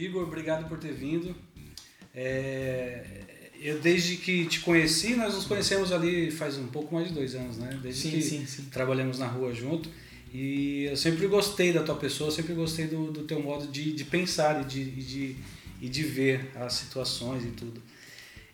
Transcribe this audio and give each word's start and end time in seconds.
Igor, 0.00 0.22
obrigado 0.22 0.68
por 0.68 0.78
ter 0.78 0.92
vindo. 0.92 1.34
É, 2.14 3.04
eu 3.60 3.78
desde 3.80 4.16
que 4.16 4.46
te 4.46 4.60
conheci, 4.60 5.14
nós 5.14 5.34
nos 5.34 5.44
conhecemos 5.44 5.92
ali 5.92 6.30
faz 6.30 6.56
um 6.56 6.66
pouco 6.66 6.94
mais 6.94 7.08
de 7.08 7.14
dois 7.14 7.34
anos, 7.34 7.58
né? 7.58 7.78
Desde 7.82 8.02
Sim, 8.02 8.10
que 8.10 8.22
sim, 8.22 8.46
sim. 8.46 8.64
trabalhamos 8.70 9.18
na 9.18 9.26
rua 9.26 9.52
junto. 9.52 9.90
E 10.32 10.84
eu 10.84 10.96
sempre 10.96 11.26
gostei 11.26 11.72
da 11.72 11.82
tua 11.82 11.96
pessoa, 11.96 12.30
sempre 12.30 12.54
gostei 12.54 12.86
do, 12.86 13.10
do 13.10 13.24
teu 13.24 13.42
modo 13.42 13.66
de, 13.66 13.92
de 13.92 14.04
pensar 14.04 14.62
e 14.62 14.64
de, 14.64 14.84
de, 14.84 15.36
e 15.82 15.88
de 15.88 16.02
ver 16.04 16.50
as 16.54 16.72
situações 16.74 17.44
e 17.44 17.48
tudo. 17.48 17.82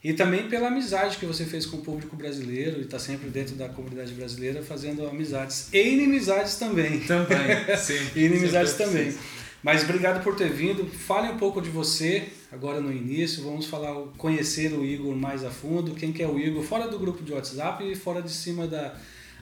E 0.02 0.13
também 0.13 0.49
pela 0.49 0.69
amizade 0.69 1.19
que 1.19 1.27
você 1.27 1.45
fez 1.45 1.66
com 1.66 1.79
o 1.79 1.83
público 1.83 2.16
brasileiro 2.16 2.79
e 2.79 2.83
está 2.83 2.99
sempre 2.99 3.29
dentro 3.29 3.55
da 3.57 3.69
comunidade 3.69 4.13
brasileira 4.15 4.63
fazendo 4.63 5.07
amizades 5.07 5.69
e 5.73 5.80
inimizades 5.80 6.57
também. 6.57 7.01
Também, 7.01 7.37
sim. 7.77 7.99
E 8.15 8.24
inimizades 8.24 8.74
também. 8.74 9.05
preciso. 9.05 9.46
Mas 9.66 9.83
obrigado 9.83 10.23
por 10.23 10.37
ter 10.37 10.48
vindo. 10.48 10.87
Fale 10.87 11.29
um 11.29 11.37
pouco 11.37 11.61
de 11.61 11.69
você 11.69 12.29
agora 12.52 12.80
no 12.80 12.93
início. 12.93 13.43
Vamos 13.43 13.66
falar, 13.66 13.93
conhecer 14.16 14.73
o 14.73 14.84
Igor 14.84 15.16
mais 15.16 15.45
a 15.45 15.51
fundo. 15.51 15.93
Quem 15.93 16.12
que 16.12 16.23
é 16.23 16.29
o 16.29 16.38
Igor 16.38 16.62
fora 16.62 16.87
do 16.87 16.97
grupo 16.97 17.24
de 17.24 17.33
WhatsApp 17.33 17.83
e 17.83 17.97
fora 17.97 18.23
de 18.23 18.30
cima 18.30 18.69
da 18.69 18.95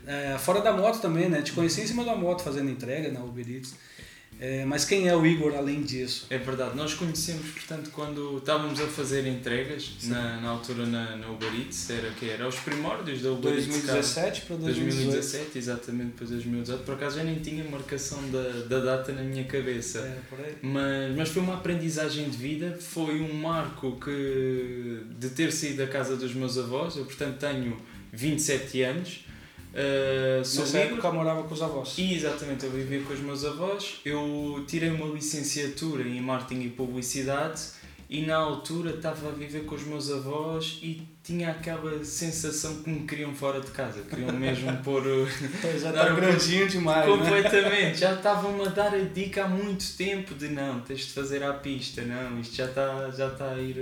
é, 0.07 0.39
fora 0.39 0.63
da 0.63 0.73
moto 0.73 0.99
também, 1.03 1.29
né? 1.29 1.43
Te 1.43 1.53
conheci 1.53 1.83
em 1.83 1.87
cima 1.87 2.07
da 2.07 2.17
moto 2.17 2.43
fazendo 2.43 2.71
entrega 2.71 3.13
na 3.13 3.23
Uber 3.23 3.47
Eats. 3.47 3.75
É, 4.41 4.65
mas 4.65 4.85
quem 4.85 5.09
é 5.09 5.17
o 5.17 5.25
Igor 5.25 5.55
além 5.55 5.83
disso? 5.83 6.27
É 6.29 6.39
verdade, 6.39 6.77
nós 6.77 6.95
conhecemos, 6.95 7.49
portanto, 7.51 7.91
quando 7.91 8.39
estávamos 8.39 8.81
a 8.81 8.87
fazer 8.87 9.27
entregas, 9.27 9.93
na, 10.05 10.41
na 10.41 10.49
altura 10.51 10.87
na, 10.87 11.17
na 11.17 11.31
Uber 11.31 11.53
Eats, 11.55 11.89
era 11.91 12.11
que 12.11 12.29
era 12.29 12.47
os 12.47 12.57
primórdios 12.57 13.23
da 13.23 13.31
Uber 13.31 13.53
Eats. 13.53 13.67
2017 13.67 14.43
para 14.43 14.57
2018. 14.57 15.11
2017, 15.11 15.59
exatamente, 15.59 16.07
depois 16.09 16.31
de 16.31 16.37
2018. 16.37 16.85
Por 16.85 16.95
acaso 16.95 17.21
eu 17.21 17.25
nem 17.25 17.37
tinha 17.37 17.65
marcação 17.65 18.19
da, 18.31 18.43
da 18.69 18.81
data 18.81 19.13
na 19.13 19.23
minha 19.23 19.45
cabeça. 19.45 20.01
É, 20.01 20.19
por 20.29 20.39
aí. 20.39 20.57
Mas, 20.63 21.17
mas 21.17 21.29
foi 21.29 21.43
uma 21.43 21.55
aprendizagem 21.55 22.29
de 22.29 22.37
vida, 22.37 22.77
foi 22.81 23.21
um 23.21 23.35
marco 23.35 23.99
que 24.01 25.03
de 25.19 25.31
ter 25.31 25.53
saído 25.53 25.79
da 25.79 25.87
casa 25.87 26.17
dos 26.17 26.35
meus 26.35 26.59
avós, 26.59 26.97
eu 26.97 27.05
portanto 27.05 27.39
tenho 27.39 27.77
27 28.13 28.83
anos, 28.83 29.25
uh, 29.75 30.45
sou 30.45 30.63
Nessa 30.65 30.79
livre. 30.79 30.93
época 30.95 31.13
morava 31.13 31.43
com 31.43 31.55
os 31.55 31.63
avós. 31.63 31.95
E, 31.99 32.15
exatamente, 32.15 32.65
eu 32.65 32.71
vivia 32.71 33.03
com 33.03 33.13
os 33.13 33.21
meus 33.21 33.45
avós, 33.45 34.01
eu 34.05 34.65
tirei 34.67 34.91
uma 34.91 35.07
licenciatura 35.07 36.03
em 36.03 36.21
marketing 36.21 36.63
e 36.63 36.69
publicidade 36.71 37.61
e 38.09 38.25
na 38.27 38.37
altura 38.37 38.91
estava 38.91 39.29
a 39.29 39.33
viver 39.33 39.65
com 39.65 39.75
os 39.75 39.83
meus 39.83 40.11
avós 40.11 40.79
e 40.83 41.03
tinha 41.23 41.51
aquela 41.51 42.05
sensação 42.05 42.83
que 42.83 42.91
me 42.91 43.07
queriam 43.07 43.35
fora 43.35 43.61
de 43.61 43.69
casa, 43.71 44.03
queriam 44.03 44.31
mesmo 44.33 44.77
pôr... 44.85 45.03
uh, 45.07 45.27
Já 45.81 45.89
está 45.91 46.11
grandinho 46.11 46.69
demais, 46.69 47.09
né? 47.09 47.17
Completamente, 47.17 47.99
já 47.99 48.15
estavam-me 48.15 48.63
a 48.67 48.69
dar 48.69 48.95
a 48.95 48.99
dica 49.01 49.45
há 49.45 49.49
muito 49.49 49.97
tempo 49.97 50.35
de 50.35 50.49
não, 50.49 50.81
tens 50.81 51.01
de 51.07 51.13
fazer 51.13 51.43
à 51.43 51.55
pista, 51.55 52.03
não, 52.03 52.39
isto 52.41 52.55
já 52.55 52.67
está 52.67 53.11
já 53.11 53.29
está 53.29 53.53
a 53.53 53.59
ir 53.59 53.79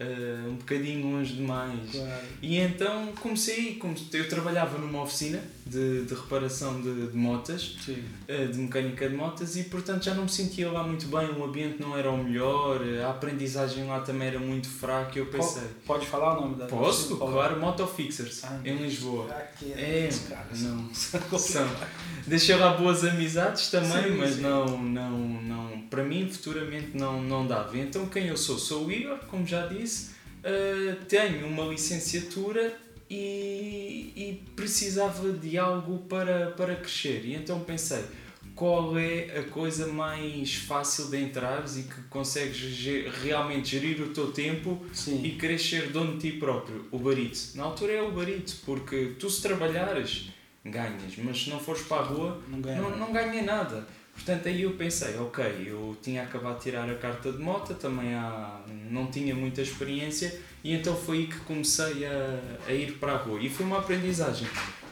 uh, 0.00 0.48
um 0.48 0.56
bocadinho 0.56 1.10
longe 1.10 1.34
demais. 1.34 1.90
Claro. 1.90 2.26
E 2.42 2.56
então 2.56 3.12
comecei, 3.20 3.74
comecei, 3.74 4.20
eu 4.20 4.28
trabalhava 4.28 4.78
numa 4.78 5.02
oficina 5.02 5.42
de, 5.66 6.04
de 6.04 6.14
reparação 6.14 6.80
de, 6.80 7.08
de 7.08 7.16
motas, 7.16 7.76
Sim. 7.84 8.02
uh, 8.28 8.48
de 8.52 8.58
mecânica 8.58 9.08
de 9.08 9.14
motas 9.14 9.56
e 9.56 9.64
portanto 9.64 10.04
já 10.04 10.14
não 10.14 10.24
me 10.24 10.28
sentia 10.28 10.70
lá 10.70 10.82
muito 10.82 11.06
bem, 11.06 11.30
o 11.30 11.44
ambiente 11.44 11.80
não 11.80 11.96
era 11.96 12.10
o 12.10 12.16
melhor, 12.22 12.80
a 13.04 13.10
aprendizagem 13.10 13.86
lá 13.86 14.00
também 14.00 14.28
era 14.28 14.38
muito 14.38 14.68
fraca 14.68 15.18
eu 15.18 15.26
pensei, 15.26 15.62
Pode 15.86 16.06
falar 16.06 16.38
o 16.38 16.42
nome 16.42 16.54
da 16.56 16.66
posso? 16.66 17.16
Claro, 17.16 17.58
Motofixers, 17.60 18.44
Ah, 18.44 18.60
em 18.64 18.76
Lisboa. 18.76 19.30
Aqui 19.30 19.72
É, 19.72 20.08
os 20.10 20.18
caras. 20.28 20.60
não. 20.62 20.94
São 20.94 21.38
São. 21.38 21.68
Deixei 22.26 22.56
lá 22.56 22.74
boas 22.74 23.04
amizades 23.04 23.68
também, 23.70 24.02
Sim, 24.04 24.16
mas 24.18 24.34
sim. 24.34 24.40
não, 24.42 24.78
não, 24.82 25.18
não, 25.42 25.80
para 25.90 26.02
mim 26.04 26.28
futuramente 26.28 26.96
não, 26.96 27.22
não 27.22 27.46
dava. 27.46 27.76
Então 27.78 28.06
quem 28.06 28.26
eu 28.26 28.36
sou? 28.36 28.58
Sou 28.58 28.86
o 28.86 28.92
Igor, 28.92 29.18
como 29.28 29.46
já 29.46 29.66
disse, 29.66 30.10
uh, 30.44 30.96
tenho 31.06 31.46
uma 31.46 31.64
licenciatura 31.64 32.76
e, 33.10 34.12
e 34.16 34.42
precisava 34.54 35.32
de 35.32 35.58
algo 35.58 35.98
para, 36.08 36.52
para 36.52 36.76
crescer. 36.76 37.22
E 37.24 37.34
então 37.34 37.60
pensei, 37.60 38.04
qual 38.54 38.96
é 38.98 39.38
a 39.38 39.42
coisa 39.44 39.86
mais 39.88 40.54
fácil 40.54 41.08
de 41.10 41.18
entrares 41.20 41.76
e 41.78 41.82
que 41.84 42.02
consegues 42.08 42.56
ge- 42.56 43.08
realmente 43.22 43.68
gerir 43.70 44.00
o 44.02 44.08
teu 44.12 44.30
tempo 44.32 44.84
Sim. 44.92 45.22
e 45.24 45.30
queres 45.32 45.62
ser 45.68 45.88
dono 45.90 46.18
de 46.18 46.30
ti 46.30 46.38
próprio, 46.38 46.86
o 46.90 46.98
barito. 46.98 47.38
Na 47.54 47.64
altura 47.64 47.92
é 47.92 48.02
o 48.02 48.12
barito, 48.12 48.54
porque 48.64 49.14
tu 49.18 49.28
se 49.30 49.42
trabalhares, 49.42 50.28
ganhas, 50.64 51.16
mas 51.18 51.42
se 51.42 51.50
não 51.50 51.58
fores 51.58 51.82
para 51.82 52.02
a 52.02 52.04
rua, 52.04 52.42
Não 52.48 52.60
ganha. 52.60 52.80
não, 52.80 52.96
não 52.96 53.12
ganhei 53.12 53.42
nada. 53.42 53.86
Portanto, 54.24 54.48
aí 54.48 54.62
eu 54.62 54.72
pensei, 54.72 55.16
ok, 55.18 55.42
eu 55.66 55.96
tinha 56.02 56.22
acabado 56.22 56.56
de 56.58 56.64
tirar 56.64 56.88
a 56.88 56.94
carta 56.94 57.32
de 57.32 57.38
moto, 57.38 57.74
também 57.74 58.12
há, 58.14 58.60
não 58.90 59.06
tinha 59.10 59.34
muita 59.34 59.62
experiência, 59.62 60.38
e 60.62 60.74
então 60.74 60.94
foi 60.94 61.18
aí 61.20 61.26
que 61.26 61.38
comecei 61.40 62.04
a, 62.04 62.38
a 62.68 62.72
ir 62.72 62.92
para 62.98 63.12
a 63.14 63.16
rua. 63.16 63.40
E 63.40 63.48
foi 63.48 63.64
uma 63.64 63.78
aprendizagem, 63.78 64.46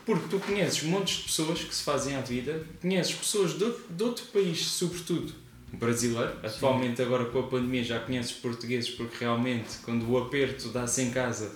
porque 0.07 0.29
tu 0.31 0.41
conheces 0.41 0.83
montes 0.83 1.19
de 1.19 1.23
pessoas 1.25 1.61
que 1.61 1.75
se 1.75 1.83
fazem 1.83 2.17
à 2.17 2.21
vida, 2.23 2.65
conheces 2.81 3.15
pessoas 3.15 3.57
de, 3.59 3.65
outro- 3.65 3.85
de 3.91 4.03
outro 4.03 4.25
país, 4.27 4.61
sobretudo 4.63 5.33
brasileiro, 5.75 6.33
atualmente 6.43 7.03
agora 7.03 7.27
com 7.27 7.41
a 7.41 7.43
pandemia 7.43 7.85
já 7.85 8.01
conheces 8.01 8.33
portugueses, 8.33 8.89
porque 8.89 9.19
realmente 9.21 9.77
quando 9.85 10.09
o 10.11 10.17
aperto 10.17 10.71
dá-se 10.71 11.03
em 11.03 11.11
casa 11.11 11.53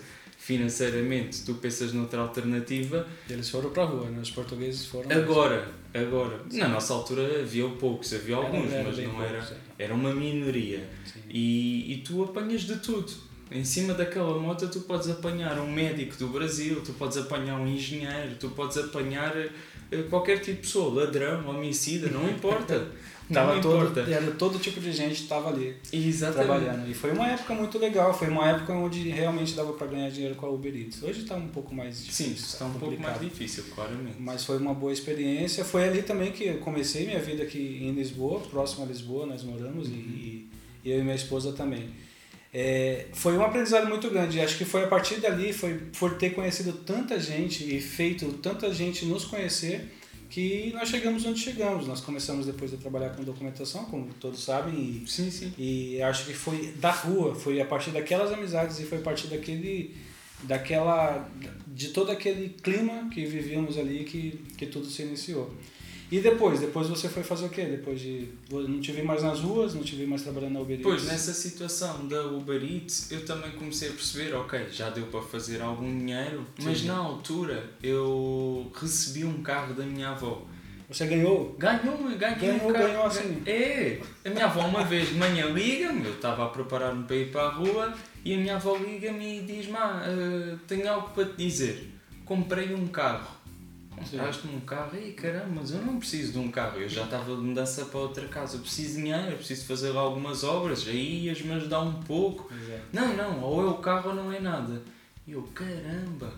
financeiramente, 0.47 1.45
tu 1.45 1.55
pensas 1.55 1.93
noutra 1.93 2.21
alternativa, 2.21 3.07
Eles 3.31 3.49
foram 3.49 3.71
para 3.71 3.85
a 3.85 3.87
rua, 3.87 4.11
né? 4.11 4.21
Os 4.21 4.31
portugueses 4.31 4.87
foram. 4.87 5.11
Agora, 5.11 5.69
agora, 5.95 6.41
na 6.53 6.69
nossa 6.69 6.93
altura 6.93 7.41
havia 7.41 7.69
poucos, 7.69 8.13
havia 8.13 8.37
Era- 8.37 8.45
alguns, 8.47 8.73
era 8.73 8.85
mas 8.85 8.97
bem 8.97 9.07
não 9.07 9.15
poucos, 9.15 9.33
era. 9.33 9.61
Era 9.79 9.95
uma 9.95 10.13
minoria. 10.15 10.89
Sim. 11.05 11.21
E, 11.29 11.93
e 11.95 11.97
tu 11.99 12.25
apanhas 12.25 12.63
de 12.63 12.77
tudo. 12.77 13.13
Em 13.51 13.65
cima 13.65 13.93
daquela 13.95 14.39
moto 14.39 14.67
tu 14.69 14.81
podes 14.81 15.11
apanhar 15.11 15.59
um 15.61 15.71
médico 15.71 16.17
do 16.17 16.29
Brasil, 16.29 16.81
tu 16.85 16.93
podes 16.95 17.19
apanhar 17.19 17.59
um 17.61 17.67
engenheiro, 17.69 18.35
tu 18.41 18.49
podes 18.51 18.79
apanhar 18.79 19.37
eh, 19.37 20.03
qualquer 20.09 20.39
tipo 20.39 20.57
de 20.57 20.63
pessoa, 20.63 21.05
ladrão, 21.05 21.47
homicida, 21.49 22.09
não 22.09 22.29
importa. 22.29 22.89
Tava 23.33 23.61
todo, 23.61 24.01
era 24.11 24.31
todo 24.33 24.59
tipo 24.59 24.81
de 24.81 24.93
gente 24.93 25.15
que 25.17 25.23
estava 25.23 25.49
ali 25.51 25.77
Exatamente. 25.93 26.47
trabalhando. 26.47 26.91
E 26.91 26.95
foi 26.95 27.11
uma 27.13 27.29
época 27.29 27.55
muito 27.55 27.79
legal, 27.79 28.13
foi 28.17 28.29
uma 28.29 28.49
época 28.49 28.73
onde 28.73 29.09
realmente 29.09 29.55
dava 29.55 29.73
para 29.73 29.87
ganhar 29.87 30.11
dinheiro 30.11 30.35
com 30.35 30.47
a 30.47 30.51
Uber 30.51 30.75
Eats. 30.75 31.03
Hoje 31.03 31.23
está 31.23 31.35
um 31.37 31.49
pouco 31.49 31.75
mais 31.75 32.05
difícil. 32.05 32.27
Sim, 32.27 32.33
está 32.35 32.65
um 32.67 32.71
pouco 32.73 32.87
mais 33.01 33.15
complicado. 33.15 33.25
difícil, 33.31 33.65
claramente. 33.75 34.17
Mas 34.19 34.45
foi 34.45 34.59
uma 34.59 34.75
boa 34.75 34.93
experiência. 34.93 35.65
Foi 35.65 35.85
ali 35.89 36.03
também 36.03 36.33
que 36.33 36.45
eu 36.45 36.59
comecei 36.59 37.07
minha 37.07 37.21
vida 37.21 37.43
aqui 37.43 37.79
em 37.83 37.93
Lisboa, 37.93 38.41
próximo 38.41 38.85
a 38.85 38.87
Lisboa, 38.87 39.27
nós 39.27 39.43
moramos, 39.43 39.89
Uhum. 39.89 39.95
e, 39.95 40.49
e 40.85 40.91
eu 40.91 40.99
e 40.99 41.03
minha 41.03 41.15
esposa 41.15 41.53
também. 41.53 41.89
É, 42.55 43.07
foi 43.15 43.37
um 43.39 43.43
aprendizado 43.43 43.89
muito 43.89 44.11
grande. 44.11 44.39
Acho 44.41 44.59
que 44.59 44.65
foi 44.65 44.85
a 44.85 44.87
partir 44.87 45.17
dali, 45.21 45.53
foi 45.53 45.75
por 45.99 46.15
ter 46.19 46.31
conhecido 46.31 46.73
tanta 46.73 47.19
gente 47.19 47.65
e 47.65 47.81
feito 47.81 48.27
tanta 48.35 48.73
gente 48.75 49.07
nos 49.07 49.25
conhecer, 49.25 49.91
que 50.33 50.73
nós 50.73 50.89
chegamos 50.89 51.27
onde 51.27 51.39
chegamos. 51.41 51.87
Nós 51.87 52.01
começamos 52.01 52.47
depois 52.47 52.73
a 52.73 52.79
trabalhar 52.79 53.11
com 53.11 53.23
documentação, 53.23 53.85
como 53.85 54.09
todos 54.15 54.43
sabem, 54.43 54.75
e 54.75 55.05
Sim, 55.07 55.31
sim. 55.31 55.53
e 55.59 56.01
acho 56.01 56.25
que 56.25 56.33
foi 56.33 56.73
da 56.73 56.91
rua, 56.91 57.35
foi 57.35 57.61
a 57.61 57.67
partir 57.67 57.91
daquelas 57.91 58.33
amizades 58.33 58.81
e 58.81 58.85
foi 58.85 58.99
a 58.99 59.03
partir 59.03 59.27
daquele 59.27 59.95
daquela 60.45 61.29
de 61.67 61.89
todo 61.89 62.11
aquele 62.11 62.49
clima 62.49 63.11
que 63.13 63.27
vivíamos 63.27 63.77
ali 63.79 64.05
que, 64.05 64.41
que 64.57 64.67
tudo 64.67 64.87
se 64.87 65.03
iniciou. 65.03 65.55
E 66.13 66.21
depois, 66.21 66.61
depois 66.61 66.89
você 66.89 67.09
foi 67.09 67.23
fazer 67.23 67.47
o 67.47 67.49
quê? 67.49 67.65
Depois 67.65 67.99
de 67.99 68.29
não 68.51 68.79
te 68.83 68.93
vi 68.93 69.01
mais 69.03 69.23
nas 69.23 69.41
ruas, 69.41 69.73
não 69.75 69.83
te 69.83 69.97
vi 69.97 70.05
mais 70.05 70.21
trabalhando 70.21 70.53
na 70.53 70.61
Uber 70.61 70.75
Eats. 70.75 70.83
Pois, 70.83 71.05
nessa 71.05 71.33
situação 71.33 72.07
da 72.07 72.27
Uber 72.27 72.63
Eats, 72.63 73.11
eu 73.11 73.25
também 73.25 73.51
comecei 73.53 73.89
a 73.89 73.93
perceber, 73.93 74.35
ok, 74.35 74.67
já 74.71 74.91
deu 74.91 75.07
para 75.07 75.23
fazer 75.23 75.63
algum 75.63 75.87
dinheiro, 75.99 76.47
mas 76.63 76.81
Sim. 76.81 76.89
na 76.89 76.99
altura 76.99 77.65
eu 77.83 78.71
recebi 78.79 79.25
um 79.25 79.43
carro 79.43 79.73
da 79.73 79.85
minha 79.85 80.11
avó. 80.11 80.43
Você 80.91 81.07
ganhou? 81.07 81.57
Ganhou, 81.59 81.97
ganhou, 81.97 82.19
Ganhou, 82.19 82.57
um 82.69 82.73
carro. 82.75 82.87
ganhou 82.87 83.07
assim. 83.07 83.43
É, 83.47 83.99
a 84.23 84.29
minha 84.29 84.45
avó 84.45 84.67
uma 84.67 84.85
vez 84.85 85.09
de 85.09 85.15
manhã 85.15 85.47
liga-me, 85.47 86.05
eu 86.05 86.13
estava 86.13 86.45
a 86.45 86.49
preparar-me 86.51 87.05
para 87.05 87.17
ir 87.17 87.33
para 87.33 87.45
a 87.45 87.51
rua, 87.53 87.95
e 88.23 88.35
a 88.35 88.37
minha 88.37 88.57
avó 88.57 88.77
liga-me 88.77 89.39
e 89.39 89.43
diz-me, 89.45 89.79
ah, 89.79 90.05
eh, 90.07 90.57
tenho 90.69 90.87
algo 90.93 91.09
para 91.15 91.25
te 91.25 91.37
dizer, 91.39 91.91
comprei 92.27 92.75
um 92.75 92.87
carro. 92.89 93.41
Sim. 94.05 94.17
Compraste-me 94.19 94.57
um 94.57 94.61
carro? 94.61 94.97
Ei, 94.97 95.13
caramba, 95.13 95.49
mas 95.57 95.71
eu 95.71 95.83
não 95.83 95.99
preciso 95.99 96.33
de 96.33 96.39
um 96.39 96.51
carro. 96.51 96.81
Eu 96.81 96.89
já 96.89 97.05
estava 97.05 97.35
de 97.35 97.41
mudança 97.41 97.85
para 97.85 98.01
outra 98.01 98.27
casa. 98.29 98.57
Eu 98.57 98.61
preciso 98.61 98.97
de 98.97 99.03
dinheiro, 99.03 99.31
eu 99.31 99.37
preciso 99.37 99.67
fazer 99.67 99.97
algumas 99.97 100.43
obras. 100.45 100.87
Aí 100.89 101.27
ias-me 101.27 101.53
ajudar 101.53 101.81
um 101.81 101.95
pouco. 102.03 102.51
Não, 102.93 103.17
não, 103.17 103.43
ou 103.43 103.63
é 103.63 103.71
o 103.71 103.75
carro 103.75 104.11
ou 104.11 104.17
não 104.17 104.33
é 104.33 104.41
nada. 104.41 104.83
E 105.27 105.33
eu, 105.33 105.43
caramba, 105.55 106.33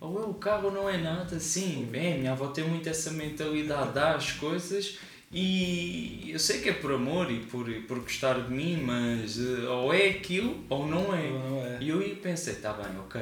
ou 0.00 0.22
é 0.22 0.26
o 0.26 0.34
carro 0.34 0.66
ou 0.66 0.72
não 0.72 0.88
é 0.88 0.96
nada. 0.96 1.38
Sim, 1.38 1.88
bem, 1.90 2.18
minha 2.18 2.32
avó 2.32 2.48
tem 2.48 2.64
muito 2.64 2.88
essa 2.88 3.10
mentalidade, 3.10 3.92
dá 3.92 4.14
as 4.14 4.32
coisas 4.32 4.98
e 5.30 6.30
eu 6.32 6.38
sei 6.38 6.60
que 6.60 6.70
é 6.70 6.72
por 6.72 6.92
amor 6.92 7.30
e 7.30 7.40
por, 7.40 7.68
e 7.68 7.80
por 7.82 8.00
gostar 8.00 8.40
de 8.40 8.52
mim, 8.52 8.80
mas 8.82 9.38
eh, 9.38 9.68
ou 9.68 9.92
é 9.92 10.08
aquilo 10.08 10.64
ou 10.70 10.86
não 10.86 11.14
é. 11.14 11.30
Ou 11.30 11.50
não 11.50 11.66
é. 11.66 11.78
E 11.80 11.88
eu 11.90 12.00
pensei, 12.16 12.54
tá 12.54 12.72
bem, 12.72 12.98
ok. 12.98 13.20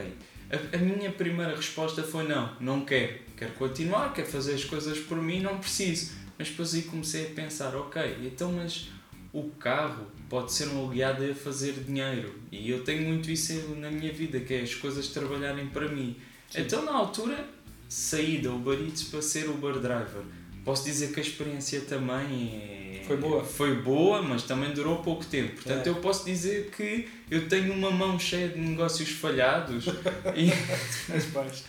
A, 0.51 0.77
a 0.77 0.79
minha 0.79 1.11
primeira 1.11 1.57
resposta 1.57 2.05
foi 2.05 2.29
não, 2.29 2.55
não 2.61 2.85
quero. 2.85 3.26
Quero 3.37 3.53
continuar, 3.53 4.13
quero 4.13 4.29
fazer 4.29 4.55
as 4.55 4.65
coisas 4.65 4.99
por 4.99 5.21
mim, 5.23 5.41
não 5.41 5.59
preciso. 5.59 6.13
Mas 6.39 6.49
depois 6.49 6.75
aí 6.75 6.83
comecei 6.83 7.27
a 7.27 7.31
pensar, 7.31 7.75
ok, 7.75 8.19
então 8.25 8.53
mas 8.53 8.89
o 9.33 9.51
carro 9.59 10.07
pode 10.29 10.53
ser 10.53 10.69
um 10.69 10.89
aliado 10.89 11.25
a 11.25 11.35
fazer 11.35 11.73
dinheiro. 11.73 12.35
E 12.51 12.71
eu 12.71 12.83
tenho 12.83 13.03
muito 13.03 13.31
isso 13.31 13.53
na 13.77 13.91
minha 13.91 14.13
vida, 14.13 14.41
que 14.41 14.55
é 14.55 14.63
as 14.63 14.75
coisas 14.75 15.09
trabalharem 15.09 15.67
para 15.67 15.89
mim. 15.89 16.17
Sim. 16.51 16.63
Então, 16.63 16.85
na 16.85 16.93
altura, 16.93 17.47
saí 17.89 18.39
da 18.39 18.51
Uber 18.51 18.79
Eats 18.81 19.05
para 19.05 19.21
ser 19.21 19.49
Uber 19.49 19.79
Driver. 19.79 20.23
Posso 20.65 20.85
dizer 20.85 21.13
que 21.13 21.21
a 21.21 21.23
experiência 21.23 21.83
também 21.83 22.55
é 22.55 22.86
foi 23.07 23.17
boa. 23.17 23.45
Foi 23.45 23.75
boa, 23.75 24.23
mas 24.23 24.43
também 24.43 24.73
durou 24.73 24.97
pouco 24.99 25.25
tempo. 25.25 25.55
Portanto, 25.55 25.87
é. 25.87 25.91
eu 25.91 25.97
posso 25.97 26.25
dizer 26.25 26.71
que 26.77 27.09
eu 27.31 27.49
tenho 27.49 27.73
uma 27.73 27.91
mão 27.91 28.19
cheia 28.19 28.49
de 28.49 28.59
negócios 28.59 29.09
falhados. 29.11 29.87
e... 30.35 30.51
Faz 30.51 31.27
parte. 31.27 31.65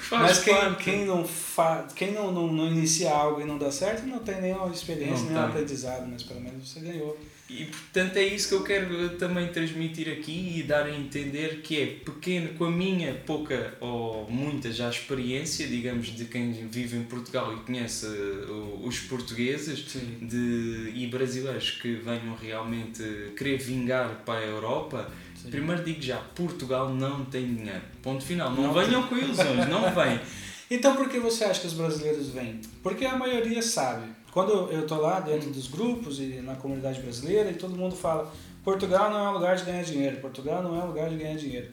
Faz 0.00 0.22
mas 0.22 0.38
quem, 0.44 0.54
parte. 0.54 0.84
quem, 0.84 1.04
não, 1.04 1.24
fa... 1.24 1.86
quem 1.94 2.12
não, 2.12 2.32
não, 2.32 2.52
não 2.52 2.66
inicia 2.68 3.10
algo 3.10 3.40
e 3.40 3.44
não 3.44 3.58
dá 3.58 3.70
certo, 3.70 4.06
não 4.06 4.20
tem 4.20 4.40
nenhuma 4.40 4.68
experiência, 4.68 5.24
não 5.24 5.32
nenhum 5.32 5.46
aprendizado, 5.46 6.06
mas 6.08 6.22
pelo 6.22 6.40
menos 6.40 6.68
você 6.68 6.80
ganhou. 6.80 7.18
E 7.52 7.64
portanto 7.64 8.16
é 8.16 8.22
isso 8.22 8.48
que 8.48 8.54
eu 8.54 8.62
quero 8.62 9.16
também 9.16 9.48
transmitir 9.48 10.08
aqui 10.08 10.58
e 10.58 10.62
dar 10.62 10.86
a 10.86 10.96
entender 10.96 11.62
que 11.62 11.80
é 11.80 11.86
pequeno, 11.86 12.50
com 12.54 12.66
a 12.66 12.70
minha 12.70 13.12
pouca 13.26 13.74
ou 13.80 14.30
muita 14.30 14.70
já 14.70 14.88
experiência, 14.88 15.66
digamos, 15.66 16.14
de 16.14 16.26
quem 16.26 16.52
vive 16.52 16.96
em 16.96 17.02
Portugal 17.02 17.52
e 17.52 17.56
conhece 17.66 18.06
uh, 18.06 18.86
os 18.86 19.00
portugueses 19.00 19.84
de, 20.22 20.92
e 20.94 21.08
brasileiros 21.10 21.72
que 21.72 21.94
venham 21.94 22.36
realmente 22.40 23.02
querer 23.36 23.58
vingar 23.58 24.22
para 24.24 24.38
a 24.38 24.46
Europa. 24.46 25.10
Sim. 25.34 25.50
Primeiro 25.50 25.82
digo 25.82 26.00
já, 26.00 26.18
Portugal 26.18 26.94
não 26.94 27.24
tem 27.24 27.52
dinheiro. 27.52 27.82
Ponto 28.00 28.24
final. 28.24 28.52
Não, 28.52 28.62
não 28.62 28.72
venham 28.72 29.02
com 29.08 29.18
ilusões, 29.18 29.68
não 29.68 29.92
vem. 29.92 30.20
Então 30.70 30.94
por 30.94 31.08
que 31.08 31.18
você 31.18 31.44
acha 31.44 31.60
que 31.60 31.66
os 31.66 31.72
brasileiros 31.74 32.28
vêm? 32.28 32.60
Porque 32.82 33.04
a 33.04 33.16
maioria 33.16 33.60
sabe 33.60 34.06
quando 34.30 34.52
eu 34.70 34.82
estou 34.82 35.00
lá 35.00 35.18
dentro 35.18 35.50
dos 35.50 35.66
grupos 35.66 36.20
e 36.20 36.40
na 36.42 36.54
comunidade 36.54 37.00
brasileira 37.00 37.50
e 37.50 37.54
todo 37.54 37.76
mundo 37.76 37.96
fala 37.96 38.32
Portugal 38.62 39.10
não 39.10 39.18
é 39.18 39.30
um 39.30 39.32
lugar 39.32 39.56
de 39.56 39.64
ganhar 39.64 39.82
dinheiro, 39.82 40.18
Portugal 40.18 40.62
não 40.62 40.80
é 40.80 40.84
um 40.84 40.88
lugar 40.88 41.10
de 41.10 41.16
ganhar 41.16 41.36
dinheiro. 41.36 41.72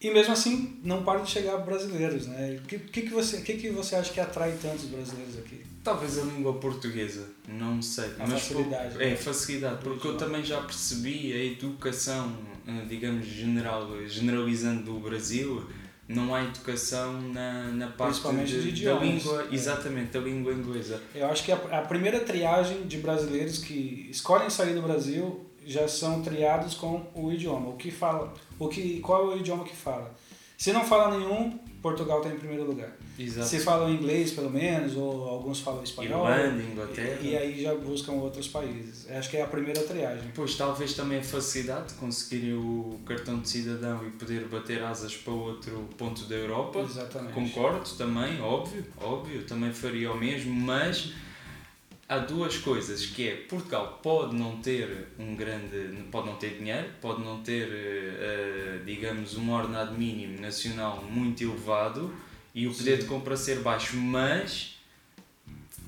E 0.00 0.10
mesmo 0.10 0.32
assim 0.32 0.80
não 0.82 1.02
para 1.02 1.20
de 1.20 1.30
chegar 1.30 1.58
brasileiros, 1.58 2.26
né? 2.26 2.58
O 2.62 2.66
que, 2.66 2.78
que, 2.78 3.02
que, 3.02 3.10
você, 3.10 3.42
que, 3.42 3.54
que 3.54 3.68
você 3.68 3.96
acha 3.96 4.10
que 4.10 4.18
atrai 4.18 4.56
tantos 4.62 4.86
brasileiros 4.86 5.36
aqui? 5.38 5.60
Talvez 5.84 6.18
a 6.18 6.22
língua 6.22 6.54
portuguesa, 6.54 7.26
não 7.46 7.82
sei. 7.82 8.06
A 8.18 8.26
mas 8.26 8.30
facilidade. 8.30 8.94
Por, 8.94 9.02
é, 9.02 9.16
facilidade, 9.16 9.84
porque 9.84 10.08
eu 10.08 10.16
também 10.16 10.42
já 10.42 10.58
percebi 10.62 11.34
a 11.34 11.44
educação, 11.44 12.34
eh, 12.66 12.86
digamos, 12.88 13.26
general, 13.26 13.90
generalizando 14.06 14.84
do 14.84 15.00
Brasil, 15.00 15.68
não 16.10 16.34
há 16.34 16.42
educação 16.42 17.20
na, 17.20 17.68
na 17.68 17.86
parte 17.88 18.20
de, 18.44 18.72
de 18.72 18.84
da 18.84 18.94
língua, 18.94 19.46
é. 19.48 19.54
exatamente, 19.54 20.10
da 20.10 20.20
língua 20.20 20.52
inglesa. 20.52 21.00
Eu 21.14 21.28
acho 21.28 21.44
que 21.44 21.52
a, 21.52 21.56
a, 21.56 21.82
primeira 21.82 22.20
triagem 22.20 22.82
de 22.82 22.98
brasileiros 22.98 23.58
que 23.58 24.08
escolhem 24.10 24.50
sair 24.50 24.74
do 24.74 24.82
Brasil 24.82 25.46
já 25.64 25.86
são 25.86 26.20
triados 26.20 26.74
com 26.74 27.06
o 27.14 27.30
idioma, 27.32 27.68
o 27.68 27.76
que 27.76 27.92
fala, 27.92 28.34
o 28.58 28.68
que, 28.68 28.98
qual 29.00 29.30
é 29.30 29.34
o 29.36 29.38
idioma 29.38 29.64
que 29.64 29.76
fala. 29.76 30.12
Se 30.58 30.72
não 30.72 30.84
fala 30.84 31.16
nenhum, 31.16 31.58
Portugal 31.82 32.18
está 32.18 32.30
em 32.30 32.38
primeiro 32.38 32.64
lugar. 32.64 32.90
Exato. 33.18 33.48
Se 33.48 33.60
falam 33.60 33.90
inglês, 33.90 34.32
pelo 34.32 34.50
menos, 34.50 34.96
ou 34.96 35.28
alguns 35.28 35.60
falam 35.60 35.82
espanhol. 35.82 36.28
Irlanda, 36.28 36.62
Inglaterra. 36.62 37.18
E, 37.22 37.30
e, 37.30 37.36
aí 37.36 37.62
já 37.62 37.74
buscam 37.74 38.12
outros 38.12 38.48
países. 38.48 39.10
Acho 39.10 39.30
que 39.30 39.36
é 39.36 39.42
a 39.42 39.46
primeira 39.46 39.82
triagem. 39.82 40.30
Pois, 40.34 40.56
talvez 40.56 40.94
também 40.94 41.18
a 41.18 41.22
facilidade 41.22 41.88
de 41.88 41.94
conseguir 41.94 42.52
o 42.52 43.00
cartão 43.06 43.40
de 43.40 43.48
cidadão 43.48 44.06
e 44.06 44.10
poder 44.10 44.46
bater 44.48 44.82
asas 44.82 45.16
para 45.16 45.32
outro 45.32 45.88
ponto 45.96 46.24
da 46.24 46.34
Europa. 46.34 46.80
Exatamente. 46.80 47.32
Concordo 47.32 47.88
também, 47.96 48.40
óbvio, 48.40 48.84
óbvio, 49.00 49.44
também 49.44 49.72
faria 49.72 50.12
o 50.12 50.18
mesmo, 50.18 50.52
mas 50.52 51.12
há 52.10 52.18
duas 52.18 52.58
coisas 52.58 53.06
que 53.06 53.28
é 53.28 53.36
Portugal 53.36 54.00
pode 54.02 54.36
não 54.36 54.58
ter 54.58 55.08
um 55.18 55.34
grande 55.34 56.04
pode 56.10 56.26
não 56.26 56.36
ter 56.36 56.58
dinheiro 56.58 56.88
pode 57.00 57.22
não 57.22 57.40
ter 57.42 57.68
uh, 57.68 58.84
digamos 58.84 59.36
um 59.38 59.50
ordenado 59.50 59.96
mínimo 59.96 60.38
nacional 60.40 61.02
muito 61.02 61.42
elevado 61.42 62.12
e 62.54 62.66
o 62.66 62.74
poder 62.74 62.96
Sim. 62.96 63.02
de 63.02 63.08
compra 63.08 63.36
ser 63.36 63.60
baixo, 63.60 63.96
mas 63.96 64.76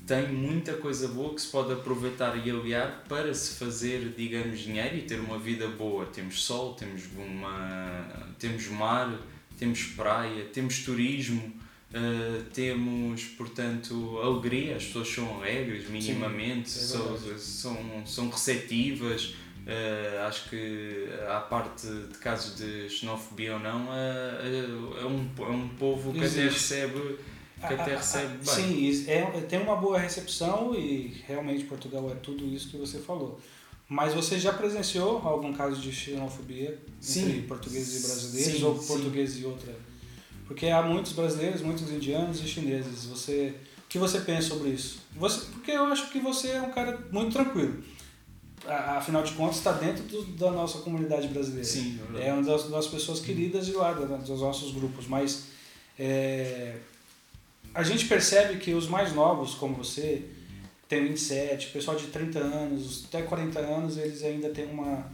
tem 0.07 0.27
muita 0.29 0.73
coisa 0.73 1.07
boa 1.07 1.33
que 1.33 1.41
se 1.41 1.47
pode 1.47 1.73
aproveitar 1.73 2.35
e 2.35 2.49
aliar 2.49 3.03
para 3.07 3.33
se 3.33 3.57
fazer, 3.57 4.13
digamos, 4.15 4.59
dinheiro 4.59 4.97
e 4.97 5.01
ter 5.01 5.19
uma 5.19 5.37
vida 5.37 5.67
boa. 5.67 6.05
Temos 6.05 6.43
sol, 6.43 6.73
temos, 6.73 7.03
uma, 7.15 8.05
temos 8.39 8.67
mar, 8.67 9.17
temos 9.57 9.83
praia, 9.83 10.45
temos 10.45 10.79
turismo, 10.79 11.53
uh, 11.93 12.43
temos, 12.53 13.23
portanto, 13.37 14.19
alegria. 14.21 14.75
As 14.75 14.85
pessoas 14.85 15.07
são 15.07 15.37
alegres, 15.37 15.89
minimamente, 15.89 16.69
Sim, 16.69 16.79
é 16.79 16.83
são, 16.83 17.37
são, 17.37 18.05
são 18.05 18.29
receptivas 18.29 19.35
Uh, 19.63 20.27
acho 20.27 20.49
que 20.49 21.07
a 21.25 21.39
parte 21.39 21.87
de 21.87 22.17
casos 22.17 22.57
de 22.57 22.89
xenofobia 22.89 23.53
ou 23.53 23.59
não 23.59 23.85
uh, 23.85 24.99
é, 24.99 25.05
um, 25.05 25.29
é 25.39 25.49
um 25.49 25.69
povo 25.69 26.11
que 26.11 26.19
Existe. 26.19 26.41
até 26.41 26.49
recebe 26.49 27.17
que 27.67 27.73
até 27.73 27.95
recebe 27.95 28.37
bem. 28.43 28.93
Sim, 28.93 29.09
é, 29.09 29.21
tem 29.47 29.61
uma 29.61 29.77
boa 29.77 29.97
recepção 29.97 30.75
e 30.75 31.23
realmente 31.25 31.63
Portugal 31.63 32.11
é 32.11 32.15
tudo 32.15 32.45
isso 32.45 32.69
que 32.71 32.77
você 32.77 32.99
falou. 32.99 33.39
Mas 33.87 34.13
você 34.13 34.37
já 34.37 34.51
presenciou 34.51 35.19
algum 35.25 35.53
caso 35.53 35.79
de 35.79 35.93
xenofobia 35.93 36.77
sim. 36.99 37.29
entre 37.29 37.41
portugueses 37.43 38.03
e 38.03 38.07
brasileiros 38.07 38.57
sim, 38.57 38.65
ou 38.65 38.75
portugueses 38.75 39.41
e 39.41 39.45
outra? 39.45 39.73
Porque 40.45 40.67
há 40.67 40.81
muitos 40.81 41.13
brasileiros, 41.13 41.61
muitos 41.61 41.89
indianos 41.89 42.39
e 42.41 42.47
chineses. 42.47 43.05
Você, 43.05 43.55
o 43.77 43.87
que 43.87 43.97
você 43.97 44.19
pensa 44.19 44.49
sobre 44.49 44.69
isso? 44.69 44.99
Você, 45.15 45.45
porque 45.51 45.71
eu 45.71 45.85
acho 45.85 46.09
que 46.09 46.19
você 46.19 46.49
é 46.49 46.61
um 46.61 46.71
cara 46.71 46.99
muito 47.11 47.33
tranquilo 47.33 47.83
afinal 48.67 49.23
de 49.23 49.33
contas, 49.33 49.57
está 49.57 49.73
dentro 49.73 50.03
do, 50.03 50.23
da 50.37 50.51
nossa 50.51 50.79
comunidade 50.79 51.27
brasileira. 51.27 51.65
Sim, 51.65 51.99
é, 52.15 52.27
é 52.27 52.33
uma 52.33 52.43
das, 52.43 52.69
das 52.69 52.87
pessoas 52.87 53.19
queridas 53.19 53.65
de 53.65 53.73
lá, 53.73 53.91
dos 53.91 54.39
nossos 54.39 54.73
grupos. 54.73 55.07
Mas 55.07 55.45
é, 55.97 56.77
a 57.73 57.83
gente 57.83 58.05
percebe 58.05 58.59
que 58.59 58.73
os 58.73 58.87
mais 58.87 59.13
novos, 59.13 59.55
como 59.55 59.75
você, 59.75 60.23
tem 60.87 61.05
27, 61.07 61.71
pessoal 61.71 61.97
de 61.97 62.07
30 62.07 62.39
anos, 62.39 63.05
até 63.07 63.21
40 63.21 63.59
anos, 63.59 63.97
eles 63.97 64.23
ainda 64.23 64.49
têm 64.49 64.65
uma, 64.65 65.05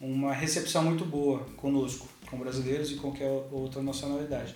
uma 0.00 0.32
recepção 0.32 0.84
muito 0.84 1.04
boa 1.04 1.40
conosco, 1.56 2.08
com 2.28 2.38
brasileiros 2.38 2.90
e 2.90 2.94
qualquer 2.96 3.30
outra 3.50 3.82
nacionalidade. 3.82 4.54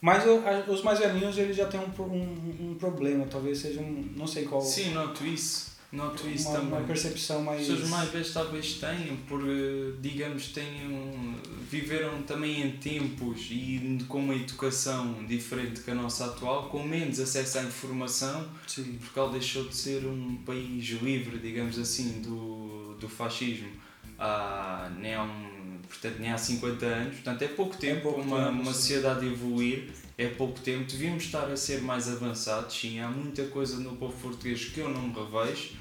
Mas 0.00 0.24
os 0.68 0.82
mais 0.82 0.98
velhinhos, 0.98 1.38
eles 1.38 1.56
já 1.56 1.66
têm 1.66 1.80
um, 1.80 2.02
um, 2.02 2.70
um 2.70 2.74
problema, 2.74 3.26
talvez 3.26 3.58
seja 3.58 3.80
um, 3.80 4.12
não 4.14 4.26
sei 4.26 4.44
qual... 4.44 4.60
Sim, 4.60 4.92
noto 4.92 5.24
isso 5.24 5.76
isso 5.92 6.48
uma, 6.48 6.58
também. 6.58 6.78
Uma 6.78 6.86
percepção 6.86 7.42
mais. 7.42 7.60
As 7.62 7.66
pessoas 7.68 7.88
mais 7.88 8.10
vezes 8.10 8.32
talvez 8.32 8.74
tenham, 8.74 9.16
porque, 9.28 9.94
digamos, 10.00 10.48
tenham, 10.48 11.34
viveram 11.70 12.22
também 12.22 12.62
em 12.62 12.72
tempos 12.72 13.48
e 13.50 13.98
com 14.08 14.18
uma 14.18 14.34
educação 14.34 15.24
diferente 15.26 15.80
que 15.80 15.90
a 15.90 15.94
nossa 15.94 16.26
atual, 16.26 16.68
com 16.68 16.82
menos 16.82 17.20
acesso 17.20 17.58
à 17.58 17.62
informação, 17.62 18.46
Sim. 18.66 18.98
Portugal 18.98 19.30
deixou 19.30 19.64
de 19.68 19.74
ser 19.74 20.06
um 20.06 20.36
país 20.44 20.84
livre, 21.02 21.38
digamos 21.38 21.78
assim, 21.78 22.20
do, 22.20 22.94
do 22.94 23.08
fascismo. 23.08 23.70
Há, 24.18 24.90
nem, 24.98 25.18
um, 25.18 25.55
portanto, 25.88 26.16
nem 26.18 26.32
há 26.32 26.38
50 26.38 26.86
anos, 26.86 27.14
portanto 27.14 27.42
é 27.42 27.48
pouco 27.48 27.76
tempo, 27.76 27.98
é 27.98 28.00
pouco 28.00 28.20
uma, 28.20 28.46
tempo, 28.46 28.62
uma 28.62 28.72
sociedade 28.72 29.26
evoluir 29.26 29.90
é 30.18 30.28
pouco 30.28 30.58
tempo, 30.60 30.90
devíamos 30.90 31.24
estar 31.24 31.50
a 31.50 31.56
ser 31.56 31.82
mais 31.82 32.08
avançados, 32.08 32.74
sim, 32.74 32.98
há 33.00 33.08
muita 33.08 33.44
coisa 33.48 33.78
no 33.78 33.96
povo 33.96 34.16
português 34.18 34.64
que 34.64 34.80
eu 34.80 34.88
não 34.88 35.08
me 35.08 35.14
revejo, 35.14 35.74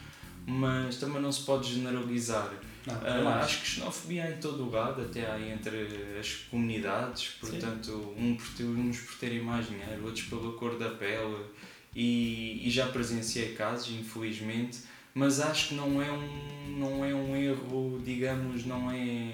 mas 0.46 0.98
também 0.98 1.22
não 1.22 1.32
se 1.32 1.44
pode 1.44 1.74
generalizar. 1.74 2.52
Não, 2.86 2.94
uh, 2.94 3.28
acho 3.30 3.62
que 3.62 3.68
xenofobia 3.68 4.26
há 4.26 4.32
em 4.32 4.38
todo 4.38 4.66
o 4.66 4.70
lado, 4.70 5.02
até 5.02 5.26
há 5.26 5.40
entre 5.40 6.18
as 6.20 6.34
comunidades, 6.52 7.38
portanto, 7.40 8.14
um 8.18 8.36
por 8.36 8.48
ter, 8.50 8.66
uns 8.66 9.00
por 9.00 9.16
terem 9.18 9.42
mais 9.42 9.68
dinheiro, 9.68 10.04
outros 10.04 10.26
pela 10.26 10.52
cor 10.54 10.78
da 10.78 10.90
pele, 10.90 11.38
e, 11.96 12.62
e 12.68 12.70
já 12.70 12.88
presenciei 12.88 13.54
casos, 13.54 13.96
infelizmente, 13.98 14.80
mas 15.14 15.40
acho 15.40 15.70
que 15.70 15.76
não 15.76 16.02
é 16.02 16.12
um, 16.12 16.78
não 16.78 17.06
é 17.06 17.16
um 17.16 17.36
erro, 17.38 18.02
digamos, 18.04 18.66
não 18.66 18.92
é, 18.92 19.32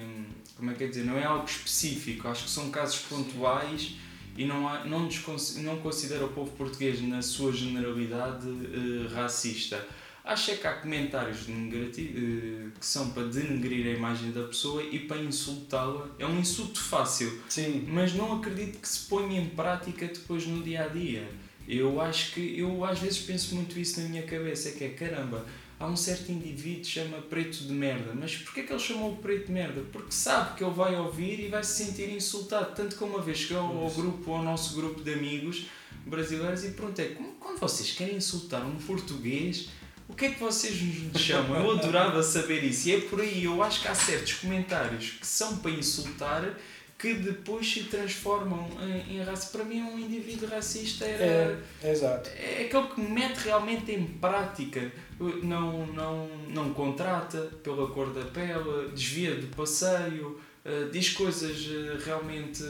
como 0.62 0.70
é 0.70 0.75
que 0.75 0.84
é 0.84 0.88
dizer, 0.88 1.06
não 1.06 1.18
é 1.18 1.24
algo 1.24 1.44
específico, 1.44 2.27
acho 2.27 2.44
que 2.44 2.51
são 2.51 2.70
casos 2.70 3.00
pontuais 3.00 3.96
e 4.38 4.46
não, 4.46 4.68
há, 4.68 4.86
não, 4.86 5.10
não 5.58 5.77
considera 5.80 6.24
o 6.24 6.30
povo 6.30 6.51
português, 6.51 7.01
na 7.01 7.20
sua 7.20 7.51
generalidade, 7.51 8.48
uh, 8.48 9.12
racista. 9.12 9.84
Acho 10.24 10.51
é 10.51 10.56
que 10.58 10.68
há 10.68 10.74
comentários 10.74 11.48
uh, 11.48 12.72
que 12.80 12.86
são 12.86 13.10
para 13.10 13.24
denegrir 13.24 13.88
a 13.88 13.98
imagem 13.98 14.32
da 14.32 14.44
pessoa 14.44 14.84
e 14.84 15.00
para 15.00 15.18
insultá-la. 15.18 16.08
É 16.20 16.27
um 16.27 16.39
insulto 16.39 16.80
fácil, 16.80 17.41
Sim. 17.50 17.88
mas 17.89 18.13
não 18.13 18.34
acredito 18.34 18.77
que 18.77 18.88
se 18.88 19.10
ponha 19.10 19.41
em 19.41 19.50
prática 19.50 20.06
depois 20.06 20.46
no 20.46 20.62
dia 20.62 20.86
a 20.86 20.88
dia. 20.89 21.27
Eu 21.68 22.00
acho 22.00 22.36
que 22.36 22.60
eu 22.60 22.86
às 22.86 23.00
vezes 23.00 23.18
penso 23.18 23.56
muito 23.56 23.80
isso 23.80 24.00
na 24.00 24.10
minha 24.10 24.24
cabeça, 24.24 24.70
é 24.70 24.72
que 24.74 24.84
é 24.84 24.89
caramba, 24.89 25.44
há 25.82 25.88
um 25.88 25.96
certo 25.96 26.32
indivíduo 26.32 26.82
que 26.82 26.88
chama 26.88 27.18
preto 27.18 27.64
de 27.64 27.74
merda. 27.74 28.14
Mas 28.14 28.36
porquê 28.38 28.64
que 28.64 28.72
ele 28.72 28.80
chamou 28.80 29.14
o 29.14 29.16
preto 29.18 29.48
de 29.48 29.52
merda? 29.52 29.82
Porque 29.92 30.12
sabe 30.12 30.56
que 30.56 30.64
ele 30.64 30.74
vai 30.74 30.96
ouvir 30.96 31.40
e 31.40 31.48
vai 31.48 31.64
se 31.64 31.84
sentir 31.84 32.10
insultado. 32.10 32.76
Tanto 32.76 32.96
que 32.96 33.04
uma 33.04 33.22
vez 33.22 33.40
chegou 33.40 33.64
ao 33.64 33.90
grupo, 33.90 34.32
ao 34.34 34.44
nosso 34.44 34.76
grupo 34.76 35.02
de 35.02 35.14
amigos 35.14 35.66
brasileiros 36.06 36.64
e 36.64 36.72
perguntei, 36.72 37.16
como, 37.16 37.34
quando 37.34 37.60
vocês 37.60 37.92
querem 37.92 38.16
insultar 38.16 38.66
um 38.66 38.76
português, 38.76 39.70
o 40.08 40.14
que 40.14 40.26
é 40.26 40.30
que 40.32 40.40
vocês 40.40 40.82
nos 40.82 41.22
chamam? 41.22 41.64
Eu 41.64 41.72
adorava 41.72 42.22
saber 42.22 42.64
isso. 42.64 42.90
E 42.90 42.96
é 42.96 43.02
por 43.02 43.20
aí, 43.20 43.44
eu 43.44 43.64
acho 43.64 43.82
que 43.82 43.88
há 43.88 43.96
certos 43.96 44.34
comentários 44.34 45.12
que 45.20 45.26
são 45.26 45.58
para 45.58 45.72
insultar 45.72 46.58
que 47.01 47.15
depois 47.15 47.67
se 47.67 47.86
transformam 47.86 48.70
em, 48.79 49.15
em 49.15 49.24
raça. 49.24 49.50
Para 49.51 49.65
mim, 49.65 49.81
um 49.81 49.98
indivíduo 49.98 50.48
racista 50.48 51.03
era. 51.03 51.60
É, 51.81 51.91
exato. 51.91 52.29
É 52.29 52.65
aquele 52.65 52.88
que 52.89 53.01
mete 53.01 53.38
realmente 53.39 53.91
em 53.91 54.05
prática. 54.05 54.91
Não, 55.41 55.88
não, 55.88 56.27
não 56.50 56.74
contrata 56.74 57.39
pela 57.63 57.88
cor 57.88 58.13
da 58.13 58.24
pele, 58.25 58.89
desvia 58.93 59.36
do 59.36 59.48
passeio, 59.55 60.39
uh, 60.63 60.89
diz 60.91 61.10
coisas 61.10 61.65
uh, 61.65 62.03
realmente 62.05 62.63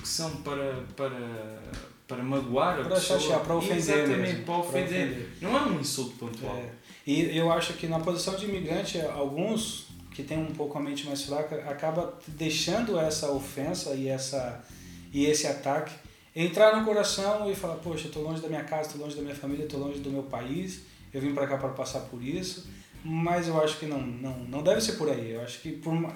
que 0.00 0.08
são 0.08 0.36
para. 0.36 0.84
para 0.96 1.60
para 2.04 2.22
magoar 2.22 2.78
a 2.80 2.84
para 2.84 2.96
pessoa. 2.96 3.18
Chatear, 3.18 3.40
para 3.40 3.54
ofender 3.54 3.76
Exatamente, 3.78 4.18
mesmo, 4.18 4.44
para 4.44 4.54
ofender. 4.56 4.88
para 4.88 4.98
ofender. 4.98 5.28
Não 5.40 5.56
é 5.56 5.62
um 5.62 5.80
insulto 5.80 6.10
pontual. 6.16 6.56
É. 6.56 6.68
E 7.06 7.38
eu 7.38 7.50
acho 7.50 7.72
que 7.74 7.86
na 7.86 7.98
posição 8.00 8.34
de 8.34 8.44
imigrante, 8.44 9.00
alguns 9.00 9.86
que 10.14 10.22
tem 10.22 10.38
um 10.38 10.52
pouco 10.52 10.76
a 10.78 10.80
mente 10.80 11.06
mais 11.06 11.22
fraca 11.22 11.56
acaba 11.68 12.18
deixando 12.28 12.98
essa 12.98 13.30
ofensa 13.30 13.94
e 13.94 14.08
essa 14.08 14.64
e 15.12 15.26
esse 15.26 15.46
ataque 15.46 15.94
entrar 16.34 16.76
no 16.76 16.84
coração 16.84 17.50
e 17.50 17.54
falar 17.54 17.76
poxa 17.76 18.06
estou 18.06 18.22
longe 18.22 18.40
da 18.40 18.48
minha 18.48 18.64
casa 18.64 18.88
estou 18.88 19.02
longe 19.02 19.16
da 19.16 19.22
minha 19.22 19.34
família 19.34 19.64
estou 19.64 19.80
longe 19.80 19.98
do 20.00 20.10
meu 20.10 20.22
país 20.22 20.82
eu 21.12 21.20
vim 21.20 21.34
para 21.34 21.46
cá 21.46 21.58
para 21.58 21.68
passar 21.70 22.00
por 22.00 22.22
isso. 22.22 22.66
Mas 23.04 23.48
eu 23.48 23.60
acho 23.62 23.78
que 23.78 23.86
não 23.86 24.00
não 24.00 24.38
não 24.44 24.62
deve 24.62 24.80
ser 24.80 24.92
por 24.92 25.10
aí. 25.10 25.32
Eu 25.32 25.42
acho 25.42 25.60
que 25.60 25.72
por 25.72 25.92
uma, 25.92 26.14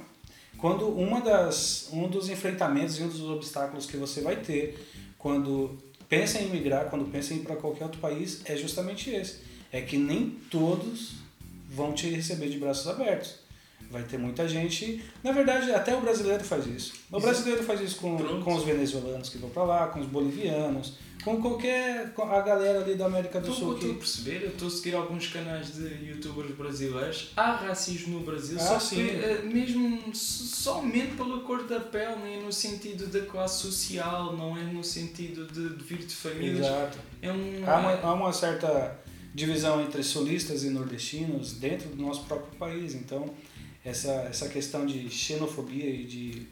quando 0.56 0.88
uma 0.88 1.20
das 1.20 1.88
um 1.92 2.08
dos 2.08 2.28
enfrentamentos 2.30 2.98
e 2.98 3.02
um 3.02 3.08
dos 3.08 3.20
obstáculos 3.22 3.86
que 3.86 3.96
você 3.96 4.20
vai 4.20 4.36
ter 4.36 4.78
quando 5.18 5.76
pensa 6.08 6.40
em 6.40 6.48
migrar 6.48 6.88
quando 6.88 7.10
pensa 7.10 7.34
em 7.34 7.38
ir 7.38 7.40
para 7.40 7.56
qualquer 7.56 7.84
outro 7.84 8.00
país 8.00 8.42
é 8.44 8.56
justamente 8.56 9.10
esse. 9.10 9.40
É 9.72 9.80
que 9.80 9.98
nem 9.98 10.30
todos 10.50 11.14
vão 11.68 11.92
te 11.92 12.08
receber 12.08 12.48
de 12.48 12.58
braços 12.58 12.86
abertos 12.86 13.45
Vai 13.90 14.02
ter 14.02 14.18
muita 14.18 14.48
gente. 14.48 15.02
Na 15.22 15.32
verdade, 15.32 15.70
até 15.70 15.94
o 15.94 16.00
brasileiro 16.00 16.42
faz 16.42 16.66
isso. 16.66 16.94
O 17.10 17.20
brasileiro 17.20 17.62
faz 17.62 17.80
isso 17.80 17.96
com, 17.96 18.16
com 18.42 18.54
os 18.54 18.64
venezuelanos 18.64 19.28
que 19.28 19.38
vão 19.38 19.48
para 19.50 19.62
lá, 19.62 19.86
com 19.86 20.00
os 20.00 20.06
bolivianos, 20.06 20.94
com 21.22 21.40
qualquer. 21.40 22.12
Com 22.12 22.22
a 22.22 22.40
galera 22.40 22.80
ali 22.80 22.96
da 22.96 23.06
América 23.06 23.40
do 23.40 23.52
Sul. 23.52 23.74
Estou 23.74 23.92
a 23.92 23.94
perceber, 23.94 24.42
eu 24.42 24.48
estou 24.48 24.68
a 24.68 24.70
seguir 24.70 24.94
alguns 24.96 25.28
canais 25.28 25.74
de 25.74 26.04
youtubers 26.04 26.50
brasileiros. 26.56 27.32
Há 27.36 27.52
racismo 27.52 28.18
no 28.18 28.24
Brasil, 28.24 28.56
ah, 28.60 28.64
só 28.64 28.80
sim. 28.80 28.96
que 28.96 29.10
eh, 29.10 29.42
mesmo 29.44 30.14
somente 30.14 31.14
pela 31.16 31.40
cor 31.40 31.64
da 31.64 31.78
pele, 31.78 32.16
nem 32.24 32.40
é 32.40 32.42
no 32.42 32.52
sentido 32.52 33.06
da 33.06 33.20
classe 33.24 33.62
social, 33.62 34.36
não 34.36 34.56
é 34.58 34.64
no 34.64 34.82
sentido 34.82 35.46
de, 35.46 35.76
de 35.76 35.84
vir 35.84 35.98
de 35.98 36.14
famílias. 36.14 36.66
Exato. 36.66 36.98
É 37.22 37.30
um, 37.30 37.62
há, 37.64 37.78
uma, 37.78 37.92
há 38.00 38.14
uma 38.14 38.32
certa 38.32 38.98
divisão 39.32 39.82
entre 39.82 40.02
sulistas 40.02 40.64
e 40.64 40.70
nordestinos 40.70 41.52
dentro 41.52 41.88
do 41.90 42.02
nosso 42.02 42.24
próprio 42.24 42.58
país. 42.58 42.94
Então 42.94 43.32
essa, 43.86 44.10
essa 44.28 44.48
questão 44.48 44.84
de 44.84 45.08
xenofobia 45.08 45.88
e 45.88 46.04
de 46.04 46.46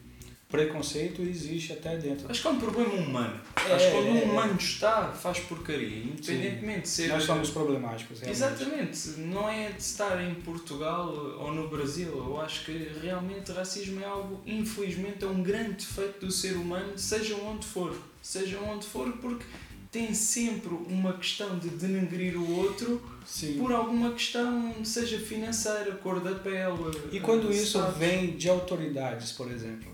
preconceito 0.48 1.20
existe 1.20 1.72
até 1.72 1.96
dentro. 1.96 2.30
Acho 2.30 2.42
que 2.42 2.46
é 2.46 2.50
um 2.50 2.60
problema 2.60 2.94
humano. 2.94 3.40
É, 3.68 3.72
Acho 3.72 3.86
que 3.86 3.90
quando 3.90 4.06
um 4.06 4.18
é, 4.18 4.22
humano 4.22 4.56
está, 4.56 5.10
faz 5.10 5.40
porcaria. 5.40 6.04
Independentemente 6.04 6.82
de 6.82 6.88
ser. 6.88 7.08
Nós 7.08 7.24
somos 7.24 7.50
problemáticos. 7.50 8.20
Realmente. 8.20 8.36
Exatamente. 8.36 9.08
Não 9.20 9.48
é 9.48 9.70
de 9.70 9.82
estar 9.82 10.22
em 10.22 10.32
Portugal 10.36 11.12
ou 11.40 11.52
no 11.52 11.68
Brasil. 11.68 12.06
Eu 12.06 12.40
acho 12.40 12.66
que 12.66 12.88
realmente 13.02 13.50
racismo 13.50 14.00
é 14.00 14.04
algo, 14.04 14.40
infelizmente, 14.46 15.24
é 15.24 15.26
um 15.26 15.42
grande 15.42 15.72
defeito 15.72 16.24
do 16.24 16.30
ser 16.30 16.54
humano, 16.54 16.96
seja 16.96 17.34
onde 17.34 17.66
for. 17.66 17.92
Seja 18.22 18.58
onde 18.60 18.86
for, 18.86 19.10
porque 19.14 19.44
tem 19.94 20.12
sempre 20.12 20.74
uma 20.88 21.12
questão 21.12 21.56
de 21.56 21.68
denegrir 21.68 22.36
o 22.36 22.56
outro 22.56 23.00
Sim. 23.24 23.58
por 23.58 23.72
alguma 23.72 24.10
questão, 24.10 24.74
seja 24.84 25.20
financeira, 25.20 25.92
cor 25.92 26.18
da 26.18 26.34
pele. 26.34 27.00
E 27.12 27.20
quando 27.20 27.52
isso 27.52 27.80
vem 27.92 28.36
de 28.36 28.48
autoridades, 28.48 29.30
por 29.30 29.48
exemplo? 29.52 29.92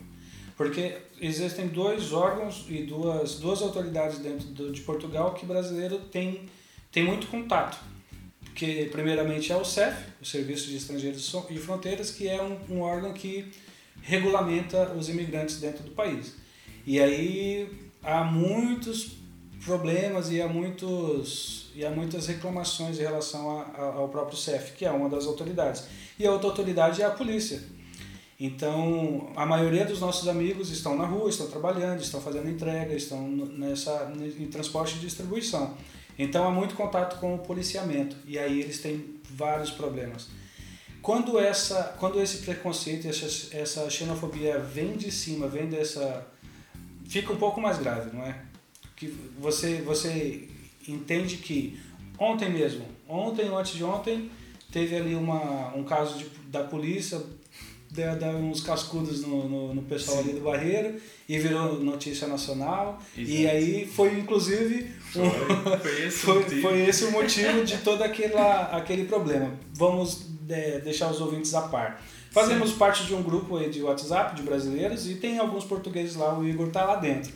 Porque 0.57 0.97
existem 1.21 1.69
dois 1.69 2.15
órgãos 2.15 2.65
e 2.67 2.83
duas, 2.83 3.35
duas 3.41 3.61
autoridades 3.61 4.21
dentro 4.21 4.47
do, 4.47 4.73
de 4.73 4.81
Portugal 4.81 5.35
que 5.35 5.45
brasileiro 5.45 5.99
tem, 5.99 6.49
tem 6.91 7.05
muito 7.05 7.27
contato. 7.27 7.79
Que 8.55 8.87
primeiramente 8.87 9.53
é 9.53 9.57
o 9.57 9.67
CEF, 9.67 9.99
o 10.19 10.25
Serviço 10.25 10.69
de 10.69 10.77
Estrangeiros 10.77 11.31
e 11.51 11.59
Fronteiras, 11.59 12.11
que 12.11 12.27
é 12.27 12.43
um, 12.43 12.77
um 12.77 12.81
órgão 12.81 13.13
que 13.13 13.53
regulamenta 14.01 14.93
os 14.93 15.11
imigrantes 15.11 15.61
dentro 15.61 15.85
do 15.85 15.91
país. 15.91 16.37
E 16.87 16.99
aí 16.99 17.71
há 18.03 18.25
muitos 18.25 19.20
problemas 19.65 20.31
e 20.31 20.41
há, 20.41 20.49
muitos, 20.49 21.71
e 21.75 21.85
há 21.85 21.91
muitas 21.91 22.27
reclamações 22.27 22.99
em 22.99 23.03
relação 23.03 23.59
a, 23.59 23.63
a, 23.63 23.85
ao 23.97 24.09
próprio 24.09 24.37
CEF, 24.37 24.73
que 24.73 24.85
é 24.85 24.91
uma 24.91 25.09
das 25.09 25.27
autoridades. 25.27 25.85
E 26.19 26.27
a 26.27 26.33
outra 26.33 26.49
autoridade 26.49 27.03
é 27.03 27.05
a 27.05 27.11
polícia. 27.11 27.63
Então, 28.39 29.31
a 29.37 29.45
maioria 29.45 29.85
dos 29.85 30.01
nossos 30.01 30.27
amigos 30.27 30.71
estão 30.71 30.97
na 30.97 31.05
rua, 31.05 31.29
estão 31.29 31.47
trabalhando, 31.47 32.01
estão 32.01 32.21
fazendo 32.23 32.49
entrega, 32.49 32.95
estão 32.95 33.29
nessa, 33.29 34.11
em 34.17 34.47
transporte 34.47 34.97
e 34.97 34.99
distribuição. 34.99 35.77
Então, 36.19 36.47
há 36.47 36.51
muito 36.51 36.75
contato 36.75 37.21
com 37.21 37.35
o 37.35 37.39
policiamento 37.39 38.17
e 38.27 38.39
aí 38.39 38.61
eles 38.61 38.81
têm 38.81 39.21
vários 39.31 39.71
problemas. 39.71 40.29
Quando, 41.03 41.39
essa, 41.39 41.95
quando 41.99 42.21
esse 42.21 42.39
preconceito, 42.39 43.09
essa, 43.09 43.57
essa 43.57 43.91
xenofobia 43.91 44.59
vem 44.59 44.97
de 44.97 45.11
cima, 45.11 45.47
vem 45.47 45.67
dessa. 45.67 46.27
fica 47.09 47.33
um 47.33 47.37
pouco 47.37 47.61
mais 47.61 47.79
grave, 47.79 48.15
não 48.15 48.25
é? 48.25 48.50
Que 49.01 49.07
você, 49.39 49.81
você 49.81 50.47
entende 50.87 51.39
que 51.39 51.81
ontem 52.19 52.51
mesmo, 52.51 52.85
ontem 53.09 53.49
ou 53.49 53.57
antes 53.57 53.73
de 53.73 53.83
ontem, 53.83 54.31
teve 54.71 54.95
ali 54.95 55.15
uma, 55.15 55.75
um 55.75 55.83
caso 55.83 56.19
de, 56.19 56.27
da 56.49 56.63
polícia, 56.63 57.19
deu 57.91 58.37
uns 58.37 58.61
cascudos 58.61 59.23
no, 59.23 59.49
no, 59.49 59.75
no 59.75 59.83
pessoal 59.83 60.19
Sim. 60.19 60.25
ali 60.25 60.39
do 60.39 60.45
Barreiro 60.45 61.01
e 61.27 61.39
virou 61.39 61.81
notícia 61.81 62.29
nacional. 62.29 63.01
Exato. 63.17 63.37
E 63.37 63.49
aí 63.49 63.87
foi 63.87 64.19
inclusive 64.19 64.93
um, 65.17 65.79
foi, 65.79 66.07
esse 66.07 66.19
foi, 66.21 66.43
foi, 66.61 66.81
esse 66.83 67.05
o 67.07 67.11
motivo 67.11 67.65
de 67.65 67.79
todo 67.79 68.03
aquela, 68.03 68.65
aquele 68.77 69.05
problema. 69.05 69.51
Vamos 69.73 70.27
de, 70.43 70.79
deixar 70.81 71.11
os 71.11 71.21
ouvintes 71.23 71.55
a 71.55 71.63
par. 71.63 72.01
Fazemos 72.31 72.71
Sim. 72.71 72.77
parte 72.77 73.07
de 73.07 73.15
um 73.15 73.23
grupo 73.23 73.59
de 73.59 73.83
WhatsApp 73.83 74.37
de 74.37 74.43
brasileiros 74.43 75.09
e 75.09 75.15
tem 75.15 75.39
alguns 75.39 75.65
portugueses 75.65 76.15
lá, 76.15 76.39
o 76.39 76.47
Igor 76.47 76.69
está 76.69 76.85
lá 76.85 76.97
dentro. 76.97 77.33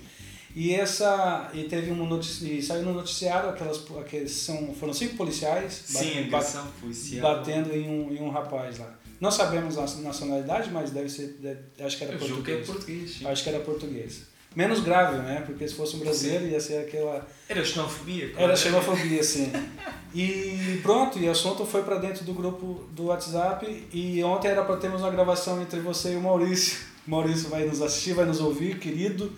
E 0.54 0.72
essa 0.72 1.50
e 1.52 1.64
teve 1.64 1.90
um 1.90 2.06
notici, 2.06 2.58
e 2.58 2.62
saiu 2.62 2.84
no 2.84 2.94
noticiário 2.94 3.50
aquelas 3.50 3.82
aqueles 4.00 4.30
são 4.30 4.72
foram 4.74 4.92
cinco 4.92 5.16
policiais 5.16 5.82
Sim, 5.86 6.28
bat, 6.30 6.46
policial. 6.80 7.22
batendo 7.22 7.74
em 7.74 7.88
um, 7.88 8.12
em 8.12 8.22
um 8.22 8.30
rapaz 8.30 8.78
lá. 8.78 8.94
Não 9.20 9.30
sabemos 9.32 9.76
a 9.76 9.82
nacionalidade, 10.00 10.70
mas 10.70 10.90
deve 10.90 11.08
ser 11.08 11.36
deve, 11.40 11.60
acho 11.80 11.98
que 11.98 12.04
era 12.04 12.12
Eu 12.12 12.18
português. 12.18 12.44
Que 12.44 12.52
é 12.52 12.64
português. 12.64 13.20
Acho 13.24 13.42
que 13.42 13.48
era 13.48 13.60
português. 13.60 14.22
Menos 14.54 14.78
grave, 14.80 15.18
né? 15.18 15.42
Porque 15.44 15.66
se 15.66 15.74
fosse 15.74 15.96
um 15.96 15.98
brasileiro 15.98 16.44
sim. 16.44 16.50
ia 16.52 16.60
ser 16.60 16.78
aquela 16.78 17.26
Era 17.48 17.64
xenofobia. 17.64 18.28
Claro. 18.30 18.44
Era 18.44 18.56
xenofobia, 18.56 19.22
sim. 19.24 19.50
E 20.14 20.78
pronto, 20.80 21.18
e 21.18 21.26
o 21.26 21.30
assunto 21.32 21.66
foi 21.66 21.82
para 21.82 21.96
dentro 21.96 22.24
do 22.24 22.32
grupo 22.32 22.84
do 22.92 23.06
WhatsApp 23.06 23.88
e 23.92 24.22
ontem 24.22 24.46
era 24.46 24.62
para 24.62 24.76
termos 24.76 25.00
uma 25.00 25.10
gravação 25.10 25.60
entre 25.60 25.80
você 25.80 26.12
e 26.12 26.16
o 26.16 26.20
Maurício. 26.20 26.78
O 27.04 27.10
Maurício 27.10 27.48
vai 27.48 27.64
nos 27.64 27.82
assistir, 27.82 28.12
vai 28.12 28.24
nos 28.24 28.40
ouvir, 28.40 28.78
querido. 28.78 29.32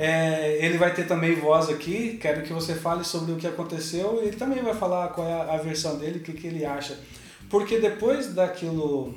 É, 0.00 0.64
ele 0.64 0.78
vai 0.78 0.94
ter 0.94 1.08
também 1.08 1.34
voz 1.34 1.68
aqui, 1.68 2.18
quero 2.22 2.42
que 2.42 2.52
você 2.52 2.72
fale 2.72 3.02
sobre 3.02 3.32
o 3.32 3.36
que 3.36 3.48
aconteceu 3.48 4.20
e 4.22 4.28
ele 4.28 4.36
também 4.36 4.62
vai 4.62 4.72
falar 4.72 5.08
qual 5.08 5.26
é 5.26 5.52
a, 5.52 5.56
versão 5.56 5.98
dele, 5.98 6.20
o 6.20 6.22
que, 6.22 6.34
que 6.34 6.46
ele 6.46 6.64
acha. 6.64 6.96
Porque 7.50 7.80
depois 7.80 8.32
daquilo, 8.32 9.12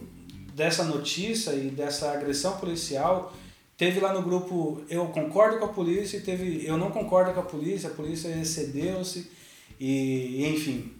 dessa 0.55 0.83
notícia 0.83 1.51
e 1.51 1.69
dessa 1.69 2.11
agressão 2.11 2.57
policial, 2.57 3.31
teve 3.77 3.99
lá 3.99 4.11
no 4.11 4.23
grupo 4.23 4.81
eu 4.89 5.05
concordo 5.05 5.59
com 5.59 5.65
a 5.65 5.67
polícia 5.67 6.17
e 6.17 6.21
teve 6.21 6.65
eu 6.65 6.77
não 6.79 6.89
concordo 6.89 7.31
com 7.31 7.41
a 7.41 7.43
polícia, 7.43 7.87
a 7.87 7.93
polícia 7.93 8.29
excedeu-se 8.29 9.29
e 9.79 10.47
enfim. 10.47 10.91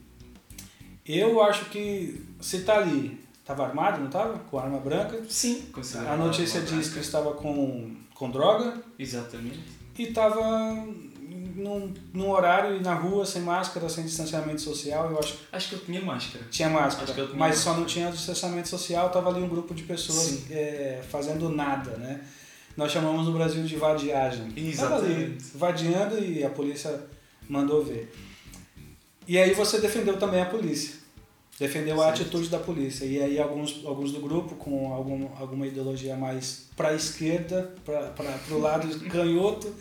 Eu 1.04 1.42
acho 1.42 1.72
que 1.72 2.24
se 2.40 2.62
tá 2.62 2.78
ali, 2.78 3.20
estava 3.40 3.66
armado, 3.66 3.98
não 3.98 4.06
estava? 4.06 4.38
Com 4.38 4.60
arma 4.60 4.78
branca? 4.78 5.24
Sim, 5.28 5.64
A 6.08 6.16
notícia 6.16 6.62
diz 6.62 6.94
que 6.94 7.00
estava 7.00 7.34
com 7.34 7.96
com 8.22 8.30
droga. 8.30 8.76
Exatamente. 9.00 9.60
E 9.98 10.04
estava 10.04 10.76
num, 11.56 11.92
num 12.14 12.30
horário 12.30 12.78
e 12.78 12.80
na 12.80 12.94
rua, 12.94 13.26
sem 13.26 13.42
máscara, 13.42 13.90
sem 13.90 14.04
distanciamento 14.04 14.62
social. 14.62 15.10
Eu 15.10 15.18
acho, 15.18 15.40
acho 15.52 15.70
que 15.70 15.76
eu 15.76 15.80
tinha 15.80 16.02
máscara. 16.02 16.46
Tinha 16.52 16.70
máscara, 16.70 17.12
tinha 17.12 17.26
mas 17.30 17.38
máscara. 17.38 17.56
só 17.56 17.74
não 17.74 17.86
tinha 17.88 18.12
distanciamento 18.12 18.70
social. 18.70 19.08
Estava 19.08 19.32
ali 19.32 19.42
um 19.42 19.50
grupo 19.50 19.74
de 19.74 19.82
pessoas 19.82 20.52
é, 20.52 21.02
fazendo 21.10 21.50
nada, 21.50 21.98
né? 21.98 22.22
Nós 22.78 22.92
chamamos 22.92 23.26
no 23.26 23.34
Brasil 23.34 23.64
de 23.64 23.76
vadiagem. 23.76 24.54
Exatamente. 24.56 25.14
Ali, 25.14 25.38
vadiando 25.56 26.20
e 26.24 26.44
a 26.44 26.50
polícia 26.52 27.04
mandou 27.50 27.84
ver. 27.84 28.14
E 29.28 29.40
aí 29.40 29.56
você 29.56 29.82
defendeu 29.82 30.18
também 30.20 30.42
a 30.42 30.46
polícia 30.46 31.01
defendeu 31.62 31.98
certo. 31.98 32.10
a 32.10 32.12
atitude 32.12 32.50
da 32.50 32.58
polícia. 32.58 33.06
E 33.06 33.22
aí 33.22 33.40
alguns, 33.40 33.86
alguns 33.86 34.12
do 34.12 34.20
grupo, 34.20 34.56
com 34.56 34.92
algum, 34.92 35.30
alguma 35.38 35.68
ideologia 35.68 36.18
mais 36.18 36.66
para 36.76 36.90
a 36.90 36.96
esquerda, 36.96 37.72
para 37.86 38.56
o 38.56 38.60
lado 38.60 39.00
canhoto, 39.02 39.72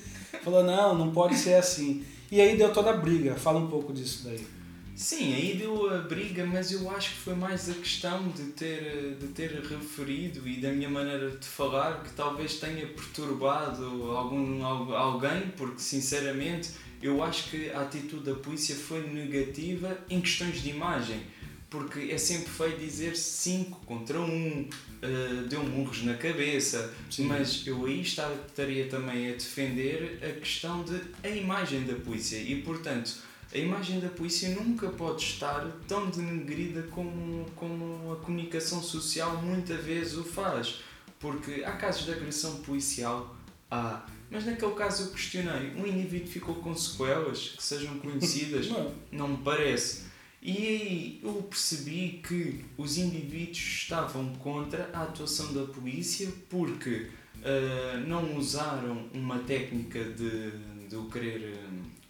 falou, 0.45 0.63
não, 0.63 0.95
não 0.95 1.11
pode 1.11 1.37
ser 1.37 1.55
assim. 1.55 2.05
E 2.31 2.39
aí 2.39 2.55
deu 2.59 2.71
toda 2.71 2.91
a 2.91 2.97
briga. 2.99 3.35
Fala 3.35 3.59
um 3.59 3.69
pouco 3.69 3.95
disso 3.95 4.25
daí. 4.25 4.47
Sim, 4.95 5.33
aí 5.33 5.57
deu 5.57 5.91
a 5.91 6.03
briga, 6.03 6.45
mas 6.45 6.71
eu 6.71 6.91
acho 6.91 7.13
que 7.15 7.21
foi 7.21 7.35
mais 7.35 7.71
a 7.71 7.73
questão 7.73 8.29
de 8.29 8.43
ter, 8.53 9.17
de 9.19 9.29
ter 9.29 9.51
referido 9.51 10.47
e 10.47 10.61
da 10.61 10.71
minha 10.71 10.91
maneira 10.91 11.31
de 11.31 11.47
falar 11.47 12.03
que 12.03 12.11
talvez 12.11 12.57
tenha 12.57 12.87
perturbado 12.89 13.83
algum, 14.11 14.63
alguém, 14.63 15.51
porque 15.57 15.81
sinceramente 15.81 16.73
eu 17.03 17.23
acho 17.23 17.49
que 17.49 17.71
a 17.71 17.81
atitude 17.81 18.25
da 18.25 18.35
polícia 18.35 18.77
foi 18.77 19.01
negativa 19.09 19.97
em 20.11 20.21
questões 20.21 20.63
de 20.63 20.69
imagem 20.69 21.23
porque 21.71 22.11
é 22.11 22.19
sempre 22.19 22.51
feio 22.51 22.77
dizer 22.77 23.17
5 23.17 23.81
contra 23.87 24.21
1, 24.21 24.25
um, 24.25 24.69
uh, 24.69 25.49
deu 25.49 25.63
murros 25.63 26.03
na 26.03 26.15
cabeça, 26.15 26.93
Sim. 27.09 27.27
mas 27.27 27.65
eu 27.65 27.87
aí 27.87 28.03
estaria 28.03 28.89
também 28.89 29.31
a 29.31 29.33
defender 29.33 30.19
a 30.21 30.41
questão 30.41 30.83
de 30.83 31.01
a 31.23 31.29
imagem 31.29 31.85
da 31.85 31.95
polícia 31.95 32.37
e, 32.37 32.61
portanto, 32.63 33.19
a 33.55 33.57
imagem 33.57 34.01
da 34.01 34.09
polícia 34.09 34.49
nunca 34.51 34.89
pode 34.89 35.23
estar 35.23 35.65
tão 35.87 36.11
denegrida 36.11 36.83
como, 36.91 37.47
como 37.55 38.13
a 38.13 38.17
comunicação 38.17 38.83
social 38.83 39.41
muitas 39.41 39.83
vezes 39.85 40.17
o 40.17 40.25
faz, 40.25 40.81
porque 41.21 41.63
há 41.65 41.73
casos 41.73 42.05
de 42.05 42.13
agressão 42.13 42.57
policial, 42.63 43.37
há. 43.71 44.05
Mas 44.29 44.47
naquele 44.47 44.75
caso 44.75 45.05
eu 45.05 45.11
questionei, 45.11 45.73
um 45.77 45.85
indivíduo 45.85 46.29
ficou 46.29 46.55
com 46.57 46.75
sequelas 46.75 47.49
que 47.57 47.63
sejam 47.63 47.99
conhecidas? 47.99 48.69
não. 48.69 48.95
não 49.11 49.29
me 49.29 49.39
parece. 49.39 50.10
E 50.43 51.21
eu 51.23 51.35
percebi 51.43 52.21
que 52.27 52.65
os 52.79 52.97
indivíduos 52.97 53.59
estavam 53.59 54.35
contra 54.37 54.91
a 54.93 55.03
atuação 55.03 55.53
da 55.53 55.65
polícia 55.65 56.33
porque 56.49 57.09
uh, 57.37 58.01
não 58.07 58.37
usaram 58.37 59.07
uma 59.13 59.39
técnica 59.41 60.03
de, 60.03 60.51
de 60.89 60.97
o 60.97 61.05
querer, 61.11 61.59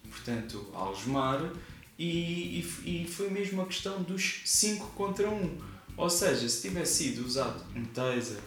portanto, 0.08 0.70
algemar 0.72 1.52
e, 1.98 2.60
e, 2.86 3.02
e 3.02 3.06
foi 3.06 3.30
mesmo 3.30 3.62
a 3.62 3.66
questão 3.66 4.00
dos 4.02 4.42
5 4.44 4.86
contra 4.88 5.28
1. 5.28 5.34
Um. 5.34 5.58
Ou 5.96 6.08
seja, 6.08 6.48
se 6.48 6.62
tivesse 6.62 7.04
sido 7.04 7.26
usado 7.26 7.64
um 7.76 7.84
taser 7.84 8.40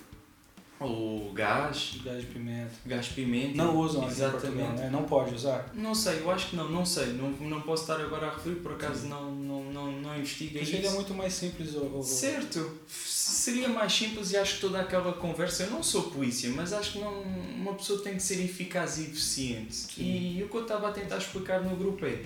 ou 0.84 1.32
gás. 1.34 1.96
Gás 2.04 2.24
pimenta. 2.26 2.72
Gás 2.86 3.08
pimenta. 3.08 3.58
Não 3.58 3.78
usam 3.78 4.08
exatamente. 4.08 4.82
né? 4.82 4.90
Não 4.92 5.04
pode 5.04 5.34
usar? 5.34 5.72
Não 5.74 5.96
sei, 5.96 6.20
eu 6.20 6.30
acho 6.32 6.50
que 6.50 6.56
não, 6.56 6.70
não 6.70 6.86
sei. 6.86 7.08
Não, 7.14 7.32
não 7.32 7.62
posso 7.62 7.84
estar 7.84 8.00
agora 8.00 8.28
a 8.28 8.34
referir, 8.36 8.58
por 8.58 8.74
acaso 8.74 9.08
não, 9.08 9.32
não, 9.32 9.64
não, 9.66 9.92
não 9.92 10.18
investiguei 10.18 10.62
isso. 10.62 10.72
Seria 10.72 10.92
muito 10.92 11.14
mais 11.14 11.34
simples. 11.34 11.74
Ou, 11.76 12.04
Certo, 12.04 12.80
seria 12.88 13.70
mais 13.70 13.94
simples 13.94 14.32
e 14.32 14.38
acho 14.38 14.56
que 14.56 14.62
toda 14.62 14.80
aquela 14.80 15.14
conversa. 15.14 15.64
Eu 15.64 15.72
não 15.72 15.84
sou 15.84 16.04
polícia, 16.04 16.50
mas 16.56 16.74
acho 16.74 16.94
que 16.94 17.00
não, 17.00 17.22
uma 17.22 17.74
pessoa 17.74 18.02
tem 18.02 18.16
que 18.16 18.24
ser 18.24 18.44
eficaz 18.44 18.98
e 18.98 19.04
eficiente. 19.04 19.74
Sim. 19.76 20.38
E 20.38 20.44
o 20.44 20.50
que 20.50 20.56
eu 20.56 20.62
estava 20.64 20.90
a 20.90 20.92
tentar 20.92 21.18
explicar 21.18 21.62
no 21.62 21.76
grupo 21.76 22.06
é: 22.06 22.22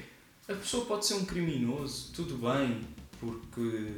a 0.48 0.54
pessoa 0.54 0.86
pode 0.86 1.06
ser 1.06 1.16
um 1.16 1.26
criminoso, 1.26 2.12
tudo 2.14 2.38
bem, 2.38 2.82
porque 3.20 3.92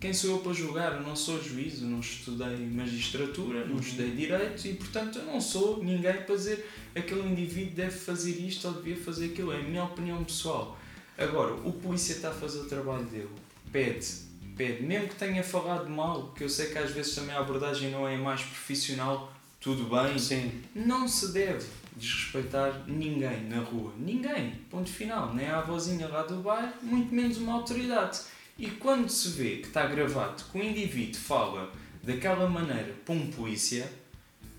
quem 0.00 0.12
sou 0.12 0.30
eu 0.30 0.38
para 0.38 0.52
julgar? 0.52 0.94
Eu 0.94 1.02
não 1.02 1.16
sou 1.16 1.42
juiz, 1.42 1.80
eu 1.80 1.88
não 1.88 2.00
estudei 2.00 2.56
magistratura, 2.56 3.64
não 3.64 3.74
uhum. 3.74 3.80
estudei 3.80 4.10
direito 4.10 4.66
e, 4.66 4.74
portanto, 4.74 5.18
eu 5.18 5.24
não 5.24 5.40
sou 5.40 5.82
ninguém 5.82 6.14
para 6.22 6.34
dizer 6.34 6.68
aquele 6.94 7.28
indivíduo 7.28 7.74
deve 7.74 7.96
fazer 7.96 8.32
isto 8.40 8.66
ou 8.68 8.74
devia 8.74 8.96
fazer 8.96 9.26
aquilo. 9.26 9.52
É 9.52 9.60
a 9.60 9.62
minha 9.62 9.84
opinião 9.84 10.22
pessoal. 10.24 10.78
Agora, 11.18 11.54
o 11.54 11.72
polícia 11.72 12.12
está 12.12 12.28
a 12.28 12.34
fazer 12.34 12.60
o 12.60 12.64
trabalho 12.64 13.04
dele, 13.06 13.30
pede, 13.72 14.06
pede, 14.54 14.82
mesmo 14.82 15.08
que 15.08 15.14
tenha 15.14 15.42
falado 15.42 15.88
mal, 15.88 16.34
que 16.36 16.44
eu 16.44 16.48
sei 16.48 16.66
que 16.66 16.76
às 16.76 16.90
vezes 16.90 17.14
também 17.14 17.34
a 17.34 17.40
abordagem 17.40 17.90
não 17.90 18.06
é 18.06 18.18
mais 18.18 18.42
profissional, 18.42 19.32
tudo 19.58 19.84
bem, 19.84 20.18
Sim. 20.18 20.62
não 20.74 21.08
se 21.08 21.32
deve 21.32 21.66
desrespeitar 21.96 22.84
ninguém 22.86 23.44
na 23.48 23.60
rua. 23.60 23.92
Ninguém, 23.98 24.52
ponto 24.70 24.90
final. 24.90 25.34
Nem 25.34 25.48
a 25.48 25.58
avózinha 25.58 26.06
lá 26.06 26.22
do 26.22 26.36
bairro, 26.36 26.74
muito 26.82 27.14
menos 27.14 27.38
uma 27.38 27.54
autoridade. 27.54 28.20
E 28.58 28.68
quando 28.70 29.08
se 29.08 29.28
vê 29.30 29.56
que 29.56 29.68
está 29.68 29.86
gravado 29.86 30.44
que 30.50 30.58
o 30.58 30.62
indivíduo 30.62 31.20
fala 31.20 31.72
daquela 32.02 32.48
maneira 32.48 32.94
para 33.04 33.14
um 33.14 33.30
polícia, 33.30 33.90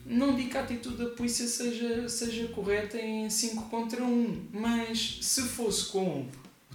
não 0.06 0.36
digo 0.36 0.52
que 0.52 0.58
a 0.58 0.62
atitude 0.62 0.98
da 0.98 1.10
polícia 1.10 1.48
seja, 1.48 2.08
seja 2.08 2.48
correta 2.50 2.98
em 2.98 3.30
5 3.30 3.70
contra 3.70 4.04
1, 4.04 4.06
um, 4.06 4.46
mas 4.54 5.20
se 5.22 5.42
fosse 5.42 5.86
com 5.88 6.22
o 6.22 6.30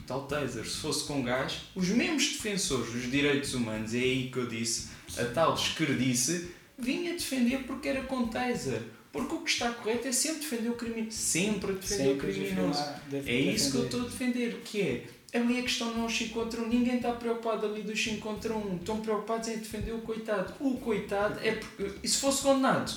tal 0.07 0.27
taser, 0.27 0.65
se 0.65 0.77
fosse 0.77 1.05
com 1.05 1.23
gás, 1.23 1.61
os 1.75 1.89
mesmos 1.89 2.33
defensores 2.33 2.93
dos 2.93 3.11
direitos 3.11 3.55
humanos, 3.55 3.95
é 3.95 3.99
aí 3.99 4.31
que 4.31 4.39
eu 4.39 4.47
disse, 4.47 4.89
a 5.17 5.25
tal 5.27 5.55
esquerdice, 5.55 6.51
vinha 6.77 7.13
defender 7.13 7.65
porque 7.65 7.89
era 7.89 8.03
com 8.03 8.27
taser. 8.27 8.83
Porque 9.13 9.35
o 9.35 9.41
que 9.43 9.51
está 9.51 9.71
correto 9.71 10.09
é 10.09 10.13
sempre 10.13 10.41
defender 10.41 10.71
o 10.71 10.75
criminoso. 10.75 11.13
Sempre 11.13 11.75
defender 11.75 12.05
sempre 12.05 12.31
o 12.31 12.35
criminoso. 12.35 12.83
É 13.27 13.35
isso 13.35 13.71
que 13.71 13.77
eu 13.77 13.85
estou 13.85 14.01
a 14.01 14.05
defender, 14.05 14.63
que 14.65 14.81
é 14.81 15.05
ali 15.38 15.59
a 15.59 15.62
questão 15.62 15.95
não 15.95 16.03
é 16.03 16.07
os 16.07 16.16
5 16.16 16.35
contra 16.35 16.61
1. 16.61 16.68
Ninguém 16.68 16.97
está 16.97 17.12
preocupado 17.12 17.66
ali 17.66 17.83
dos 17.83 18.03
5 18.03 18.21
contra 18.21 18.55
1. 18.55 18.77
Estão 18.77 19.01
preocupados 19.01 19.49
em 19.49 19.59
defender 19.59 19.92
o 19.92 20.01
coitado. 20.03 20.53
O 20.61 20.77
coitado 20.77 21.40
é 21.40 21.53
porque. 21.53 21.90
E 22.03 22.09
se 22.09 22.18
fosse 22.18 22.42
condenado? 22.42 22.92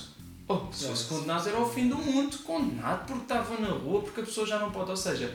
Oh, 0.47 0.71
se 0.71 0.87
fosse 0.87 1.05
condenado 1.05 1.47
era 1.47 1.59
o 1.59 1.69
fim 1.69 1.87
do 1.87 1.97
mundo. 1.97 2.37
Condenado 2.39 3.05
porque 3.07 3.23
estava 3.23 3.59
na 3.59 3.69
rua, 3.69 4.01
porque 4.01 4.21
a 4.21 4.23
pessoa 4.23 4.45
já 4.45 4.59
não 4.59 4.69
pode. 4.71 4.91
Ou 4.91 4.97
seja, 4.97 5.33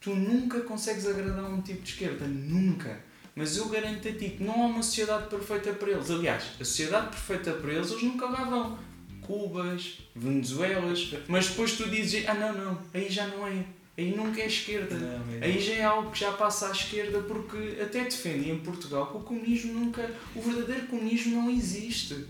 tu 0.00 0.14
nunca 0.14 0.60
consegues 0.60 1.06
agradar 1.06 1.44
um 1.44 1.60
tipo 1.60 1.82
de 1.82 1.90
esquerda. 1.90 2.26
Nunca. 2.26 3.00
Mas 3.36 3.56
eu 3.56 3.68
garanto 3.68 4.08
a 4.08 4.12
ti 4.12 4.30
que 4.30 4.42
não 4.42 4.54
há 4.54 4.66
uma 4.66 4.82
sociedade 4.82 5.28
perfeita 5.28 5.72
para 5.74 5.90
eles. 5.90 6.10
Aliás, 6.10 6.44
a 6.54 6.64
sociedade 6.64 7.08
perfeita 7.08 7.52
para 7.52 7.72
eles, 7.72 7.90
eles 7.90 8.02
nunca 8.02 8.26
lá 8.26 8.44
vão. 8.44 8.78
Cubas, 9.20 9.98
Venezuelas. 10.16 11.14
Mas 11.28 11.48
depois 11.48 11.72
tu 11.72 11.88
dizes, 11.88 12.26
ah 12.26 12.34
não, 12.34 12.52
não, 12.52 12.78
aí 12.92 13.08
já 13.08 13.28
não 13.28 13.46
é 13.46 13.64
aí 13.96 14.14
nunca 14.16 14.40
é 14.40 14.46
esquerda. 14.46 14.94
Não, 14.94 15.42
aí 15.42 15.60
já 15.60 15.74
é 15.74 15.84
algo 15.84 16.10
que 16.10 16.20
já 16.20 16.32
passa 16.32 16.68
à 16.68 16.70
esquerda 16.72 17.20
porque 17.20 17.80
até 17.80 18.04
defendem 18.04 18.50
em 18.50 18.58
Portugal 18.58 19.06
que 19.08 19.16
o 19.16 19.20
comunismo 19.20 19.72
nunca. 19.72 20.10
O 20.34 20.40
verdadeiro 20.40 20.86
comunismo 20.86 21.42
não 21.42 21.50
existe. 21.50 22.26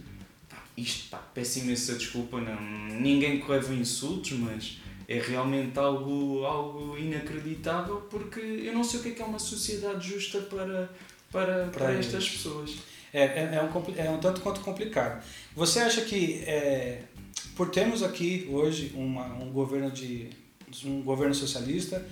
Pá, 0.48 0.62
isto, 0.76 1.08
pá, 1.08 1.18
peço 1.34 1.60
imensa 1.60 1.94
desculpa, 1.94 2.40
não, 2.40 2.60
ninguém 3.00 3.40
que 3.40 3.50
leva 3.50 3.72
insultos, 3.74 4.32
mas 4.32 4.78
é 5.08 5.18
realmente 5.18 5.78
algo, 5.78 6.44
algo 6.44 6.96
inacreditável 6.96 7.96
porque 8.08 8.40
eu 8.40 8.72
não 8.72 8.84
sei 8.84 9.00
o 9.00 9.02
que 9.02 9.08
é, 9.08 9.12
que 9.12 9.22
é 9.22 9.24
uma 9.24 9.40
sociedade 9.40 10.08
justa 10.08 10.40
para, 10.42 10.88
para, 11.32 11.64
para, 11.64 11.66
para 11.66 11.92
estas 11.94 12.28
pessoas. 12.28 12.76
É, 13.12 13.24
é, 13.24 13.54
é, 13.56 13.62
um, 13.62 13.94
é 13.96 14.10
um 14.10 14.20
tanto 14.20 14.40
quanto 14.40 14.60
complicado. 14.60 15.24
Você 15.56 15.80
acha 15.80 16.02
que, 16.02 16.44
é, 16.46 17.02
por 17.56 17.70
termos 17.70 18.04
aqui 18.04 18.48
hoje 18.48 18.92
uma, 18.94 19.26
um 19.34 19.50
governo 19.50 19.90
de 19.90 20.30
um 20.84 21.02
governo 21.02 21.34
socialista, 21.34 22.04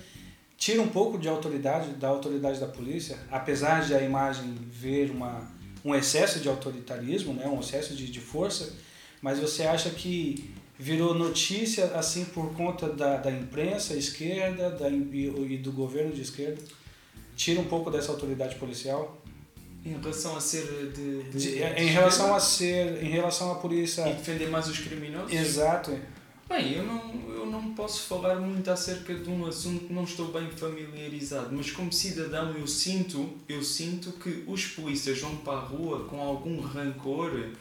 tira 0.57 0.81
um 0.81 0.89
pouco 0.89 1.17
de 1.17 1.27
autoridade 1.27 1.91
da 1.91 2.09
autoridade 2.09 2.59
da 2.59 2.67
polícia, 2.67 3.17
apesar 3.31 3.85
de 3.85 3.95
a 3.95 4.01
imagem 4.01 4.55
ver 4.69 5.09
uma, 5.09 5.49
um 5.83 5.95
excesso 5.95 6.39
de 6.39 6.49
autoritarismo, 6.49 7.33
né, 7.33 7.47
um 7.47 7.61
excesso 7.61 7.95
de, 7.95 8.11
de 8.11 8.19
força, 8.19 8.73
mas 9.21 9.39
você 9.39 9.63
acha 9.63 9.89
que 9.89 10.53
virou 10.77 11.13
notícia 11.13 11.85
assim 11.95 12.25
por 12.25 12.53
conta 12.53 12.87
da, 12.89 13.17
da 13.17 13.31
imprensa 13.31 13.93
esquerda 13.95 14.69
da, 14.69 14.89
e, 14.89 15.53
e 15.53 15.57
do 15.57 15.71
governo 15.71 16.13
de 16.13 16.21
esquerda? 16.21 16.61
Tira 17.35 17.59
um 17.59 17.65
pouco 17.65 17.89
dessa 17.89 18.11
autoridade 18.11 18.55
policial? 18.55 19.17
Em 19.85 19.91
relação 19.91 20.35
a 20.35 20.41
ser 20.41 20.91
de, 20.93 21.23
de, 21.23 21.39
de 21.39 21.63
em 21.63 21.87
relação 21.87 22.35
a 22.35 22.39
ser 22.39 23.01
em 23.01 23.09
relação 23.09 23.49
à 23.53 23.55
polícia 23.55 24.09
e 24.09 24.13
defender 24.13 24.49
mais 24.49 24.67
os 24.67 24.77
criminosos 24.77 25.31
exato 25.33 25.97
Bem, 26.49 26.73
eu 26.73 26.83
não, 26.83 27.31
eu 27.31 27.45
não 27.45 27.75
posso 27.75 28.07
falar 28.07 28.37
muito 28.39 28.71
acerca 28.71 29.13
de 29.13 29.29
um 29.29 29.45
assunto 29.45 29.85
que 29.85 29.93
não 29.93 30.03
estou 30.03 30.31
bem 30.31 30.49
familiarizado, 30.49 31.55
mas 31.55 31.69
como 31.69 31.93
cidadão 31.93 32.57
eu 32.57 32.65
sinto, 32.65 33.37
eu 33.47 33.63
sinto 33.63 34.13
que 34.13 34.43
os 34.47 34.65
polícias 34.65 35.19
vão 35.19 35.35
para 35.37 35.59
a 35.59 35.61
rua 35.61 36.05
com 36.05 36.19
algum 36.19 36.59
rancor 36.59 37.51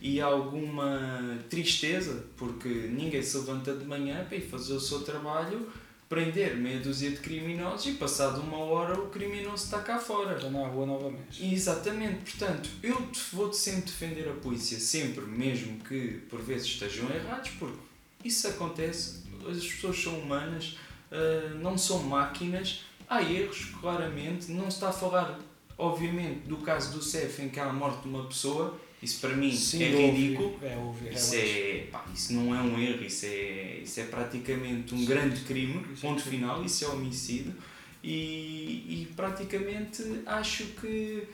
e 0.00 0.20
alguma 0.20 1.40
tristeza, 1.50 2.24
porque 2.36 2.68
ninguém 2.68 3.20
se 3.20 3.36
levanta 3.36 3.74
de 3.74 3.84
manhã 3.84 4.24
para 4.24 4.36
ir 4.36 4.42
fazer 4.42 4.74
o 4.74 4.80
seu 4.80 5.00
trabalho, 5.00 5.68
prender 6.08 6.56
meia 6.56 6.78
dúzia 6.78 7.10
de 7.10 7.16
criminosos 7.16 7.88
e 7.88 7.92
passado 7.94 8.40
uma 8.40 8.58
hora 8.58 8.96
o 8.96 9.08
criminoso 9.08 9.64
está 9.64 9.80
cá 9.80 9.98
fora. 9.98 10.36
Está 10.36 10.48
na 10.50 10.68
rua 10.68 10.86
novamente. 10.86 11.44
Exatamente, 11.52 12.30
portanto, 12.30 12.70
eu 12.80 13.08
vou 13.32 13.52
sempre 13.52 13.86
defender 13.86 14.28
a 14.28 14.34
polícia, 14.34 14.78
sempre, 14.78 15.24
mesmo 15.24 15.80
que 15.80 16.20
por 16.30 16.40
vezes 16.40 16.68
estejam 16.68 17.10
errados, 17.10 17.50
porque 17.58 17.85
isso 18.26 18.48
acontece, 18.48 19.22
as 19.48 19.64
pessoas 19.64 20.02
são 20.02 20.18
humanas, 20.18 20.76
uh, 21.10 21.54
não 21.56 21.76
são 21.78 22.02
máquinas, 22.02 22.84
há 23.08 23.22
erros, 23.22 23.66
claramente, 23.80 24.50
não 24.50 24.70
se 24.70 24.76
está 24.76 24.88
a 24.88 24.92
falar, 24.92 25.38
obviamente, 25.78 26.48
do 26.48 26.58
caso 26.58 26.92
do 26.92 27.02
CEF 27.02 27.42
em 27.42 27.48
que 27.48 27.60
há 27.60 27.66
a 27.66 27.72
morte 27.72 28.02
de 28.02 28.08
uma 28.08 28.24
pessoa, 28.24 28.78
isso 29.02 29.20
para 29.20 29.36
mim 29.36 29.54
Sim, 29.54 29.82
é 29.82 30.10
ridículo. 30.10 30.58
É, 30.62 30.68
é, 31.08 31.12
isso, 31.12 31.34
é, 31.34 31.86
pá, 31.92 32.04
isso 32.12 32.32
não 32.32 32.54
é 32.54 32.60
um 32.60 32.78
erro, 32.78 33.04
isso 33.04 33.26
é, 33.26 33.80
isso 33.82 34.00
é 34.00 34.04
praticamente 34.04 34.94
um 34.94 34.98
Sim. 34.98 35.04
grande 35.04 35.40
crime, 35.42 35.84
ponto 36.00 36.22
final, 36.22 36.64
isso 36.64 36.84
é 36.84 36.88
homicídio. 36.88 37.54
E, 38.02 39.02
e 39.02 39.08
praticamente 39.14 40.02
acho 40.26 40.64
que 40.80 41.26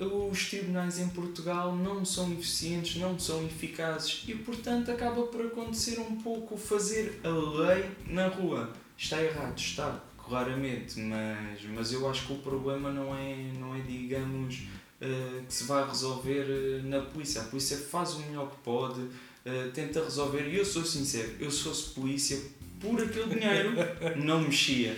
os 0.00 0.48
tribunais 0.48 0.98
em 0.98 1.08
Portugal 1.08 1.74
não 1.74 2.04
são 2.04 2.32
eficientes, 2.32 2.96
não 2.96 3.18
são 3.18 3.44
eficazes 3.44 4.24
e, 4.26 4.34
portanto, 4.34 4.90
acaba 4.90 5.22
por 5.22 5.46
acontecer 5.46 6.00
um 6.00 6.16
pouco 6.16 6.56
fazer 6.56 7.20
a 7.22 7.28
lei 7.28 7.90
na 8.06 8.26
rua. 8.26 8.72
Está 8.96 9.22
errado, 9.22 9.56
está, 9.56 10.00
claramente, 10.16 10.98
mas, 10.98 11.62
mas 11.74 11.92
eu 11.92 12.08
acho 12.08 12.26
que 12.26 12.32
o 12.32 12.38
problema 12.38 12.90
não 12.90 13.14
é, 13.14 13.36
não 13.58 13.74
é 13.74 13.80
digamos, 13.80 14.62
uh, 15.00 15.44
que 15.46 15.52
se 15.52 15.64
vai 15.64 15.86
resolver 15.86 16.44
uh, 16.44 16.88
na 16.88 17.00
polícia. 17.00 17.42
A 17.42 17.44
polícia 17.44 17.76
faz 17.76 18.14
o 18.14 18.20
melhor 18.20 18.50
que 18.50 18.56
pode, 18.58 19.00
uh, 19.00 19.70
tenta 19.72 20.02
resolver, 20.02 20.48
e 20.48 20.56
eu 20.56 20.64
sou 20.64 20.84
sincero, 20.84 21.32
eu 21.38 21.50
se 21.50 21.62
fosse 21.62 21.90
polícia, 21.90 22.40
por 22.80 23.00
aquele 23.00 23.34
dinheiro, 23.34 23.72
não 24.16 24.40
mexia. 24.40 24.96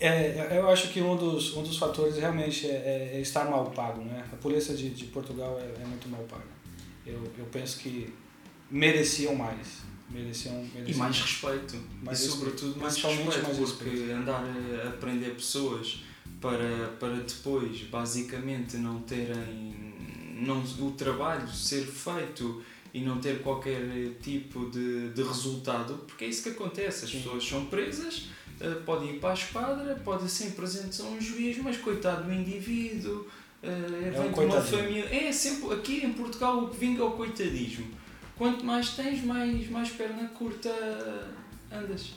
É, 0.00 0.56
eu 0.56 0.68
acho 0.70 0.88
que 0.90 1.00
um 1.00 1.16
dos, 1.16 1.56
um 1.56 1.62
dos 1.62 1.76
fatores 1.76 2.16
realmente 2.16 2.66
é, 2.66 3.12
é 3.14 3.20
estar 3.20 3.44
mal 3.44 3.70
pago, 3.70 4.02
né? 4.02 4.24
A 4.32 4.36
polícia 4.36 4.74
de, 4.74 4.90
de 4.90 5.06
Portugal 5.06 5.58
é, 5.60 5.82
é 5.82 5.86
muito 5.86 6.08
mal 6.08 6.22
paga. 6.22 6.44
Eu, 7.04 7.20
eu 7.36 7.44
penso 7.46 7.80
que 7.80 8.12
mereciam 8.70 9.34
mais. 9.34 9.88
Mereciam, 10.08 10.54
mereciam 10.54 10.86
e 10.86 10.94
mais 10.94 11.20
respeito. 11.20 11.76
Mais 12.02 12.20
e 12.20 12.28
sobretudo 12.28 12.78
mais 12.78 12.96
respeito, 12.96 13.24
mais 13.24 13.56
porque 13.72 13.90
respeito. 13.90 14.12
andar 14.12 14.42
a 14.84 14.88
aprender 14.88 15.30
pessoas 15.34 16.02
para, 16.40 16.88
para 17.00 17.16
depois 17.16 17.82
basicamente 17.82 18.76
não 18.76 19.00
terem 19.00 19.78
não, 20.40 20.62
o 20.80 20.92
trabalho 20.92 21.48
ser 21.48 21.84
feito 21.84 22.62
e 22.94 23.00
não 23.00 23.20
ter 23.20 23.42
qualquer 23.42 23.82
tipo 24.22 24.70
de, 24.70 25.10
de 25.10 25.22
resultado, 25.22 25.94
porque 26.06 26.24
é 26.24 26.28
isso 26.28 26.42
que 26.42 26.50
acontece, 26.50 27.04
as 27.04 27.10
Sim. 27.10 27.18
pessoas 27.18 27.46
são 27.46 27.66
presas 27.66 28.28
pode 28.84 29.06
ir 29.06 29.20
para 29.20 29.30
a 29.30 29.34
esquadra, 29.34 29.94
pode 30.04 30.28
ser 30.28 30.52
presente 30.52 31.00
a 31.00 31.04
um 31.04 31.20
juiz, 31.20 31.58
mas 31.58 31.76
coitado 31.76 32.24
do 32.24 32.32
indivíduo, 32.32 33.26
uh, 33.62 33.66
é, 33.66 34.16
é 34.16 34.20
um 34.20 34.32
de 34.32 34.40
uma 34.40 34.60
família. 34.60 35.04
É 35.10 35.32
sempre, 35.32 35.72
aqui 35.74 36.04
em 36.04 36.12
Portugal 36.12 36.64
o 36.64 36.68
que 36.68 36.76
vinga 36.76 37.02
é 37.02 37.04
o 37.04 37.12
coitadismo. 37.12 37.86
Quanto 38.36 38.64
mais 38.64 38.90
tens, 38.90 39.24
mais, 39.24 39.68
mais 39.68 39.90
perna 39.90 40.28
curta 40.28 40.70
andas. 41.70 42.12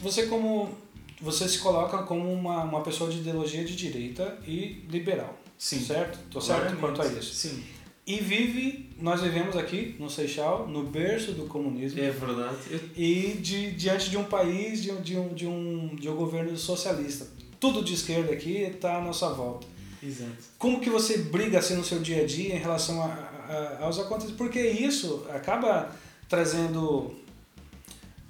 Você 0.00 0.26
como 0.26 0.76
você 1.20 1.48
se 1.48 1.58
coloca 1.60 1.98
como 2.02 2.32
uma, 2.32 2.64
uma 2.64 2.82
pessoa 2.82 3.08
de 3.08 3.18
ideologia 3.18 3.64
de 3.64 3.76
direita 3.76 4.38
e 4.46 4.84
liberal. 4.90 5.38
Sim. 5.56 5.80
Certo? 5.80 6.18
Estou 6.18 6.42
certo 6.42 6.76
quanto 6.78 7.00
a 7.00 7.06
isso. 7.06 7.34
Sim 7.34 7.62
e 8.04 8.16
vive, 8.16 8.90
nós 9.00 9.20
vivemos 9.20 9.56
aqui 9.56 9.94
no 9.98 10.10
Seixal, 10.10 10.66
no 10.66 10.82
berço 10.82 11.32
do 11.32 11.46
comunismo. 11.46 12.00
É 12.00 12.10
verdade. 12.10 12.56
E 12.96 13.38
de, 13.40 13.70
diante 13.72 14.10
de 14.10 14.16
um 14.16 14.24
país, 14.24 14.82
de 14.82 14.90
um, 14.90 15.00
de, 15.00 15.16
um, 15.16 15.28
de, 15.34 15.46
um, 15.46 15.94
de 15.94 16.08
um 16.08 16.16
governo 16.16 16.56
socialista. 16.56 17.26
Tudo 17.60 17.82
de 17.82 17.94
esquerda 17.94 18.32
aqui 18.32 18.62
está 18.62 18.96
à 18.96 19.00
nossa 19.00 19.28
volta. 19.28 19.68
Exato. 20.02 20.32
Como 20.58 20.80
que 20.80 20.90
você 20.90 21.18
briga 21.18 21.60
assim 21.60 21.76
no 21.76 21.84
seu 21.84 22.00
dia 22.00 22.22
a 22.24 22.26
dia 22.26 22.56
em 22.56 22.58
relação 22.58 23.00
a, 23.00 23.06
a, 23.06 23.84
aos 23.84 24.00
acontecimentos? 24.00 24.36
Porque 24.36 24.60
isso 24.60 25.24
acaba 25.30 25.94
trazendo 26.28 27.14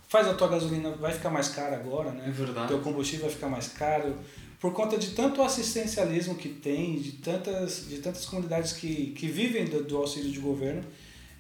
faz 0.07 0.29
a 0.29 0.35
tua 0.35 0.49
gasolina 0.49 0.91
vai 0.91 1.11
ficar 1.11 1.31
mais 1.31 1.49
cara 1.49 1.77
agora, 1.77 2.11
né? 2.11 2.25
É 2.27 2.31
verdade. 2.31 2.69
Teu 2.69 2.81
combustível 2.81 3.25
vai 3.25 3.35
ficar 3.35 3.49
mais 3.49 3.69
caro 3.69 4.19
por 4.62 4.72
conta 4.72 4.96
de 4.96 5.11
tanto 5.11 5.42
assistencialismo 5.42 6.37
que 6.37 6.48
tem, 6.48 6.94
de 6.94 7.12
tantas, 7.14 7.88
de 7.88 7.98
tantas 7.98 8.25
comunidades 8.25 8.72
que, 8.72 9.07
que 9.07 9.27
vivem 9.27 9.64
do, 9.64 9.83
do 9.83 9.96
auxílio 9.96 10.31
de 10.31 10.38
governo, 10.38 10.85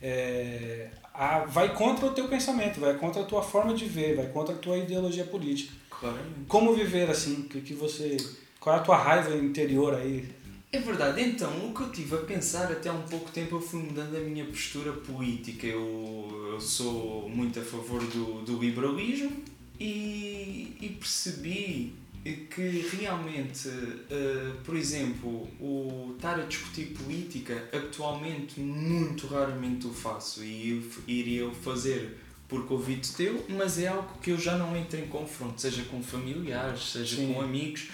é, 0.02 0.90
a, 1.14 1.44
vai 1.44 1.72
contra 1.72 2.06
o 2.06 2.10
teu 2.10 2.26
pensamento, 2.26 2.80
vai 2.80 2.98
contra 2.98 3.22
a 3.22 3.24
tua 3.24 3.40
forma 3.40 3.74
de 3.74 3.84
ver, 3.84 4.16
vai 4.16 4.26
contra 4.26 4.56
a 4.56 4.58
tua 4.58 4.76
ideologia 4.76 5.24
política. 5.24 5.72
Claramente. 5.88 6.46
Como 6.48 6.74
viver 6.74 7.08
assim? 7.08 7.42
Que, 7.42 7.60
que 7.60 7.74
você, 7.74 8.16
qual 8.58 8.74
é 8.74 8.80
a 8.80 8.82
tua 8.82 8.96
raiva 8.96 9.36
interior 9.36 9.94
aí? 9.94 10.28
É 10.72 10.80
verdade, 10.80 11.22
então 11.22 11.68
o 11.68 11.72
que 11.72 11.82
eu 11.82 11.92
tive 11.92 12.16
a 12.16 12.22
pensar 12.22 12.72
até 12.72 12.88
há 12.88 12.92
um 12.92 13.02
pouco 13.02 13.30
tempo 13.30 13.54
eu 13.54 13.60
fui 13.60 13.82
mudando 13.84 14.16
a 14.16 14.20
minha 14.20 14.46
postura 14.46 14.90
política. 14.94 15.68
Eu, 15.68 16.50
eu 16.54 16.60
sou 16.60 17.28
muito 17.28 17.60
a 17.60 17.62
favor 17.62 18.04
do, 18.04 18.42
do 18.42 18.58
liberalismo 18.58 19.30
e, 19.78 20.76
e 20.80 20.88
percebi 20.98 22.01
que 22.30 22.88
realmente, 22.96 23.68
uh, 23.68 24.54
por 24.64 24.76
exemplo, 24.76 25.48
o 25.60 26.14
estar 26.14 26.38
a 26.38 26.44
discutir 26.44 26.94
política, 26.96 27.68
atualmente 27.72 28.60
muito 28.60 29.26
raramente 29.26 29.86
o 29.88 29.90
faço 29.92 30.44
e 30.44 30.88
iria 31.08 31.50
fazer 31.50 32.18
por 32.46 32.66
convite 32.66 33.14
teu, 33.14 33.44
mas 33.48 33.78
é 33.78 33.88
algo 33.88 34.18
que 34.20 34.30
eu 34.30 34.38
já 34.38 34.56
não 34.56 34.76
entro 34.76 35.00
em 35.00 35.08
confronto, 35.08 35.60
seja 35.60 35.82
com 35.84 36.02
familiares, 36.02 36.92
seja 36.92 37.16
Sim. 37.16 37.32
com 37.32 37.40
amigos, 37.40 37.88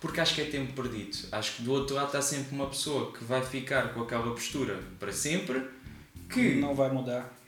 porque 0.00 0.20
acho 0.20 0.34
que 0.34 0.42
é 0.42 0.44
tempo 0.44 0.72
perdido. 0.74 1.16
Acho 1.32 1.56
que 1.56 1.62
do 1.62 1.72
outro 1.72 1.96
lado 1.96 2.06
está 2.06 2.22
sempre 2.22 2.54
uma 2.54 2.66
pessoa 2.66 3.10
que 3.12 3.24
vai 3.24 3.44
ficar 3.44 3.94
com 3.94 4.02
aquela 4.02 4.30
postura 4.32 4.78
para 5.00 5.12
sempre, 5.12 5.62
que 6.28 6.54
não 6.56 6.74
vai 6.74 6.92
mudar 6.92 7.41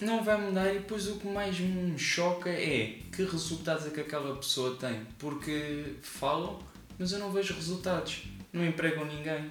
não 0.00 0.22
vai 0.22 0.40
mudar 0.40 0.70
e 0.70 0.78
depois 0.78 1.06
o 1.08 1.16
que 1.16 1.26
mais 1.26 1.58
me 1.58 1.98
choca 1.98 2.50
é 2.50 2.98
que 3.12 3.24
resultados 3.24 3.86
é 3.86 3.90
que 3.90 4.00
aquela 4.00 4.36
pessoa 4.36 4.76
tem. 4.76 5.00
Porque 5.18 5.94
falam, 6.02 6.58
mas 6.98 7.12
eu 7.12 7.18
não 7.18 7.32
vejo 7.32 7.54
resultados. 7.54 8.24
Não 8.52 8.64
empregam 8.64 9.04
ninguém, 9.04 9.50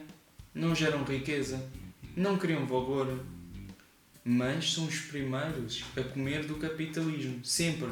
não 0.54 0.74
geram 0.74 1.04
riqueza, 1.04 1.64
não 2.16 2.38
criam 2.38 2.66
valor. 2.66 3.20
Mas 4.24 4.74
são 4.74 4.86
os 4.86 5.00
primeiros 5.02 5.84
a 5.96 6.02
comer 6.02 6.46
do 6.46 6.56
capitalismo, 6.56 7.46
sempre. 7.46 7.90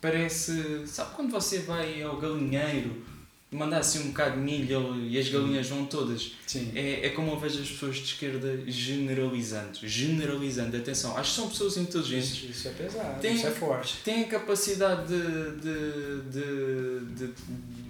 Parece. 0.00 0.86
Sabe 0.86 1.14
quando 1.14 1.30
você 1.30 1.58
vai 1.60 2.02
ao 2.02 2.16
galinheiro 2.16 3.04
mandar 3.50 3.78
assim 3.78 4.00
um 4.00 4.08
bocado 4.08 4.36
de 4.36 4.42
milho 4.42 5.08
e 5.08 5.18
as 5.18 5.28
galinhas 5.28 5.68
vão 5.68 5.86
todas. 5.86 6.32
Sim. 6.46 6.70
É, 6.74 7.06
é 7.06 7.08
como 7.10 7.32
eu 7.32 7.38
vejo 7.38 7.62
as 7.62 7.68
pessoas 7.68 7.96
de 7.96 8.04
esquerda 8.04 8.62
generalizando. 8.66 9.78
Generalizando. 9.82 10.76
Atenção, 10.76 11.16
acho 11.16 11.30
que 11.30 11.36
são 11.36 11.48
pessoas 11.48 11.76
inteligentes. 11.76 12.30
Isso, 12.30 12.46
isso 12.46 12.68
é 12.68 12.70
pesado, 12.72 13.20
têm, 13.20 13.36
isso 13.36 13.46
é 13.46 13.50
forte. 13.50 13.96
Têm 14.04 14.24
capacidade 14.24 15.08
de, 15.08 15.60
de, 15.60 16.30
de, 16.30 17.26
de 17.26 17.34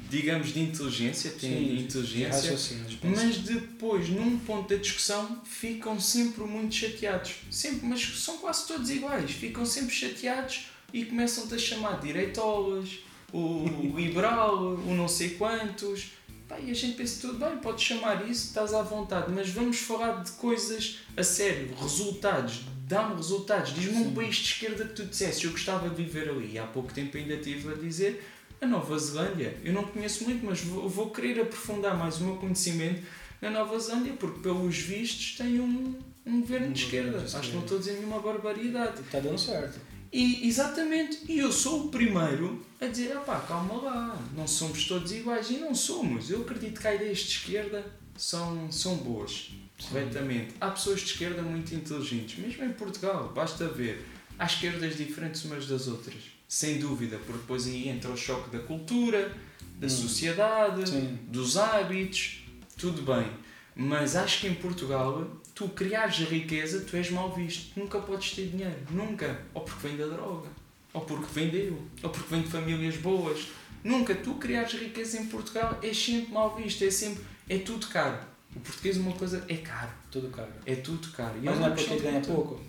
digamos, 0.08 0.52
de 0.52 0.60
inteligência, 0.60 1.30
têm 1.32 1.50
Sim, 1.50 1.78
inteligência, 1.80 2.56
de 2.86 2.98
mas 3.02 3.38
depois, 3.38 4.08
num 4.08 4.38
ponto 4.38 4.68
da 4.68 4.76
discussão, 4.76 5.42
ficam 5.44 6.00
sempre 6.00 6.44
muito 6.44 6.74
chateados. 6.74 7.34
Sempre, 7.50 7.86
mas 7.86 8.00
são 8.00 8.38
quase 8.38 8.66
todos 8.66 8.88
iguais. 8.90 9.30
Ficam 9.32 9.66
sempre 9.66 9.94
chateados 9.94 10.68
e 10.92 11.04
começam-te 11.04 11.54
a 11.54 11.58
chamar 11.58 12.00
direitolas, 12.00 13.00
o 13.32 13.92
liberal, 13.96 14.58
o 14.58 14.94
não 14.94 15.08
sei 15.08 15.30
quantos. 15.30 16.12
Pá, 16.48 16.58
e 16.58 16.70
a 16.70 16.74
gente 16.74 16.96
pensa, 16.96 17.20
tudo 17.20 17.38
bem, 17.38 17.58
podes 17.58 17.84
chamar 17.84 18.26
isso, 18.26 18.46
estás 18.46 18.72
à 18.72 18.80
vontade, 18.80 19.30
mas 19.30 19.50
vamos 19.50 19.78
falar 19.80 20.22
de 20.22 20.30
coisas 20.32 21.00
a 21.14 21.22
sério, 21.22 21.74
resultados, 21.78 22.62
dá-me 22.86 23.16
resultados. 23.16 23.74
Diz-me 23.74 23.98
um 23.98 24.14
país 24.14 24.36
de 24.36 24.44
esquerda 24.44 24.86
que 24.86 24.94
tu 24.94 25.04
disseste, 25.04 25.44
eu 25.44 25.50
gostava 25.50 25.90
de 25.90 25.94
viver 25.94 26.30
ali. 26.30 26.52
E 26.52 26.58
há 26.58 26.66
pouco 26.66 26.92
tempo 26.92 27.18
ainda 27.18 27.34
estive 27.34 27.70
a 27.70 27.76
dizer 27.76 28.24
a 28.62 28.66
Nova 28.66 28.98
Zelândia. 28.98 29.56
Eu 29.62 29.74
não 29.74 29.84
conheço 29.84 30.24
muito, 30.24 30.44
mas 30.46 30.60
vou, 30.62 30.88
vou 30.88 31.10
querer 31.10 31.40
aprofundar 31.40 31.96
mais 31.96 32.18
o 32.18 32.24
meu 32.24 32.36
conhecimento 32.36 33.02
na 33.42 33.50
Nova 33.50 33.78
Zelândia, 33.78 34.14
porque 34.14 34.40
pelos 34.40 34.78
vistos 34.78 35.36
tem 35.36 35.60
um, 35.60 35.94
um 36.24 36.40
governo 36.40 36.72
de 36.72 36.84
esquerda. 36.84 37.18
Acho 37.18 37.40
que 37.50 37.56
não 37.56 37.62
estou 37.62 37.76
a 37.76 37.80
dizer 37.80 37.92
nenhuma 37.92 38.20
barbaridade. 38.20 39.00
Está 39.02 39.20
dando 39.20 39.38
certo. 39.38 39.78
E, 40.12 40.46
exatamente, 40.48 41.20
e 41.28 41.38
eu 41.38 41.52
sou 41.52 41.86
o 41.86 41.88
primeiro 41.88 42.64
a 42.80 42.86
dizer, 42.86 43.16
pá, 43.20 43.40
calma 43.40 43.74
lá, 43.82 44.22
não 44.34 44.46
somos 44.46 44.86
todos 44.86 45.12
iguais, 45.12 45.50
e 45.50 45.58
não 45.58 45.74
somos. 45.74 46.30
Eu 46.30 46.42
acredito 46.42 46.80
que 46.80 46.88
as 46.88 46.94
ideias 46.94 47.18
de 47.18 47.28
esquerda 47.30 47.84
são, 48.16 48.70
são 48.72 48.96
boas, 48.96 49.50
corretamente. 49.88 50.54
Há 50.60 50.70
pessoas 50.70 51.00
de 51.00 51.06
esquerda 51.06 51.42
muito 51.42 51.74
inteligentes, 51.74 52.38
mesmo 52.38 52.64
em 52.64 52.72
Portugal, 52.72 53.32
basta 53.34 53.68
ver. 53.68 54.04
Há 54.38 54.46
esquerdas 54.46 54.96
diferentes 54.96 55.44
umas 55.44 55.66
das 55.66 55.88
outras, 55.88 56.14
sem 56.46 56.78
dúvida, 56.78 57.18
porque 57.18 57.40
depois 57.40 57.66
aí 57.66 57.88
entra 57.88 58.10
o 58.10 58.16
choque 58.16 58.50
da 58.50 58.60
cultura, 58.60 59.36
da 59.78 59.86
hum. 59.86 59.90
sociedade, 59.90 60.88
Sim. 60.88 61.18
dos 61.28 61.56
hábitos, 61.56 62.44
tudo 62.76 63.02
bem. 63.02 63.28
Mas 63.74 64.16
acho 64.16 64.40
que 64.40 64.46
em 64.48 64.54
Portugal 64.54 65.28
tu 65.58 65.68
criares 65.70 66.18
riqueza, 66.18 66.84
tu 66.88 66.96
és 66.96 67.10
mal 67.10 67.34
visto. 67.34 67.76
Nunca 67.76 67.98
podes 67.98 68.30
ter 68.30 68.46
dinheiro. 68.46 68.78
Nunca. 68.92 69.40
Ou 69.52 69.62
porque 69.62 69.88
vem 69.88 69.96
da 69.96 70.06
droga. 70.06 70.48
Ou 70.94 71.00
porque 71.00 71.26
vendeu. 71.32 71.82
Ou 72.00 72.10
porque 72.10 72.32
vem 72.32 72.42
de 72.42 72.48
famílias 72.48 72.96
boas. 72.98 73.48
Nunca. 73.82 74.14
Tu 74.14 74.34
criares 74.34 74.74
riqueza 74.74 75.18
em 75.18 75.26
Portugal 75.26 75.76
é 75.82 75.92
sempre 75.92 76.32
mal 76.32 76.54
visto. 76.54 76.84
É 76.84 76.90
sempre. 76.92 77.24
É 77.48 77.58
tudo 77.58 77.88
caro. 77.88 78.20
O 78.54 78.60
português, 78.60 78.96
uma 78.98 79.12
coisa, 79.12 79.44
é 79.48 79.56
caro. 79.56 79.90
Tudo 80.12 80.28
caro. 80.30 80.52
É 80.64 80.76
tudo 80.76 81.08
caro. 81.08 81.34
E 81.42 81.48
é 81.48 81.50
Mas 81.50 81.58
não 81.58 81.66
é 81.66 81.70
porque 81.70 81.96
ganha 81.98 82.20
pouco? 82.20 82.60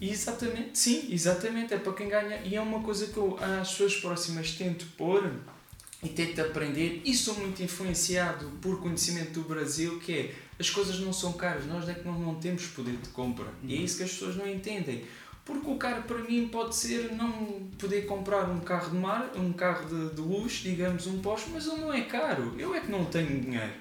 Exatamente, 0.00 0.76
sim, 0.76 1.12
exatamente, 1.12 1.74
é 1.74 1.78
para 1.78 1.92
quem 1.92 2.08
ganha. 2.08 2.40
E 2.44 2.56
é 2.56 2.60
uma 2.60 2.80
coisa 2.80 3.06
que 3.06 3.16
eu 3.16 3.38
às 3.40 3.70
pessoas 3.70 3.96
próximas 3.96 4.50
tento 4.52 4.84
pôr 4.96 5.32
e 6.02 6.08
tento 6.08 6.40
aprender 6.40 7.02
e 7.04 7.14
sou 7.14 7.38
muito 7.38 7.62
influenciado 7.62 8.50
por 8.60 8.80
conhecimento 8.80 9.34
do 9.34 9.42
Brasil, 9.42 10.00
que 10.00 10.12
é 10.12 10.34
as 10.62 10.70
coisas 10.70 10.98
não 11.00 11.12
são 11.12 11.32
caras, 11.32 11.66
nós 11.66 11.88
é 11.88 11.94
que 11.94 12.06
não, 12.06 12.16
não 12.18 12.36
temos 12.36 12.68
poder 12.68 12.96
de 12.96 13.08
compra. 13.08 13.46
Uhum. 13.46 13.68
E 13.68 13.74
é 13.74 13.78
uhum. 13.78 13.84
isso 13.84 13.96
que 13.96 14.04
as 14.04 14.10
pessoas 14.10 14.36
não 14.36 14.48
entendem. 14.48 15.04
Porque 15.44 15.68
o 15.68 15.76
caro 15.76 16.02
para 16.04 16.18
mim 16.18 16.48
pode 16.48 16.76
ser 16.76 17.12
não 17.16 17.68
poder 17.76 18.06
comprar 18.06 18.48
um 18.48 18.60
carro 18.60 18.90
de 18.90 18.96
mar, 18.96 19.32
um 19.36 19.52
carro 19.52 19.88
de, 19.88 20.14
de 20.14 20.20
luxo, 20.20 20.62
digamos 20.62 21.08
um 21.08 21.20
Porsche, 21.20 21.50
mas 21.52 21.66
ele 21.66 21.80
não 21.80 21.92
é 21.92 22.02
caro. 22.02 22.54
Eu 22.56 22.72
é 22.76 22.80
que 22.80 22.90
não 22.90 23.04
tenho 23.06 23.40
dinheiro. 23.40 23.72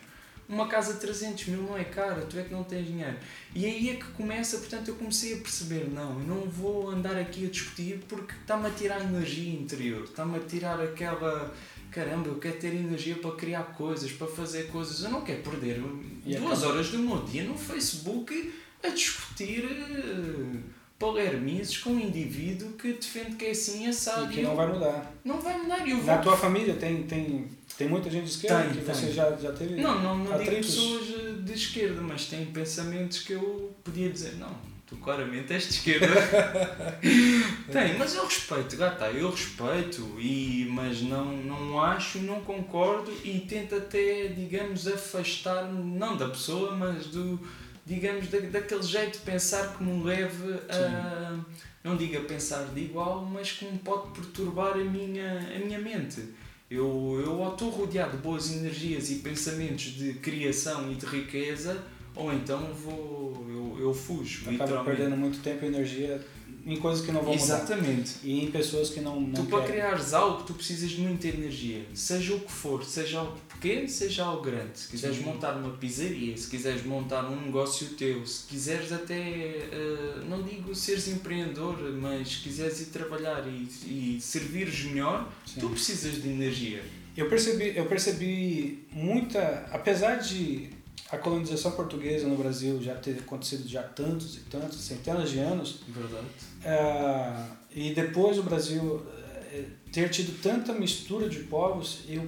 uma 0.50 0.68
casa 0.68 0.96
de 0.96 1.00
300 1.02 1.46
mil 1.50 1.62
não 1.62 1.78
é 1.78 1.84
cara, 1.84 2.22
tu 2.22 2.40
é 2.40 2.44
que 2.44 2.52
não 2.52 2.64
tens 2.64 2.88
dinheiro. 2.88 3.16
E 3.54 3.64
aí 3.64 3.92
é 3.92 3.96
que 3.96 4.06
começa, 4.06 4.58
portanto, 4.58 4.88
eu 4.88 4.96
comecei 4.96 5.36
a 5.36 5.38
perceber: 5.38 5.88
não, 5.88 6.20
eu 6.20 6.26
não 6.26 6.42
vou 6.50 6.90
andar 6.90 7.16
aqui 7.16 7.46
a 7.46 7.50
discutir 7.50 8.04
porque 8.10 8.34
está-me 8.42 8.66
a 8.68 8.72
tirar 8.72 9.00
energia 9.02 9.54
interior, 9.54 10.06
está-me 10.06 10.38
a 10.38 10.40
tirar 10.40 10.82
aquela. 10.82 11.54
Caramba, 11.92 12.30
eu 12.30 12.36
quero 12.36 12.58
ter 12.58 12.74
energia 12.74 13.16
para 13.18 13.32
criar 13.32 13.64
coisas, 13.64 14.12
para 14.12 14.28
fazer 14.28 14.68
coisas. 14.68 15.04
Eu 15.04 15.12
não 15.12 15.22
quero 15.22 15.42
perder 15.42 15.82
e 16.26 16.36
duas 16.36 16.60
acaba... 16.60 16.74
horas 16.74 16.90
do 16.90 17.00
meu 17.00 17.22
dia 17.24 17.44
no 17.44 17.58
Facebook 17.58 18.54
a 18.82 18.88
discutir 18.90 19.66
uh, 19.66 20.60
palermices 20.98 21.78
com 21.78 21.92
um 21.92 22.00
indivíduo 22.00 22.74
que 22.74 22.94
defende 22.94 23.36
que 23.36 23.46
é 23.46 23.52
assim 23.52 23.88
assado. 23.88 24.32
E 24.32 24.36
que 24.36 24.42
não 24.42 24.56
vai 24.56 24.68
mudar. 24.68 25.14
Não 25.24 25.40
vai 25.40 25.58
mudar. 25.58 25.88
Eu 25.88 25.98
Na 26.04 26.18
tua 26.20 26.38
família 26.38 26.76
tem, 26.76 27.04
tem 27.04 27.50
tem 27.78 27.90
muita 27.90 28.12
gente 28.12 28.26
de 28.26 28.32
esquerda 28.32 28.64
tem, 28.64 28.74
que 28.74 28.86
tem. 28.86 28.94
você 28.94 29.12
já, 29.12 29.36
já 29.38 29.52
teve 29.54 29.82
Não, 29.82 30.02
não, 30.02 30.18
não 30.18 30.38
digo 30.38 30.52
pessoas 30.52 31.44
de 31.44 31.54
esquerda, 31.54 32.00
mas 32.00 32.26
tem 32.26 32.46
pensamentos 32.46 33.20
que 33.20 33.34
eu 33.34 33.76
podia 33.84 34.10
dizer, 34.10 34.36
não, 34.36 34.56
tu 34.92 34.98
claramente 34.98 35.54
és 35.54 35.64
de 35.64 35.70
esquerda. 35.70 36.06
tem, 37.72 37.98
mas 37.98 38.14
eu 38.14 38.26
respeito, 38.26 38.76
gata, 38.76 39.06
eu 39.06 39.32
respeito, 39.32 40.20
e, 40.20 40.68
mas 40.70 41.02
não, 41.02 41.38
não 41.38 41.82
acho, 41.82 42.20
não 42.20 42.42
concordo 42.42 43.10
e 43.24 43.40
tento 43.40 43.74
até, 43.74 44.28
digamos, 44.28 44.86
afastar 44.90 45.64
não 45.72 46.18
da 46.18 46.28
pessoa, 46.28 46.76
mas 46.76 47.06
do, 47.06 47.40
digamos, 47.86 48.28
da, 48.28 48.40
daquele 48.40 48.84
jeito 48.84 49.20
de 49.20 49.24
pensar 49.24 49.78
que 49.78 49.82
me 49.82 50.04
leve 50.04 50.60
a, 50.68 51.38
Sim. 51.38 51.46
não 51.86 51.96
digo 51.96 52.18
a 52.18 52.26
pensar 52.26 52.66
de 52.66 52.82
igual, 52.82 53.26
mas 53.26 53.54
que 53.54 53.64
me 53.64 53.80
pode 53.80 54.12
perturbar 54.12 54.74
a 54.74 54.84
minha, 54.84 55.40
a 55.56 55.60
minha 55.60 55.80
mente. 55.80 56.22
Eu, 56.70 57.22
eu 57.24 57.40
ou 57.40 57.54
estou 57.54 57.70
rodeado 57.70 58.18
de 58.18 58.24
boas 58.24 58.52
energias 58.52 59.10
e 59.10 59.16
pensamentos 59.16 59.86
de 59.86 60.16
criação 60.16 60.92
e 60.92 60.96
de 60.96 61.06
riqueza, 61.06 61.82
ou 62.16 62.34
então 62.34 62.74
vou, 62.74 63.46
eu, 63.50 63.78
eu 63.80 63.94
fujo. 63.94 64.50
Acaba 64.50 64.84
perdendo 64.84 65.16
muito 65.16 65.40
tempo 65.40 65.66
e 65.66 65.68
energia 65.68 66.22
em 66.66 66.78
coisas 66.78 67.04
que 67.04 67.12
não 67.12 67.22
vão 67.22 67.34
Exatamente. 67.34 68.18
mudar. 68.18 68.20
E 68.24 68.44
em 68.44 68.52
pessoas 68.52 68.90
que 68.90 69.02
não, 69.02 69.20
não 69.20 69.34
Tu 69.34 69.50
para 69.50 69.64
criares 69.64 70.14
algo, 70.14 70.44
tu 70.44 70.54
precisas 70.54 70.92
de 70.92 71.02
muita 71.02 71.28
energia. 71.28 71.86
Seja 71.94 72.36
o 72.36 72.40
que 72.40 72.52
for, 72.52 72.84
seja 72.84 73.20
algo 73.20 73.38
pequeno, 73.50 73.88
seja 73.88 74.24
algo 74.24 74.44
grande. 74.44 74.80
Se 74.80 74.88
quiseres 74.90 75.18
Sim. 75.18 75.24
montar 75.24 75.54
uma 75.54 75.72
pizzaria, 75.72 76.38
se 76.38 76.50
quiseres 76.50 76.86
montar 76.86 77.26
um 77.26 77.42
negócio 77.42 77.88
teu, 77.90 78.26
se 78.26 78.48
quiseres 78.48 78.92
até, 78.92 79.70
uh, 79.74 80.26
não 80.30 80.44
digo 80.44 80.74
seres 80.76 81.08
empreendedor, 81.08 81.78
mas 82.00 82.36
quiseres 82.38 82.82
ir 82.82 82.86
trabalhar 82.88 83.44
e, 83.48 83.68
e 83.88 84.22
servires 84.22 84.84
melhor, 84.86 85.32
Sim. 85.46 85.62
tu 85.62 85.70
precisas 85.70 86.22
de 86.22 86.30
energia. 86.30 86.84
Eu 87.16 87.28
percebi, 87.28 87.76
eu 87.76 87.86
percebi 87.86 88.88
muita, 88.92 89.68
apesar 89.72 90.16
de 90.16 90.70
a 91.12 91.18
colonização 91.18 91.72
portuguesa 91.72 92.26
no 92.26 92.38
Brasil 92.38 92.82
já 92.82 92.96
ter 92.96 93.20
acontecido 93.20 93.68
já 93.68 93.84
tantos 93.84 94.38
e 94.38 94.40
tantos, 94.42 94.80
centenas 94.80 95.30
de 95.30 95.40
anos. 95.40 95.82
Verdade. 95.88 96.26
É, 96.64 97.34
e 97.76 97.94
depois 97.94 98.38
o 98.38 98.44
Brasil 98.44 99.06
é, 99.52 99.66
ter 99.92 100.10
tido 100.10 100.42
tanta 100.42 100.72
mistura 100.72 101.28
de 101.28 101.40
povos, 101.40 102.00
eu 102.08 102.26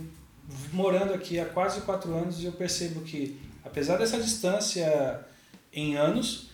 morando 0.73 1.13
aqui 1.13 1.39
há 1.39 1.45
quase 1.45 1.81
quatro 1.81 2.13
anos, 2.13 2.43
eu 2.43 2.51
percebo 2.51 3.01
que, 3.01 3.39
apesar 3.63 3.97
dessa 3.97 4.19
distância 4.19 5.25
em 5.71 5.95
anos, 5.95 6.49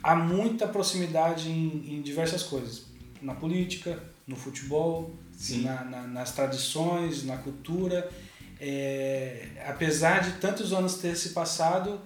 há 0.00 0.14
muita 0.14 0.68
proximidade 0.68 1.50
em, 1.50 1.96
em 1.96 2.02
diversas 2.02 2.44
coisas. 2.44 2.84
Na 3.20 3.34
política, 3.34 4.00
no 4.28 4.36
futebol, 4.36 5.12
na, 5.62 5.84
na, 5.84 6.02
nas 6.06 6.30
tradições, 6.32 7.24
na 7.24 7.36
cultura 7.36 8.08
é, 8.60 9.46
apesar 9.66 10.20
de 10.22 10.32
tantos 10.38 10.72
anos 10.72 10.96
ter 10.96 11.16
se 11.16 11.30
passado, 11.30 12.00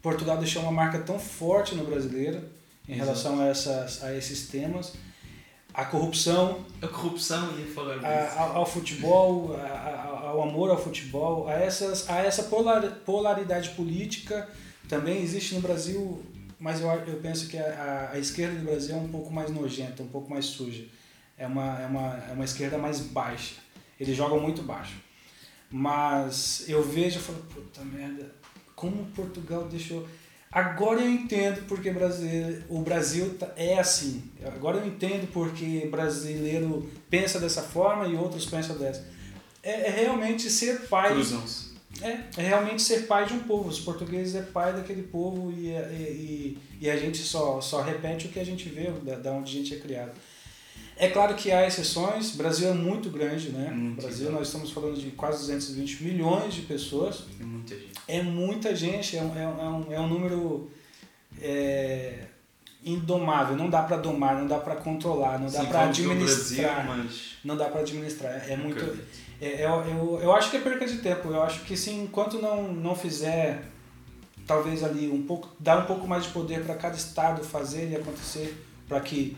Portugal 0.00 0.36
deixou 0.38 0.62
uma 0.62 0.72
marca 0.72 0.98
tão 0.98 1.18
forte 1.18 1.74
no 1.74 1.84
brasileiro 1.84 2.42
em 2.88 2.94
Exato. 2.94 3.06
relação 3.06 3.40
a, 3.40 3.46
essas, 3.46 4.02
a 4.02 4.16
esses 4.16 4.48
temas. 4.48 4.92
A 5.74 5.84
corrupção. 5.84 6.64
A 6.82 6.88
corrupção, 6.88 7.58
ia 7.58 7.66
falar 7.66 7.94
disso. 7.94 8.06
A, 8.06 8.56
ao 8.56 8.66
futebol, 8.66 9.56
a, 9.56 10.28
ao 10.28 10.42
amor 10.42 10.70
ao 10.70 10.78
futebol, 10.78 11.48
a, 11.48 11.54
essas, 11.54 12.08
a 12.10 12.18
essa 12.18 12.44
polar, 12.44 12.82
polaridade 13.06 13.70
política 13.70 14.48
também 14.88 15.22
existe 15.22 15.54
no 15.54 15.60
Brasil, 15.60 16.22
mas 16.58 16.80
eu, 16.80 16.88
eu 16.88 17.16
penso 17.20 17.48
que 17.48 17.56
a, 17.56 18.10
a, 18.12 18.18
esquerda 18.18 18.58
do 18.58 18.64
Brasil 18.64 18.94
é 18.94 18.98
um 18.98 19.08
pouco 19.08 19.32
mais 19.32 19.50
nojenta, 19.50 20.02
um 20.02 20.08
pouco 20.08 20.28
mais 20.28 20.46
suja. 20.46 20.84
É 21.38 21.46
uma, 21.46 21.80
é 21.80 21.86
uma, 21.86 22.16
é 22.28 22.32
uma 22.32 22.44
esquerda 22.44 22.76
mais 22.76 23.00
baixa. 23.00 23.54
Eles 23.98 24.14
jogam 24.14 24.38
muito 24.40 24.62
baixo. 24.62 24.96
Mas 25.72 26.64
eu 26.68 26.82
vejo 26.82 27.18
e 27.18 27.22
falo, 27.22 27.38
puta 27.52 27.82
merda, 27.82 28.30
como 28.76 29.06
Portugal 29.06 29.64
deixou. 29.64 30.06
Agora 30.50 31.00
eu 31.00 31.10
entendo 31.10 31.66
porque 31.66 31.90
brasileiro, 31.90 32.62
o 32.68 32.82
Brasil 32.82 33.34
tá, 33.38 33.50
é 33.56 33.78
assim. 33.78 34.22
Agora 34.44 34.76
eu 34.76 34.86
entendo 34.86 35.26
porque 35.32 35.88
brasileiro 35.90 36.90
pensa 37.08 37.40
dessa 37.40 37.62
forma 37.62 38.06
e 38.06 38.14
outros 38.14 38.44
pensam 38.44 38.76
dessa. 38.76 39.02
É, 39.62 39.86
é 39.86 39.90
realmente 39.90 40.50
ser 40.50 40.88
pai. 40.88 41.14
É, 42.02 42.20
é 42.36 42.42
realmente 42.42 42.82
ser 42.82 43.06
pai 43.06 43.24
de 43.24 43.32
um 43.32 43.40
povo. 43.44 43.70
Os 43.70 43.80
portugueses 43.80 44.34
é 44.34 44.42
pai 44.42 44.74
daquele 44.74 45.02
povo 45.02 45.50
e, 45.52 45.68
e, 45.68 46.58
e, 46.82 46.90
a 46.90 46.96
gente 46.96 47.18
só, 47.18 47.60
só 47.62 47.80
repete 47.80 48.26
o 48.26 48.28
que 48.28 48.40
a 48.40 48.44
gente 48.44 48.68
vê, 48.68 48.90
da, 48.90 49.16
da 49.16 49.32
onde 49.32 49.50
a 49.50 49.58
gente 49.58 49.74
é 49.74 49.78
criado. 49.78 50.12
É 50.96 51.08
claro 51.08 51.34
que 51.34 51.50
há 51.50 51.66
exceções, 51.66 52.34
o 52.34 52.36
Brasil 52.36 52.68
é 52.68 52.72
muito 52.72 53.10
grande, 53.10 53.48
né? 53.48 53.70
Muito 53.70 54.02
Brasil, 54.02 54.30
nós 54.30 54.46
estamos 54.46 54.70
falando 54.70 54.98
de 54.98 55.10
quase 55.12 55.38
220 55.40 56.02
milhões 56.04 56.54
de 56.54 56.62
pessoas. 56.62 57.24
É 57.40 57.44
muita 57.44 57.74
gente. 57.74 57.92
É 58.06 58.22
muita 58.22 58.76
gente, 58.76 59.16
é 59.16 59.22
um, 59.22 59.38
é 59.38 59.48
um, 59.48 59.92
é 59.94 60.00
um 60.00 60.06
número 60.06 60.70
é, 61.40 62.26
indomável, 62.84 63.56
não 63.56 63.70
dá 63.70 63.82
para 63.82 63.96
domar, 63.96 64.36
não 64.36 64.46
dá 64.46 64.58
para 64.58 64.76
controlar, 64.76 65.38
não 65.38 65.50
dá 65.50 65.64
para 65.64 65.84
administrar. 65.84 66.84
Brasil, 66.84 67.04
mas... 67.04 67.32
Não 67.44 67.56
dá 67.56 67.66
para 67.66 67.80
administrar, 67.80 68.48
é 68.48 68.56
muito... 68.56 68.98
É, 69.40 69.62
é, 69.62 69.66
eu, 69.66 70.20
eu 70.22 70.32
acho 70.32 70.50
que 70.50 70.56
é 70.56 70.60
perca 70.60 70.86
de 70.86 70.98
tempo, 70.98 71.30
eu 71.30 71.42
acho 71.42 71.64
que 71.64 71.76
sim, 71.76 72.04
enquanto 72.04 72.40
não, 72.40 72.72
não 72.72 72.94
fizer, 72.94 73.64
talvez 74.46 74.84
ali 74.84 75.08
um 75.08 75.22
pouco, 75.22 75.48
dar 75.58 75.78
um 75.78 75.86
pouco 75.86 76.06
mais 76.06 76.24
de 76.24 76.30
poder 76.30 76.64
para 76.64 76.76
cada 76.76 76.96
estado 76.96 77.42
fazer 77.42 77.90
e 77.90 77.96
acontecer, 77.96 78.54
para 78.86 79.00
que... 79.00 79.36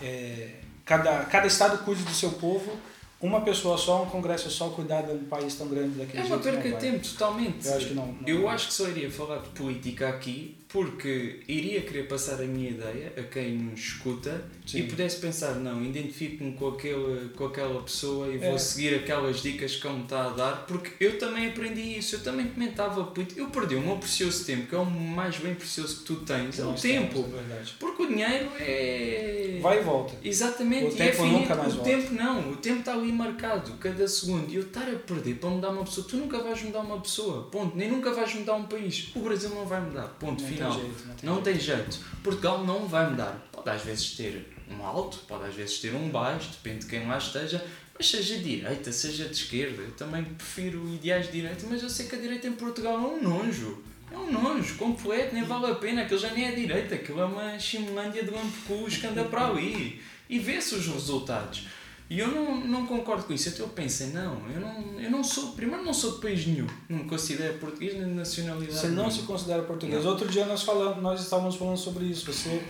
É, 0.00 0.61
cada, 0.84 1.24
cada 1.24 1.46
estado 1.46 1.84
cuide 1.84 2.02
do 2.02 2.10
seu 2.10 2.30
povo, 2.32 2.72
uma 3.20 3.40
pessoa 3.42 3.78
só, 3.78 4.02
um 4.02 4.06
congresso 4.06 4.50
só, 4.50 4.70
cuidar 4.70 5.02
de 5.02 5.12
um 5.12 5.24
país 5.24 5.54
tão 5.54 5.68
grande 5.68 5.90
daquele 5.98 6.22
É 6.22 6.26
uma 6.26 6.38
perca 6.38 6.68
de 6.68 6.76
tempo, 6.76 7.06
totalmente. 7.06 7.66
Eu 7.66 7.76
acho 7.76 7.86
que 7.88 7.94
não. 7.94 8.06
não 8.06 8.28
eu 8.28 8.48
acho 8.48 8.66
que 8.68 8.74
só 8.74 8.88
iria 8.88 9.10
falar 9.10 9.38
de 9.38 9.48
política 9.50 10.08
aqui 10.08 10.56
porque 10.72 11.40
iria 11.46 11.82
querer 11.82 12.08
passar 12.08 12.40
a 12.40 12.46
minha 12.46 12.70
ideia 12.70 13.12
a 13.18 13.22
quem 13.22 13.52
nos 13.58 13.78
escuta 13.78 14.42
Sim. 14.66 14.78
e 14.78 14.82
pudesse 14.84 15.18
pensar, 15.18 15.56
não, 15.56 15.84
identifico-me 15.84 16.54
com, 16.54 16.68
aquele, 16.68 17.28
com 17.36 17.44
aquela 17.44 17.82
pessoa 17.82 18.32
e 18.32 18.38
vou 18.38 18.54
é. 18.54 18.58
seguir 18.58 18.94
aquelas 18.94 19.42
dicas 19.42 19.76
que 19.76 19.86
ele 19.86 19.96
me 19.96 20.02
está 20.04 20.28
a 20.28 20.30
dar, 20.30 20.66
porque 20.66 20.92
eu 20.98 21.18
também 21.18 21.48
aprendi 21.48 21.98
isso, 21.98 22.16
eu 22.16 22.20
também 22.20 22.46
comentava 22.48 23.12
eu 23.36 23.46
perdi 23.48 23.74
o 23.74 23.80
meu 23.82 23.96
precioso 23.96 24.46
tempo, 24.46 24.66
que 24.66 24.74
é 24.74 24.78
o 24.78 24.86
mais 24.86 25.36
bem 25.36 25.54
precioso 25.54 25.98
que 25.98 26.04
tu 26.04 26.16
tens, 26.16 26.58
é 26.58 26.64
o 26.64 26.72
tempo. 26.72 27.20
É 27.20 27.62
porque 27.78 28.04
o 28.04 28.06
dinheiro 28.06 28.48
é. 28.58 29.58
Vai 29.60 29.80
e 29.80 29.82
volta. 29.82 30.14
Exatamente, 30.24 30.86
o 30.86 30.88
e 30.88 30.96
tempo 30.96 31.10
é 31.10 31.12
finito, 31.12 31.38
nunca 31.40 31.54
mais 31.54 31.72
o 31.74 31.76
volta. 31.76 31.90
tempo 31.90 32.14
não, 32.14 32.50
o 32.50 32.56
tempo 32.56 32.80
está 32.80 32.94
ali 32.94 33.12
marcado, 33.12 33.72
cada 33.74 34.08
segundo, 34.08 34.50
e 34.50 34.56
eu 34.56 34.62
estar 34.62 34.88
a 34.88 34.96
perder 34.96 35.34
para 35.34 35.50
mudar 35.50 35.68
uma 35.68 35.84
pessoa, 35.84 36.06
tu 36.08 36.16
nunca 36.16 36.38
vais 36.38 36.62
mudar 36.62 36.80
uma 36.80 36.98
pessoa, 36.98 37.42
ponto, 37.50 37.76
nem 37.76 37.90
nunca 37.90 38.10
vais 38.12 38.34
mudar 38.34 38.54
um 38.54 38.64
país, 38.64 39.10
o 39.14 39.20
Brasil 39.20 39.50
não 39.50 39.66
vai 39.66 39.80
mudar, 39.82 40.08
ponto, 40.18 40.42
final 40.42 40.61
não. 40.62 40.72
Jeito, 40.72 41.06
não, 41.06 41.14
tem, 41.14 41.30
não 41.30 41.42
tem, 41.42 41.60
jeito. 41.60 41.98
Portugal 42.22 42.64
não 42.64 42.86
vai 42.86 43.08
mudar. 43.10 43.46
Pode 43.52 43.68
às 43.70 43.82
vezes 43.82 44.12
ter 44.12 44.54
um 44.70 44.84
alto, 44.84 45.18
pode 45.28 45.44
às 45.44 45.54
vezes 45.54 45.78
ter 45.78 45.94
um 45.94 46.08
baixo, 46.08 46.50
depende 46.50 46.84
de 46.84 46.86
quem 46.86 47.06
lá 47.06 47.18
esteja, 47.18 47.64
mas 47.96 48.08
seja 48.08 48.36
de 48.36 48.42
direita, 48.42 48.90
seja 48.92 49.26
de 49.26 49.34
esquerda. 49.34 49.82
Eu 49.82 49.92
também 49.92 50.24
prefiro 50.24 50.88
ideais 50.88 51.26
de 51.26 51.32
direita, 51.32 51.66
mas 51.68 51.82
eu 51.82 51.90
sei 51.90 52.06
que 52.06 52.16
a 52.16 52.18
direita 52.18 52.46
em 52.46 52.52
Portugal 52.52 52.94
é 52.94 52.98
um 52.98 53.22
nojo. 53.22 53.82
É 54.10 54.16
um 54.16 54.30
nojo 54.30 54.76
completo, 54.76 55.34
nem 55.34 55.44
vale 55.44 55.66
a 55.66 55.74
pena, 55.74 56.02
aquilo 56.02 56.20
já 56.20 56.30
nem 56.32 56.46
é 56.46 56.52
direita, 56.52 56.94
aquilo 56.94 57.20
é 57.20 57.24
uma 57.24 57.58
chimolândia 57.58 58.22
de 58.22 58.30
lampecus 58.30 58.96
que 58.96 59.06
anda 59.06 59.24
para 59.24 59.46
ali. 59.46 60.02
E 60.28 60.38
vê-se 60.38 60.74
os 60.74 60.86
resultados. 60.86 61.66
E 62.10 62.18
eu 62.18 62.28
não, 62.28 62.60
não 62.60 62.86
concordo 62.86 63.24
com 63.24 63.32
isso. 63.32 63.48
Então 63.48 63.66
eu 63.66 63.72
pensei, 63.72 64.08
não, 64.08 64.38
eu 64.50 64.60
não, 64.60 65.00
eu 65.00 65.10
não 65.10 65.24
sou, 65.24 65.52
primeiro 65.52 65.84
não 65.84 65.94
sou 65.94 66.16
de 66.16 66.20
país 66.20 66.46
nenhum, 66.46 66.66
não 66.88 66.98
me 66.98 67.04
considero 67.04 67.58
português 67.58 67.94
nem 67.94 68.04
de 68.04 68.10
nacionalidade. 68.10 68.78
Você 68.78 68.88
não 68.88 69.10
se 69.10 69.22
considera 69.22 69.62
português. 69.62 70.04
Não. 70.04 70.10
Outro 70.10 70.28
dia 70.28 70.44
nós, 70.44 70.62
falamos, 70.62 71.02
nós 71.02 71.20
estávamos 71.20 71.56
falando 71.56 71.78
sobre 71.78 72.04
isso. 72.04 72.30
Você, 72.30 72.62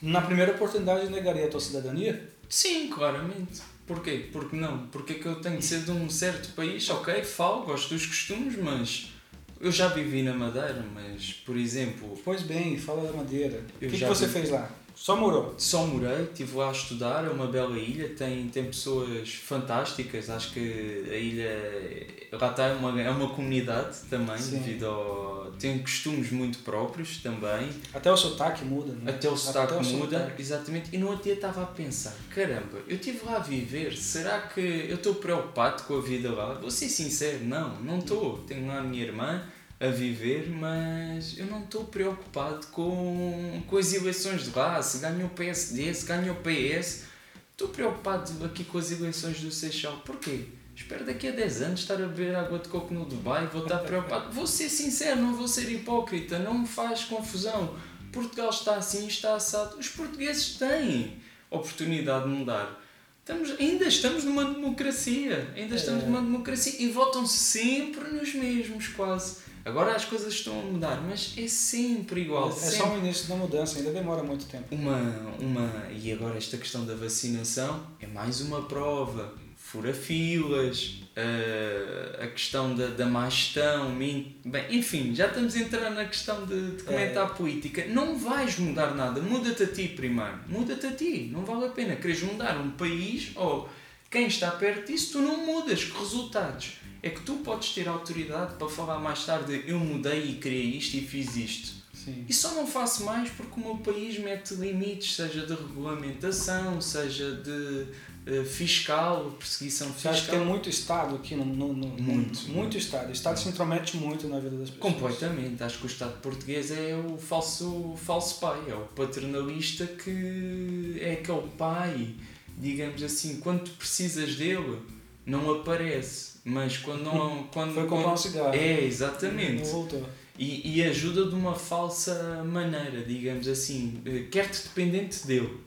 na 0.00 0.22
primeira 0.22 0.52
oportunidade, 0.52 1.10
negaria 1.10 1.46
a 1.46 1.48
tua 1.48 1.60
cidadania? 1.60 2.30
Sim, 2.48 2.88
claramente. 2.88 3.60
Porquê? 3.86 4.28
Porque 4.32 4.56
não? 4.56 4.86
Porque 4.88 5.14
que 5.14 5.26
eu 5.26 5.36
tenho 5.36 5.58
de 5.58 5.64
ser 5.64 5.80
de 5.80 5.90
um 5.90 6.08
certo 6.08 6.54
país? 6.54 6.88
Ok, 6.90 7.24
falo, 7.24 7.64
gosto 7.64 7.94
dos 7.94 8.06
costumes, 8.06 8.56
mas 8.56 9.12
eu 9.60 9.72
já 9.72 9.88
vivi 9.88 10.22
na 10.22 10.34
Madeira, 10.34 10.84
mas, 10.94 11.32
por 11.32 11.56
exemplo... 11.56 12.18
Pois 12.24 12.42
bem, 12.42 12.78
fala 12.78 13.10
da 13.10 13.16
Madeira. 13.16 13.64
O 13.76 13.78
que, 13.78 13.98
que 13.98 14.04
você 14.04 14.26
vi... 14.26 14.32
fez 14.32 14.50
lá? 14.50 14.70
Só 15.00 15.16
morou? 15.16 15.54
Só 15.56 15.86
morei, 15.86 16.24
estive 16.24 16.56
lá 16.56 16.68
a 16.68 16.72
estudar, 16.72 17.24
é 17.24 17.28
uma 17.30 17.46
bela 17.46 17.78
ilha, 17.78 18.08
tem, 18.10 18.48
tem 18.48 18.64
pessoas 18.64 19.32
fantásticas, 19.32 20.28
acho 20.28 20.52
que 20.52 21.04
a 21.08 21.14
ilha 21.14 22.06
lá 22.32 22.50
está, 22.50 22.66
é 22.66 22.72
uma, 22.74 23.00
é 23.00 23.08
uma 23.08 23.28
comunidade 23.30 24.00
também, 24.10 24.36
Sim. 24.36 24.58
devido 24.58 24.86
ao. 24.86 25.52
tem 25.58 25.78
costumes 25.78 26.32
muito 26.32 26.58
próprios 26.58 27.18
também. 27.18 27.70
Até 27.94 28.10
o 28.10 28.16
sotaque 28.16 28.64
muda, 28.64 28.92
né? 28.92 29.12
Até 29.12 29.30
o 29.30 29.36
sotaque 29.36 29.74
Até 29.74 29.82
muda, 29.84 30.16
o 30.16 30.20
sotaque. 30.20 30.42
exatamente. 30.42 30.90
E 30.92 30.98
no 30.98 31.06
outro 31.08 31.22
dia 31.24 31.34
estava 31.34 31.62
a 31.62 31.66
pensar, 31.66 32.14
caramba, 32.34 32.78
eu 32.88 32.96
estive 32.96 33.24
lá 33.24 33.36
a 33.36 33.38
viver, 33.38 33.96
será 33.96 34.40
que 34.40 34.60
eu 34.60 34.96
estou 34.96 35.14
preocupado 35.14 35.84
com 35.84 35.96
a 35.96 36.00
vida 36.00 36.30
lá? 36.32 36.54
Vou 36.54 36.72
ser 36.72 36.88
sincero, 36.88 37.44
não, 37.44 37.80
não 37.80 38.00
estou. 38.00 38.38
Tenho 38.48 38.66
lá 38.66 38.80
a 38.80 38.82
minha 38.82 39.04
irmã 39.04 39.42
a 39.80 39.86
viver, 39.88 40.48
mas 40.48 41.38
eu 41.38 41.46
não 41.46 41.62
estou 41.62 41.84
preocupado 41.84 42.66
com, 42.68 43.62
com 43.66 43.76
as 43.76 43.92
eleições 43.92 44.44
de 44.44 44.56
lá, 44.56 44.82
se 44.82 44.98
ganha 44.98 45.24
o 45.24 45.30
PSD, 45.30 45.94
se 45.94 46.04
ganha 46.04 46.32
o 46.32 46.36
PS. 46.36 47.04
Estou 47.52 47.68
preocupado 47.68 48.44
aqui 48.44 48.64
com 48.64 48.78
as 48.78 48.90
eleições 48.90 49.40
do 49.40 49.50
Seixal. 49.50 50.00
Porquê? 50.04 50.46
Espero 50.74 51.04
daqui 51.04 51.28
a 51.28 51.32
10 51.32 51.62
anos 51.62 51.80
estar 51.80 51.94
a 51.94 52.06
beber 52.06 52.36
água 52.36 52.58
de 52.58 52.68
coco 52.68 52.94
no 52.94 53.04
Dubai, 53.04 53.48
vou 53.48 53.62
estar 53.62 53.78
preocupado. 53.78 54.32
Vou 54.32 54.46
ser 54.46 54.68
sincero, 54.68 55.20
não 55.20 55.34
vou 55.34 55.48
ser 55.48 55.70
hipócrita, 55.70 56.38
não 56.38 56.58
me 56.58 56.66
faz 56.66 57.04
confusão. 57.04 57.76
Portugal 58.12 58.50
está 58.50 58.76
assim, 58.76 59.06
está 59.06 59.34
assado. 59.34 59.76
Os 59.76 59.88
portugueses 59.88 60.56
têm 60.56 61.20
oportunidade 61.50 62.24
de 62.24 62.30
mudar. 62.30 62.80
Estamos, 63.20 63.50
ainda 63.60 63.84
estamos 63.86 64.24
numa 64.24 64.44
democracia, 64.44 65.52
ainda 65.54 65.74
estamos 65.74 66.04
é. 66.04 66.06
numa 66.06 66.22
democracia 66.22 66.74
e 66.78 66.88
votam 66.90 67.26
sempre 67.26 68.08
nos 68.10 68.32
mesmos, 68.34 68.88
quase. 68.88 69.47
Agora 69.64 69.94
as 69.94 70.04
coisas 70.04 70.32
estão 70.32 70.58
a 70.58 70.62
mudar, 70.62 71.00
mas 71.02 71.34
é 71.36 71.46
sempre 71.46 72.22
igual. 72.22 72.48
É, 72.48 72.52
sempre. 72.52 72.76
só 72.76 72.94
o 72.94 72.98
início 72.98 73.28
da 73.28 73.36
mudança, 73.36 73.78
ainda 73.78 73.90
demora 73.90 74.22
muito 74.22 74.46
tempo. 74.46 74.74
Uma, 74.74 74.98
uma, 75.38 75.86
e 75.90 76.12
agora 76.12 76.36
esta 76.36 76.56
questão 76.56 76.84
da 76.84 76.94
vacinação 76.94 77.86
é 78.00 78.06
mais 78.06 78.40
uma 78.40 78.62
prova. 78.62 79.34
Fura 79.56 79.92
filas, 79.92 81.02
uh, 81.18 82.22
a 82.22 82.26
questão 82.28 82.74
da, 82.74 82.86
da 82.86 83.04
má 83.04 83.28
gestão, 83.28 83.94
bem, 83.96 84.34
enfim, 84.70 85.14
já 85.14 85.26
estamos 85.26 85.54
a 85.56 85.58
entrar 85.58 85.90
na 85.90 86.06
questão 86.06 86.46
de, 86.46 86.76
de 86.76 86.82
comentar 86.84 87.26
é. 87.26 87.34
política. 87.34 87.84
Não 87.86 88.16
vais 88.16 88.58
mudar 88.58 88.94
nada, 88.94 89.20
muda-te 89.20 89.64
a 89.64 89.66
ti 89.66 89.88
primeiro, 89.88 90.38
muda-te 90.48 90.86
a 90.86 90.92
ti, 90.92 91.28
não 91.30 91.44
vale 91.44 91.66
a 91.66 91.68
pena. 91.68 91.96
Queres 91.96 92.22
mudar 92.22 92.56
um 92.56 92.70
país 92.70 93.32
ou 93.34 93.68
quem 94.10 94.26
está 94.26 94.50
perto 94.52 94.86
disso, 94.86 95.12
tu 95.12 95.18
não 95.18 95.44
mudas. 95.44 95.84
Que 95.84 95.98
resultados? 95.98 96.77
É 97.02 97.10
que 97.10 97.20
tu 97.20 97.34
podes 97.36 97.70
ter 97.70 97.88
autoridade 97.88 98.54
para 98.54 98.68
falar 98.68 98.98
mais 98.98 99.24
tarde 99.24 99.64
eu 99.66 99.78
mudei 99.78 100.30
e 100.30 100.34
criei 100.36 100.76
isto 100.76 100.96
e 100.96 101.00
fiz 101.00 101.36
isto. 101.36 101.78
Sim. 101.92 102.24
E 102.28 102.32
só 102.32 102.54
não 102.54 102.66
faço 102.66 103.04
mais 103.04 103.28
porque 103.30 103.60
o 103.60 103.64
meu 103.64 103.76
país 103.76 104.18
mete 104.18 104.54
limites, 104.54 105.14
seja 105.14 105.46
de 105.46 105.52
regulamentação, 105.52 106.80
seja 106.80 107.32
de 107.32 107.50
uh, 107.50 108.44
fiscal, 108.44 109.32
perseguição 109.38 109.92
fiscal. 109.92 110.12
Acha 110.12 110.24
que 110.24 110.30
tem 110.30 110.40
muito 110.40 110.68
Estado 110.68 111.16
aqui? 111.16 111.34
No, 111.34 111.44
no, 111.44 111.72
no 111.72 111.86
muito, 111.86 112.02
muito, 112.02 112.48
muito. 112.48 112.78
Estado. 112.78 113.08
O 113.08 113.12
Estado 113.12 113.38
se 113.38 113.48
intromete 113.48 113.96
muito 113.96 114.28
na 114.28 114.38
vida 114.38 114.56
das 114.56 114.70
pessoas. 114.70 114.94
Completamente. 114.94 115.62
Acho 115.62 115.78
que 115.78 115.84
o 115.84 115.86
Estado 115.86 116.20
português 116.20 116.70
é 116.70 116.94
o 116.94 117.18
falso, 117.18 117.94
falso 117.96 118.40
pai, 118.40 118.60
é 118.68 118.74
o 118.74 118.86
paternalista 118.94 119.86
que 119.86 120.98
é 121.00 121.12
aquele 121.12 121.48
pai, 121.58 122.14
digamos 122.56 123.02
assim, 123.02 123.40
quando 123.40 123.64
tu 123.64 123.70
precisas 123.72 124.36
dele, 124.36 124.80
não 125.26 125.50
aparece 125.50 126.37
mas 126.44 126.76
quando 126.78 127.02
não. 127.02 127.44
Quando, 127.52 127.74
Foi 127.74 127.86
comprar 127.86 128.12
um 128.12 128.16
cigarro. 128.16 128.54
É, 128.54 128.84
exatamente. 128.84 129.64
Não 129.64 129.72
voltou. 129.72 130.08
E, 130.38 130.76
e 130.76 130.84
ajuda 130.84 131.26
de 131.26 131.34
uma 131.34 131.54
falsa 131.54 132.44
maneira, 132.44 133.02
digamos 133.02 133.48
assim. 133.48 134.00
Eh, 134.06 134.26
quer-te 134.30 134.62
dependente 134.62 135.26
dele. 135.26 135.58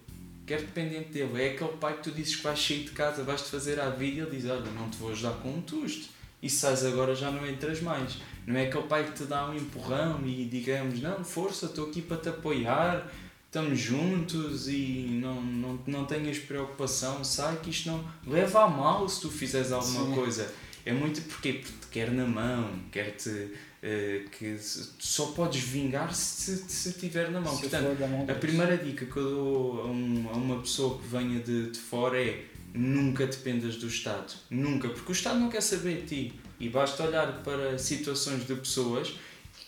Quer 0.45 0.61
dependente 0.61 1.09
dele. 1.09 1.41
É 1.41 1.51
aquele 1.51 1.73
pai 1.77 1.97
que 1.97 2.03
tu 2.03 2.11
dizes 2.11 2.37
que 2.37 2.43
vais 2.43 2.59
sair 2.59 2.83
de 2.83 2.91
casa, 2.91 3.23
vais-te 3.23 3.49
fazer 3.49 3.79
a 3.79 3.89
vida 3.89 4.17
e 4.17 4.19
ele 4.21 4.31
diz: 4.31 4.49
Olha, 4.49 4.71
não 4.71 4.89
te 4.89 4.97
vou 4.97 5.11
ajudar 5.11 5.33
com 5.41 5.49
um 5.49 5.61
tusto. 5.61 6.09
E 6.41 6.49
sais 6.49 6.85
agora 6.85 7.13
já 7.13 7.29
não 7.29 7.45
entras 7.45 7.81
mais. 7.81 8.17
Não 8.47 8.57
é 8.57 8.65
aquele 8.65 8.85
pai 8.85 9.03
que 9.03 9.11
te 9.11 9.23
dá 9.25 9.49
um 9.49 9.55
empurrão 9.55 10.21
e 10.25 10.45
digamos: 10.45 11.01
Não, 11.01 11.23
força, 11.23 11.65
estou 11.65 11.89
aqui 11.89 12.01
para 12.01 12.17
te 12.17 12.29
apoiar 12.29 13.11
estamos 13.51 13.77
juntos 13.77 14.69
e 14.69 15.19
não, 15.21 15.41
não, 15.41 15.79
não 15.85 16.05
tenhas 16.05 16.39
preocupação, 16.39 17.21
sai 17.21 17.57
que 17.57 17.69
isto 17.69 17.89
não 17.89 18.01
leva 18.25 18.63
a 18.63 18.67
mal 18.69 19.07
se 19.09 19.19
tu 19.19 19.29
fizeres 19.29 19.73
alguma 19.73 20.05
Sim. 20.05 20.15
coisa. 20.15 20.53
É 20.85 20.93
muito 20.93 21.21
porque, 21.23 21.53
porque 21.53 21.73
te 21.81 21.87
quer 21.91 22.11
na 22.11 22.25
mão, 22.25 22.79
quer 22.91 23.11
te. 23.11 23.29
Uh, 23.29 24.29
que 24.29 24.59
só 24.59 25.27
podes 25.31 25.63
vingar 25.63 26.13
se, 26.13 26.55
se 26.69 26.93
tiver 26.93 27.31
na 27.31 27.41
mão. 27.41 27.55
Se 27.55 27.61
Portanto, 27.61 27.99
mão 27.99 28.27
a 28.29 28.33
primeira 28.35 28.77
dica 28.77 29.07
que 29.07 29.17
eu 29.17 29.23
dou 29.23 29.81
a, 29.81 29.85
um, 29.87 30.29
a 30.29 30.33
uma 30.33 30.59
pessoa 30.61 30.99
que 30.99 31.07
venha 31.07 31.39
de, 31.39 31.71
de 31.71 31.79
fora 31.79 32.21
é 32.21 32.45
nunca 32.75 33.25
dependas 33.25 33.77
do 33.77 33.87
Estado. 33.87 34.33
Nunca, 34.51 34.87
porque 34.87 35.11
o 35.11 35.13
Estado 35.13 35.39
não 35.39 35.49
quer 35.49 35.61
saber 35.61 36.01
de 36.01 36.07
ti. 36.27 36.33
E 36.59 36.69
basta 36.69 37.03
olhar 37.03 37.41
para 37.41 37.79
situações 37.79 38.45
de 38.45 38.53
pessoas 38.53 39.15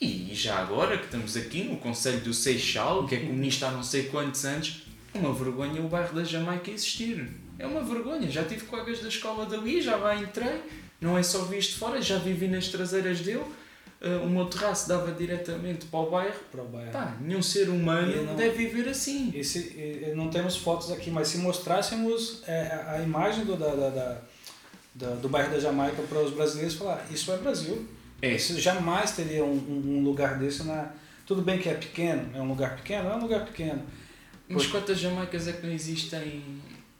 e 0.03 0.33
já 0.33 0.57
agora 0.59 0.97
que 0.97 1.05
estamos 1.05 1.37
aqui 1.37 1.63
no 1.63 1.77
Conselho 1.77 2.19
do 2.21 2.33
Seixal, 2.33 3.07
que 3.07 3.15
é 3.15 3.19
comunista 3.19 3.67
há 3.67 3.71
não 3.71 3.83
sei 3.83 4.03
quantos 4.03 4.43
anos, 4.43 4.83
é 5.13 5.17
uma 5.17 5.33
vergonha 5.33 5.81
o 5.81 5.87
bairro 5.87 6.15
da 6.15 6.23
Jamaica 6.23 6.71
existir. 6.71 7.29
É 7.57 7.65
uma 7.65 7.81
vergonha. 7.81 8.29
Já 8.29 8.43
tive 8.43 8.65
colegas 8.65 8.99
da 8.99 9.07
escola 9.07 9.45
dali, 9.45 9.81
já 9.81 9.95
lá 9.95 10.15
entrei, 10.15 10.61
não 11.03 11.17
é 11.17 11.23
só 11.23 11.39
visto 11.43 11.77
fora, 11.77 12.01
já 12.01 12.17
vivi 12.17 12.47
nas 12.47 12.69
traseiras 12.69 13.19
dele. 13.19 13.43
Uh, 14.01 14.25
o 14.25 14.29
meu 14.29 14.45
terraço 14.45 14.87
dava 14.87 15.11
diretamente 15.11 15.85
para 15.85 15.99
o 15.99 16.09
bairro. 16.09 16.39
Para 16.51 16.61
o 16.61 16.67
bairro. 16.67 16.91
Pá, 16.91 17.15
nenhum 17.21 17.41
ser 17.41 17.69
humano 17.69 18.23
não, 18.25 18.35
deve 18.35 18.65
viver 18.65 18.89
assim. 18.89 19.31
Esse, 19.33 20.11
não 20.15 20.29
temos 20.29 20.57
fotos 20.57 20.91
aqui, 20.91 21.09
mas 21.09 21.29
se 21.29 21.37
mostrássemos 21.37 22.43
é, 22.45 22.83
a 22.87 23.01
imagem 23.01 23.45
do, 23.45 23.55
da, 23.55 23.73
da, 23.73 24.21
da, 24.93 25.09
do 25.15 25.29
bairro 25.29 25.51
da 25.51 25.59
Jamaica 25.59 26.01
para 26.01 26.19
os 26.19 26.33
brasileiros, 26.33 26.75
falar: 26.75 27.05
Isso 27.11 27.31
é 27.31 27.37
Brasil. 27.37 27.87
É. 28.21 28.35
Isso 28.35 28.59
jamais 28.59 29.11
teria 29.11 29.43
um, 29.43 29.55
um, 29.55 30.03
lugar 30.03 30.37
desse 30.37 30.63
na. 30.63 30.91
Tudo 31.25 31.41
bem 31.41 31.59
que 31.59 31.69
é 31.69 31.73
pequeno, 31.73 32.29
é 32.35 32.41
um 32.41 32.47
lugar 32.47 32.75
pequeno, 32.75 33.09
é 33.09 33.15
um 33.15 33.21
lugar 33.21 33.45
pequeno. 33.45 33.83
Mas 34.49 34.67
quantas 34.67 34.99
Jamaicas 34.99 35.47
é 35.47 35.53
que 35.53 35.65
não 35.65 35.73
existem 35.73 36.43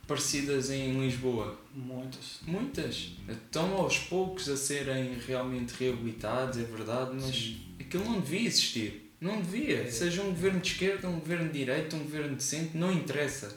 parecidas 0.08 0.70
em 0.70 1.00
Lisboa? 1.00 1.60
Muitas. 1.74 2.40
Muitas. 2.46 3.12
Estão 3.28 3.74
aos 3.76 4.00
poucos 4.00 4.50
a 4.50 4.58
serem 4.58 5.18
realmente 5.26 5.74
reabilitados, 5.80 6.58
é 6.58 6.64
verdade, 6.64 7.12
mas 7.14 7.36
Sim. 7.36 7.58
aquilo 7.80 8.06
não 8.06 8.20
devia 8.20 8.48
existir. 8.48 9.12
Não 9.20 9.42
devia. 9.42 9.84
É. 9.84 9.90
Seja 9.90 10.22
um 10.22 10.30
governo 10.32 10.60
de 10.60 10.72
esquerda, 10.72 11.08
um 11.08 11.20
governo 11.20 11.48
de 11.48 11.60
direita, 11.60 11.96
um 11.96 12.00
governo 12.00 12.36
de 12.36 12.44
centro, 12.44 12.78
não 12.78 12.92
interessa. 12.92 13.56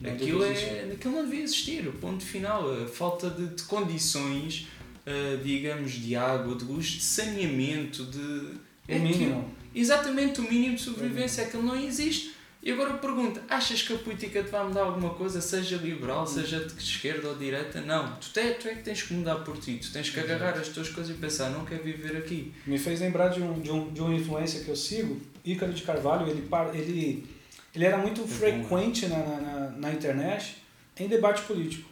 Não 0.00 0.12
aquilo, 0.12 0.44
é, 0.44 0.92
aquilo 0.92 1.14
não 1.14 1.24
devia 1.24 1.42
existir. 1.42 1.88
O 1.88 1.92
ponto 1.92 2.24
final. 2.24 2.70
A 2.84 2.86
falta 2.86 3.28
de, 3.28 3.48
de 3.48 3.64
condições, 3.64 4.68
uh, 5.04 5.42
digamos, 5.42 5.90
de 5.92 6.14
água, 6.14 6.54
de 6.54 6.64
luz, 6.64 6.86
de 6.86 7.02
saneamento, 7.02 8.04
de. 8.04 8.52
É 8.86 8.96
o 8.96 9.02
mínimo. 9.02 9.54
exatamente 9.74 10.40
o 10.40 10.44
mínimo 10.44 10.76
de 10.76 10.82
sobrevivência. 10.82 11.44
Aquilo 11.44 11.64
não 11.64 11.76
existe. 11.76 12.37
E 12.68 12.70
agora 12.70 12.92
pergunta, 12.98 13.42
achas 13.48 13.80
que 13.80 13.94
a 13.94 13.96
política 13.96 14.44
te 14.44 14.50
vai 14.50 14.62
mudar 14.62 14.82
alguma 14.82 15.08
coisa, 15.14 15.40
seja 15.40 15.78
liberal, 15.78 16.26
seja 16.26 16.62
de 16.62 16.74
esquerda 16.74 17.28
ou 17.28 17.34
de 17.34 17.46
direita? 17.46 17.80
Não, 17.80 18.14
tu, 18.16 18.28
te, 18.28 18.42
tu 18.60 18.68
é 18.68 18.74
que 18.74 18.82
tens 18.82 19.00
que 19.00 19.14
mudar 19.14 19.36
por 19.36 19.56
ti, 19.56 19.78
tu 19.80 19.90
tens 19.90 20.10
que 20.10 20.20
agarrar 20.20 20.50
as 20.50 20.68
tuas 20.68 20.90
coisas 20.90 21.16
e 21.16 21.18
pensar, 21.18 21.48
não 21.48 21.64
quero 21.64 21.82
viver 21.82 22.14
aqui. 22.18 22.52
Me 22.66 22.78
fez 22.78 23.00
lembrar 23.00 23.28
de 23.28 23.40
um, 23.40 23.58
de 23.58 23.70
um, 23.70 23.90
de 23.90 24.02
um 24.02 24.14
influência 24.14 24.62
que 24.62 24.68
eu 24.68 24.76
sigo, 24.76 25.18
Ícaro 25.42 25.72
de 25.72 25.82
Carvalho, 25.82 26.28
ele, 26.28 26.46
ele, 26.74 27.26
ele 27.74 27.84
era 27.86 27.96
muito 27.96 28.20
é 28.20 28.26
frequente 28.26 29.06
né? 29.06 29.16
na, 29.16 29.40
na, 29.40 29.70
na 29.70 29.90
internet 29.90 30.58
em 30.98 31.08
debate 31.08 31.40
político. 31.44 31.88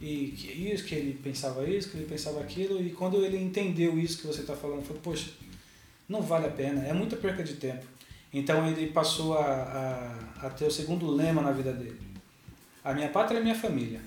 E 0.00 0.34
que 0.38 0.72
isso, 0.72 0.84
que 0.84 0.94
ele 0.94 1.18
pensava 1.20 1.68
isso, 1.68 1.90
que 1.90 1.96
ele 1.96 2.06
pensava 2.06 2.40
aquilo, 2.40 2.80
e 2.80 2.90
quando 2.90 3.24
ele 3.24 3.38
entendeu 3.38 3.98
isso 3.98 4.18
que 4.18 4.28
você 4.28 4.42
está 4.42 4.54
falando, 4.54 4.84
falou, 4.84 5.02
poxa, 5.02 5.32
não 6.08 6.22
vale 6.22 6.46
a 6.46 6.50
pena, 6.50 6.86
é 6.86 6.92
muita 6.92 7.16
perca 7.16 7.42
de 7.42 7.54
tempo. 7.54 7.84
Então 8.32 8.66
ele 8.66 8.86
passou 8.88 9.36
a, 9.36 9.44
a, 9.44 10.46
a, 10.46 10.50
ter 10.50 10.64
o 10.64 10.70
segundo 10.70 11.10
lema 11.10 11.42
na 11.42 11.52
vida 11.52 11.72
dele. 11.72 12.00
A 12.82 12.94
minha 12.94 13.08
pátria 13.08 13.38
é 13.38 13.42
minha 13.42 13.54
família. 13.54 14.00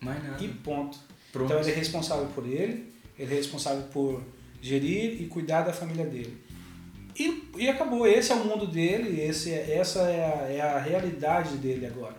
Mais 0.00 0.22
nada. 0.22 0.42
E 0.42 0.48
ponto. 0.48 0.98
Pronto. 1.32 1.46
Então 1.46 1.60
ele 1.60 1.72
é 1.72 1.74
responsável 1.74 2.26
por 2.34 2.46
ele, 2.46 2.92
ele 3.18 3.32
é 3.32 3.36
responsável 3.36 3.82
por 3.92 4.22
gerir 4.62 5.20
e 5.20 5.26
cuidar 5.26 5.62
da 5.62 5.72
família 5.72 6.06
dele. 6.06 6.38
E, 7.18 7.50
e 7.56 7.68
acabou, 7.68 8.06
esse 8.06 8.30
é 8.30 8.34
o 8.34 8.44
mundo 8.44 8.66
dele, 8.66 9.20
esse, 9.20 9.50
é, 9.50 9.76
essa 9.76 10.00
é 10.02 10.24
a, 10.24 10.52
é 10.52 10.60
a 10.60 10.78
realidade 10.78 11.56
dele 11.56 11.86
agora. 11.86 12.16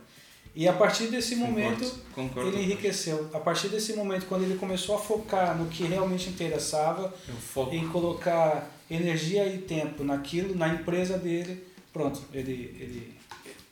E 0.56 0.68
a 0.68 0.74
partir 0.74 1.08
desse 1.08 1.36
momento 1.36 1.86
concordo, 1.86 2.04
concordo. 2.16 2.50
ele 2.50 2.64
enriqueceu. 2.64 3.30
A 3.32 3.40
partir 3.40 3.70
desse 3.70 3.94
momento, 3.94 4.26
quando 4.26 4.44
ele 4.44 4.58
começou 4.58 4.96
a 4.96 5.00
focar 5.00 5.56
no 5.56 5.68
que 5.68 5.84
realmente 5.84 6.30
interessava, 6.30 7.14
em 7.72 7.88
colocar 7.90 8.77
energia 8.90 9.48
e 9.48 9.60
tempo 9.60 10.04
naquilo, 10.04 10.56
na 10.56 10.70
empresa 10.70 11.18
dele, 11.18 11.64
pronto, 11.92 12.22
ele, 12.34 12.76
ele, 12.80 13.14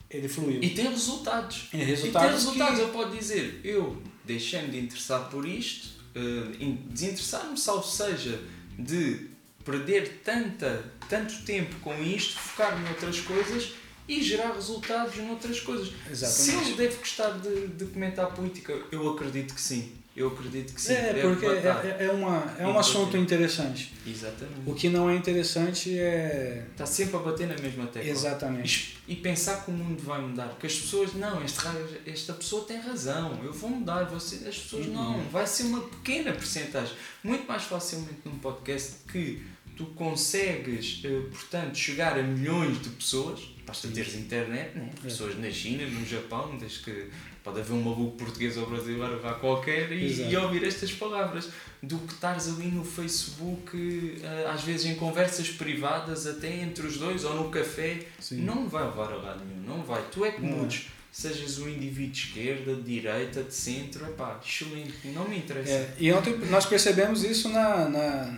ele 0.09 0.27
fluiu. 0.27 0.61
E 0.61 0.69
tem 0.71 0.89
resultados. 0.89 1.69
E, 1.73 1.77
resultados 1.77 2.25
e 2.25 2.29
tem 2.29 2.37
resultados, 2.37 2.75
que... 2.75 2.81
eu 2.81 2.89
posso 2.89 3.15
dizer, 3.15 3.61
eu 3.63 4.01
deixei-me 4.23 4.69
de 4.69 4.79
interessar 4.79 5.29
por 5.29 5.45
isto, 5.47 6.01
uh, 6.15 6.73
desinteressar-me, 6.89 7.57
salvo 7.57 7.87
seja, 7.87 8.41
de 8.77 9.27
perder 9.63 10.21
tanta, 10.23 10.91
tanto 11.09 11.43
tempo 11.43 11.75
com 11.79 11.93
isto, 12.03 12.37
focar-me 12.37 12.85
em 12.85 12.89
outras 12.89 13.19
coisas 13.21 13.73
e 14.07 14.21
gerar 14.21 14.53
resultados 14.53 15.17
noutras 15.17 15.59
coisas. 15.59 15.91
Exatamente. 16.09 16.41
Se 16.41 16.55
ele 16.55 16.75
deve 16.75 16.97
gostar 16.97 17.31
de, 17.39 17.67
de 17.67 17.85
comentar 17.85 18.33
política, 18.33 18.79
eu 18.91 19.09
acredito 19.09 19.55
que 19.55 19.61
sim. 19.61 19.91
Eu 20.15 20.29
acredito 20.29 20.73
que 20.73 20.81
sim. 20.81 20.93
É, 20.93 21.13
porque 21.21 21.45
é, 21.45 22.05
é, 22.05 22.09
uma, 22.09 22.55
é 22.57 22.65
um 22.65 22.79
assunto 22.79 23.17
interessante. 23.17 23.91
Exatamente. 24.07 24.61
O 24.65 24.73
que 24.73 24.87
não 24.87 25.09
é 25.09 25.15
interessante 25.15 25.99
é. 25.99 26.65
Está 26.71 26.85
sempre 26.85 27.17
a 27.17 27.19
bater 27.19 27.47
na 27.47 27.57
mesma 27.57 27.85
tecla. 27.87 28.09
Exatamente. 28.09 28.97
E, 29.07 29.15
pensar 29.17 29.65
que 29.65 29.71
o 29.71 29.73
mundo 29.73 30.01
vai 30.01 30.21
mudar. 30.21 30.47
Porque 30.47 30.67
as 30.67 30.75
pessoas, 30.75 31.13
não, 31.15 31.43
este, 31.43 31.59
esta 32.05 32.31
pessoa 32.31 32.63
tem 32.65 32.79
razão, 32.79 33.43
eu 33.43 33.51
vou 33.51 33.69
mudar. 33.69 34.05
Você, 34.05 34.47
as 34.47 34.57
pessoas, 34.57 34.85
uhum. 34.85 34.93
não. 34.93 35.19
Vai 35.29 35.45
ser 35.45 35.63
uma 35.63 35.81
pequena 35.81 36.31
porcentagem. 36.31 36.95
Muito 37.21 37.45
mais 37.45 37.63
facilmente 37.63 38.19
num 38.23 38.39
podcast 38.39 38.93
que 39.11 39.45
tu 39.75 39.85
consegues, 39.87 41.01
eh, 41.03 41.21
portanto, 41.29 41.75
chegar 41.77 42.17
a 42.17 42.23
milhões 42.23 42.81
de 42.81 42.87
pessoas, 42.91 43.41
basta 43.67 43.89
teres 43.89 44.15
internet, 44.15 44.77
né? 44.77 44.89
É. 44.97 45.01
pessoas 45.01 45.37
na 45.37 45.51
China, 45.51 45.85
no 45.85 46.05
Japão, 46.05 46.57
desde 46.57 46.79
que 46.79 47.09
pode 47.45 47.61
haver 47.61 47.73
um 47.73 47.81
maluco 47.81 48.17
português 48.17 48.57
ou 48.57 48.67
brasileiro 48.67 49.21
vá 49.21 49.35
qualquer 49.35 49.91
e, 49.91 50.29
e, 50.29 50.35
ouvir 50.35 50.65
estas 50.65 50.91
palavras 50.91 51.49
do 51.81 51.99
que 51.99 52.13
estares 52.13 52.49
ali 52.49 52.67
no 52.67 52.83
Facebook 52.83 54.19
eh, 54.21 54.49
às 54.51 54.63
vezes 54.63 54.87
em 54.87 54.95
conversas 54.95 55.49
privadas 55.49 56.25
até 56.25 56.61
entre 56.61 56.87
os 56.87 56.97
dois 56.97 57.23
ou 57.23 57.35
no 57.35 57.49
café 57.49 57.99
Sim. 58.19 58.41
não 58.41 58.67
vai 58.67 58.83
levar 58.83 59.13
a 59.13 59.15
lado 59.15 59.45
nenhum 59.45 59.77
não 59.77 59.83
vai 59.83 60.03
tu 60.11 60.25
é 60.25 60.31
que 60.31 60.41
mudes 60.41 60.87
sejas 61.11 61.59
um 61.59 61.69
indivíduo 61.69 62.11
de 62.11 62.19
esquerda, 62.19 62.75
de 62.75 62.81
direita, 62.81 63.41
de 63.41 63.53
centro, 63.53 64.05
é 64.05 64.09
pá, 64.09 64.37
excelente, 64.45 65.07
não 65.13 65.25
me 65.25 65.37
interessa. 65.37 65.71
É, 65.71 65.95
e 65.97 66.11
ontem 66.11 66.37
nós 66.49 66.65
percebemos 66.65 67.23
isso 67.23 67.47
na, 67.47 67.87
na 67.87 68.37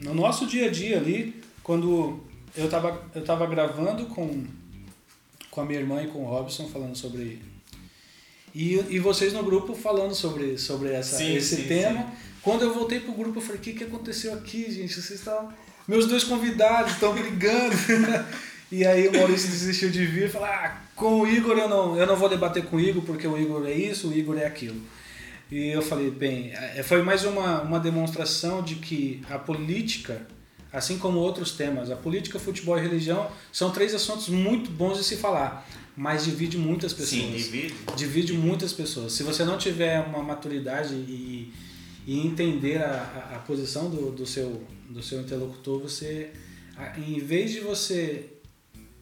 no 0.00 0.14
nosso 0.14 0.46
dia 0.46 0.68
a 0.68 0.70
dia 0.70 0.96
ali, 0.96 1.42
quando 1.62 2.24
eu 2.56 2.64
estava 2.64 3.02
eu 3.14 3.24
tava 3.24 3.46
gravando 3.46 4.06
com, 4.06 4.44
com 5.50 5.60
a 5.60 5.64
minha 5.64 5.80
irmã 5.80 6.02
e 6.02 6.06
com 6.08 6.24
o 6.24 6.26
Robson 6.26 6.68
falando 6.68 6.96
sobre. 6.96 7.42
E, 8.54 8.74
e 8.88 8.98
vocês 8.98 9.32
no 9.32 9.42
grupo 9.42 9.74
falando 9.74 10.14
sobre, 10.14 10.56
sobre 10.58 10.92
essa, 10.92 11.16
sim, 11.16 11.34
esse 11.34 11.56
sim, 11.56 11.62
tema. 11.64 12.02
Sim. 12.02 12.08
Quando 12.40 12.62
eu 12.62 12.72
voltei 12.72 13.00
pro 13.00 13.12
grupo, 13.12 13.38
eu 13.38 13.42
falei: 13.42 13.58
o 13.58 13.60
que, 13.60 13.72
que 13.72 13.84
aconteceu 13.84 14.32
aqui, 14.34 14.70
gente? 14.70 14.94
Vocês 14.94 15.18
estão. 15.18 15.52
Meus 15.88 16.06
dois 16.06 16.24
convidados 16.24 16.92
estão 16.92 17.12
brigando. 17.12 17.74
e 18.70 18.86
aí 18.86 19.08
o 19.08 19.12
Maurício 19.12 19.50
desistiu 19.50 19.90
de 19.90 20.06
vir 20.06 20.26
e 20.26 20.30
falou: 20.30 20.48
ah, 20.48 20.80
com 20.94 21.20
o 21.20 21.26
Igor 21.26 21.58
eu 21.58 21.68
não, 21.68 21.96
eu 21.96 22.06
não 22.06 22.16
vou 22.16 22.28
debater 22.28 22.64
com 22.66 22.76
o 22.76 22.80
Igor 22.80 23.02
porque 23.02 23.26
o 23.26 23.36
Igor 23.36 23.66
é 23.66 23.72
isso, 23.72 24.08
o 24.08 24.14
Igor 24.14 24.38
é 24.38 24.46
aquilo. 24.46 24.80
E 25.50 25.68
eu 25.68 25.82
falei, 25.82 26.10
bem, 26.10 26.52
é, 26.52 26.82
foi 26.82 27.02
mais 27.02 27.24
uma, 27.24 27.60
uma 27.62 27.78
demonstração 27.78 28.62
de 28.62 28.76
que 28.76 29.22
a 29.30 29.38
política, 29.38 30.26
assim 30.72 30.98
como 30.98 31.18
outros 31.18 31.52
temas, 31.52 31.90
a 31.90 31.96
política, 31.96 32.38
futebol 32.38 32.78
e 32.78 32.80
religião 32.80 33.30
são 33.52 33.70
três 33.70 33.94
assuntos 33.94 34.28
muito 34.28 34.70
bons 34.70 34.98
de 34.98 35.04
se 35.04 35.16
falar, 35.16 35.66
mas 35.96 36.24
divide 36.24 36.58
muitas 36.58 36.92
pessoas. 36.92 37.22
Sim, 37.22 37.32
divide. 37.32 37.74
Divide 37.96 38.32
muitas 38.32 38.72
pessoas. 38.72 39.12
Se 39.12 39.22
você 39.22 39.44
não 39.44 39.56
tiver 39.56 40.00
uma 40.00 40.22
maturidade 40.22 40.94
e, 40.94 41.52
e 42.06 42.26
entender 42.26 42.82
a, 42.82 43.30
a, 43.32 43.36
a 43.36 43.38
posição 43.40 43.88
do, 43.88 44.10
do, 44.10 44.26
seu, 44.26 44.62
do 44.88 45.02
seu 45.02 45.20
interlocutor, 45.20 45.80
você, 45.80 46.30
em 46.98 47.18
vez 47.18 47.52
de 47.52 47.60
você 47.60 48.30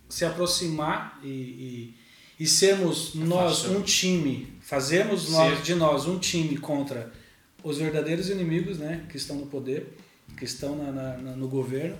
se 0.09 0.25
aproximar 0.25 1.19
e, 1.23 1.29
e, 1.29 1.95
e 2.41 2.47
sermos 2.47 3.15
nós 3.15 3.65
um 3.65 3.81
time 3.81 4.53
fazemos 4.63 5.31
nós, 5.31 5.63
de 5.63 5.75
nós 5.75 6.07
um 6.07 6.19
time 6.19 6.57
contra 6.57 7.13
os 7.63 7.79
verdadeiros 7.79 8.31
inimigos, 8.31 8.79
né, 8.79 9.05
que 9.09 9.17
estão 9.17 9.37
no 9.37 9.47
poder, 9.47 9.97
que 10.37 10.45
estão 10.45 10.77
na, 10.77 10.91
na, 10.91 11.37
no 11.37 11.47
governo, 11.47 11.97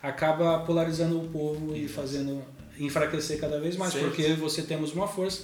acaba 0.00 0.60
polarizando 0.60 1.20
o 1.20 1.28
povo 1.28 1.76
e 1.76 1.88
fazendo 1.88 2.42
enfraquecer 2.84 3.38
cada 3.38 3.60
vez 3.60 3.76
mais, 3.76 3.92
certo. 3.92 4.06
porque 4.06 4.32
você 4.34 4.62
temos 4.62 4.92
uma 4.92 5.06
força, 5.06 5.42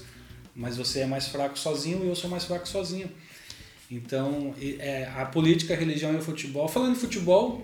mas 0.54 0.76
você 0.76 1.00
é 1.00 1.06
mais 1.06 1.28
fraco 1.28 1.58
sozinho 1.58 2.04
e 2.04 2.08
eu 2.08 2.16
sou 2.16 2.28
mais 2.28 2.44
fraco 2.44 2.68
sozinho. 2.68 3.10
Então, 3.90 4.54
é, 4.60 5.10
a 5.16 5.24
política, 5.24 5.74
a 5.74 5.76
religião 5.76 6.12
e 6.12 6.16
o 6.16 6.22
futebol. 6.22 6.68
Falando 6.68 6.94
de 6.94 7.00
futebol, 7.00 7.62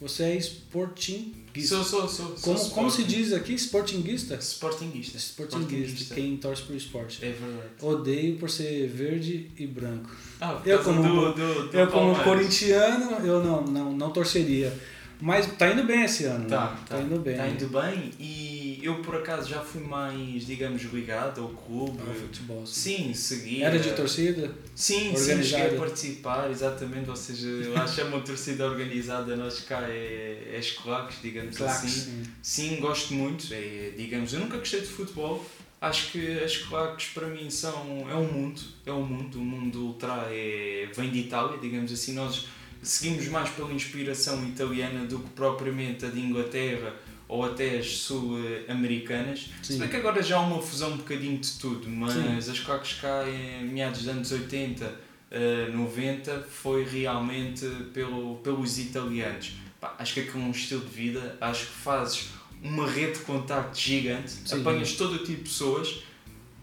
você 0.00 0.24
é 0.24 0.36
esportinho 0.36 1.46
Sou, 1.64 1.82
sou, 1.82 2.06
sou. 2.08 2.26
Como, 2.42 2.58
sou 2.58 2.70
como 2.70 2.90
se 2.90 3.04
diz 3.04 3.32
aqui? 3.32 3.54
Sportinguista? 3.54 4.36
Sportinguista. 4.36 5.16
Sportinguista. 5.16 6.14
Quem 6.14 6.36
torce 6.36 6.62
pro 6.62 6.76
esporte. 6.76 7.24
É 7.24 7.30
verdade. 7.30 7.68
Odeio 7.80 8.36
por 8.36 8.50
ser 8.50 8.88
verde 8.88 9.50
e 9.56 9.66
branco. 9.66 10.10
Ah, 10.40 10.60
eu 10.64 10.82
como, 10.82 11.02
do, 11.02 11.32
do, 11.32 11.68
do 11.68 11.76
eu 11.76 11.86
como 11.86 12.14
corintiano, 12.22 13.26
eu 13.26 13.42
não, 13.42 13.62
não, 13.64 13.92
não 13.92 14.10
torceria. 14.10 14.72
Mas 15.20 15.46
tá 15.56 15.72
indo 15.72 15.84
bem 15.84 16.02
esse 16.02 16.24
ano. 16.24 16.46
Tá, 16.46 16.70
né? 16.72 16.78
tá, 16.88 16.96
tá 16.96 17.02
indo 17.02 17.18
bem. 17.18 17.36
Tá 17.36 17.48
indo 17.48 17.68
bem 17.68 18.10
e 18.20 18.65
eu 18.86 19.02
por 19.02 19.16
acaso 19.16 19.48
já 19.48 19.60
fui 19.60 19.82
mais, 19.82 20.46
digamos, 20.46 20.82
ligado 20.82 21.40
ao 21.40 21.48
clube. 21.48 22.00
Ao 22.06 22.14
futebol. 22.14 22.64
Sim, 22.64 23.12
seguia. 23.12 23.66
Era 23.66 23.78
de 23.78 23.92
torcida? 23.92 24.52
Sim, 24.74 25.14
sim, 25.16 25.42
cheguei 25.42 25.76
a 25.76 25.78
participar, 25.78 26.50
exatamente. 26.50 27.10
Ou 27.10 27.16
seja, 27.16 27.70
lá 27.70 27.86
chama 27.86 28.20
torcida 28.20 28.64
organizada, 28.64 29.36
nós 29.36 29.60
cá 29.60 29.82
é, 29.88 30.52
é 30.52 30.58
escolacos, 30.58 31.16
digamos 31.20 31.56
Claques, 31.56 31.84
assim. 31.84 32.22
Sim. 32.22 32.22
sim, 32.42 32.80
gosto 32.80 33.12
muito. 33.12 33.52
É, 33.52 33.92
digamos, 33.96 34.32
eu 34.32 34.40
nunca 34.40 34.58
gostei 34.58 34.80
de 34.80 34.86
futebol. 34.86 35.44
Acho 35.80 36.12
que 36.12 36.38
as 36.38 36.56
claques 36.56 37.08
para 37.08 37.26
mim 37.26 37.50
são. 37.50 38.06
é 38.08 38.14
um 38.14 38.32
mundo. 38.32 38.60
É 38.86 38.92
um 38.92 39.04
mundo. 39.04 39.38
O 39.38 39.44
mundo 39.44 39.86
ultra 39.86 40.28
é, 40.30 40.88
vem 40.96 41.10
de 41.10 41.18
Itália, 41.20 41.58
digamos 41.58 41.92
assim. 41.92 42.14
Nós 42.14 42.46
seguimos 42.82 43.26
mais 43.28 43.50
pela 43.50 43.72
inspiração 43.72 44.46
italiana 44.46 45.04
do 45.06 45.18
que 45.18 45.30
propriamente 45.30 46.06
a 46.06 46.08
de 46.08 46.20
Inglaterra 46.20 46.94
ou 47.28 47.44
até 47.44 47.78
as 47.78 47.98
sul-americanas. 47.98 49.50
Se 49.62 49.78
bem 49.78 49.88
que 49.88 49.96
agora 49.96 50.22
já 50.22 50.36
há 50.36 50.40
uma 50.40 50.62
fusão 50.62 50.92
um 50.92 50.96
bocadinho 50.96 51.38
de 51.38 51.52
tudo, 51.58 51.88
mas 51.88 52.12
Sim. 52.12 52.50
as 52.50 52.60
claques 52.60 53.00
cá 53.00 53.24
em 53.28 53.64
meados 53.64 54.00
dos 54.00 54.08
anos 54.08 54.32
80, 54.32 54.84
uh, 54.84 55.76
90 55.76 56.46
foi 56.48 56.84
realmente 56.84 57.66
pelo, 57.92 58.36
pelos 58.36 58.78
italianos. 58.78 59.54
Pá, 59.80 59.94
acho 59.98 60.14
que 60.14 60.20
aquilo 60.20 60.42
é 60.42 60.46
um 60.46 60.50
estilo 60.50 60.82
de 60.82 60.90
vida, 60.90 61.36
acho 61.40 61.66
que 61.66 61.72
fazes 61.72 62.28
uma 62.62 62.88
rede 62.88 63.18
de 63.18 63.24
contacto 63.24 63.78
gigante, 63.78 64.30
Sim. 64.30 64.60
apanhas 64.60 64.92
todo 64.92 65.14
o 65.14 65.18
tipo 65.18 65.42
de 65.42 65.48
pessoas 65.48 66.02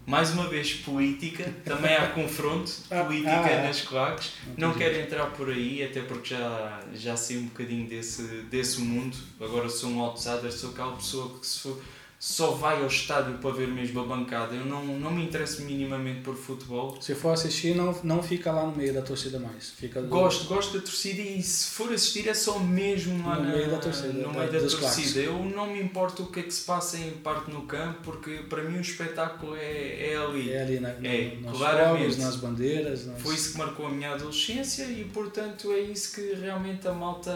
mais 0.06 0.32
uma 0.32 0.47
vez 0.47 0.74
política, 0.74 1.51
também 1.64 1.95
há 1.95 2.08
confronto, 2.08 2.72
ah, 2.91 3.04
política 3.04 3.32
ah, 3.32 3.64
nas 3.64 3.82
claques. 3.82 4.34
Não 4.58 4.74
quero 4.74 4.99
entrar 4.99 5.28
por 5.28 5.49
aí, 5.49 5.84
até 5.84 6.01
porque 6.01 6.36
já, 6.36 6.82
já 6.93 7.16
sei 7.16 7.38
um 7.38 7.45
bocadinho 7.45 7.88
desse, 7.88 8.24
desse 8.49 8.82
mundo. 8.82 9.16
Agora 9.39 9.70
sou 9.70 9.89
um 9.89 10.01
outsider, 10.01 10.51
sou 10.51 10.72
aquela 10.72 10.95
pessoa 10.95 11.39
que 11.39 11.47
se 11.47 11.60
for 11.60 11.82
só 12.26 12.51
vai 12.51 12.82
ao 12.82 12.88
estádio 12.88 13.38
para 13.39 13.51
ver 13.51 13.67
mesmo 13.67 13.99
a 13.99 14.05
bancada. 14.05 14.55
Eu 14.55 14.65
não, 14.65 14.82
não 14.86 15.11
me 15.11 15.26
interesso 15.26 15.61
minimamente 15.63 16.21
por 16.21 16.38
futebol. 16.38 16.97
Se 17.01 17.13
for 17.13 17.34
assistir, 17.34 17.76
não, 17.76 17.93
não 18.01 18.24
fica 18.24 18.49
lá 18.49 18.65
no 18.65 18.74
meio 18.74 18.93
da 18.93 19.01
torcida 19.01 19.38
mais. 19.38 19.71
Fica 19.71 20.01
do... 20.01 20.07
Gosto, 20.07 20.45
gosto 20.45 20.78
da 20.78 20.80
torcida 20.80 21.21
e 21.21 21.43
se 21.43 21.71
for 21.71 21.91
assistir 21.91 22.30
é 22.30 22.34
só 22.34 22.59
mesmo 22.59 23.28
lá 23.28 23.36
no 23.36 23.43
na, 23.43 23.55
meio 23.57 23.69
da 23.69 23.78
torcida. 23.78 24.13
No 24.13 24.32
meio 24.32 24.49
da, 24.49 24.57
da 24.57 24.69
torcida. 24.69 25.19
Eu 25.19 25.43
não 25.43 25.67
me 25.67 25.82
importo 25.82 26.24
o 26.24 26.28
que 26.28 26.39
é 26.39 26.43
que 26.43 26.51
se 26.53 26.63
passa 26.63 26.97
em 26.97 27.11
parte 27.11 27.51
no 27.51 27.63
campo, 27.63 27.99
porque 28.03 28.38
para 28.47 28.63
mim 28.63 28.78
o 28.78 28.82
espetáculo 28.82 29.57
é, 29.57 30.11
é 30.11 30.15
ali. 30.15 30.49
É 30.49 30.61
ali 30.61 30.80
na, 30.80 30.91
é, 30.91 31.38
claramente. 31.51 32.03
Fogos, 32.03 32.17
nas 32.19 32.36
bandeiras. 32.38 33.05
Nas... 33.05 33.21
Foi 33.21 33.36
isso 33.36 33.51
que 33.51 33.57
marcou 33.57 33.88
a 33.88 33.89
minha 33.89 34.13
adolescência 34.13 34.86
e 34.86 35.03
portanto 35.03 35.74
é 35.74 35.80
isso 35.82 36.15
que 36.15 36.36
realmente 36.36 36.88
a 36.88 36.93
malta, 36.93 37.34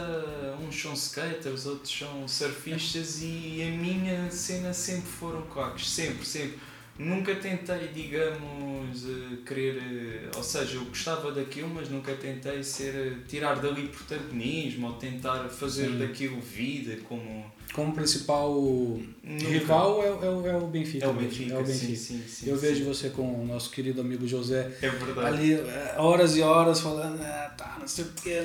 uns 0.65 0.81
são 0.81 0.93
skaters, 0.93 1.65
outros 1.65 1.91
são 1.91 2.25
surfistas 2.25 3.19
e 3.21 3.61
a 3.67 3.77
minha 3.77 4.31
cena 4.31 4.76
sempre 4.77 5.09
foram 5.09 5.41
claques, 5.43 5.89
sempre, 5.89 6.25
sempre. 6.25 6.59
Nunca 6.97 7.35
tentei, 7.35 7.89
digamos, 7.89 9.05
eh, 9.05 9.37
querer, 9.45 9.77
eh, 9.77 10.31
ou 10.35 10.41
seja, 10.41 10.77
eu 10.77 10.85
gostava 10.85 11.31
daquilo, 11.31 11.69
mas 11.69 11.89
nunca 11.89 12.11
tentei 12.15 12.63
ser, 12.63 12.95
eh, 12.95 13.17
tirar 13.27 13.59
dali 13.59 13.87
protagonismo 13.87 14.87
ou 14.87 14.93
tentar 14.93 15.47
fazer 15.47 15.89
Sim. 15.89 15.99
daquilo 15.99 16.41
vida 16.41 16.97
como 17.07 17.51
como 17.73 17.93
principal 17.93 18.99
rival 19.23 20.01
é, 20.01 20.07
é, 20.07 20.51
é, 20.51 20.55
o 20.55 20.67
Benfica. 20.67 21.05
É 21.05 21.07
o 21.07 21.13
Benfica, 21.13 21.53
é 21.53 21.57
o 21.57 21.63
Benfica. 21.63 21.95
Sim, 21.95 21.95
sim, 21.95 22.23
sim, 22.27 22.49
Eu 22.49 22.57
vejo 22.57 22.85
você 22.85 23.09
com 23.09 23.41
o 23.41 23.45
nosso 23.45 23.69
querido 23.71 24.01
amigo 24.01 24.27
José 24.27 24.71
é 24.81 24.89
verdade. 24.89 25.27
ali 25.27 25.53
é, 25.53 25.95
horas 25.97 26.35
e 26.35 26.41
horas 26.41 26.79
falando, 26.79 27.21
ah, 27.21 27.53
tá, 27.57 27.77
não 27.79 27.87
sei 27.87 28.05
o 28.05 28.07
quê. 28.21 28.41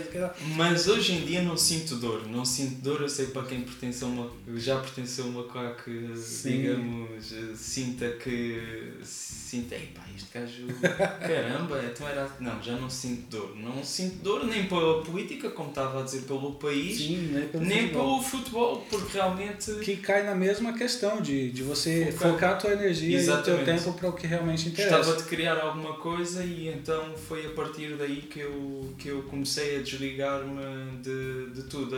Mas 0.56 0.88
hoje 0.88 1.12
em 1.12 1.24
dia 1.24 1.42
não 1.42 1.56
sinto 1.56 1.96
dor. 1.96 2.26
Não 2.28 2.44
sinto 2.44 2.82
dor, 2.82 3.00
eu 3.02 3.08
sei 3.08 3.26
para 3.26 3.44
quem 3.44 3.62
pertence 3.62 4.02
a 4.02 4.06
uma. 4.06 4.30
já 4.56 4.78
pertenceu 4.78 5.24
a 5.24 5.28
uma 5.28 5.44
claque, 5.44 6.10
digamos, 6.44 7.34
sinta 7.56 8.10
que. 8.12 8.92
Sinta, 9.02 9.76
este 10.16 10.38
gajo. 10.38 10.66
caramba, 11.20 11.82
então 11.84 12.08
era. 12.08 12.28
Não, 12.40 12.62
já 12.62 12.72
não 12.76 12.88
sinto 12.90 13.30
dor. 13.30 13.56
Não 13.56 13.82
sinto 13.84 14.16
dor 14.22 14.44
nem 14.46 14.66
pela 14.66 15.02
política, 15.02 15.50
como 15.50 15.70
estava 15.70 16.00
a 16.00 16.02
dizer, 16.02 16.22
pelo 16.22 16.52
país, 16.54 16.98
Sim, 16.98 17.30
nem 17.32 17.48
pelo 17.48 17.64
nem 17.64 17.80
futebol. 17.82 18.02
pelo 18.18 18.22
futebol, 18.22 18.86
porque 18.90 19.16
realmente. 19.18 19.72
Que 19.80 19.96
cai 19.96 20.24
na 20.24 20.34
mesma 20.34 20.72
questão 20.72 21.20
de, 21.20 21.50
de 21.50 21.62
você 21.62 22.12
focar, 22.12 22.32
focar 22.32 22.52
a 22.52 22.56
tua 22.56 22.72
energia 22.72 23.16
Exatamente. 23.16 23.50
e 23.50 23.52
o 23.52 23.64
teu 23.64 23.74
tempo 23.76 23.92
para 23.98 24.08
o 24.08 24.12
que 24.12 24.26
realmente 24.26 24.68
interessa. 24.68 24.96
Gostava 24.98 25.16
de 25.22 25.24
criar 25.28 25.58
alguma 25.58 25.94
coisa 25.94 26.44
e 26.44 26.68
então 26.68 27.14
foi 27.16 27.46
a 27.46 27.50
partir 27.50 27.96
daí 27.96 28.22
que 28.22 28.40
eu, 28.40 28.94
que 28.98 29.08
eu 29.08 29.22
comecei 29.24 29.76
a 29.78 29.82
desligar-me 29.82 30.98
de, 31.02 31.50
de 31.50 31.62
tudo. 31.68 31.92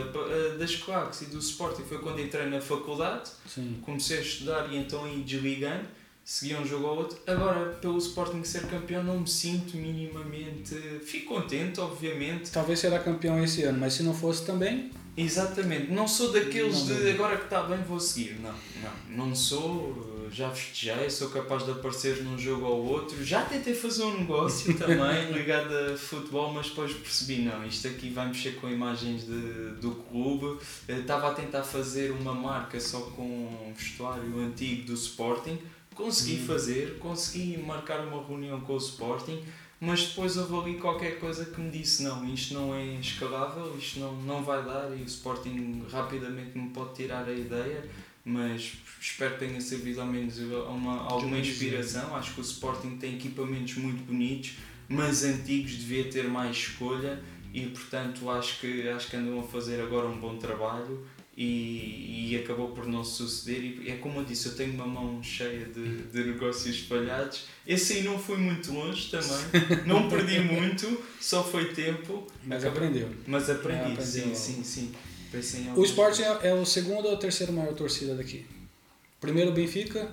Das 0.57 0.75
claques 0.75 1.21
e 1.21 1.25
do 1.25 1.39
Sporting 1.39 1.83
foi 1.83 1.99
quando 1.99 2.19
entrei 2.21 2.45
na 2.47 2.61
faculdade, 2.61 3.29
Sim. 3.47 3.77
comecei 3.81 4.17
a 4.17 4.21
estudar 4.21 4.67
e 4.71 4.77
então 4.77 5.07
ia 5.07 5.23
desligando 5.23 5.85
seguia 6.25 6.59
um 6.59 6.65
jogo 6.65 6.87
ao 6.87 6.97
outro. 6.97 7.17
Agora, 7.27 7.69
pelo 7.79 7.99
Sporting 7.99 8.43
ser 8.43 8.65
campeão, 8.65 9.03
não 9.03 9.19
me 9.19 9.27
sinto 9.27 9.77
minimamente. 9.77 10.75
Fico 11.05 11.35
contente, 11.35 11.79
obviamente. 11.79 12.51
Talvez 12.51 12.79
será 12.79 12.97
campeão 12.99 13.41
esse 13.41 13.63
ano, 13.63 13.79
mas 13.79 13.93
se 13.93 14.03
não 14.03 14.13
fosse 14.13 14.43
também. 14.43 14.91
Exatamente, 15.17 15.93
não 15.93 16.05
sou 16.09 16.33
daqueles 16.33 16.89
não, 16.89 16.97
de 16.97 17.11
agora 17.11 17.37
que 17.37 17.45
está 17.45 17.63
bem 17.63 17.81
vou 17.83 17.99
seguir. 18.01 18.37
Não, 18.41 18.53
não, 18.81 19.27
não 19.27 19.35
sou. 19.35 20.13
Já 20.29 20.49
festejei, 20.49 21.09
sou 21.09 21.29
capaz 21.29 21.63
de 21.63 21.71
aparecer 21.71 22.21
num 22.21 22.37
jogo 22.37 22.65
ou 22.65 22.85
outro. 22.85 23.23
Já 23.23 23.43
tentei 23.45 23.73
fazer 23.73 24.03
um 24.03 24.19
negócio 24.19 24.73
também 24.77 25.31
ligado 25.31 25.73
a 25.73 25.95
futebol, 25.95 26.51
mas 26.51 26.67
depois 26.67 26.91
percebi: 26.91 27.43
não, 27.43 27.65
isto 27.65 27.87
aqui 27.87 28.09
vai 28.09 28.27
mexer 28.27 28.59
com 28.59 28.67
imagens 28.67 29.25
de, 29.25 29.69
do 29.79 29.91
clube. 30.09 30.59
Estava 30.89 31.29
a 31.29 31.33
tentar 31.33 31.63
fazer 31.63 32.11
uma 32.11 32.33
marca 32.33 32.77
só 32.77 32.99
com 32.99 33.23
um 33.23 33.73
vestuário 33.73 34.37
antigo 34.39 34.87
do 34.87 34.95
Sporting 34.95 35.57
Consegui 35.95 36.41
hum. 36.41 36.45
fazer, 36.45 36.99
consegui 36.99 37.57
marcar 37.57 38.05
uma 38.05 38.21
reunião 38.21 38.59
com 38.61 38.73
o 38.73 38.77
Sporting, 38.77 39.41
mas 39.79 40.09
depois 40.09 40.35
houve 40.35 40.55
ali 40.55 40.79
qualquer 40.79 41.19
coisa 41.19 41.45
que 41.45 41.59
me 41.59 41.71
disse: 41.71 42.03
não, 42.03 42.25
isto 42.31 42.53
não 42.53 42.75
é 42.75 42.95
escalável, 42.95 43.75
isto 43.77 43.99
não, 43.99 44.13
não 44.21 44.43
vai 44.43 44.63
dar 44.63 44.91
e 44.95 45.01
o 45.01 45.05
Sporting 45.05 45.85
rapidamente 45.89 46.57
me 46.57 46.69
pode 46.69 46.93
tirar 46.93 47.27
a 47.27 47.33
ideia. 47.33 47.89
Mas 48.27 48.73
espero 48.99 49.35
que 49.35 49.45
tenha 49.45 49.61
servido 49.61 50.01
ao 50.01 50.07
menos 50.07 50.39
uma, 50.39 51.03
alguma 51.03 51.37
inspiração. 51.37 52.15
Acho 52.15 52.33
que 52.33 52.41
o 52.41 52.43
Sporting 52.43 52.97
tem 52.97 53.15
equipamentos 53.15 53.75
muito 53.75 54.03
bonitos, 54.03 54.55
mas 54.89 55.23
antigos, 55.23 55.73
devia 55.73 56.09
ter 56.09 56.27
mais 56.27 56.57
escolha 56.57 57.21
e 57.53 57.67
portanto 57.67 58.29
acho 58.29 58.59
que, 58.59 58.89
acho 58.89 59.09
que 59.09 59.15
andam 59.15 59.39
a 59.39 59.43
fazer 59.43 59.79
agora 59.79 60.07
um 60.07 60.19
bom 60.19 60.37
trabalho 60.37 61.05
e, 61.37 62.31
e 62.31 62.37
acabou 62.37 62.69
por 62.69 62.85
não 62.87 63.03
suceder. 63.03 63.61
E 63.81 63.91
é 63.91 63.97
como 63.97 64.19
eu 64.19 64.25
disse, 64.25 64.47
eu 64.47 64.55
tenho 64.55 64.73
uma 64.73 64.87
mão 64.87 65.21
cheia 65.21 65.65
de, 65.65 66.03
de 66.03 66.23
negócios 66.23 66.75
espalhados. 66.75 67.45
Esse 67.67 67.93
aí 67.93 68.03
não 68.03 68.17
foi 68.17 68.37
muito 68.37 68.71
longe 68.71 69.09
também, 69.11 69.83
não 69.85 70.09
perdi 70.09 70.39
muito, 70.39 71.03
só 71.19 71.43
foi 71.43 71.73
tempo. 71.73 72.25
Mas 72.43 72.63
aprendeu. 72.63 73.09
Mas 73.27 73.49
aprendi, 73.49 73.99
é, 73.99 74.01
sim, 74.01 74.33
sim, 74.33 74.63
sim. 74.63 74.91
O 75.75 75.83
esporte 75.83 76.23
é, 76.23 76.39
é 76.43 76.53
o 76.53 76.65
segundo 76.65 77.09
ou 77.09 77.17
terceiro 77.17 77.51
maior 77.51 77.73
torcida 77.73 78.15
daqui. 78.15 78.45
Primeiro 79.19 79.51
Benfica, 79.51 80.09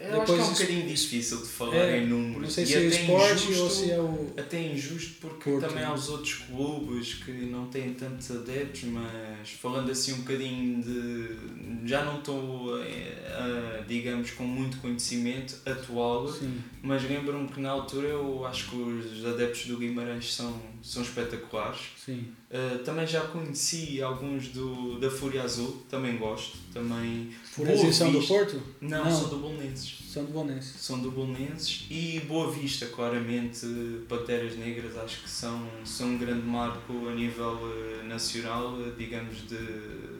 eu 0.00 0.20
Depois 0.20 0.30
acho 0.30 0.36
que 0.38 0.40
é 0.40 0.44
um 0.44 0.52
bocadinho 0.52 0.88
difícil 0.88 1.38
de 1.38 1.48
falar 1.48 1.74
é, 1.74 1.98
em 1.98 2.06
números. 2.06 2.42
Não 2.42 2.50
sei 2.50 2.66
se 2.66 2.74
é 2.76 2.84
esporte 2.84 3.32
injusto, 3.32 3.62
ou 3.62 3.70
se 3.70 3.90
é 3.90 3.98
o. 4.00 4.32
Até 4.36 4.62
injusto 4.62 5.14
porque 5.20 5.50
Porto, 5.50 5.66
também 5.66 5.82
há 5.82 5.92
os 5.92 6.08
outros 6.08 6.34
clubes 6.34 7.14
que 7.14 7.32
não 7.32 7.66
têm 7.66 7.94
tantos 7.94 8.30
adeptos, 8.30 8.84
mas 8.84 9.50
falando 9.50 9.90
assim 9.90 10.12
um 10.12 10.18
bocadinho 10.18 10.82
de. 10.82 11.88
Já 11.88 12.04
não 12.04 12.18
estou, 12.18 12.76
uh, 12.76 13.84
digamos, 13.88 14.30
com 14.30 14.44
muito 14.44 14.76
conhecimento 14.78 15.56
atual, 15.66 16.28
Sim. 16.28 16.58
mas 16.80 17.02
lembro-me 17.02 17.48
que 17.48 17.60
na 17.60 17.70
altura 17.70 18.06
eu 18.06 18.46
acho 18.46 18.70
que 18.70 18.76
os 18.76 19.26
adeptos 19.26 19.66
do 19.66 19.78
Guimarães 19.78 20.32
são, 20.32 20.60
são 20.88 21.02
espetaculares. 21.02 21.80
Sim. 22.02 22.32
Uh, 22.50 22.78
também 22.82 23.06
já 23.06 23.20
conheci 23.20 24.00
alguns 24.00 24.48
do, 24.48 24.98
da 24.98 25.10
Fúria 25.10 25.42
Azul, 25.42 25.84
também 25.86 26.16
gosto. 26.16 26.56
Também 26.72 27.30
Fúria 27.44 27.74
Azul 27.74 27.92
são 27.92 28.10
do 28.10 28.26
Porto? 28.26 28.58
Não, 28.80 29.04
não, 29.04 29.10
são 29.10 29.28
do 29.28 29.36
Bolonenses. 29.36 29.98
São 30.10 30.24
do 30.24 30.32
Bolonenses. 30.32 30.80
São 30.80 30.98
do 31.00 31.10
Bolonenses 31.10 31.86
e 31.90 32.20
Boa 32.20 32.50
Vista, 32.50 32.86
claramente, 32.86 33.66
Panteras 34.08 34.56
Negras, 34.56 34.96
acho 34.96 35.22
que 35.22 35.28
são, 35.28 35.68
são 35.84 36.08
um 36.08 36.18
grande 36.18 36.46
marco 36.46 37.06
a 37.06 37.14
nível 37.14 37.58
uh, 37.60 38.04
nacional, 38.08 38.72
uh, 38.72 38.90
digamos, 38.96 39.46
de, 39.46 39.58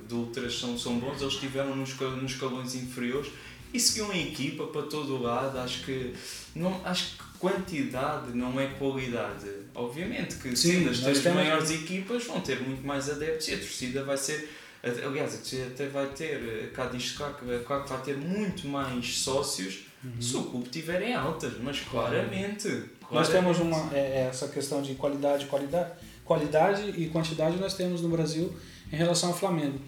de 0.07 0.15
ultras, 0.15 0.59
são, 0.59 0.77
são 0.77 0.99
bons. 0.99 1.23
Eles 1.23 1.33
estiveram 1.33 1.75
nos, 1.75 1.99
nos 1.99 2.33
escalões 2.33 2.75
inferiores 2.75 3.31
e 3.73 3.81
seguiam 3.81 4.11
a 4.11 4.17
equipa 4.17 4.67
para 4.67 4.83
todo 4.83 5.17
o 5.17 5.23
lado. 5.23 5.59
Acho 5.59 5.85
que, 5.85 6.15
não, 6.55 6.81
acho 6.85 7.17
que 7.17 7.39
quantidade 7.39 8.33
não 8.33 8.59
é 8.61 8.67
qualidade. 8.79 9.47
Obviamente 9.75 10.37
que 10.37 10.55
Sim, 10.57 10.73
sendo 10.73 10.91
as 10.91 11.01
três 11.01 11.23
temos... 11.23 11.39
maiores 11.39 11.71
equipas 11.71 12.25
vão 12.25 12.41
ter 12.41 12.61
muito 12.61 12.87
mais 12.87 13.09
adeptos 13.09 13.49
e 13.49 13.55
a 13.55 13.59
torcida 13.59 14.05
vai 14.05 14.17
ser. 14.17 14.51
Aliás, 14.83 15.35
a 15.35 15.39
torcida 15.39 15.67
até 15.67 15.89
vai 15.89 16.07
ter, 16.09 16.71
cá 16.73 16.87
diz 16.87 17.13
claro 17.13 17.35
que 17.35 17.45
vai 17.45 18.03
ter 18.05 18.17
muito 18.17 18.69
mais 18.69 19.19
sócios 19.19 19.87
uhum. 20.05 20.21
se 20.21 20.37
o 20.37 20.45
clube 20.45 20.69
tiver 20.69 21.03
em 21.03 21.15
altas, 21.15 21.55
mas 21.61 21.81
claramente. 21.81 22.69
claramente 22.69 22.99
nós 23.11 23.29
temos 23.29 23.59
uma, 23.59 23.93
é, 23.93 23.99
é, 23.99 24.29
essa 24.31 24.49
questão 24.49 24.83
de 24.83 24.95
qualidade, 24.95 25.47
qualidade, 25.47 25.93
qualidade 26.25 26.91
e 26.97 27.09
quantidade 27.09 27.57
nós 27.57 27.75
temos 27.75 28.03
no 28.03 28.09
Brasil 28.09 28.55
em 28.93 28.97
relação 28.97 29.31
ao 29.31 29.37
Flamengo, 29.37 29.81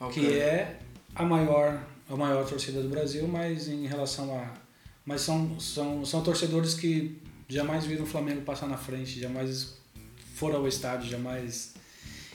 okay. 0.00 0.26
que 0.26 0.32
é 0.38 0.78
a 1.14 1.24
maior, 1.24 1.82
a 2.12 2.16
maior 2.16 2.46
torcida 2.46 2.82
do 2.82 2.88
Brasil, 2.88 3.26
mas 3.26 3.68
em 3.68 3.86
relação 3.86 4.36
a 4.36 4.52
mas 5.04 5.22
são, 5.22 5.58
são, 5.58 6.04
são 6.04 6.22
torcedores 6.22 6.74
que 6.74 7.20
jamais 7.48 7.84
viram 7.84 8.04
o 8.04 8.06
Flamengo 8.06 8.42
passar 8.42 8.68
na 8.68 8.76
frente, 8.76 9.18
jamais 9.18 9.76
foram 10.34 10.58
ao 10.58 10.68
estádio, 10.68 11.10
jamais. 11.10 11.74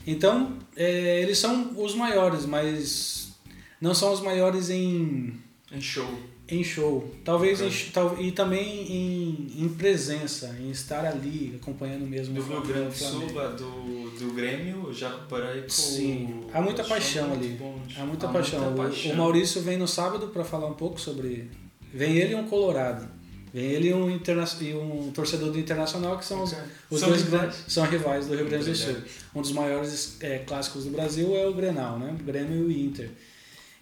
Então, 0.06 0.58
é, 0.76 1.22
eles 1.22 1.38
são 1.38 1.82
os 1.82 1.96
maiores, 1.96 2.46
mas 2.46 3.32
não 3.80 3.94
são 3.94 4.12
os 4.12 4.22
maiores 4.22 4.70
em. 4.70 5.40
Em 5.72 5.82
show. 5.82 6.08
Em 6.50 6.64
show. 6.64 7.14
Talvez 7.26 7.62
em, 7.62 7.92
tal, 7.92 8.18
e 8.22 8.32
também 8.32 8.90
em, 8.90 9.64
em 9.64 9.70
presença, 9.70 10.56
em 10.60 10.72
estar 10.72 11.06
ali, 11.06 11.60
acompanhando 11.62 12.08
mesmo 12.08 12.36
do 12.36 12.42
o 12.42 12.44
Rio 12.44 12.62
Grande 12.62 12.90
do 12.90 12.96
Sul, 12.96 13.28
do, 13.28 14.10
do 14.18 14.34
Grêmio, 14.34 14.94
já 14.94 15.10
reparei 15.10 15.64
que 15.64 15.74
Sim, 15.74 16.46
há 16.54 16.62
muita 16.62 16.84
paixão 16.84 17.34
ali. 17.34 17.60
Há 17.98 18.06
muita 18.06 18.28
há 18.28 18.32
paixão. 18.32 18.62
Muita 18.62 18.84
paixão. 18.84 19.12
O, 19.12 19.14
o 19.16 19.18
Maurício 19.18 19.62
vem 19.62 19.78
no 19.78 19.88
sábado 19.88 20.28
para 20.28 20.46
falar 20.46 20.68
um 20.68 20.74
pouco 20.74 21.02
sobre 21.02 21.50
Vem 21.94 22.18
ele 22.18 22.34
e 22.34 22.36
um 22.36 22.48
Colorado. 22.48 23.08
Vem 23.54 23.64
ele 23.64 23.90
e 23.90 23.94
um, 23.94 24.10
interna 24.10 24.46
e 24.62 24.74
um 24.74 25.12
torcedor 25.12 25.52
do 25.52 25.60
Internacional, 25.60 26.18
que 26.18 26.26
são 26.26 26.44
os, 26.44 26.54
os 26.90 27.00
são 27.00 27.10
dois 27.10 27.24
rivais. 27.24 27.64
são 27.68 27.86
rivais 27.86 28.28
do 28.28 28.36
Rio 28.36 28.46
Grande 28.46 28.66
do 28.70 28.76
Sul. 28.76 28.96
Um 29.34 29.42
dos 29.42 29.52
maiores 29.52 30.18
é, 30.20 30.40
clássicos 30.40 30.84
do 30.84 30.92
Brasil 30.92 31.36
é 31.36 31.48
o 31.48 31.54
Grenal, 31.54 31.98
né? 31.98 32.16
O 32.20 32.24
Grêmio 32.24 32.56
e 32.56 32.62
o 32.62 32.72
Inter. 32.72 33.10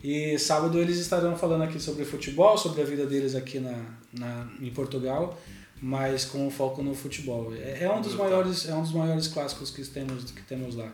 E 0.05 0.37
sábado 0.37 0.79
eles 0.79 0.99
estarão 0.99 1.35
falando 1.35 1.63
aqui 1.63 1.79
sobre 1.79 2.05
futebol, 2.05 2.55
sobre 2.59 2.79
a 2.79 2.85
vida 2.85 3.07
deles 3.07 3.33
aqui 3.33 3.59
na, 3.59 3.83
na, 4.13 4.47
em 4.61 4.69
Portugal, 4.69 5.35
mas 5.81 6.23
com 6.23 6.47
foco 6.51 6.83
no 6.83 6.93
futebol. 6.93 7.51
É, 7.55 7.85
é 7.85 7.91
um 7.91 8.01
dos 8.01 8.13
maiores, 8.13 8.69
é 8.69 8.75
um 8.75 8.83
dos 8.83 8.91
maiores 8.91 9.27
clássicos 9.27 9.71
que 9.71 9.83
temos, 9.83 10.29
que 10.29 10.43
temos 10.43 10.75
lá. 10.75 10.93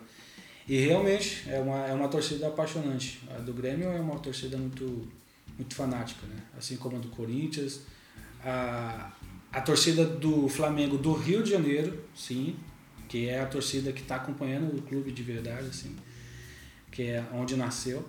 E 0.65 0.79
realmente 0.79 1.43
é 1.49 1.59
uma, 1.59 1.85
é 1.87 1.93
uma 1.93 2.07
torcida 2.07 2.47
apaixonante. 2.47 3.21
A 3.35 3.39
do 3.39 3.51
Grêmio 3.51 3.89
é 3.89 3.99
uma 3.99 4.17
torcida 4.17 4.55
muito 4.55 5.05
muito 5.57 5.75
fanática, 5.75 6.25
né? 6.25 6.41
assim 6.57 6.77
como 6.77 6.95
a 6.95 6.99
do 6.99 7.09
Corinthians. 7.09 7.81
A, 8.45 9.11
a 9.51 9.59
torcida 9.59 10.05
do 10.05 10.47
Flamengo 10.47 10.97
do 10.97 11.11
Rio 11.11 11.43
de 11.43 11.51
Janeiro, 11.51 12.01
sim, 12.15 12.55
que 13.09 13.27
é 13.27 13.41
a 13.41 13.45
torcida 13.45 13.91
que 13.91 14.03
está 14.03 14.15
acompanhando 14.15 14.73
o 14.73 14.81
clube 14.81 15.11
de 15.11 15.21
verdade, 15.21 15.67
assim, 15.67 15.97
que 16.89 17.03
é 17.03 17.25
onde 17.33 17.57
nasceu. 17.57 18.07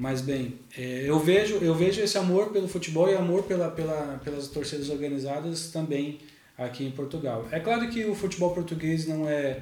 Mas 0.00 0.22
bem, 0.22 0.54
é, 0.78 1.02
eu 1.04 1.18
vejo 1.18 1.56
eu 1.56 1.74
vejo 1.74 2.00
esse 2.00 2.16
amor 2.16 2.48
pelo 2.48 2.66
futebol 2.66 3.06
e 3.10 3.14
amor 3.14 3.42
pela, 3.42 3.70
pela, 3.70 4.18
pelas 4.24 4.48
torcidas 4.48 4.88
organizadas 4.88 5.70
também 5.70 6.18
aqui 6.56 6.86
em 6.86 6.90
Portugal. 6.90 7.46
É 7.52 7.60
claro 7.60 7.86
que 7.90 8.06
o 8.06 8.14
futebol 8.14 8.54
português 8.54 9.06
não 9.06 9.28
é 9.28 9.58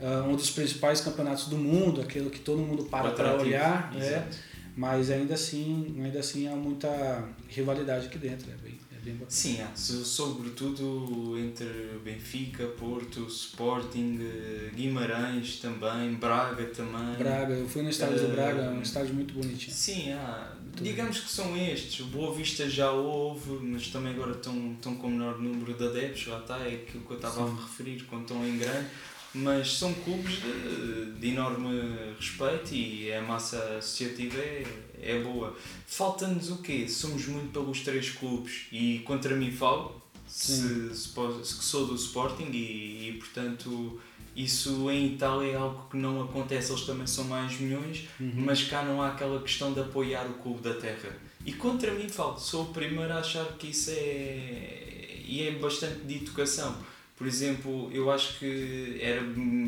uh, 0.00 0.28
um 0.28 0.36
dos 0.36 0.48
principais 0.48 1.00
campeonatos 1.00 1.48
do 1.48 1.56
mundo, 1.56 2.00
aquilo 2.00 2.30
que 2.30 2.38
todo 2.38 2.58
mundo 2.62 2.84
para 2.84 3.10
para 3.10 3.34
olhar, 3.34 3.92
né? 3.92 4.28
mas 4.76 5.10
ainda 5.10 5.34
assim, 5.34 6.00
ainda 6.00 6.20
assim 6.20 6.46
há 6.46 6.54
muita 6.54 7.24
rivalidade 7.48 8.06
aqui 8.06 8.16
dentro, 8.16 8.48
é 8.48 8.54
bem, 8.62 8.78
é 8.89 8.89
bem. 8.89 8.89
Sim, 9.28 9.60
há, 9.60 9.70
sobretudo 9.76 11.38
entre 11.38 11.66
Benfica, 12.04 12.66
Porto, 12.66 13.26
Sporting, 13.26 14.18
eh, 14.20 14.70
Guimarães 14.74 15.58
também, 15.58 16.14
Braga 16.14 16.64
também. 16.66 17.16
Braga, 17.16 17.54
eu 17.54 17.68
fui 17.68 17.82
no 17.82 17.90
estádio 17.90 18.16
uh, 18.16 18.28
do 18.28 18.32
Braga, 18.34 18.62
é 18.62 18.70
um 18.70 18.82
estádio 18.82 19.14
muito 19.14 19.34
bonitinho. 19.34 19.72
Sim, 19.72 20.12
há, 20.12 20.52
digamos 20.80 21.20
que 21.20 21.30
são 21.30 21.56
estes, 21.56 22.00
o 22.00 22.06
Boa 22.06 22.34
Vista 22.34 22.68
já 22.68 22.90
houve, 22.90 23.50
mas 23.62 23.88
também 23.88 24.12
agora 24.12 24.32
estão, 24.32 24.72
estão 24.72 24.96
com 24.96 25.08
menor 25.08 25.38
número 25.38 25.74
de 25.74 25.84
adeptos, 25.84 26.26
lá 26.26 26.40
está, 26.40 26.58
é 26.58 26.74
aquilo 26.74 27.04
que 27.04 27.10
eu 27.10 27.16
estava 27.16 27.46
Sim. 27.46 27.56
a 27.56 27.62
referir, 27.62 28.04
quando 28.04 28.22
estão 28.22 28.46
em 28.46 28.58
grande 28.58 28.86
mas 29.32 29.78
são 29.78 29.94
clubes 29.94 30.40
de, 30.42 31.12
de 31.12 31.28
enorme 31.28 32.14
respeito 32.18 32.74
e 32.74 33.12
a 33.12 33.22
massa 33.22 33.76
associativa 33.78 34.38
é, 34.38 34.64
é 35.02 35.18
boa. 35.20 35.56
Falta-nos 35.86 36.50
o 36.50 36.58
quê? 36.58 36.88
Somos 36.88 37.26
muito 37.26 37.52
pelos 37.52 37.80
três 37.80 38.10
clubes 38.10 38.66
e 38.72 39.00
contra 39.00 39.34
mim 39.36 39.50
falo, 39.50 40.00
se, 40.26 40.94
se, 40.94 41.08
se, 41.08 41.54
que 41.58 41.64
sou 41.64 41.86
do 41.86 41.94
Sporting 41.94 42.50
e, 42.52 43.08
e 43.08 43.12
portanto 43.18 44.00
Isso 44.36 44.88
em 44.90 45.14
Itália 45.14 45.52
é 45.52 45.56
algo 45.56 45.88
que 45.90 45.96
não 45.96 46.22
acontece, 46.22 46.70
eles 46.70 46.84
também 46.86 47.06
são 47.06 47.24
mais 47.24 47.58
milhões, 47.58 48.08
Uhum. 48.20 48.32
mas 48.46 48.62
cá 48.62 48.82
não 48.84 49.02
há 49.02 49.08
aquela 49.08 49.40
questão 49.42 49.72
de 49.72 49.80
apoiar 49.80 50.24
o 50.26 50.34
clube 50.34 50.62
da 50.62 50.74
terra. 50.74 51.10
E 51.44 51.52
contra 51.52 51.92
mim, 51.92 52.08
falo, 52.08 52.38
sou 52.38 52.64
o 52.64 52.72
primeiro 52.72 53.12
a 53.12 53.18
achar 53.18 53.44
que 53.58 53.68
isso 53.70 53.90
é. 53.90 55.22
e 55.26 55.42
é 55.42 55.50
bastante 55.52 56.00
de 56.06 56.16
educação. 56.16 56.76
Por 57.16 57.26
exemplo, 57.26 57.90
eu 57.92 58.10
acho 58.10 58.38
que 58.38 58.98
era 59.00 59.20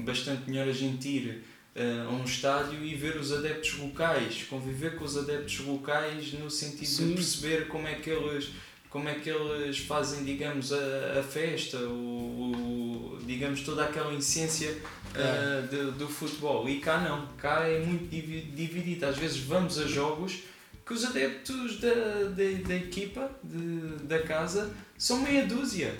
bastante 0.04 0.48
melhor 0.48 0.68
a 0.68 0.72
gente 0.72 1.08
ir 1.08 1.44
a 1.76 2.10
um 2.10 2.24
estádio 2.24 2.84
e 2.84 2.94
ver 2.94 3.16
os 3.16 3.32
adeptos 3.32 3.78
locais, 3.78 4.44
conviver 4.48 4.96
com 4.96 5.04
os 5.04 5.16
adeptos 5.16 5.60
locais 5.60 6.32
no 6.34 6.50
sentido 6.50 6.86
Sim. 6.86 7.08
de 7.08 7.14
perceber 7.14 7.68
como 7.68 7.86
é 7.88 7.94
que 7.94 8.10
eles 8.10 8.50
como 8.90 9.08
é 9.08 9.14
que 9.14 9.30
eles 9.30 9.78
fazem, 9.78 10.22
digamos, 10.22 10.70
a, 10.70 11.18
a 11.18 11.22
festa, 11.22 11.78
o, 11.78 12.52
o- 13.16 13.18
digamos, 13.24 13.62
toda 13.62 13.84
aquela 13.84 14.12
essência 14.14 14.76
ah, 15.14 15.66
de- 15.66 15.92
do 15.92 16.06
futebol. 16.06 16.68
E 16.68 16.78
cá 16.78 16.98
não, 17.00 17.26
cá 17.38 17.66
é 17.66 17.78
muito 17.78 18.06
divi- 18.10 18.52
dividido. 18.54 19.06
Às 19.06 19.16
vezes 19.16 19.38
vamos 19.38 19.78
a 19.78 19.86
jogos 19.86 20.40
que 20.84 20.92
os 20.92 21.06
adeptos 21.06 21.80
da, 21.80 21.88
da, 21.94 22.68
da 22.68 22.74
equipa, 22.74 23.30
de, 23.42 24.04
da 24.04 24.18
casa, 24.22 24.70
são 24.98 25.22
meia 25.22 25.46
dúzia. 25.46 25.94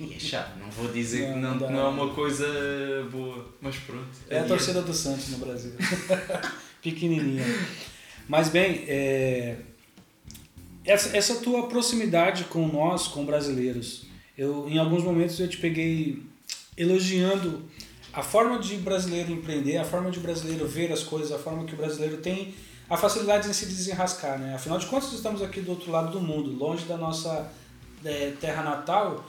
E 0.00 0.14
é 0.14 0.18
chato, 0.18 0.58
não 0.58 0.70
vou 0.70 0.88
dizer 0.92 1.26
que 1.26 1.30
Não, 1.32 1.40
não, 1.40 1.50
não 1.50 1.58
que 1.58 1.64
dá. 1.64 1.70
não 1.70 1.80
é 1.80 1.88
uma 1.88 2.14
coisa 2.14 2.46
boa, 3.10 3.46
mas 3.60 3.76
pronto. 3.76 4.08
É 4.28 4.40
a 4.40 4.44
torcida 4.44 4.82
do 4.82 4.92
Santos 4.92 5.28
no 5.30 5.38
Brasil. 5.38 5.72
Pequenininha. 6.82 7.44
Mas 8.28 8.48
bem, 8.48 8.84
é, 8.88 9.56
essa, 10.84 11.16
essa 11.16 11.36
tua 11.36 11.66
proximidade 11.68 12.44
com 12.44 12.66
nós, 12.68 13.08
com 13.08 13.24
brasileiros, 13.24 14.06
eu 14.36 14.68
em 14.68 14.78
alguns 14.78 15.02
momentos 15.02 15.38
eu 15.38 15.48
te 15.48 15.58
peguei 15.58 16.22
elogiando 16.76 17.62
a 18.12 18.22
forma 18.22 18.58
de 18.58 18.76
brasileiro 18.76 19.32
empreender, 19.32 19.76
a 19.78 19.84
forma 19.84 20.10
de 20.10 20.20
brasileiro 20.20 20.66
ver 20.66 20.92
as 20.92 21.02
coisas, 21.02 21.32
a 21.32 21.38
forma 21.38 21.64
que 21.64 21.74
o 21.74 21.76
brasileiro 21.76 22.18
tem 22.18 22.54
a 22.88 22.96
facilidade 22.96 23.48
em 23.48 23.52
se 23.52 23.66
desenrascar, 23.66 24.38
né? 24.38 24.54
Afinal 24.54 24.78
de 24.78 24.86
contas, 24.86 25.12
estamos 25.12 25.42
aqui 25.42 25.60
do 25.60 25.70
outro 25.70 25.90
lado 25.90 26.12
do 26.12 26.20
mundo, 26.20 26.50
longe 26.50 26.84
da 26.84 26.96
nossa 26.96 27.50
é, 28.04 28.32
terra 28.40 28.62
natal. 28.62 29.28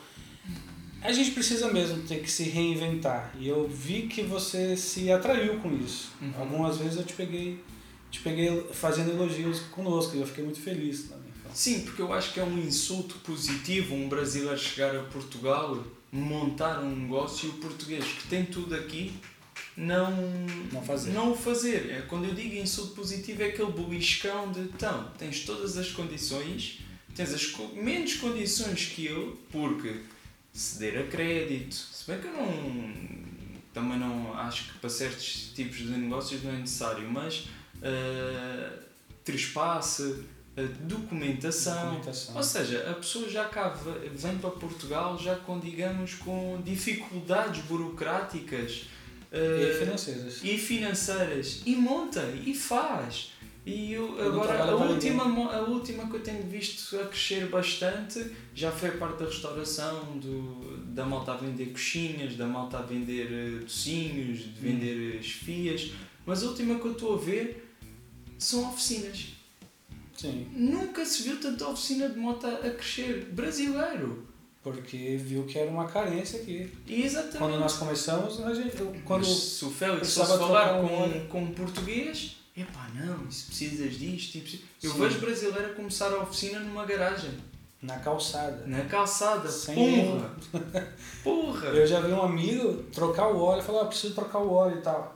A 1.02 1.12
gente 1.12 1.32
precisa 1.32 1.72
mesmo 1.72 2.02
ter 2.04 2.22
que 2.22 2.32
se 2.32 2.44
reinventar. 2.44 3.32
E 3.40 3.48
eu 3.48 3.68
vi 3.68 4.04
que 4.08 4.24
você 4.24 4.76
se 4.76 5.12
atraiu 5.12 5.60
com 5.60 5.72
isso. 5.76 6.12
Uhum. 6.22 6.34
Algumas 6.40 6.78
vezes 6.78 6.98
eu 6.98 7.04
te 7.04 7.14
peguei, 7.14 7.64
te 8.10 8.22
peguei 8.22 8.66
fazendo 8.72 9.12
elogios 9.12 9.60
conosco 9.72 10.16
e 10.16 10.20
eu 10.20 10.26
fiquei 10.26 10.44
muito 10.44 10.60
feliz 10.60 11.04
também. 11.04 11.26
Sim, 11.54 11.82
porque 11.82 12.02
eu 12.02 12.12
acho 12.12 12.34
que 12.34 12.40
é 12.40 12.44
um 12.44 12.58
insulto 12.58 13.16
positivo 13.20 13.96
um 13.96 14.10
brasileiro 14.10 14.58
chegar 14.58 14.96
a 14.96 15.04
Portugal, 15.04 15.82
montar 16.12 16.82
um 16.82 16.96
negócio 16.96 17.48
e 17.48 17.50
o 17.52 17.54
português 17.54 18.04
que 18.04 18.28
tem 18.28 18.46
tudo 18.46 18.76
aqui 18.76 19.14
não, 19.78 20.12
Não 20.72 20.82
fazer. 20.82 21.12
não 21.12 21.32
o 21.32 21.36
fazer. 21.36 21.92
É, 21.92 22.02
quando 22.08 22.26
eu 22.26 22.34
digo 22.34 22.56
insulto 22.56 22.94
positivo 22.94 23.44
é 23.44 23.48
aquele 23.48 23.72
beliscão 23.72 24.52
de 24.52 24.62
então, 24.62 25.12
tens 25.18 25.42
todas 25.46 25.78
as 25.78 25.92
condições, 25.92 26.80
tens 27.16 27.34
as 27.34 27.46
co- 27.48 27.70
menos 27.74 28.16
condições 28.16 28.88
que 28.94 29.06
eu, 29.06 29.38
porque 29.52 30.02
ceder 30.54 31.00
a 31.00 31.04
crédito, 31.08 31.74
se 31.74 32.10
bem 32.12 32.20
que 32.22 32.28
eu 32.28 32.34
não 32.34 33.26
também 33.74 34.00
não 34.00 34.34
acho 34.38 34.72
que 34.72 34.80
para 34.80 34.90
certos 34.90 35.52
tipos 35.54 35.78
de 35.80 35.88
negócios 35.90 36.42
não 36.44 36.52
é 36.52 36.58
necessário, 36.58 37.10
mas 37.12 37.40
uh, 37.82 38.80
trespasse, 39.24 40.24
ah, 40.58 40.62
documentação, 40.82 41.84
Documentação. 41.96 42.36
ou 42.38 42.44
seja, 42.44 42.90
a 42.90 42.94
pessoa 42.94 43.30
já 43.30 43.46
cá 43.46 43.70
ve- 43.70 44.10
vem 44.10 44.38
para 44.38 44.50
Portugal 44.52 45.18
já 45.20 45.36
com, 45.36 45.60
digamos, 45.60 46.14
com 46.14 46.62
dificuldades 46.64 47.62
burocráticas 47.66 48.86
E 49.34 49.38
eh, 49.38 49.76
financeiras. 49.80 50.40
e 50.42 50.58
financeiras 50.58 51.62
e 51.66 51.76
monta 51.76 52.22
e 52.46 52.54
faz. 52.56 53.32
E 53.66 53.94
eu, 53.94 54.24
agora 54.24 54.64
a 54.64 54.76
última, 54.76 55.24
a 55.24 55.62
última 55.62 56.08
que 56.08 56.18
eu 56.18 56.20
tenho 56.22 56.44
visto 56.44 56.96
a 57.00 57.06
crescer 57.06 57.48
bastante 57.50 58.32
já 58.54 58.72
foi 58.72 58.90
a 58.90 58.98
parte 58.98 59.18
da 59.18 59.26
restauração, 59.26 60.20
do, 60.20 60.78
da 60.94 61.04
malta 61.04 61.32
a 61.32 61.38
vender 61.38 61.72
coxinhas, 61.72 62.36
da 62.36 62.46
malta 62.46 62.78
a 62.78 62.82
vender 62.84 63.28
eh, 63.32 63.60
docinhos, 63.64 64.40
de 64.40 64.60
vender 64.62 65.20
esfias. 65.20 65.92
Mas 66.28 66.44
a 66.44 66.48
última 66.48 66.80
que 66.80 66.86
eu 66.86 66.92
estou 66.92 67.16
a 67.16 67.18
ver 67.18 67.76
são 68.38 68.70
oficinas. 68.70 69.30
Sim, 70.16 70.48
Nunca 70.56 71.04
se 71.04 71.24
viu 71.24 71.40
tanta 71.40 71.68
oficina 71.68 72.08
de 72.08 72.20
moto 72.20 72.46
a 72.46 72.70
crescer. 72.70 73.26
Brasileiro. 73.32 74.28
porque 74.62 75.18
viu 75.18 75.44
que 75.44 75.58
era 75.58 75.72
uma 75.72 75.88
carência 75.88 76.40
aqui. 76.40 76.72
Exatamente. 76.88 77.38
Quando 77.40 77.60
nós 77.60 77.78
começamos, 77.78 78.40
a 78.40 78.54
gente, 78.54 78.78
quando 79.04 79.22
Mas 79.22 79.38
se 79.38 79.66
o 79.66 79.72
Félix 79.72 80.14
fosse 80.14 80.38
falar 80.38 80.80
um 80.80 80.88
com, 80.88 81.28
com 81.28 81.52
português, 81.52 82.38
epá, 82.58 82.90
não, 82.96 83.28
isso 83.28 83.48
precisas 83.48 83.98
disto. 83.98 84.36
e 84.38 84.42
preci- 84.42 84.64
Eu 84.84 84.92
Sim. 84.92 85.00
vejo 85.00 85.20
brasileiro 85.20 85.72
a 85.72 85.74
começar 85.74 86.08
a 86.12 86.22
oficina 86.24 86.60
numa 86.60 86.86
garagem, 86.86 87.32
na 87.82 87.98
calçada. 88.00 88.64
na 88.66 88.82
calçada. 88.86 89.50
Sem 89.50 89.76
Porra! 89.76 90.36
Porra! 91.24 91.68
Eu 91.68 91.86
já 91.88 92.00
vi 92.00 92.12
um 92.12 92.22
amigo 92.22 92.84
trocar 92.92 93.28
o 93.32 93.42
óleo, 93.42 93.62
falou, 93.64 93.82
ah, 93.82 93.86
preciso 93.86 94.14
trocar 94.16 94.40
o 94.40 94.52
óleo 94.52 94.78
e 94.78 94.82
tal. 94.82 95.16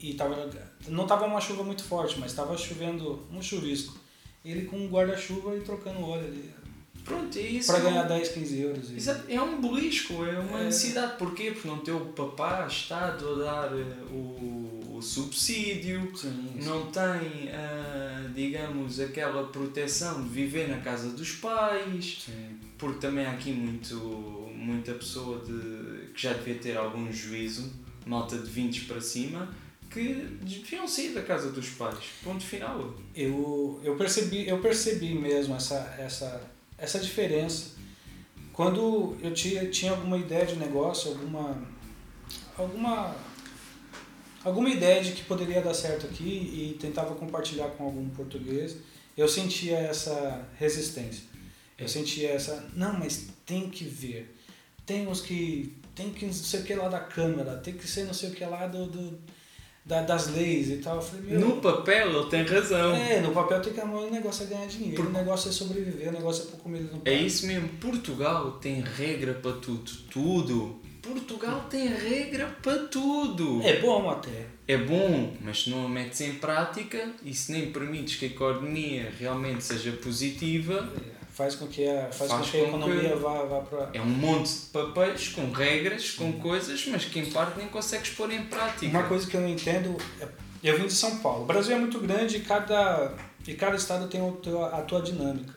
E 0.00 0.14
tava, 0.14 0.50
não 0.88 1.06
tava 1.06 1.26
uma 1.26 1.40
chuva 1.40 1.62
muito 1.62 1.84
forte, 1.84 2.18
mas 2.18 2.32
tava 2.32 2.56
chovendo 2.58 3.24
um 3.32 3.40
chuvisco. 3.40 3.96
Ele 4.44 4.64
com 4.64 4.76
um 4.76 4.88
guarda-chuva 4.88 5.56
e 5.56 5.60
trocando 5.60 6.00
o 6.00 6.08
óleo 6.10 6.26
ali. 6.26 6.50
Pronto, 7.04 7.36
é 7.38 7.42
isso. 7.42 7.72
Um- 7.72 7.80
ganhar 7.82 8.02
10, 8.04 8.28
15 8.30 8.60
euros. 8.60 8.90
E... 8.90 8.96
Exato, 8.96 9.24
é 9.28 9.40
um 9.40 9.60
belisco, 9.60 10.24
é 10.24 10.38
uma 10.38 10.60
É. 10.60 10.64
necessidade. 10.64 11.16
Porquê? 11.18 11.52
Porque 11.52 11.68
não 11.68 11.78
tem 11.78 11.94
o 11.94 12.06
papá, 12.06 12.66
Estado 12.66 13.42
a 13.42 13.44
dar 13.44 13.72
eh, 13.78 13.84
o 14.10 14.81
subsídio, 15.02 16.10
Sim, 16.16 16.54
sim. 16.58 16.64
não 16.64 16.86
tem, 16.86 17.50
ah, 17.52 18.30
digamos, 18.34 19.00
aquela 19.00 19.48
proteção 19.48 20.22
de 20.22 20.28
viver 20.28 20.68
na 20.68 20.78
casa 20.78 21.10
dos 21.10 21.32
pais, 21.32 22.22
Sim. 22.24 22.58
porque 22.78 23.00
também 23.00 23.26
há 23.26 23.32
aqui 23.32 23.52
muito, 23.52 23.96
muita 24.54 24.92
pessoa 24.94 25.44
de, 25.44 26.08
que 26.12 26.22
já 26.22 26.32
devia 26.32 26.54
ter 26.54 26.76
algum 26.76 27.12
juízo, 27.12 27.72
malta 28.06 28.38
de 28.38 28.48
20 28.48 28.84
para 28.86 29.00
cima, 29.00 29.48
que 29.90 30.38
deviam 30.40 30.88
sair 30.88 31.10
da 31.12 31.22
casa 31.22 31.50
dos 31.52 31.68
pais. 31.70 31.98
Ponto 32.24 32.42
final. 32.42 32.94
Eu, 33.14 33.78
eu, 33.84 33.94
percebi, 33.96 34.48
eu 34.48 34.58
percebi 34.58 35.14
mesmo 35.14 35.54
essa, 35.54 35.94
essa, 35.98 36.40
essa 36.78 36.98
diferença. 36.98 37.72
Quando 38.52 39.16
eu 39.22 39.32
tinha, 39.34 39.66
tinha 39.68 39.92
alguma 39.92 40.16
ideia 40.16 40.46
de 40.46 40.56
negócio, 40.56 41.10
alguma, 41.10 41.62
alguma, 42.56 43.14
alguma 44.44 44.68
ideia 44.70 45.02
de 45.02 45.12
que 45.12 45.22
poderia 45.24 45.60
dar 45.62 45.74
certo 45.74 46.06
aqui 46.06 46.24
e 46.24 46.76
tentava 46.80 47.14
compartilhar 47.14 47.68
com 47.70 47.84
algum 47.84 48.08
português, 48.10 48.76
eu 49.16 49.28
sentia 49.28 49.76
essa 49.78 50.46
resistência. 50.58 51.24
Eu 51.78 51.84
É. 51.86 51.88
sentia 51.88 52.30
essa, 52.30 52.64
não, 52.74 52.98
mas 52.98 53.28
tem 53.46 53.68
que 53.68 53.84
ver. 53.84 54.34
Tem 54.86 55.06
uns 55.06 55.20
que. 55.20 55.76
Tem 55.94 56.10
que 56.10 56.24
não 56.24 56.32
sei 56.32 56.60
o 56.60 56.62
que 56.64 56.74
lá 56.74 56.88
da 56.88 57.00
Câmara, 57.00 57.56
tem 57.58 57.74
que 57.74 57.86
ser 57.86 58.04
não 58.04 58.14
sei 58.14 58.30
o 58.30 58.32
que 58.32 58.42
lá 58.46 58.66
do, 58.66 58.86
do, 58.86 59.18
da, 59.84 60.00
das 60.02 60.28
leis 60.28 60.70
e 60.70 60.76
tal. 60.78 60.96
Eu 60.96 61.02
falei, 61.02 61.26
meu, 61.32 61.40
No 61.40 61.60
papel 61.60 62.18
ele 62.20 62.30
tem 62.30 62.42
razão. 62.44 62.94
é, 62.94 63.20
no 63.20 63.30
papel 63.32 63.60
tem 63.60 63.74
que 63.74 63.80
o 63.80 64.10
negócio 64.10 64.44
é 64.44 64.46
ganhar 64.46 64.66
dinheiro, 64.66 64.96
Por- 64.96 65.06
o 65.06 65.12
negócio 65.12 65.50
é 65.50 65.52
sobreviver, 65.52 66.08
o 66.08 66.12
negócio 66.12 66.44
é 66.44 66.46
pôr 66.52 66.60
comida 66.60 66.84
no 66.84 66.96
É 67.04 67.10
prato. 67.10 67.16
isso 67.26 67.46
mesmo, 67.46 67.68
Portugal 67.78 68.52
tem 68.52 68.80
regra 68.80 69.34
para 69.34 69.52
tudo. 69.52 69.90
Tudo. 70.10 70.80
Portugal 71.02 71.66
tem 71.68 71.88
regra 71.88 72.46
para 72.62 72.78
tudo. 72.86 73.60
É 73.62 73.80
bom 73.80 74.08
até. 74.08 74.46
É 74.68 74.76
bom, 74.76 75.34
mas 75.40 75.64
se 75.64 75.70
não 75.70 75.84
a 75.86 75.88
metes 75.88 76.20
em 76.20 76.34
prática 76.34 77.10
e 77.24 77.34
se 77.34 77.50
nem 77.52 77.72
permites 77.72 78.16
que 78.16 78.26
a 78.26 78.28
economia 78.28 79.12
realmente 79.18 79.64
seja 79.64 79.92
positiva, 79.92 80.88
É, 81.08 81.12
Faz 81.32 81.54
com 81.54 81.66
que 81.66 81.88
a, 81.88 82.10
faz 82.12 82.30
Faz 82.30 82.44
com 82.44 82.50
que 82.50 82.56
a 82.58 82.68
economia 82.68 83.08
que- 83.08 83.14
vá, 83.16 83.42
vá 83.44 83.60
para. 83.62 83.88
é 83.94 84.00
um 84.02 84.04
monte 84.04 84.50
de 84.52 84.58
papéis 84.66 85.28
com 85.28 85.50
regras, 85.50 86.10
com 86.10 86.30
coisas, 86.34 86.86
mas 86.88 87.06
que 87.06 87.18
em 87.20 87.24
parte 87.30 87.56
nem 87.58 87.68
consegues 87.68 88.10
pôr 88.10 88.30
em 88.30 88.42
prática. 88.44 88.86
Uma 88.86 89.04
coisa 89.04 89.26
que 89.26 89.34
eu 89.34 89.40
não 89.40 89.48
entendo, 89.48 89.96
é- 90.20 90.28
eu 90.62 90.76
vim 90.78 90.86
de 90.86 90.92
São 90.92 91.18
Paulo. 91.20 91.44
O 91.44 91.46
Brasil 91.46 91.74
é 91.74 91.78
muito 91.78 91.98
grande 92.00 92.36
e 92.36 92.40
cada, 92.40 93.14
e 93.48 93.54
cada 93.54 93.76
estado 93.76 94.08
tem 94.08 94.20
a 94.20 94.82
tua 94.82 95.00
dinâmica. 95.00 95.54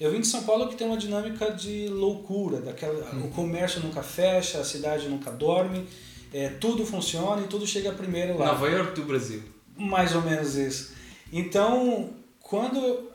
Eu 0.00 0.12
vim 0.12 0.20
de 0.20 0.28
São 0.28 0.44
Paulo 0.44 0.68
que 0.68 0.76
tem 0.76 0.86
uma 0.86 0.96
dinâmica 0.96 1.50
de 1.50 1.88
loucura, 1.88 2.60
daquela, 2.60 3.14
o 3.16 3.30
comércio 3.30 3.82
nunca 3.82 4.02
fecha, 4.02 4.58
a 4.60 4.64
cidade 4.64 5.08
nunca 5.08 5.30
dorme, 5.32 5.86
é, 6.32 6.48
tudo 6.48 6.86
funciona 6.86 7.42
e 7.42 7.48
tudo 7.48 7.66
chega 7.66 7.90
primeiro 7.92 8.38
lá. 8.38 8.46
Nova 8.46 8.68
York 8.68 8.94
do 8.94 9.06
Brasil. 9.06 9.42
Mais 9.76 10.14
ou 10.14 10.22
menos 10.22 10.54
isso. 10.54 10.94
Então, 11.32 12.10
quando. 12.40 13.08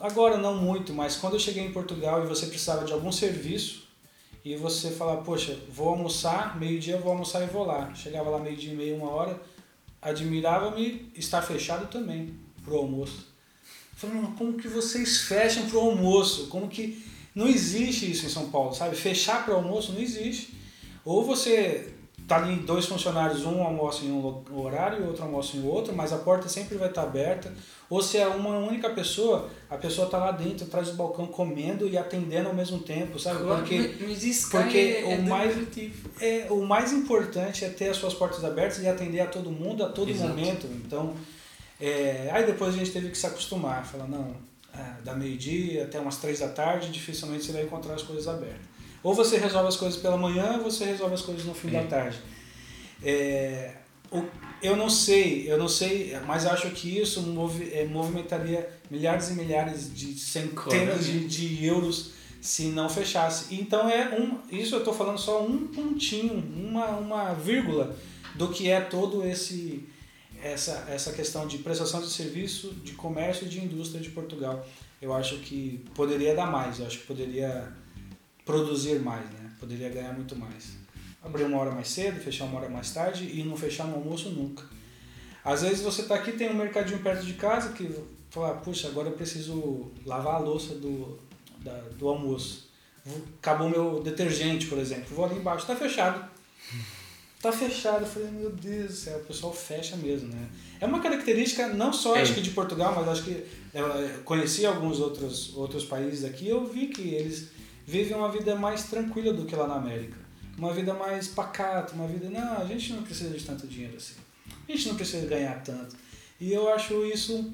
Agora 0.00 0.38
não 0.38 0.54
muito, 0.56 0.94
mas 0.94 1.16
quando 1.16 1.34
eu 1.34 1.40
cheguei 1.40 1.62
em 1.62 1.72
Portugal 1.72 2.24
e 2.24 2.26
você 2.26 2.46
precisava 2.46 2.86
de 2.86 2.92
algum 2.92 3.12
serviço 3.12 3.86
e 4.42 4.56
você 4.56 4.90
falava, 4.90 5.20
poxa, 5.20 5.58
vou 5.68 5.90
almoçar, 5.90 6.58
meio-dia 6.58 6.96
vou 6.96 7.12
almoçar 7.12 7.42
e 7.42 7.46
vou 7.46 7.66
lá. 7.66 7.92
Chegava 7.94 8.30
lá 8.30 8.38
meio-dia 8.38 8.72
e 8.72 8.76
meia, 8.76 8.96
uma 8.96 9.10
hora, 9.10 9.38
admirava-me 10.00 11.12
estar 11.14 11.42
fechado 11.42 11.90
também 11.90 12.34
pro 12.64 12.78
almoço. 12.78 13.27
"Mas 14.02 14.36
como 14.38 14.54
que 14.54 14.68
vocês 14.68 15.22
fecham 15.22 15.66
pro 15.66 15.80
almoço? 15.80 16.46
Como 16.48 16.68
que. 16.68 17.02
Não 17.34 17.46
existe 17.46 18.10
isso 18.10 18.26
em 18.26 18.28
São 18.28 18.50
Paulo, 18.50 18.74
sabe? 18.74 18.96
Fechar 18.96 19.44
pro 19.44 19.54
almoço 19.54 19.92
não 19.92 20.00
existe. 20.00 20.54
Ou 21.04 21.24
você 21.24 21.92
tá 22.26 22.36
ali 22.36 22.56
dois 22.56 22.84
funcionários, 22.84 23.44
um 23.46 23.62
almoça 23.62 24.04
em 24.04 24.10
um 24.10 24.42
horário 24.54 25.02
e 25.02 25.06
outro 25.06 25.22
almoça 25.24 25.56
em 25.56 25.64
outro, 25.66 25.94
mas 25.94 26.12
a 26.12 26.18
porta 26.18 26.46
sempre 26.48 26.76
vai 26.76 26.88
estar 26.88 27.02
aberta. 27.02 27.54
Ou 27.88 28.02
se 28.02 28.18
é 28.18 28.26
uma 28.26 28.58
única 28.58 28.90
pessoa, 28.90 29.48
a 29.70 29.76
pessoa 29.78 30.06
está 30.06 30.18
lá 30.18 30.30
dentro, 30.32 30.66
atrás 30.66 30.88
do 30.88 30.94
balcão, 30.94 31.26
comendo 31.26 31.88
e 31.88 31.96
atendendo 31.96 32.48
ao 32.48 32.54
mesmo 32.54 32.80
tempo, 32.80 33.18
sabe? 33.18 33.42
Claro, 33.42 33.60
porque 33.62 33.78
mas 34.06 34.44
porque 34.50 34.78
é, 34.78 35.04
o 35.06 35.10
é 35.12 35.18
mais- 35.18 35.54
democrativo. 35.54 36.10
é, 36.20 36.46
o 36.50 36.66
mais 36.66 36.92
importante 36.92 37.64
é 37.64 37.68
ter 37.70 37.88
as 37.88 37.96
suas 37.96 38.12
portas 38.12 38.44
abertas 38.44 38.82
e 38.82 38.88
atender 38.88 39.20
a 39.20 39.26
todo 39.26 39.50
mundo 39.50 39.82
a 39.84 39.88
todo 39.88 40.10
Exato. 40.10 40.28
momento. 40.28 40.66
Então, 40.84 41.14
é, 41.80 42.28
aí 42.32 42.44
depois 42.46 42.74
a 42.74 42.78
gente 42.78 42.90
teve 42.90 43.10
que 43.10 43.18
se 43.18 43.26
acostumar, 43.26 43.84
falar, 43.86 44.08
não, 44.08 44.34
ah, 44.74 44.96
da 45.04 45.14
meio-dia 45.14 45.84
até 45.84 45.98
umas 46.00 46.16
três 46.18 46.40
da 46.40 46.48
tarde, 46.48 46.90
dificilmente 46.90 47.44
você 47.44 47.52
vai 47.52 47.62
encontrar 47.62 47.94
as 47.94 48.02
coisas 48.02 48.26
abertas. 48.28 48.66
Ou 49.02 49.14
você 49.14 49.38
resolve 49.38 49.68
as 49.68 49.76
coisas 49.76 50.00
pela 50.00 50.16
manhã, 50.16 50.56
ou 50.58 50.64
você 50.64 50.84
resolve 50.84 51.14
as 51.14 51.22
coisas 51.22 51.44
no 51.44 51.54
fim 51.54 51.68
É. 51.68 51.82
da 51.82 51.84
tarde. 51.84 52.18
É, 53.02 53.74
eu 54.62 54.76
não 54.76 54.90
sei, 54.90 55.50
eu 55.50 55.56
não 55.58 55.68
sei, 55.68 56.16
mas 56.26 56.44
acho 56.46 56.70
que 56.70 56.98
isso 56.98 57.22
movi- 57.22 57.70
é, 57.72 57.84
movimentaria 57.84 58.68
milhares 58.90 59.28
e 59.30 59.34
milhares 59.34 59.94
de 59.94 60.18
centenas 60.18 61.04
de, 61.06 61.26
de 61.28 61.64
euros 61.64 62.12
se 62.40 62.64
não 62.66 62.88
fechasse. 62.88 63.54
Então 63.54 63.88
é 63.88 64.10
um, 64.18 64.38
isso 64.50 64.74
eu 64.74 64.78
estou 64.80 64.92
falando 64.94 65.18
só 65.18 65.44
um 65.44 65.68
pontinho, 65.68 66.34
uma, 66.34 66.86
uma 66.96 67.34
vírgula 67.34 67.94
do 68.34 68.48
que 68.48 68.68
é 68.70 68.80
todo 68.80 69.24
esse 69.24 69.87
essa, 70.42 70.86
essa 70.88 71.12
questão 71.12 71.46
de 71.46 71.58
prestação 71.58 72.00
de 72.00 72.08
serviço, 72.08 72.72
de 72.84 72.92
comércio 72.92 73.46
e 73.46 73.48
de 73.48 73.62
indústria 73.64 74.00
de 74.00 74.10
Portugal. 74.10 74.66
Eu 75.00 75.12
acho 75.12 75.38
que 75.38 75.84
poderia 75.94 76.34
dar 76.34 76.50
mais, 76.50 76.78
eu 76.78 76.86
acho 76.86 77.00
que 77.00 77.06
poderia 77.06 77.72
produzir 78.44 79.00
mais, 79.00 79.24
né? 79.30 79.52
Poderia 79.60 79.88
ganhar 79.88 80.12
muito 80.12 80.34
mais. 80.36 80.76
Abrir 81.22 81.44
uma 81.44 81.58
hora 81.58 81.70
mais 81.70 81.88
cedo, 81.88 82.20
fechar 82.20 82.44
uma 82.44 82.58
hora 82.58 82.68
mais 82.68 82.92
tarde 82.92 83.24
e 83.24 83.42
não 83.44 83.56
fechar 83.56 83.86
no 83.86 83.96
almoço 83.96 84.30
nunca. 84.30 84.64
Às 85.44 85.62
vezes 85.62 85.80
você 85.80 86.02
está 86.02 86.14
aqui, 86.14 86.32
tem 86.32 86.50
um 86.50 86.54
mercadinho 86.54 86.98
perto 87.00 87.24
de 87.24 87.34
casa 87.34 87.72
que 87.72 87.90
fala, 88.30 88.54
puxa, 88.56 88.88
agora 88.88 89.08
eu 89.08 89.12
preciso 89.12 89.90
lavar 90.04 90.36
a 90.36 90.38
louça 90.38 90.74
do, 90.74 91.18
da, 91.60 91.74
do 91.98 92.08
almoço. 92.08 92.68
Acabou 93.38 93.68
meu 93.68 94.02
detergente, 94.02 94.66
por 94.66 94.78
exemplo. 94.78 95.14
Vou 95.14 95.24
ali 95.24 95.36
embaixo, 95.36 95.62
está 95.62 95.74
fechado. 95.74 96.28
Tá 97.40 97.52
fechado. 97.52 98.02
Eu 98.02 98.06
falei, 98.06 98.30
meu 98.30 98.50
Deus 98.50 98.86
do 98.88 98.92
céu, 98.92 99.18
o 99.18 99.24
pessoal 99.24 99.52
fecha 99.52 99.96
mesmo, 99.96 100.28
né? 100.28 100.48
É 100.80 100.86
uma 100.86 101.00
característica 101.00 101.68
não 101.68 101.92
só 101.92 102.16
É. 102.16 102.22
acho 102.22 102.34
que 102.34 102.40
de 102.40 102.50
Portugal, 102.50 102.94
mas 102.96 103.08
acho 103.08 103.24
que 103.24 103.44
eu 103.72 103.86
conheci 104.24 104.66
alguns 104.66 104.98
outros, 105.00 105.54
outros 105.56 105.84
países 105.84 106.24
aqui 106.24 106.48
eu 106.48 106.66
vi 106.66 106.88
que 106.88 107.14
eles 107.14 107.50
vivem 107.86 108.16
uma 108.16 108.30
vida 108.30 108.54
mais 108.56 108.84
tranquila 108.84 109.32
do 109.32 109.44
que 109.44 109.54
lá 109.54 109.66
na 109.66 109.76
América. 109.76 110.16
Uma 110.56 110.74
vida 110.74 110.92
mais 110.92 111.28
pacata, 111.28 111.94
uma 111.94 112.08
vida, 112.08 112.28
não, 112.28 112.58
a 112.60 112.64
gente 112.64 112.92
não 112.92 113.02
precisa 113.02 113.30
de 113.36 113.44
tanto 113.44 113.66
dinheiro 113.68 113.96
assim. 113.96 114.14
A 114.68 114.72
gente 114.72 114.88
não 114.88 114.96
precisa 114.96 115.24
ganhar 115.26 115.62
tanto. 115.62 115.96
E 116.40 116.52
eu 116.52 116.68
acho 116.72 117.04
isso 117.06 117.52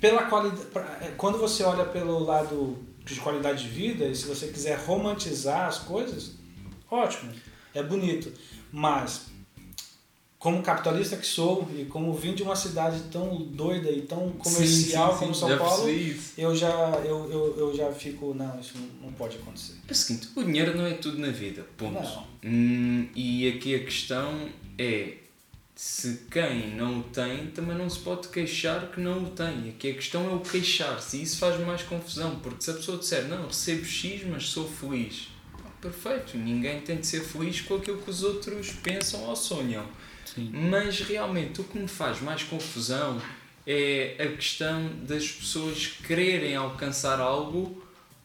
pela 0.00 0.24
qualidade, 0.24 0.66
quando 1.16 1.38
você 1.38 1.62
olha 1.62 1.84
pelo 1.84 2.18
lado 2.20 2.78
de 3.04 3.20
qualidade 3.20 3.64
de 3.64 3.68
vida, 3.68 4.06
e 4.06 4.14
se 4.16 4.26
você 4.26 4.48
quiser 4.48 4.78
romantizar 4.78 5.68
as 5.68 5.78
coisas, 5.78 6.32
ótimo, 6.90 7.32
é 7.74 7.82
bonito. 7.82 8.32
Mas, 8.72 9.26
como 10.38 10.62
capitalista 10.62 11.16
que 11.16 11.26
sou, 11.26 11.68
e 11.76 11.84
como 11.84 12.12
vim 12.14 12.34
de 12.34 12.42
uma 12.42 12.56
cidade 12.56 13.00
tão 13.12 13.36
doida 13.36 13.90
e 13.90 14.02
tão 14.02 14.30
comercial 14.32 15.12
Sim, 15.12 15.12
sim, 15.12 15.18
como 15.20 15.34
sim, 15.34 15.40
São 15.40 15.58
Paulo, 15.58 15.88
eu 16.36 16.56
já, 16.56 16.70
eu, 17.04 17.30
eu, 17.30 17.58
eu 17.58 17.76
já 17.76 17.92
fico, 17.92 18.34
não, 18.34 18.58
isso 18.58 18.74
não, 19.00 19.12
pode 19.12 19.36
acontecer. 19.36 19.74
É 19.86 19.92
o 19.92 19.94
seguinte, 19.94 20.28
o 20.34 20.42
dinheiro 20.42 20.76
não 20.76 20.86
é 20.86 20.94
tudo 20.94 21.18
na 21.18 21.28
vida, 21.28 21.64
ponto. 21.76 22.00
Hum, 22.42 23.06
e 23.14 23.48
aqui 23.50 23.74
a 23.74 23.84
questão 23.84 24.48
é 24.76 25.18
se 25.74 26.26
quem 26.30 26.74
não 26.74 27.00
o 27.00 27.02
tem 27.04 27.46
também 27.48 27.76
não 27.76 27.88
se 27.88 27.98
pode 27.98 28.28
queixar 28.28 28.90
que 28.90 29.00
não 29.00 29.24
o 29.24 29.30
tem. 29.30 29.70
Aqui 29.70 29.90
a 29.90 29.94
questão 29.94 30.30
é 30.30 30.34
o 30.34 30.40
queixar-se 30.40 31.16
e 31.16 31.22
isso 31.22 31.38
faz 31.38 31.58
mais 31.60 31.82
confusão, 31.82 32.36
porque 32.40 32.62
se 32.62 32.70
a 32.70 32.74
pessoa 32.74 32.98
disser 32.98 33.26
não, 33.28 33.46
recebo 33.46 33.84
X, 33.84 34.24
mas 34.24 34.44
sou 34.48 34.68
feliz, 34.68 35.28
perfeito, 35.82 36.38
ninguém 36.38 36.80
tem 36.80 36.98
de 36.98 37.06
ser 37.06 37.20
feliz 37.20 37.60
com 37.60 37.74
aquilo 37.74 38.00
que 38.00 38.08
os 38.08 38.22
outros 38.22 38.70
pensam 38.70 39.24
ou 39.24 39.34
sonham. 39.34 39.84
Sim. 40.24 40.50
Mas 40.70 41.00
realmente 41.00 41.60
o 41.60 41.64
que 41.64 41.76
me 41.76 41.88
faz 41.88 42.22
mais 42.22 42.44
confusão 42.44 43.20
é 43.66 44.16
a 44.18 44.36
questão 44.36 44.90
das 45.02 45.28
pessoas 45.28 45.88
quererem 46.06 46.54
alcançar 46.54 47.20
algo 47.20 47.82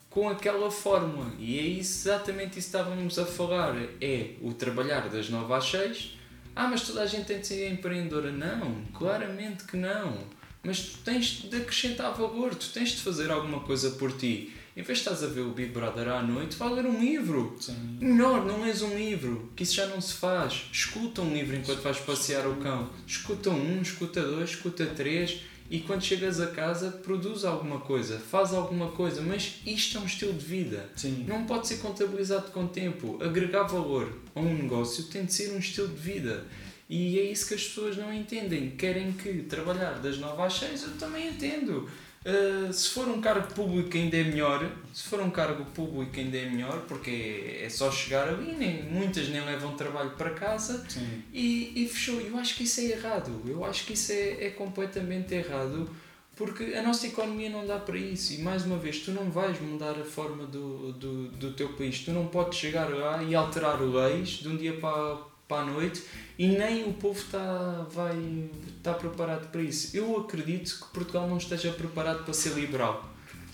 com 0.09 0.29
aquela 0.29 0.69
fórmula. 0.71 1.33
E 1.39 1.59
é 1.59 1.67
exatamente 1.79 2.59
isso 2.59 2.71
que 2.71 2.77
estávamos 2.77 3.19
a 3.19 3.25
falar. 3.25 3.75
É 3.99 4.31
o 4.41 4.53
trabalhar 4.53 5.09
das 5.09 5.29
9 5.29 5.53
às 5.53 5.65
6. 5.65 6.17
Ah, 6.55 6.67
mas 6.67 6.81
toda 6.81 7.01
a 7.01 7.05
gente 7.05 7.25
tem 7.25 7.39
de 7.39 7.47
ser 7.47 7.71
empreendedora. 7.71 8.31
Não, 8.31 8.83
claramente 8.93 9.65
que 9.65 9.77
não. 9.77 10.17
Mas 10.63 10.81
tu 10.81 10.97
tens 10.99 11.43
de 11.43 11.55
acrescentar 11.55 12.13
valor, 12.13 12.55
tu 12.55 12.69
tens 12.73 12.89
de 12.89 13.01
fazer 13.01 13.29
alguma 13.31 13.59
coisa 13.61 13.91
por 13.91 14.11
ti. 14.11 14.53
Em 14.77 14.83
vez 14.83 14.99
de 14.99 15.09
estás 15.09 15.23
a 15.23 15.27
ver 15.27 15.41
o 15.41 15.49
Big 15.49 15.71
Brother 15.71 16.07
à 16.07 16.21
noite, 16.21 16.55
vai 16.55 16.71
ler 16.71 16.85
um 16.85 16.99
livro. 16.99 17.57
Sim. 17.59 17.97
Melhor, 17.99 18.45
não 18.45 18.61
lês 18.61 18.83
um 18.83 18.95
livro, 18.95 19.51
que 19.55 19.63
isso 19.63 19.73
já 19.73 19.87
não 19.87 19.99
se 19.99 20.13
faz. 20.13 20.69
Escuta 20.71 21.23
um 21.23 21.33
livro 21.33 21.55
enquanto 21.55 21.81
vais 21.81 21.97
passear 21.97 22.47
o 22.47 22.57
cão. 22.57 22.87
Escuta 23.07 23.49
um, 23.49 23.81
escuta 23.81 24.21
dois, 24.21 24.51
escuta 24.51 24.85
três 24.85 25.41
e 25.67 25.79
quando 25.79 26.03
chegas 26.03 26.39
a 26.39 26.45
casa 26.45 26.91
produz 26.91 27.43
alguma 27.43 27.79
coisa, 27.79 28.19
faz 28.19 28.53
alguma 28.53 28.91
coisa, 28.91 29.19
mas 29.19 29.55
isto 29.65 29.97
é 29.97 30.01
um 30.01 30.05
estilo 30.05 30.33
de 30.33 30.45
vida. 30.45 30.87
Sim. 30.95 31.25
Não 31.27 31.45
pode 31.45 31.67
ser 31.67 31.77
contabilizado 31.77 32.51
com 32.51 32.67
tempo. 32.67 33.17
Agregar 33.19 33.63
valor 33.63 34.15
a 34.35 34.39
um 34.39 34.53
negócio 34.53 35.05
tem 35.05 35.25
de 35.25 35.33
ser 35.33 35.55
um 35.55 35.57
estilo 35.57 35.87
de 35.87 35.99
vida. 35.99 36.45
E 36.87 37.17
é 37.17 37.23
isso 37.23 37.47
que 37.47 37.55
as 37.55 37.63
pessoas 37.63 37.97
não 37.97 38.13
entendem. 38.13 38.69
Querem 38.69 39.11
que 39.11 39.41
trabalhar 39.41 39.93
das 39.93 40.19
9 40.19 40.39
às 40.39 40.53
6, 40.53 40.83
eu 40.83 40.91
também 40.99 41.29
entendo. 41.29 41.89
Uh, 42.27 42.73
se 42.73 42.89
for 42.89 43.07
um 43.07 43.21
cargo 43.21 43.47
público 43.53 43.95
ainda 43.95 44.17
é 44.17 44.23
melhor, 44.25 44.69
se 44.93 45.03
for 45.03 45.21
um 45.21 45.29
cargo 45.29 45.63
público 45.63 46.19
ainda 46.19 46.37
é 46.37 46.49
melhor, 46.49 46.81
porque 46.85 47.61
é, 47.61 47.69
só 47.69 47.89
chegar 47.89 48.27
ali, 48.27 48.51
nem, 48.51 48.83
muitas 48.83 49.29
nem 49.29 49.39
levam 49.45 49.77
trabalho 49.77 50.09
para 50.09 50.31
casa 50.31 50.83
Sim. 50.89 51.23
e, 51.31 51.71
e 51.73 51.87
fechou. 51.87 52.19
Eu 52.19 52.37
acho 52.37 52.55
que 52.55 52.63
isso 52.63 52.81
é 52.81 52.83
errado, 52.83 53.31
eu 53.47 53.63
acho 53.63 53.85
que 53.85 53.93
isso 53.93 54.11
é, 54.11 54.47
é 54.47 54.49
completamente 54.49 55.33
errado, 55.33 55.89
porque 56.35 56.73
a 56.75 56.83
nossa 56.83 57.07
economia 57.07 57.49
não 57.49 57.65
dá 57.65 57.79
para 57.79 57.97
isso. 57.97 58.33
E 58.33 58.39
mais 58.39 58.65
uma 58.65 58.77
vez, 58.77 58.99
tu 58.99 59.11
não 59.11 59.31
vais 59.31 59.57
mudar 59.61 59.91
a 59.97 60.03
forma 60.03 60.45
do, 60.45 60.91
do, 60.91 61.29
do 61.29 61.53
teu 61.53 61.69
país, 61.69 61.99
tu 61.99 62.11
não 62.11 62.27
podes 62.27 62.59
chegar 62.59 62.89
lá 62.89 63.23
e 63.23 63.35
alterar 63.35 63.81
leis 63.81 64.31
de 64.31 64.49
um 64.49 64.57
dia 64.57 64.73
para, 64.73 65.19
para 65.47 65.61
a 65.61 65.65
noite 65.65 66.03
e 66.37 66.47
nem 66.47 66.83
o 66.83 66.93
povo 66.93 67.19
está, 67.19 67.85
vai, 67.89 68.49
está 68.77 68.93
preparado 68.93 69.49
para 69.49 69.61
isso. 69.61 69.95
Eu 69.95 70.17
acredito 70.17 70.79
que 70.79 70.93
Portugal 70.93 71.27
não 71.27 71.37
esteja 71.37 71.71
preparado 71.71 72.23
para 72.23 72.33
ser 72.33 72.53
liberal. 72.53 73.09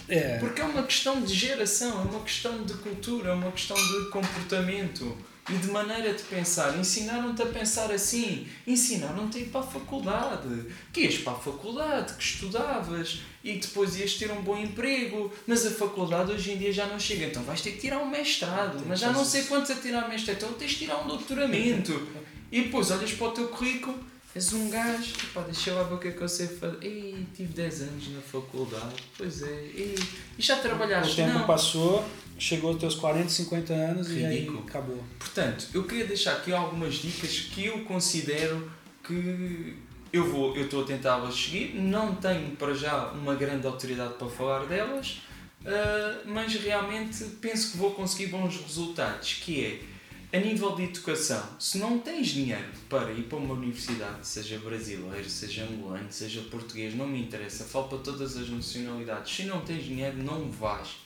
É. 0.07 0.37
Porque 0.39 0.61
é 0.61 0.65
uma 0.65 0.83
questão 0.83 1.21
de 1.21 1.33
geração, 1.33 2.01
é 2.01 2.03
uma 2.03 2.19
questão 2.21 2.63
de 2.63 2.73
cultura, 2.73 3.29
é 3.29 3.33
uma 3.33 3.51
questão 3.51 3.77
de 3.77 4.09
comportamento 4.09 5.15
e 5.49 5.53
de 5.53 5.67
maneira 5.67 6.13
de 6.13 6.23
pensar. 6.23 6.77
Ensinaram-te 6.77 7.41
a 7.41 7.45
pensar 7.45 7.91
assim, 7.91 8.47
ensinaram-te 8.67 9.37
a 9.37 9.41
ir 9.41 9.45
para 9.45 9.61
a 9.61 9.63
faculdade, 9.63 10.65
que 10.91 11.01
ias 11.01 11.17
para 11.17 11.33
a 11.33 11.37
faculdade, 11.37 12.13
que 12.15 12.23
estudavas 12.23 13.21
e 13.43 13.53
depois 13.57 13.97
ias 13.99 14.13
ter 14.13 14.31
um 14.31 14.41
bom 14.41 14.57
emprego, 14.57 15.31
mas 15.45 15.65
a 15.65 15.71
faculdade 15.71 16.31
hoje 16.31 16.51
em 16.51 16.57
dia 16.57 16.71
já 16.71 16.85
não 16.87 16.97
chega, 16.99 17.25
então 17.25 17.43
vais 17.43 17.61
ter 17.61 17.71
que 17.71 17.79
tirar 17.79 17.99
um 17.99 18.09
mestrado, 18.09 18.81
mas 18.87 18.99
já 18.99 19.11
não 19.11 19.25
sei 19.25 19.43
quantos 19.43 19.69
a 19.71 19.75
tirar 19.75 20.07
mestrado, 20.07 20.37
então 20.37 20.53
tens 20.53 20.71
de 20.71 20.77
tirar 20.77 21.03
um 21.03 21.07
doutoramento. 21.07 22.07
E 22.51 22.61
depois 22.63 22.89
olhas 22.91 23.11
para 23.13 23.27
o 23.27 23.31
teu 23.31 23.47
currículo, 23.49 23.97
és 24.35 24.53
um 24.53 24.69
gajo, 24.69 25.13
pá, 25.33 25.41
deixa 25.41 25.71
eu 25.71 25.75
lá 25.75 25.83
ver 25.83 25.95
o 25.95 25.97
que 25.99 26.07
é 26.07 26.11
que 26.11 26.21
eu 26.21 26.29
sei 26.29 26.47
fazer. 26.47 26.77
Ei, 26.81 27.25
tive 27.35 27.51
10 27.53 27.81
anos 27.81 28.07
na 28.15 28.21
faculdade, 28.21 28.95
pois 29.17 29.41
é, 29.43 29.51
ei, 29.75 29.95
e 30.37 30.41
já 30.41 30.57
O 30.57 30.61
trabalhaste? 30.61 31.15
tempo 31.15 31.33
Não. 31.39 31.45
passou, 31.47 32.05
chegou 32.39 32.71
aos 32.71 32.79
teus 32.79 32.95
40, 32.95 33.29
50 33.29 33.73
anos 33.73 34.09
e 34.09 34.13
Ridículo. 34.19 34.59
aí 34.59 34.63
acabou. 34.67 35.03
Portanto, 35.19 35.67
eu 35.73 35.83
queria 35.83 36.05
deixar 36.05 36.33
aqui 36.33 36.51
algumas 36.53 36.95
dicas 36.95 37.39
que 37.53 37.65
eu 37.65 37.79
considero 37.85 38.71
que 39.03 39.75
eu 40.13 40.31
vou, 40.31 40.55
eu 40.55 40.65
estou 40.65 40.83
a 40.83 40.85
tentá-las 40.85 41.33
seguir. 41.33 41.73
Não 41.73 42.15
tenho 42.15 42.55
para 42.55 42.75
já 42.75 43.07
uma 43.11 43.33
grande 43.33 43.65
autoridade 43.65 44.13
para 44.13 44.29
falar 44.29 44.65
delas, 44.67 45.21
ah, 45.65 46.21
mas 46.25 46.53
realmente 46.53 47.23
penso 47.41 47.71
que 47.71 47.77
vou 47.77 47.91
conseguir 47.91 48.27
bons 48.27 48.55
resultados. 48.61 49.33
Que 49.41 49.65
é 49.65 50.37
a 50.37 50.39
nível 50.39 50.75
de 50.75 50.83
educação, 50.83 51.43
se 51.59 51.79
não 51.79 51.97
tens 51.99 52.27
dinheiro 52.27 52.69
para 52.89 53.11
ir 53.11 53.23
para 53.23 53.37
uma 53.37 53.55
universidade, 53.55 54.25
seja 54.25 54.59
brasileiro, 54.59 55.29
seja 55.29 55.63
angolano, 55.63 56.11
seja 56.11 56.41
português, 56.41 56.95
não 56.95 57.07
me 57.07 57.21
interessa, 57.21 57.63
falo 57.63 57.87
para 57.87 57.99
todas 57.99 58.37
as 58.37 58.49
nacionalidades. 58.49 59.35
Se 59.35 59.43
não 59.43 59.61
tens 59.61 59.83
dinheiro, 59.83 60.17
não 60.17 60.49
vais. 60.51 61.03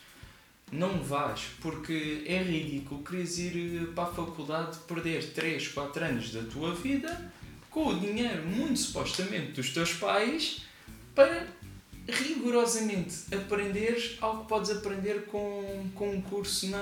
Não 0.70 1.02
vais, 1.02 1.46
porque 1.62 2.24
é 2.26 2.42
ridículo 2.42 3.02
queres 3.02 3.38
ir 3.38 3.84
eh, 3.84 3.86
para 3.94 4.04
a 4.04 4.12
faculdade 4.12 4.76
perder 4.86 5.32
3, 5.32 5.68
4 5.68 6.04
anos 6.04 6.30
da 6.30 6.42
tua 6.42 6.74
vida 6.74 7.32
com 7.78 7.90
o 7.90 8.00
dinheiro, 8.00 8.44
muito 8.44 8.76
supostamente, 8.80 9.52
dos 9.52 9.70
teus 9.70 9.92
pais 9.92 10.62
para 11.14 11.46
rigorosamente 12.08 13.14
aprenderes 13.34 14.16
algo 14.20 14.42
que 14.42 14.48
podes 14.48 14.70
aprender 14.70 15.26
com, 15.26 15.88
com 15.94 16.10
um 16.16 16.20
curso 16.22 16.68
na, 16.68 16.78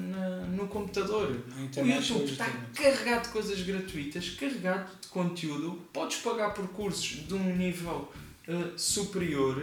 na- 0.00 0.40
no 0.46 0.66
computador. 0.68 1.30
O 1.76 1.86
YouTube 1.86 2.24
está 2.32 2.46
carregado 2.74 3.22
de 3.22 3.28
coisas 3.28 3.60
gratuitas, 3.62 4.30
carregado 4.30 4.90
de 5.00 5.08
conteúdo. 5.08 5.80
Podes 5.92 6.18
pagar 6.18 6.52
por 6.52 6.66
cursos 6.68 7.26
de 7.26 7.34
um 7.34 7.56
nível 7.56 8.12
uh, 8.48 8.78
superior 8.78 9.62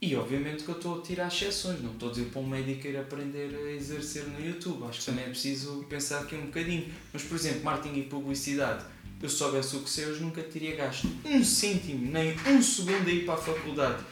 e 0.00 0.14
obviamente 0.16 0.62
que 0.64 0.68
eu 0.70 0.76
estou 0.76 1.00
a 1.00 1.02
tirar 1.02 1.28
exceções, 1.28 1.82
não 1.82 1.92
estou 1.92 2.08
a 2.10 2.12
dizer 2.12 2.26
para 2.26 2.40
um 2.40 2.46
médico 2.46 2.86
ir 2.86 2.96
aprender 2.96 3.54
a 3.54 3.72
exercer 3.72 4.24
no 4.28 4.44
YouTube. 4.44 4.84
Acho 4.88 5.00
que 5.00 5.06
também 5.06 5.24
é 5.24 5.28
preciso 5.28 5.84
pensar 5.88 6.20
aqui 6.20 6.34
um 6.36 6.46
bocadinho. 6.46 6.86
Mas, 7.12 7.22
por 7.24 7.34
exemplo, 7.34 7.64
marketing 7.64 7.98
e 7.98 8.02
publicidade. 8.04 8.84
Eu 9.24 9.30
se 9.30 9.36
soubesse 9.36 9.74
o 9.76 9.80
que 9.80 9.88
sei, 9.88 10.04
hoje 10.04 10.20
nunca 10.20 10.42
teria 10.42 10.76
gasto 10.76 11.08
um 11.24 11.42
cêntimo, 11.42 12.12
nem 12.12 12.36
um 12.46 12.60
segundo 12.60 13.08
a 13.08 13.10
ir 13.10 13.24
para 13.24 13.32
a 13.32 13.38
faculdade. 13.38 14.04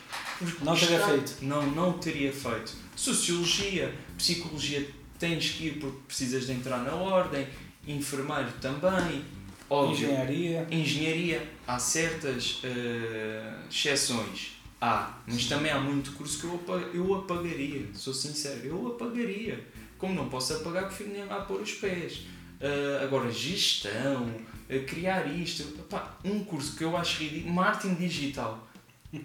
Não 0.62 0.74
teria 0.74 1.06
feito. 1.06 1.36
Não, 1.42 1.70
não 1.70 1.98
teria 1.98 2.32
feito. 2.32 2.72
Sociologia, 2.96 3.94
psicologia 4.16 4.88
tens 5.18 5.50
que 5.50 5.66
ir 5.66 5.78
porque 5.78 5.98
precisas 6.06 6.46
de 6.46 6.52
entrar 6.52 6.78
na 6.78 6.94
ordem, 6.94 7.46
enfermeiro 7.86 8.50
também, 8.58 9.22
óbvio. 9.68 10.06
Engenharia. 10.08 10.66
Engenharia. 10.70 11.50
Há 11.66 11.78
certas 11.78 12.62
uh, 12.64 13.68
exceções 13.70 14.52
Há, 14.80 15.18
mas 15.26 15.44
também 15.44 15.70
há 15.70 15.78
muito 15.78 16.12
curso 16.12 16.40
que 16.40 16.44
eu, 16.46 16.90
eu 16.94 17.14
apagaria, 17.16 17.86
sou 17.92 18.14
sincero, 18.14 18.60
eu 18.64 18.86
apagaria. 18.86 19.62
Como 19.98 20.14
não 20.14 20.30
posso 20.30 20.54
apagar, 20.54 20.86
prefiro 20.86 21.10
nem 21.10 21.26
lá 21.26 21.42
pôr 21.42 21.60
os 21.60 21.72
pés. 21.72 22.22
Uh, 22.62 23.04
agora, 23.04 23.30
gestão, 23.30 24.32
criar 24.80 25.26
isto, 25.26 25.62
Opa, 25.80 26.18
um 26.24 26.42
curso 26.44 26.76
que 26.76 26.84
eu 26.84 26.96
acho 26.96 27.22
ridículo, 27.22 27.54
marketing 27.54 27.94
digital. 27.94 28.68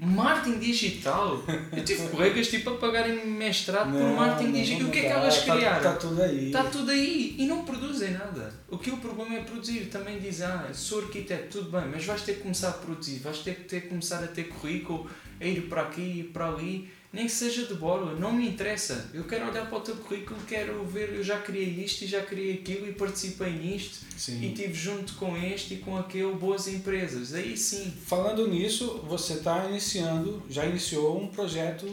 Marketing 0.02 0.60
digital? 0.60 1.42
Eu 1.72 1.86
tive 1.86 2.08
colegas 2.12 2.50
tipo 2.50 2.72
a 2.72 2.76
pagarem 2.76 3.26
mestrado 3.26 3.90
não, 3.90 4.00
por 4.00 4.20
marketing 4.20 4.52
digital. 4.52 4.82
E 4.82 4.84
o 4.84 4.92
que 4.92 5.00
é 5.00 5.02
que 5.02 5.08
elas 5.08 5.46
tá- 5.46 5.56
criaram? 5.56 5.78
Está 5.78 5.94
tá 5.94 5.98
tudo 5.98 6.22
aí. 6.22 6.46
Está 6.48 6.64
tudo 6.66 6.92
aí. 6.92 7.36
E 7.38 7.46
não 7.46 7.64
produzem 7.64 8.12
nada. 8.12 8.54
O 8.70 8.78
que 8.78 8.92
o 8.92 8.98
problema 8.98 9.36
é 9.36 9.42
produzir. 9.44 9.86
Também 9.86 10.20
dizem, 10.20 10.46
ah, 10.46 10.70
sou 10.74 11.00
arquiteto, 11.04 11.60
tudo 11.60 11.72
bem, 11.72 11.90
mas 11.90 12.04
vais 12.04 12.22
ter 12.22 12.34
que 12.34 12.42
começar 12.42 12.70
a 12.70 12.74
produzir, 12.74 13.20
vais 13.20 13.38
ter 13.40 13.56
que 13.56 13.64
ter, 13.64 13.82
começar 13.88 14.22
a 14.22 14.28
ter 14.28 14.50
currículo, 14.50 15.10
a 15.40 15.46
ir 15.46 15.62
para 15.70 15.84
aqui 15.84 16.20
e 16.20 16.24
para 16.24 16.50
ali, 16.50 16.90
nem 17.12 17.26
que 17.26 17.32
seja 17.32 17.66
de 17.66 17.74
bola, 17.74 18.14
não 18.20 18.34
me 18.34 18.48
interessa. 18.48 19.10
Eu 19.14 19.24
quero 19.24 19.50
olhar 19.50 19.68
para 19.68 19.78
o 19.78 19.82
teu 19.82 19.96
currículo, 19.96 20.40
quero 20.48 20.84
ver, 20.86 21.14
eu 21.14 21.24
já 21.24 21.40
criei 21.40 21.84
isto 21.84 22.04
e 22.04 22.08
já 22.08 22.22
criei 22.22 22.56
aquilo 22.56 22.88
e 22.88 22.94
participei 22.94 23.52
nisto 23.52 24.06
sim. 24.18 24.44
e 24.44 24.54
tive 24.54 24.74
junto 24.74 25.14
com 25.16 25.38
este 25.38 25.76
e 25.76 25.78
com 25.78 25.98
aquele 25.98 26.34
boas 26.34 26.68
empresas. 26.68 27.34
Aí 27.34 27.58
sim. 27.58 27.94
Falando 28.06 28.48
nisso, 28.48 29.04
você 29.08 29.34
está 29.34 29.70
iniciando, 29.70 30.44
já 30.50 30.66
iniciou 30.66 31.22
um 31.22 31.28
projeto, 31.28 31.88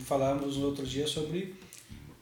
falamos 0.00 0.56
no 0.56 0.66
outro 0.66 0.86
dia 0.86 1.06
sobre 1.06 1.54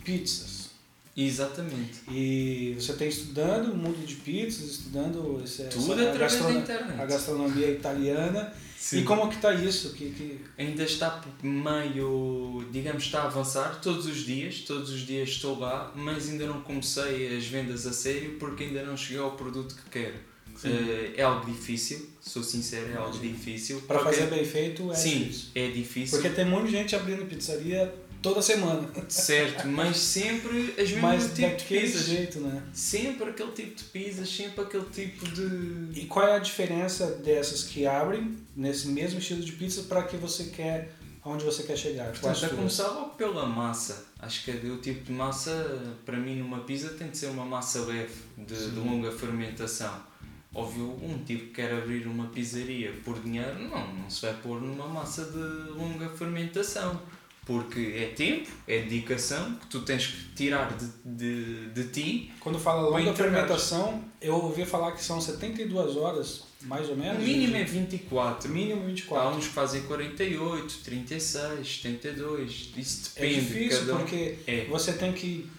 pizzas. 0.04 0.70
Exatamente. 1.16 2.00
E 2.10 2.74
você 2.78 2.92
está 2.92 3.04
estudando 3.04 3.72
o 3.72 3.76
mundo 3.76 4.04
de 4.06 4.14
pizzas, 4.16 4.70
estudando 4.70 5.42
esse, 5.44 5.64
Tudo 5.64 5.92
essa, 5.92 6.10
através 6.10 6.42
da 6.42 6.52
internet. 6.52 7.00
a 7.00 7.06
gastronomia 7.06 7.70
italiana. 7.70 8.52
Sim. 8.80 9.00
E 9.00 9.04
como 9.04 9.28
que 9.28 9.34
está 9.34 9.52
isso? 9.52 9.92
Que, 9.92 10.08
que... 10.08 10.40
Ainda 10.56 10.84
está 10.84 11.22
meio, 11.42 12.64
digamos, 12.72 13.02
está 13.04 13.20
a 13.20 13.24
avançar 13.26 13.78
todos 13.78 14.06
os 14.06 14.24
dias, 14.24 14.60
todos 14.60 14.88
os 14.88 15.00
dias 15.00 15.28
estou 15.28 15.58
lá, 15.58 15.92
mas 15.94 16.30
ainda 16.30 16.46
não 16.46 16.62
comecei 16.62 17.36
as 17.36 17.44
vendas 17.44 17.86
a 17.86 17.92
sério 17.92 18.38
porque 18.38 18.64
ainda 18.64 18.82
não 18.82 18.96
cheguei 18.96 19.18
ao 19.18 19.32
produto 19.32 19.74
que 19.74 19.90
quero. 19.90 20.16
Uh, 20.64 21.12
é 21.14 21.22
algo 21.22 21.44
difícil, 21.44 22.08
sou 22.22 22.42
sincero, 22.42 22.90
é 22.90 22.96
algo 22.96 23.18
difícil. 23.18 23.82
Para 23.82 23.98
fazer 23.98 24.28
bem 24.28 24.46
feito 24.46 24.90
é 24.90 24.94
Sim, 24.94 25.24
difícil. 25.24 25.50
é 25.54 25.68
difícil. 25.68 26.18
Porque 26.18 26.34
tem 26.34 26.46
muita 26.46 26.68
gente 26.68 26.96
abrindo 26.96 27.26
pizzaria 27.26 27.94
toda 28.22 28.42
semana. 28.42 28.88
Certo, 29.08 29.66
mas 29.68 29.96
sempre 29.96 30.74
as 30.78 30.90
mesmas 30.90 31.34
tipos 31.34 31.62
de 31.62 31.64
pizzas. 31.64 32.06
jeito, 32.06 32.40
né? 32.40 32.62
Sempre 32.72 33.30
aquele 33.30 33.52
tipo 33.52 33.74
de 33.74 33.84
pizzas, 33.84 34.28
sempre 34.28 34.62
aquele 34.62 34.84
tipo 34.84 35.26
de. 35.28 36.00
E 36.00 36.06
qual 36.06 36.28
é 36.28 36.36
a 36.36 36.38
diferença 36.38 37.06
dessas 37.06 37.64
que 37.64 37.86
abrem 37.86 38.36
nesse 38.54 38.88
mesmo 38.88 39.18
estilo 39.18 39.42
de 39.42 39.52
pizza 39.52 39.82
para 39.82 40.02
que 40.04 40.16
você 40.16 40.44
quer 40.44 40.92
aonde 41.22 41.44
você 41.44 41.62
quer 41.62 41.76
chegar? 41.76 42.10
Portanto, 42.10 42.44
a 42.44 42.48
começar 42.48 42.88
logo 42.88 43.10
pela 43.10 43.46
massa. 43.46 44.06
Acho 44.18 44.44
que 44.44 44.50
o 44.50 44.78
tipo 44.78 45.04
de 45.04 45.12
massa, 45.12 45.96
para 46.04 46.16
mim, 46.16 46.36
numa 46.36 46.60
pizza 46.60 46.90
tem 46.90 47.08
de 47.08 47.16
ser 47.16 47.26
uma 47.26 47.44
massa 47.44 47.80
leve, 47.80 48.14
de, 48.36 48.70
de 48.70 48.78
longa 48.78 49.10
fermentação. 49.10 50.10
Óbvio, 50.52 50.98
um 51.00 51.22
tipo 51.24 51.46
que 51.46 51.52
quer 51.52 51.72
abrir 51.72 52.06
uma 52.08 52.26
pizzaria 52.26 52.92
por 53.04 53.20
dinheiro, 53.20 53.56
não, 53.68 53.94
não 53.94 54.10
se 54.10 54.20
vai 54.20 54.34
pôr 54.34 54.60
numa 54.60 54.88
massa 54.88 55.26
de 55.26 55.70
longa 55.70 56.08
fermentação 56.08 57.00
porque 57.46 57.94
é 57.96 58.12
tempo, 58.14 58.48
é 58.66 58.80
dedicação 58.80 59.54
que 59.56 59.66
tu 59.66 59.80
tens 59.80 60.06
que 60.06 60.34
tirar 60.34 60.76
de, 60.76 60.86
de, 61.04 61.66
de 61.70 61.84
ti. 61.88 62.32
Quando 62.40 62.58
fala 62.58 62.88
longa 62.88 63.14
fermentação, 63.14 64.04
eu 64.20 64.34
ouvi 64.34 64.64
falar 64.64 64.92
que 64.92 65.02
são 65.02 65.20
72 65.20 65.96
horas, 65.96 66.44
mais 66.62 66.88
ou 66.88 66.96
menos. 66.96 67.22
O 67.22 67.26
mínimo 67.26 67.56
é 67.56 67.64
24. 67.64 68.48
Mínimo 68.48 68.86
24. 68.86 69.28
Há 69.28 69.30
uns 69.36 69.46
que 69.46 69.52
fazem 69.52 69.82
48, 69.82 70.78
36, 70.84 71.80
72, 71.82 72.72
isso 72.76 73.14
depende. 73.14 73.34
É 73.34 73.40
difícil 73.40 73.94
um. 73.94 73.98
porque 73.98 74.38
é. 74.46 74.66
você 74.66 74.92
tem 74.92 75.12
que 75.12 75.50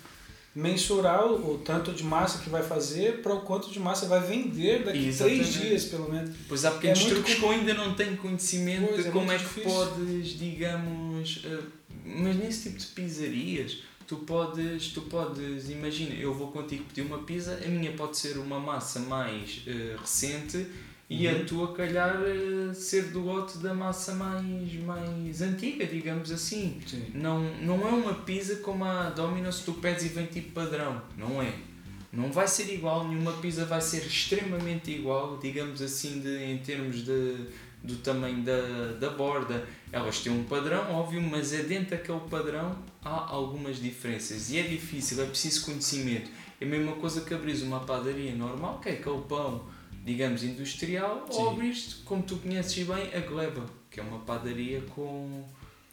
mensurar 0.53 1.25
o, 1.25 1.53
o, 1.53 1.57
tanto 1.57 1.93
de 1.93 2.03
massa 2.03 2.39
que 2.39 2.49
vai 2.49 2.61
fazer 2.61 3.21
para 3.21 3.33
o 3.33 3.41
quanto 3.41 3.71
de 3.71 3.79
massa 3.79 4.05
vai 4.05 4.19
vender 4.19 4.83
daqui 4.83 5.09
a 5.09 5.13
três 5.13 5.53
dias, 5.53 5.85
pelo 5.85 6.11
menos. 6.11 6.35
Pois 6.47 6.65
há 6.65 6.71
pequenos 6.71 7.05
é 7.05 7.09
truques 7.09 7.35
que 7.35 7.43
eu 7.43 7.51
ainda 7.51 7.73
não 7.73 7.93
tenho 7.93 8.17
conhecimento 8.17 8.87
pois, 8.87 9.03
de 9.03 9.09
é 9.09 9.11
como 9.11 9.31
é 9.31 9.37
que 9.37 9.61
podes, 9.61 10.37
digamos, 10.37 11.37
uh, 11.45 11.63
mas 12.05 12.35
nesse 12.35 12.69
tipo 12.69 12.79
de 12.79 12.85
pizzarias 12.87 13.77
tu 14.05 14.17
podes, 14.17 14.89
tu 14.89 15.01
podes, 15.03 15.69
imagina, 15.69 16.13
eu 16.15 16.33
vou 16.33 16.51
contigo 16.51 16.83
pedir 16.83 17.01
uma 17.01 17.19
pizza, 17.19 17.61
a 17.63 17.67
minha 17.69 17.93
pode 17.93 18.17
ser 18.17 18.37
uma 18.37 18.59
massa 18.59 18.99
mais 18.99 19.61
uh, 19.65 20.01
recente 20.01 20.67
e 21.11 21.27
uhum. 21.27 21.41
a 21.41 21.43
tua 21.43 21.73
calhar 21.73 22.21
uh, 22.21 22.73
ser 22.73 23.09
do 23.09 23.19
lote 23.19 23.57
da 23.57 23.73
massa 23.73 24.15
mais, 24.15 24.73
mais 24.75 25.41
antiga, 25.41 25.85
digamos 25.85 26.31
assim. 26.31 26.79
Sim. 26.87 27.05
Não, 27.13 27.41
não 27.55 27.85
é 27.85 27.91
uma 27.91 28.13
pizza 28.13 28.55
como 28.57 28.85
a 28.85 29.09
Domino's 29.09 29.59
tu 29.59 29.73
pedes 29.73 30.05
e 30.05 30.07
vem 30.07 30.27
tipo 30.27 30.53
padrão, 30.53 31.01
não 31.17 31.41
é. 31.41 31.53
Não 32.13 32.31
vai 32.31 32.47
ser 32.47 32.73
igual, 32.73 33.09
nenhuma 33.09 33.33
pizza 33.33 33.65
vai 33.65 33.81
ser 33.81 34.05
extremamente 34.05 34.89
igual, 34.89 35.37
digamos 35.37 35.81
assim, 35.81 36.21
de, 36.21 36.45
em 36.45 36.59
termos 36.59 37.03
de, 37.03 37.45
do 37.83 37.97
tamanho 37.97 38.41
da, 38.43 38.93
da 38.97 39.09
borda. 39.09 39.67
Elas 39.91 40.19
têm 40.19 40.31
um 40.31 40.45
padrão, 40.45 40.93
óbvio, 40.93 41.21
mas 41.21 41.51
é 41.51 41.63
dentro 41.63 41.89
daquele 41.89 42.21
padrão 42.29 42.73
há 43.03 43.33
algumas 43.33 43.81
diferenças 43.81 44.49
e 44.49 44.59
é 44.59 44.63
difícil, 44.63 45.21
é 45.21 45.25
preciso 45.25 45.65
conhecimento. 45.65 46.31
É 46.61 46.63
a 46.63 46.67
mesma 46.69 46.93
coisa 46.93 47.19
que 47.19 47.33
abrir 47.33 47.61
uma 47.63 47.81
padaria 47.81 48.33
normal, 48.33 48.79
que 48.79 48.87
é 48.87 48.93
aquele 48.93 49.21
pão 49.27 49.61
digamos, 50.03 50.43
industrial, 50.43 51.25
Sim. 51.29 51.41
ou 51.41 51.49
abriste, 51.51 51.95
como 52.03 52.23
tu 52.23 52.37
conheces 52.37 52.87
bem, 52.87 53.13
a 53.13 53.19
Gleba, 53.19 53.65
que 53.89 53.99
é 53.99 54.03
uma 54.03 54.19
padaria 54.19 54.81
com, 54.95 55.43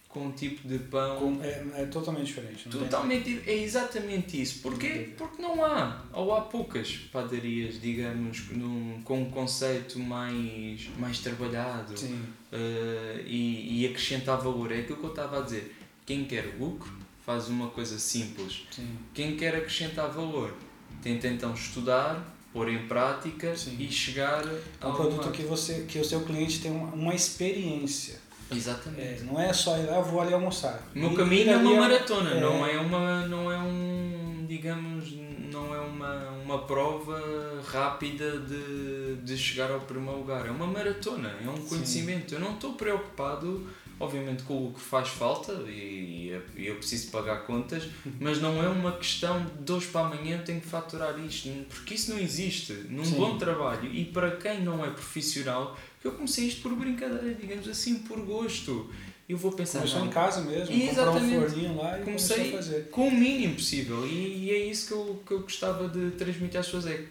com 0.09 0.27
um 0.27 0.33
tipo 0.33 0.67
de 0.67 0.79
pão. 0.79 1.19
Com, 1.19 1.43
é, 1.43 1.83
é 1.83 1.87
totalmente 1.87 2.27
diferente. 2.27 2.69
Totalmente, 2.69 3.43
é 3.47 3.55
exatamente 3.55 4.41
isso. 4.41 4.61
Porquê? 4.61 5.13
Porque 5.17 5.41
não 5.43 5.65
há, 5.65 6.03
ou 6.13 6.35
há 6.35 6.43
poucas 6.43 6.93
padarias, 7.13 7.81
digamos, 7.81 8.51
num, 8.51 9.03
com 9.05 9.23
um 9.23 9.31
conceito 9.31 9.99
mais, 9.99 10.89
mais 10.99 11.19
trabalhado 11.19 11.95
uh, 11.95 13.21
e, 13.27 13.83
e 13.83 13.87
acrescentar 13.87 14.41
valor. 14.41 14.73
É 14.73 14.81
aquilo 14.81 14.99
que 14.99 15.05
eu 15.05 15.11
estava 15.11 15.39
a 15.39 15.43
dizer. 15.43 15.75
Quem 16.07 16.25
quer 16.25 16.57
lucro 16.59 16.91
faz 17.27 17.49
uma 17.49 17.69
coisa 17.69 17.99
simples. 17.99 18.67
Sim. 18.71 18.89
Quem 19.13 19.37
quer 19.37 19.55
acrescentar 19.55 20.11
valor 20.11 20.55
tenta 21.03 21.29
então 21.29 21.53
estudar 21.53 22.38
pôr 22.59 22.69
em 22.69 22.89
prática 22.89 23.57
Sim. 23.57 23.77
e 23.79 23.91
chegar 23.91 24.43
a 24.81 24.89
um 24.89 24.93
produto 24.93 25.31
que 25.31 25.43
você 25.43 25.85
que 25.87 25.97
o 26.01 26.05
seu 26.05 26.23
cliente 26.23 26.61
tem 26.61 26.73
uma, 26.73 26.89
uma 26.89 27.15
experiência. 27.15 28.19
Exatamente. 28.51 29.21
É, 29.21 29.25
não 29.25 29.41
é 29.41 29.53
só 29.53 29.79
ir 29.79 29.87
lá 29.87 30.01
vou 30.01 30.21
ali 30.21 30.35
almoçar. 30.35 30.83
O 30.95 30.99
meu 30.99 31.15
caminho 31.15 31.51
é 31.53 31.57
uma 31.57 31.81
maratona 31.83 32.31
é... 32.31 32.41
não 32.41 32.67
é 32.67 32.79
uma 32.79 33.27
não 33.29 33.53
é 33.53 33.59
um 33.59 34.45
digamos 34.49 35.13
não 35.53 35.73
é 35.73 35.79
uma, 35.79 36.31
uma 36.31 36.59
prova 36.59 37.63
rápida 37.65 38.39
de, 38.41 39.17
de 39.23 39.39
chegar 39.39 39.71
ao 39.71 39.81
primeiro 39.81 40.19
lugar. 40.19 40.45
É 40.47 40.51
uma 40.51 40.67
maratona 40.67 41.33
é 41.45 41.49
um 41.49 41.59
conhecimento. 41.59 42.31
Sim. 42.31 42.37
eu 42.37 42.41
não 42.41 42.55
estou 42.55 42.73
preocupado 42.73 43.69
Obviamente 44.01 44.45
que 44.45 44.53
o 44.53 44.67
lucro 44.67 44.81
faz 44.81 45.09
falta 45.09 45.53
e, 45.67 46.41
e 46.57 46.67
eu 46.67 46.77
preciso 46.77 47.11
pagar 47.11 47.45
contas, 47.45 47.89
mas 48.21 48.41
não 48.41 48.63
é 48.63 48.69
uma 48.69 48.93
questão 48.93 49.45
de 49.61 49.73
hoje 49.73 49.87
para 49.89 50.07
amanhã 50.07 50.41
tenho 50.45 50.61
que 50.61 50.69
faturar 50.69 51.19
isto, 51.19 51.49
porque 51.69 51.95
isso 51.95 52.13
não 52.13 52.19
existe 52.19 52.73
num 52.89 53.05
Sim. 53.05 53.17
bom 53.17 53.39
trabalho 53.39 53.93
e 53.93 54.05
para 54.05 54.37
quem 54.37 54.63
não 54.63 54.85
é 54.85 54.91
profissional, 54.91 55.77
eu 56.05 56.13
comecei 56.13 56.47
isto 56.47 56.63
por 56.63 56.77
brincadeira, 56.77 57.35
digamos 57.35 57.69
assim, 57.69 57.97
por 57.97 58.21
gosto. 58.21 58.89
Eu 59.29 59.37
vou 59.37 59.53
pensar. 59.53 59.81
Começou 59.81 60.07
em 60.07 60.09
casa 60.09 60.41
mesmo, 60.41 60.75
Exatamente. 60.75 61.35
comprar 61.35 61.47
um 61.47 61.51
forninho 61.51 61.77
lá 61.77 62.01
e 62.01 62.05
comecei 62.05 62.49
a 62.49 62.57
fazer. 62.57 62.89
Com 62.89 63.09
o 63.09 63.11
mínimo 63.11 63.57
possível. 63.57 64.07
E, 64.07 64.45
e, 64.45 64.51
é 64.51 64.59
isso 64.59 64.87
que 64.87 64.95
eu, 64.95 65.23
que 65.27 65.33
eu 65.33 65.41
gostava 65.41 65.87
de 65.87 66.13
transmitir 66.13 66.59
às 66.59 66.65
pessoas: 66.65 66.87
é 66.87 67.05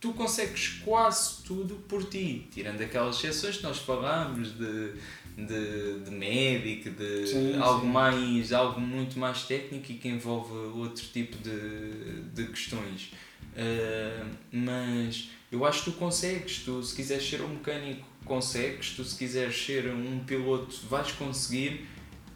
tu 0.00 0.12
consegues 0.12 0.80
quase 0.84 1.42
tudo 1.42 1.74
por 1.88 2.04
ti, 2.04 2.46
tirando 2.52 2.80
aquelas 2.80 3.16
exceções 3.16 3.56
que 3.56 3.62
nós 3.64 3.78
falámos 3.78 4.56
de, 4.56 4.92
de, 5.36 6.00
de 6.00 6.10
médico, 6.10 6.90
de 6.90 7.26
Sim, 7.26 7.58
algo 7.60 7.82
sim. 7.82 7.92
mais, 7.92 8.52
algo 8.52 8.80
muito 8.80 9.18
mais 9.18 9.42
técnico 9.42 9.92
e 9.92 9.94
que 9.94 10.08
envolve 10.08 10.52
outro 10.78 11.04
tipo 11.12 11.36
de, 11.38 12.22
de 12.32 12.46
questões. 12.46 13.12
Uh, 13.52 14.26
mas 14.50 15.30
eu 15.50 15.64
acho 15.64 15.84
que 15.84 15.90
tu 15.92 15.96
consegues, 15.96 16.62
tu 16.64 16.82
se 16.82 16.94
quiseres 16.94 17.28
ser 17.28 17.42
um 17.42 17.48
mecânico 17.48 18.06
consegues, 18.24 18.90
tu 18.90 19.04
se 19.04 19.16
quiseres 19.16 19.56
ser 19.56 19.88
um 19.88 20.18
piloto 20.24 20.76
vais 20.88 21.12
conseguir. 21.12 21.86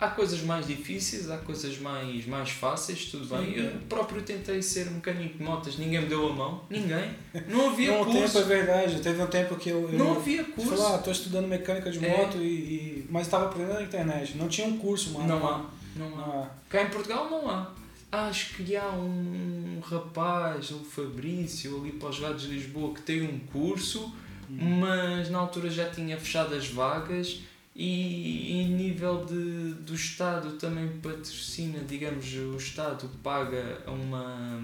Há 0.01 0.09
coisas 0.09 0.41
mais 0.43 0.67
difíceis, 0.67 1.31
há 1.31 1.37
coisas 1.37 1.79
mais, 1.79 2.25
mais 2.27 2.49
fáceis, 2.51 3.05
tudo 3.07 3.27
bem. 3.27 3.53
Sim. 3.55 3.61
Eu 3.61 3.71
próprio 3.89 4.23
tentei 4.23 4.63
ser 4.63 4.91
mecânico 4.91 5.37
de 5.37 5.45
motas, 5.45 5.77
ninguém 5.77 6.01
me 6.01 6.07
deu 6.07 6.27
a 6.31 6.33
mão, 6.33 6.65
ninguém. 6.71 7.11
Não 7.49 7.69
havia 7.73 7.93
Não, 7.93 8.01
um 8.01 8.05
tempo 8.07 8.19
curso. 8.21 8.39
é 8.39 8.43
verdade. 8.45 9.01
Teve 9.01 9.23
um 9.23 9.27
tempo 9.27 9.57
que 9.57 9.69
eu. 9.69 9.83
eu 9.93 9.99
Não 9.99 10.17
havia 10.17 10.43
curso. 10.45 10.71
falou, 10.71 10.95
ah, 10.95 10.99
tô 10.99 11.11
estudando 11.11 11.47
mecânica 11.47 11.91
de 11.91 12.03
É. 12.05 12.17
moto, 12.17 12.39
e, 12.39 12.41
e- 12.47 13.07
mas 13.11 13.27
estava 13.27 13.45
aprendendo 13.47 13.75
na 13.75 13.83
internet. 13.83 14.37
Não 14.39 14.49
tinha 14.49 14.67
um 14.67 14.79
curso, 14.79 15.11
mano. 15.13 15.29
Não 15.29 15.47
há, 15.47 15.65
não 15.97 16.07
há. 16.07 16.11
Não 16.17 16.43
há. 16.45 16.51
Cá 16.71 16.83
em 16.83 16.89
Portugal 16.89 17.29
não 17.31 17.51
há. 17.51 17.71
Acho 18.13 18.55
que 18.55 18.75
há 18.77 18.89
um 18.89 19.81
rapaz, 19.85 20.71
o 20.71 20.79
Fabrício, 20.79 21.79
ali 21.79 21.93
para 21.93 22.09
os 22.09 22.19
lados 22.19 22.43
de 22.43 22.49
Lisboa, 22.49 22.95
que 22.95 23.03
tem 23.03 23.23
um 23.23 23.39
curso, 23.53 24.13
mas 24.49 25.31
na 25.31 25.39
altura 25.39 25.71
já 25.71 25.89
tinha 25.91 26.17
fechado 26.19 26.55
as 26.55 26.67
vagas 26.69 27.41
e 27.83 28.61
em 28.61 28.68
nível 28.68 29.24
de, 29.24 29.72
do 29.74 29.95
Estado 29.95 30.53
também 30.59 30.89
patrocina, 31.01 31.78
digamos, 31.87 32.26
o 32.35 32.57
Estado 32.57 33.09
paga 33.22 33.83
a 33.87 33.91
uma, 33.91 34.61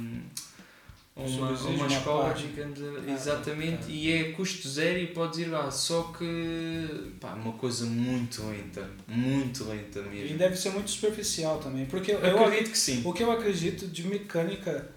a 1.16 1.20
uma, 1.22 1.48
a 1.48 1.52
uma 1.52 1.86
escola, 1.86 2.34
digamos, 2.34 2.78
Ah, 2.82 3.10
exatamente, 3.12 3.84
ah. 3.86 3.90
e 3.90 4.12
é 4.12 4.32
custo 4.32 4.68
zero 4.68 4.98
e 4.98 5.06
podes 5.06 5.38
ir 5.38 5.46
lá, 5.46 5.70
só 5.70 6.12
que 6.16 7.14
pá, 7.18 7.32
uma 7.34 7.54
coisa 7.54 7.86
muito 7.86 8.42
lenta, 8.48 8.86
muito 9.08 9.64
lenta 9.64 10.00
E 10.00 10.02
mesmo. 10.10 10.36
deve 10.38 10.56
ser 10.56 10.70
muito 10.70 10.90
superficial 10.90 11.58
também. 11.58 11.86
Porque 11.86 12.12
eu, 12.12 12.18
Eu 12.20 12.36
eu, 12.36 12.44
acredito 12.44 12.70
que 12.70 12.78
sim. 12.78 13.00
o 13.04 13.12
que 13.14 13.22
eu 13.22 13.32
acredito 13.32 13.86
de 13.86 14.02
mecânica, 14.06 14.90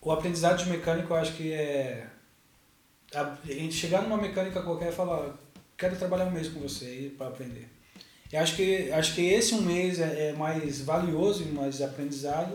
o 0.00 0.12
aprendizado 0.12 0.62
de 0.62 0.70
mecânica, 0.70 1.08
eu 1.12 1.16
acho 1.16 1.32
que 1.32 1.52
é. 1.52 2.06
A, 3.12 3.22
a 3.22 3.52
gente 3.52 3.74
chegar 3.74 4.02
numa 4.02 4.16
mecânica 4.18 4.62
qualquer 4.62 4.90
e 4.92 4.94
falar, 4.94 5.36
quero 5.76 5.96
trabalhar 5.96 6.26
um 6.26 6.30
mês 6.30 6.48
com 6.48 6.60
você 6.60 7.12
para 7.16 7.28
aprender. 7.28 7.68
Eu 8.32 8.40
acho 8.40 8.56
que, 8.56 8.90
acho 8.90 9.14
que 9.14 9.20
esse 9.22 9.54
um 9.54 9.62
mês 9.62 10.00
é, 10.00 10.30
é 10.30 10.32
mais 10.32 10.80
valioso 10.80 11.42
e 11.42 11.46
mais 11.46 11.80
aprendizado 11.80 12.52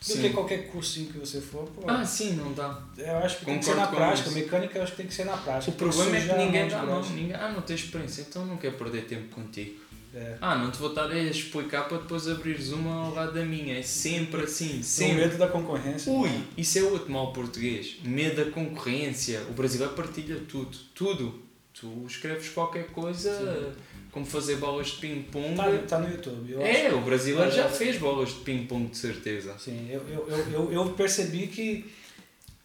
do 0.00 0.04
Sim. 0.04 0.20
que 0.20 0.30
qualquer 0.30 0.66
cursinho 0.68 1.12
que 1.12 1.18
você 1.18 1.40
for. 1.40 1.64
Pô, 1.68 1.82
Ah, 1.86 2.04
sim, 2.04 2.32
não 2.32 2.52
dá. 2.52 2.82
eu 2.98 3.18
acho 3.18 3.38
que 3.38 3.44
tem 3.44 3.58
que 3.58 3.64
ser 3.64 3.70
concordo 3.72 3.92
na 3.92 3.96
prática. 4.06 4.28
isso. 4.28 4.38
Mecânica 4.38 4.78
eu 4.78 4.82
acho 4.82 4.92
que 4.92 4.96
tem 4.98 5.06
que 5.06 5.14
ser 5.14 5.24
na 5.24 5.36
prática. 5.36 5.70
O 5.70 5.74
problema 5.74 6.16
é 6.16 6.20
que 6.24 6.30
a 6.30 6.36
ninguém 6.36 6.68
dá 6.68 6.82
mão. 6.82 7.02
Ninguém, 7.02 7.34
ah, 7.34 7.52
não 7.52 7.62
tens 7.62 7.80
experiência, 7.80 8.22
então 8.28 8.44
não 8.44 8.56
quero 8.56 8.76
perder 8.76 9.04
tempo 9.04 9.28
contigo. 9.32 9.80
É. 10.14 10.36
Ah, 10.40 10.56
não 10.56 10.70
te 10.70 10.78
vou 10.78 10.90
estar 10.90 11.10
a 11.10 11.18
explicar 11.18 11.88
para 11.88 11.98
depois 11.98 12.28
abrires 12.28 12.70
uma 12.72 13.06
ao 13.06 13.14
lado 13.14 13.32
da 13.32 13.44
minha. 13.44 13.78
É 13.78 13.82
sempre 13.82 14.42
assim, 14.42 14.82
sempre. 14.82 15.14
medo 15.14 15.38
da 15.38 15.48
concorrência. 15.48 16.12
Ui, 16.12 16.28
né? 16.28 16.44
isso 16.56 16.78
é 16.78 16.82
outro 16.82 17.10
mal 17.10 17.32
português. 17.32 17.96
Medo 18.02 18.44
da 18.44 18.50
concorrência. 18.50 19.40
O 19.48 19.52
brasileiro 19.52 19.94
partilha 19.94 20.38
tudo. 20.48 20.76
Tudo. 20.94 21.42
Tu 21.74 22.04
escreves 22.06 22.48
qualquer 22.50 22.86
coisa, 22.88 23.34
Sim. 23.34 23.80
como 24.10 24.26
fazer 24.26 24.56
bolas 24.56 24.88
de 24.88 24.96
ping-pong. 24.98 25.56
Tá, 25.56 25.78
tá 25.88 25.98
no 25.98 26.10
YouTube. 26.10 26.52
Eu 26.52 26.60
É, 26.62 26.86
acho- 26.88 26.96
o 26.96 27.00
brasileiro 27.00 27.50
já 27.50 27.68
fez 27.68 27.98
bolas 27.98 28.28
de 28.28 28.34
ping-pong 28.40 28.88
de 28.90 28.96
certeza. 28.98 29.56
Sim, 29.58 29.88
eu, 29.90 30.00
eu, 30.08 30.28
eu, 30.28 30.52
eu, 30.52 30.72
eu 30.72 30.90
percebi 30.92 31.46
que 31.46 31.90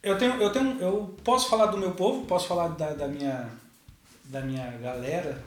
eu 0.04 0.18
tenho, 0.18 0.34
eu 0.42 0.50
tenho, 0.52 0.78
eu 0.82 1.16
posso 1.24 1.50
falar 1.50 1.68
do 1.68 1.78
meu 1.78 1.92
povo, 1.92 2.26
posso 2.26 2.48
falar 2.48 2.68
da, 2.70 2.94
da 2.94 3.08
minha, 3.08 3.50
da 4.26 4.42
minha 4.42 4.72
galera. 4.78 5.42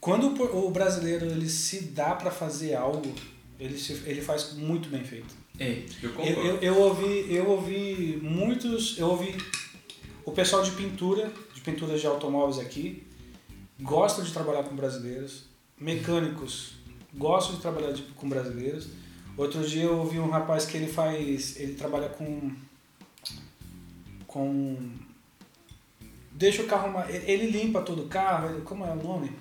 Quando 0.00 0.26
o 0.56 0.70
brasileiro 0.70 1.26
ele 1.26 1.48
se 1.48 1.82
dá 1.86 2.14
para 2.14 2.30
fazer 2.30 2.74
algo, 2.74 3.12
ele, 3.58 3.76
se, 3.78 3.92
ele 4.06 4.22
faz 4.22 4.54
muito 4.54 4.88
bem 4.88 5.04
feito. 5.04 5.34
É, 5.58 5.82
eu 6.02 6.08
Eu, 6.08 6.14
concordo. 6.14 6.40
eu, 6.40 6.56
eu 6.62 6.78
ouvi, 6.80 7.34
eu 7.34 7.48
ouvi 7.50 8.18
muitos, 8.22 8.96
eu 8.98 9.08
ouvi 9.08 9.36
o 10.24 10.30
pessoal 10.32 10.62
de 10.62 10.70
pintura, 10.72 11.30
pinturas 11.70 12.00
de 12.00 12.06
automóveis 12.06 12.58
aqui, 12.58 13.06
gosta 13.80 14.22
de 14.22 14.32
trabalhar 14.32 14.62
com 14.64 14.74
brasileiros, 14.76 15.44
mecânicos 15.78 16.72
gostam 17.14 17.56
de 17.56 17.60
trabalhar 17.62 17.92
de- 17.92 18.02
com 18.02 18.28
brasileiros. 18.28 18.88
Outro 19.36 19.66
dia 19.66 19.84
eu 19.84 19.98
ouvi 19.98 20.18
um 20.18 20.28
rapaz 20.28 20.64
que 20.66 20.76
ele 20.76 20.88
faz, 20.92 21.58
ele 21.58 21.74
trabalha 21.74 22.08
com 22.08 22.52
com 24.26 24.76
deixa 26.32 26.62
o 26.62 26.66
carro 26.66 26.92
mais, 26.92 27.12
ele 27.26 27.50
limpa 27.50 27.80
todo 27.82 28.02
o 28.04 28.08
carro, 28.08 28.50
ele- 28.50 28.62
como 28.62 28.84
é 28.84 28.90
o 28.92 28.96
nome? 29.02 29.32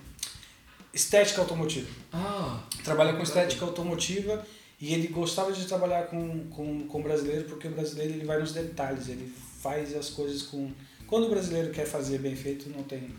Estética 0.93 1.41
automotiva 1.41 1.87
Ah, 2.11 2.63
trabalha 2.83 3.13
com 3.13 3.21
estética 3.21 3.65
automotiva 3.65 4.45
e 4.79 4.93
ele 4.93 5.07
gostava 5.07 5.51
de 5.51 5.65
trabalhar 5.67 6.07
com, 6.07 6.47
com, 6.49 6.87
com 6.87 7.01
brasileiro 7.03 7.43
porque 7.45 7.67
o 7.67 7.71
brasileiro 7.71 8.13
ele 8.13 8.25
vai 8.25 8.39
nos 8.39 8.53
detalhes, 8.53 9.07
ele 9.09 9.31
faz 9.61 9.95
as 9.95 10.09
coisas 10.09 10.43
com... 10.43 10.71
Quando 11.07 11.27
o 11.27 11.29
brasileiro 11.29 11.71
quer 11.71 11.85
fazer 11.85 12.19
bem 12.19 12.35
feito, 12.35 12.69
não 12.69 12.83
tem, 12.83 13.09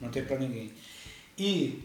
não 0.00 0.10
tem 0.10 0.24
para 0.24 0.38
ninguém. 0.38 0.72
E 1.38 1.84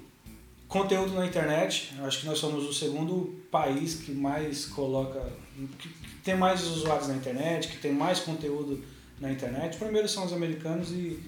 conteúdo 0.68 1.14
na 1.14 1.26
internet, 1.26 1.94
acho 2.02 2.22
que 2.22 2.26
nós 2.26 2.40
somos 2.40 2.66
o 2.66 2.74
segundo 2.74 3.40
país 3.52 3.96
que 3.96 4.12
mais 4.12 4.66
coloca... 4.66 5.32
que 5.78 5.90
tem 6.24 6.36
mais 6.36 6.64
usuários 6.64 7.08
na 7.08 7.16
internet, 7.16 7.68
que 7.68 7.78
tem 7.78 7.94
mais 7.94 8.20
conteúdo 8.20 8.84
na 9.20 9.32
internet. 9.32 9.78
Primeiro 9.78 10.10
são 10.10 10.26
os 10.26 10.34
americanos 10.34 10.92
e, 10.92 11.20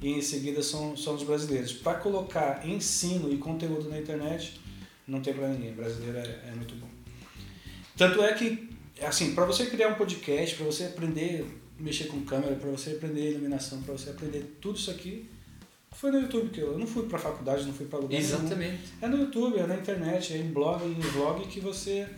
e 0.00 0.10
em 0.10 0.22
seguida 0.22 0.62
são, 0.62 0.96
são 0.96 1.16
os 1.16 1.24
brasileiros. 1.24 1.72
Para 1.72 1.98
colocar 1.98 2.66
ensino 2.66 3.32
e 3.32 3.38
conteúdo 3.38 3.88
na 3.88 3.98
internet, 3.98 4.60
não 5.08 5.20
tem 5.20 5.34
para 5.34 5.48
ninguém. 5.48 5.72
Brasileiro 5.72 6.18
é, 6.18 6.50
é 6.50 6.52
muito 6.54 6.76
bom. 6.76 6.88
Tanto 7.96 8.22
é 8.22 8.32
que, 8.34 8.70
assim, 9.02 9.34
para 9.34 9.44
você 9.44 9.66
criar 9.66 9.88
um 9.88 9.94
podcast, 9.94 10.54
para 10.54 10.66
você 10.66 10.84
aprender 10.84 11.44
mexer 11.82 12.04
com 12.04 12.20
câmera, 12.22 12.54
para 12.54 12.70
você 12.70 12.90
aprender 12.90 13.32
iluminação, 13.32 13.82
para 13.82 13.92
você 13.92 14.10
aprender 14.10 14.56
tudo 14.60 14.78
isso 14.78 14.90
aqui, 14.90 15.28
foi 15.92 16.10
no 16.10 16.20
YouTube 16.20 16.48
que 16.50 16.60
eu, 16.60 16.72
eu 16.72 16.78
não 16.78 16.86
fui 16.86 17.06
para 17.06 17.18
faculdade, 17.18 17.66
não 17.66 17.74
fui 17.74 17.86
para 17.86 17.98
lugar 17.98 18.18
nenhum. 18.18 18.24
exatamente. 18.24 18.82
É 19.00 19.08
no 19.08 19.18
YouTube, 19.18 19.58
é 19.58 19.66
na 19.66 19.76
internet, 19.76 20.32
é 20.32 20.38
em 20.38 20.50
blog, 20.50 20.84
em 20.84 21.00
vlog 21.00 21.46
que 21.48 21.60
você 21.60 22.08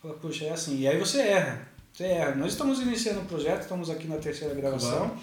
fala, 0.00 0.14
puxa, 0.14 0.44
é 0.46 0.50
assim. 0.50 0.80
E 0.80 0.88
aí 0.88 0.98
você 0.98 1.20
erra. 1.20 1.68
Você 1.92 2.04
erra. 2.04 2.34
Nós 2.34 2.52
estamos 2.52 2.80
iniciando 2.80 3.20
um 3.20 3.24
projeto, 3.24 3.62
estamos 3.62 3.88
aqui 3.88 4.06
na 4.06 4.16
terceira 4.16 4.54
gravação. 4.54 5.08
Claro. 5.08 5.20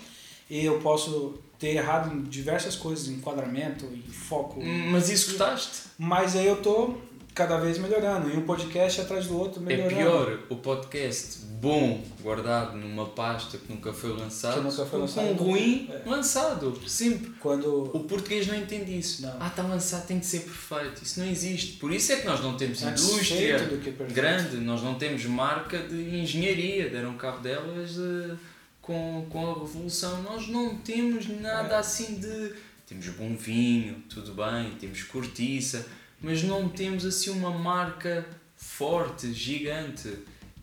E 0.50 0.66
eu 0.66 0.80
posso 0.80 1.38
ter 1.60 1.76
errado 1.76 2.12
em 2.12 2.24
diversas 2.24 2.76
coisas, 2.76 3.08
em 3.10 3.16
enquadramento, 3.16 3.86
em 3.86 4.02
foco. 4.02 4.60
Mas 4.92 5.10
isso 5.10 5.28
gostaste? 5.30 5.90
Mas 5.98 6.36
aí 6.36 6.48
eu 6.48 6.62
tô 6.62 6.98
cada 7.40 7.58
vez 7.58 7.78
melhorando. 7.78 8.30
E 8.30 8.36
um 8.36 8.42
podcast 8.42 9.00
atrás 9.02 9.28
do 9.28 9.38
outro 9.40 9.62
É 9.62 9.66
melhorando. 9.66 9.96
pior 9.96 10.40
o 10.50 10.56
podcast 10.58 11.40
bom 11.62 12.04
guardado 12.22 12.78
numa 12.78 13.06
pasta 13.06 13.58
que 13.58 13.72
nunca 13.72 13.92
foi 13.94 14.12
lançado 14.12 14.56
Que 14.56 14.60
nunca 14.62 14.86
foi 14.86 15.00
lançado. 15.00 15.26
um 15.30 15.34
ruim 15.34 15.90
É. 15.90 16.10
lançado. 16.10 16.82
Sempre. 16.88 17.32
Quando. 17.40 17.92
O 17.96 18.02
português 18.02 18.46
não 18.48 18.56
entende 18.56 18.98
isso. 18.98 19.22
Não. 19.22 19.36
Ah, 19.40 19.48
está 19.48 19.64
lançado, 19.64 20.06
tem 20.06 20.20
que 20.20 20.26
ser 20.26 20.40
perfeito. 20.42 21.02
Isso 21.04 21.20
não 21.22 21.28
existe. 21.28 21.78
Por 21.78 21.94
isso 21.94 22.12
é 22.12 22.18
que 22.18 22.26
nós 22.26 22.42
não 22.42 22.58
temos 22.58 22.84
Antes 22.84 23.04
indústria 23.04 23.60
perfeito. 23.60 24.14
grande, 24.14 24.58
nós 24.58 24.82
não 24.84 24.96
temos 24.96 25.24
marca 25.26 25.78
de 25.80 25.96
engenharia. 26.20 26.90
Deram 26.90 27.14
cabo 27.16 27.40
delas 27.40 27.98
eh, 27.98 28.36
com, 28.82 29.26
com 29.30 29.52
a 29.52 29.54
revolução. 29.60 30.22
Nós 30.24 30.48
não 30.50 30.76
temos 30.78 31.28
nada 31.42 31.76
É. 31.76 31.78
assim 31.80 32.16
de. 32.20 32.54
Temos 32.86 33.08
bom 33.10 33.36
vinho, 33.36 34.02
tudo 34.10 34.34
bem, 34.34 34.72
temos 34.80 35.04
cortiça, 35.04 35.86
mas 36.22 36.44
não 36.44 36.68
temos 36.70 37.06
assim 37.06 37.30
uma 37.30 37.52
marca 37.52 38.26
forte, 38.58 39.32
gigante. 39.34 40.14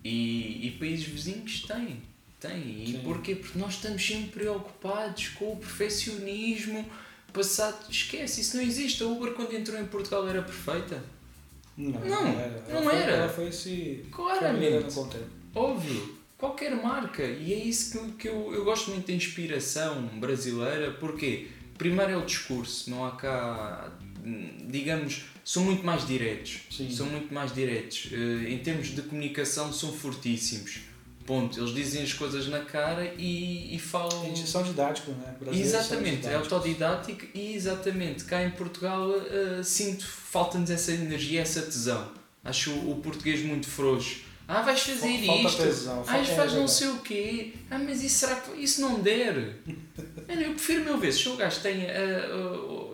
E, 0.05 0.69
e 0.69 0.71
países 0.79 1.05
vizinhos 1.07 1.63
têm. 1.63 2.01
Têm. 2.39 2.85
E 2.85 2.93
Sim. 2.93 3.01
porquê? 3.03 3.35
Porque 3.35 3.59
nós 3.59 3.75
estamos 3.75 4.07
sempre 4.07 4.31
preocupados 4.41 5.29
com 5.31 5.53
o 5.53 5.57
perfeccionismo 5.57 6.89
passado. 7.33 7.77
Esquece, 7.91 8.41
isso 8.41 8.57
não 8.57 8.63
existe. 8.63 9.03
A 9.03 9.07
Uber, 9.07 9.33
quando 9.33 9.53
entrou 9.55 9.81
em 9.81 9.87
Portugal, 9.87 10.29
era 10.29 10.43
perfeita. 10.43 11.03
Não, 11.77 11.91
Não, 12.01 12.29
era. 12.39 12.65
não 12.69 12.77
ela 12.77 12.83
foi- 12.91 12.95
era. 12.99 13.13
Ela 13.13 13.29
foi 13.29 13.53
se. 13.53 14.05
Claramente. 14.13 14.51
foi 14.53 14.61
melhorando 14.61 14.95
com 14.95 15.01
o 15.03 15.07
tempo. 15.09 15.27
Óbvio. 15.55 16.17
Qualquer 16.39 16.77
marca. 16.83 17.23
E 17.25 17.53
é 17.53 17.57
isso 17.59 17.99
que, 17.99 18.13
que 18.13 18.29
eu, 18.29 18.53
eu 18.55 18.65
gosto 18.65 18.91
muito 18.91 19.07
da 19.07 19.13
inspiração 19.13 20.07
brasileira. 20.21 20.93
Porque, 20.93 21.49
primeiro, 21.77 22.13
é 22.13 22.17
o 22.17 22.25
discurso. 22.25 22.89
Não 22.91 23.05
há 23.05 23.13
cá. 23.17 23.91
Hum, 24.27 24.49
Digamos, 24.69 25.23
são 25.45 25.63
muito 25.65 25.85
mais 25.87 26.07
diretos. 26.07 26.59
Sim. 26.71 26.91
São 26.91 27.07
muito 27.07 27.33
mais 27.33 27.55
diretos. 27.55 28.09
Eh, 28.13 28.51
Em 28.53 28.59
termos 28.59 28.89
de 28.89 29.03
comunicação, 29.03 29.73
são 29.73 29.93
fortíssimos. 29.93 30.81
Ponto. 31.25 31.59
Eles 31.59 31.75
dizem 31.75 32.03
as 32.05 32.13
coisas 32.13 32.47
na 32.49 32.61
cara 32.61 33.13
e, 33.19 33.75
e 33.75 33.79
falam. 33.81 34.27
Eles 34.27 34.49
são 34.49 34.63
didáticos, 34.63 35.13
né? 35.17 35.35
Brasileiros 35.41 35.71
são 35.73 35.81
Exatamente, 35.81 36.27
é 36.29 36.35
autodidático 36.37 37.27
e 37.35 37.55
exatamente, 37.55 38.25
cá 38.25 38.45
em 38.45 38.51
Portugal 38.51 39.09
uh, 39.11 39.65
sinto, 39.65 40.07
falta-nos 40.07 40.71
essa 40.71 40.93
energia, 40.93 41.41
essa 41.43 41.63
tesão. 41.63 42.13
Acho 42.45 42.71
o, 42.71 42.93
o 42.93 42.97
português 43.01 43.41
muito 43.45 43.67
frouxo. 43.67 44.21
Ah, 44.47 44.63
vais 44.63 44.79
fazer 44.81 45.27
Falta 45.27 45.49
isto. 45.49 45.63
tesão, 45.65 46.05
ah, 46.07 46.21
isto 46.21 46.31
é 46.33 46.37
faz 46.37 46.53
não 46.53 46.69
sei 46.69 46.89
o 46.91 46.99
quê. 46.99 47.53
Ah, 47.69 47.79
mas 47.81 48.05
isso 48.05 48.19
será 48.21 48.37
que 48.37 48.53
isso 48.61 48.81
não 48.81 49.01
der? 49.01 49.57
Mano, 50.29 50.43
eu 50.43 50.51
prefiro 50.51 50.85
mil 50.85 50.99
vezes 50.99 51.21
se 51.23 51.29
o 51.29 51.35
gajo 51.35 51.61
tem 51.61 51.83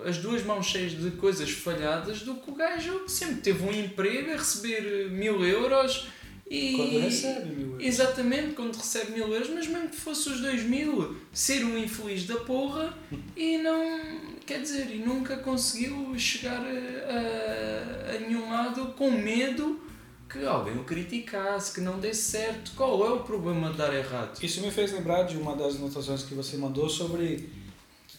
as 0.07 0.19
duas 0.19 0.43
mãos 0.45 0.67
cheias 0.67 0.93
de 0.93 1.11
coisas 1.13 1.51
falhadas 1.51 2.23
do 2.23 2.35
que 2.35 2.51
o 2.51 2.55
gajo 2.55 3.01
que 3.01 3.13
sempre 3.13 3.37
teve 3.37 3.65
um 3.65 3.73
emprego 3.73 4.33
a 4.33 4.37
receber 4.37 5.11
mil 5.11 5.45
euros 5.45 6.09
e. 6.49 6.77
Quando 6.77 6.99
recebe 7.01 7.55
mil 7.55 7.71
euros. 7.73 7.87
Exatamente, 7.87 8.55
quando 8.55 8.77
recebe 8.77 9.13
mil 9.13 9.29
euros, 9.29 9.49
mas 9.51 9.67
mesmo 9.67 9.89
que 9.89 9.97
fosse 9.97 10.29
os 10.29 10.41
dois 10.41 10.63
mil, 10.63 11.17
ser 11.33 11.65
um 11.65 11.79
infeliz 11.79 12.27
da 12.27 12.37
porra 12.37 12.97
e 13.37 13.59
não. 13.59 14.33
Quer 14.45 14.61
dizer, 14.61 14.91
e 14.91 14.99
nunca 14.99 15.37
conseguiu 15.37 16.19
chegar 16.19 16.61
a, 16.61 18.13
a, 18.13 18.17
a 18.17 18.19
nenhum 18.19 18.51
lado 18.51 18.87
com 18.97 19.11
medo 19.11 19.81
que 20.29 20.45
alguém 20.47 20.75
o 20.77 20.85
criticasse, 20.85 21.75
que 21.75 21.81
não 21.81 22.01
desse 22.01 22.23
certo. 22.23 22.73
Qual 22.75 23.07
é 23.07 23.11
o 23.11 23.21
problema 23.21 23.71
de 23.71 23.77
dar 23.77 23.95
errado? 23.95 24.43
Isso 24.43 24.63
me 24.63 24.71
fez 24.71 24.91
lembrar 24.93 25.25
de 25.25 25.37
uma 25.37 25.55
das 25.55 25.77
anotações 25.77 26.23
que 26.23 26.35
você 26.35 26.57
mandou 26.57 26.89
sobre, 26.89 27.51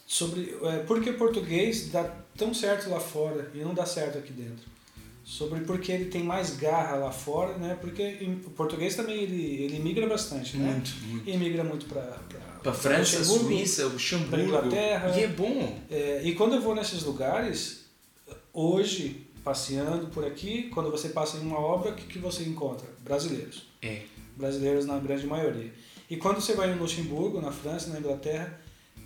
sobre 0.06 0.56
é, 0.62 0.78
por 0.78 1.02
que 1.02 1.12
português 1.12 1.90
dá 1.90 2.04
tão 2.36 2.52
certo 2.52 2.90
lá 2.90 3.00
fora 3.00 3.50
e 3.54 3.58
não 3.58 3.74
dá 3.74 3.86
certo 3.86 4.18
aqui 4.18 4.32
dentro. 4.32 4.74
Sobre 5.24 5.60
por 5.60 5.78
que 5.78 5.90
ele 5.90 6.06
tem 6.06 6.22
mais 6.22 6.54
garra 6.56 6.96
lá 6.96 7.10
fora, 7.10 7.56
né? 7.56 7.78
Porque 7.80 8.18
o 8.46 8.50
português 8.50 8.94
também 8.94 9.22
ele, 9.22 9.64
ele 9.64 9.78
migra 9.78 10.06
bastante, 10.06 10.56
né? 10.58 10.72
Muito, 10.72 10.90
muito. 11.06 11.30
E 11.30 11.36
migra 11.38 11.64
muito 11.64 11.86
para 11.86 12.02
Para 12.62 12.72
a 12.72 12.74
França, 12.74 13.18
Luxemburgo, 13.18 13.44
Suíça, 13.46 13.86
Luxemburgo. 13.86 14.44
Inglaterra. 14.44 15.18
E 15.18 15.22
é 15.22 15.28
bom. 15.28 15.80
É, 15.90 16.20
e 16.22 16.34
quando 16.34 16.56
eu 16.56 16.60
vou 16.60 16.74
nesses 16.74 17.04
lugares, 17.04 17.86
hoje, 18.52 19.26
passeando 19.42 20.08
por 20.08 20.26
aqui, 20.26 20.64
quando 20.74 20.90
você 20.90 21.08
passa 21.08 21.38
em 21.38 21.40
uma 21.40 21.58
obra, 21.58 21.92
o 21.92 21.94
que, 21.94 22.04
que 22.04 22.18
você 22.18 22.42
encontra? 22.42 22.86
Brasileiros. 23.00 23.66
É. 23.80 24.02
Brasileiros 24.36 24.84
na 24.84 24.98
grande 24.98 25.26
maioria. 25.26 25.72
E 26.10 26.18
quando 26.18 26.42
você 26.42 26.52
vai 26.52 26.70
em 26.70 26.76
Luxemburgo, 26.76 27.40
na 27.40 27.50
França, 27.50 27.88
na 27.88 27.98
Inglaterra, 27.98 28.60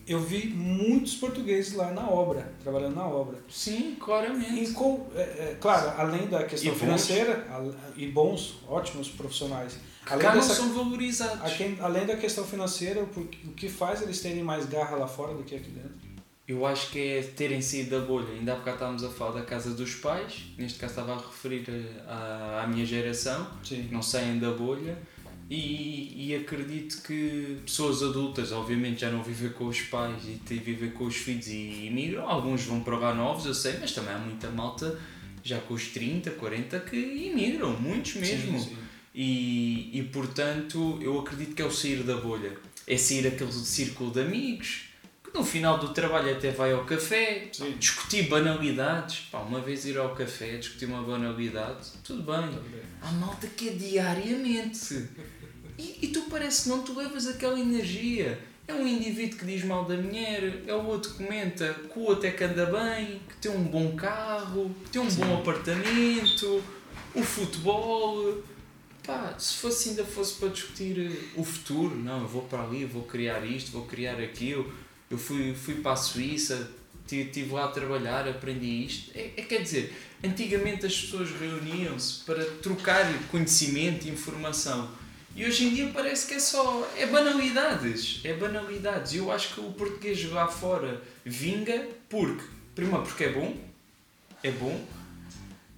eu 0.09 0.21
vi 0.21 0.47
muitos 0.49 1.15
portugueses 1.17 1.75
lá 1.75 1.91
na 1.93 2.09
obra, 2.09 2.53
trabalhando 2.63 2.95
na 2.97 3.07
obra. 3.07 3.39
Sim, 3.49 3.97
claramente. 4.01 4.65
E 4.65 4.73
com, 4.73 5.07
é, 5.15 5.21
é, 5.21 5.57
claro, 5.61 5.93
além 6.01 6.27
da 6.29 6.45
questão 6.45 6.73
E 6.73 6.77
financeira, 6.77 7.47
al- 7.51 7.75
e 7.97 8.07
bons, 8.09 8.57
ótimos 8.67 9.09
profissionais. 9.09 9.77
Além, 10.11 10.23
Cá 10.27 10.33
dessa, 10.35 10.55
são 10.55 10.73
valorizados. 10.73 11.45
aqui- 11.45 11.77
além 11.81 12.07
da 12.07 12.17
questão 12.17 12.43
financeira, 12.45 13.03
o 13.03 13.53
que 13.53 13.69
faz 13.69 14.01
eles 14.03 14.21
terem 14.21 14.43
mais 14.43 14.65
garra 14.67 14.97
lá 14.97 15.07
fora 15.07 15.35
do 15.35 15.43
que 15.45 15.55
aqui 15.55 15.69
dentro? 15.71 16.09
Eu 16.47 16.65
acho 16.65 16.91
que 16.91 16.99
é 16.99 17.23
terem 17.23 17.61
saído 17.61 17.91
da 17.91 18.07
bolha. 18.07 18.29
Ainda 18.33 18.55
há 18.55 18.57
bocado 18.57 18.77
estávamos 18.77 19.05
a 19.05 19.11
falar 19.11 19.33
da 19.33 19.43
casa 19.45 19.75
dos 19.75 19.97
pais, 19.97 20.45
neste 20.57 20.79
caso 20.79 20.93
estava 20.93 21.13
a 21.13 21.17
referir 21.19 21.63
eh, 21.69 22.01
à, 22.09 22.63
à 22.65 22.67
minha 22.67 22.87
geração, 22.87 23.47
Sim. 23.63 23.83
que 23.87 23.93
não 23.93 24.01
saem 24.01 24.39
da 24.39 24.51
bolha. 24.53 24.97
E, 25.51 26.29
e 26.29 26.37
acredito 26.37 27.01
que 27.03 27.57
pessoas 27.65 28.03
adultas, 28.03 28.53
obviamente, 28.53 29.01
já 29.01 29.11
não 29.11 29.23
vivem 29.23 29.49
com 29.51 29.67
os 29.67 29.81
pais 29.81 30.23
e 30.27 30.33
te- 30.45 30.59
vivem 30.59 30.91
com 30.91 31.05
os 31.05 31.17
filhos 31.17 31.47
e 31.49 31.87
imigram. 31.87 32.29
Alguns 32.29 32.65
vão 32.65 32.81
para 32.81 32.99
lá 32.99 33.15
novos, 33.15 33.47
eu 33.47 33.55
sei, 33.55 33.77
mas 33.81 33.93
também 33.93 34.13
há 34.15 34.19
muita 34.19 34.51
malta 34.51 34.99
já 35.43 35.59
com 35.61 35.73
os 35.73 35.89
30, 35.89 36.33
40 36.33 36.81
que 36.81 36.97
imigram, 36.97 37.73
muitos 37.81 38.15
mesmo. 38.17 38.59
Sim, 38.61 38.69
sim. 38.69 38.77
E, 39.15 39.99
e 39.99 40.03
portanto, 40.13 40.99
eu 41.01 41.19
acredito 41.19 41.55
que 41.55 41.63
é 41.63 41.65
o 41.65 41.71
sair 41.71 42.03
da 42.03 42.17
bolha. 42.19 42.53
É 42.87 42.97
sair 42.99 43.27
aquele 43.27 43.53
círculo 43.53 44.11
de 44.11 44.21
amigos 44.21 44.83
que 45.25 45.37
no 45.37 45.45
final 45.45 45.79
do 45.79 45.89
trabalho 45.95 46.31
até 46.31 46.51
vai 46.51 46.73
ao 46.73 46.85
café, 46.85 47.49
Sim. 47.53 47.75
discutir 47.79 48.29
banalidades. 48.29 49.21
Pá, 49.31 49.41
uma 49.41 49.61
vez 49.61 49.85
ir 49.87 49.97
ao 49.99 50.15
café, 50.15 50.57
discutir 50.59 50.87
uma 50.87 51.03
banalidade, 51.03 51.89
tudo 52.05 52.23
bem. 52.23 52.51
Há 53.03 53.13
malta 53.13 53.47
que 53.47 53.69
é 53.69 53.73
diariamente. 53.73 55.09
E, 55.79 55.99
e 56.03 56.09
tu 56.09 56.23
parece 56.23 56.65
que 56.65 56.69
não 56.69 56.83
te 56.83 56.93
levas 56.93 57.27
aquela 57.27 57.59
energia. 57.59 58.39
É 58.67 58.75
um 58.75 58.87
indivíduo 58.87 59.39
que 59.39 59.47
diz 59.47 59.65
mal 59.65 59.87
da 59.87 59.97
mulher, 59.97 60.63
é 60.67 60.75
o 60.75 60.85
outro 60.85 61.13
que 61.15 61.25
comenta 61.25 61.73
que 61.73 61.99
o 61.99 62.03
outro 62.03 62.27
é 62.27 62.31
que 62.33 62.45
anda 62.45 62.67
bem, 62.67 63.21
que 63.27 63.37
tem 63.37 63.51
um 63.51 63.65
bom 63.65 63.97
carro, 63.97 64.75
que 64.85 64.91
tem 64.91 65.01
um 65.01 65.09
bom 65.09 65.39
apartamento, 65.39 66.63
o 67.15 67.23
futebol. 67.23 68.43
Pá, 69.07 69.35
se 69.39 69.55
fosse 69.55 69.91
ainda 69.91 70.05
fosse 70.05 70.35
para 70.35 70.49
discutir 70.49 70.99
eh, 70.99 71.19
o 71.35 71.43
futuro, 71.43 71.97
não, 71.97 72.21
eu 72.21 72.29
vou 72.29 72.43
para 72.43 72.63
ali, 72.63 72.85
vou 72.85 73.05
criar 73.05 73.43
isto, 73.47 73.71
vou 73.71 73.87
criar 73.87 74.21
aquilo. 74.21 74.71
Eu 75.11 75.17
fui, 75.17 75.55
fui 75.55 75.77
para 75.77 75.93
a 75.93 75.97
Suíça, 75.97 76.71
estive 77.11 77.55
lá 77.55 77.65
a 77.65 77.69
trabalhar, 77.69 78.29
aprendi 78.29 78.85
isto. 78.85 79.11
É, 79.15 79.33
é, 79.35 79.43
quer 79.43 79.63
dizer, 79.63 79.97
antigamente 80.23 80.85
as 80.85 81.01
pessoas 81.01 81.31
reuniam-se 81.31 82.23
para 82.25 82.45
trocar 82.57 83.11
conhecimento 83.31 84.07
e 84.07 84.11
informação. 84.11 84.91
E 85.35 85.45
hoje 85.45 85.67
em 85.67 85.75
dia 85.75 85.91
parece 85.93 86.27
que 86.27 86.35
é 86.35 86.41
só. 86.41 86.89
é 86.97 87.07
banalidades. 87.07 88.21
É 88.25 88.35
banalidades. 88.35 89.15
Eu 89.15 89.31
acho 89.31 89.55
que 89.55 89.61
o 89.61 89.73
português 89.73 90.25
lá 90.31 90.49
fora 90.49 91.03
vinga 91.25 91.89
porque, 92.09 92.45
primeiro, 92.75 93.03
porque 93.03 93.25
é 93.25 93.33
bom, 93.33 93.57
é 94.43 94.51
bom, 94.51 94.85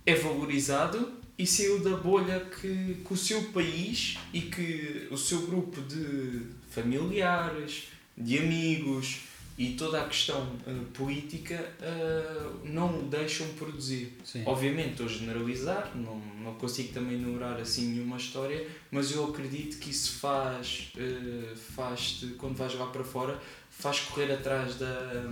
é 0.07 0.15
valorizado 0.15 1.13
e 1.39 1.47
saiu 1.47 1.81
da 1.81 1.97
bolha 1.97 2.41
que, 2.41 2.97
que 3.05 3.13
o 3.13 3.17
seu 3.17 3.45
país 3.45 4.19
e 4.33 4.43
que 4.43 5.09
o 5.11 5.17
seu 5.17 5.47
grupo 5.47 5.81
de 5.83 6.43
familiares, 6.71 7.89
de 8.17 8.39
amigos 8.39 9.30
e 9.59 9.75
toda 9.75 10.01
a 10.01 10.09
questão 10.09 10.57
eh, 10.67 10.73
política 10.95 11.55
eh, 11.81 12.51
não 12.65 13.01
o 13.01 13.03
deixam 13.03 13.47
produzir. 13.55 14.17
Sim. 14.25 14.43
Obviamente 14.47 14.93
estou 14.93 15.07
a 15.07 15.09
generalizar, 15.09 15.93
não, 15.95 16.19
não 16.43 16.55
consigo 16.55 16.93
também 16.93 17.15
enumerar 17.15 17.61
assim 17.61 17.89
nenhuma 17.91 18.17
história, 18.17 18.67
mas 18.91 19.13
eu 19.13 19.25
acredito 19.25 19.79
que 19.79 19.91
isso 19.91 20.19
faz, 20.19 20.93
eh, 20.97 21.55
faz 21.75 22.25
quando 22.39 22.57
vais 22.57 22.75
lá 22.75 22.87
para 22.87 23.05
fora, 23.05 23.39
faz 23.71 24.01
correr 24.01 24.33
atrás 24.33 24.77
da, 24.77 25.31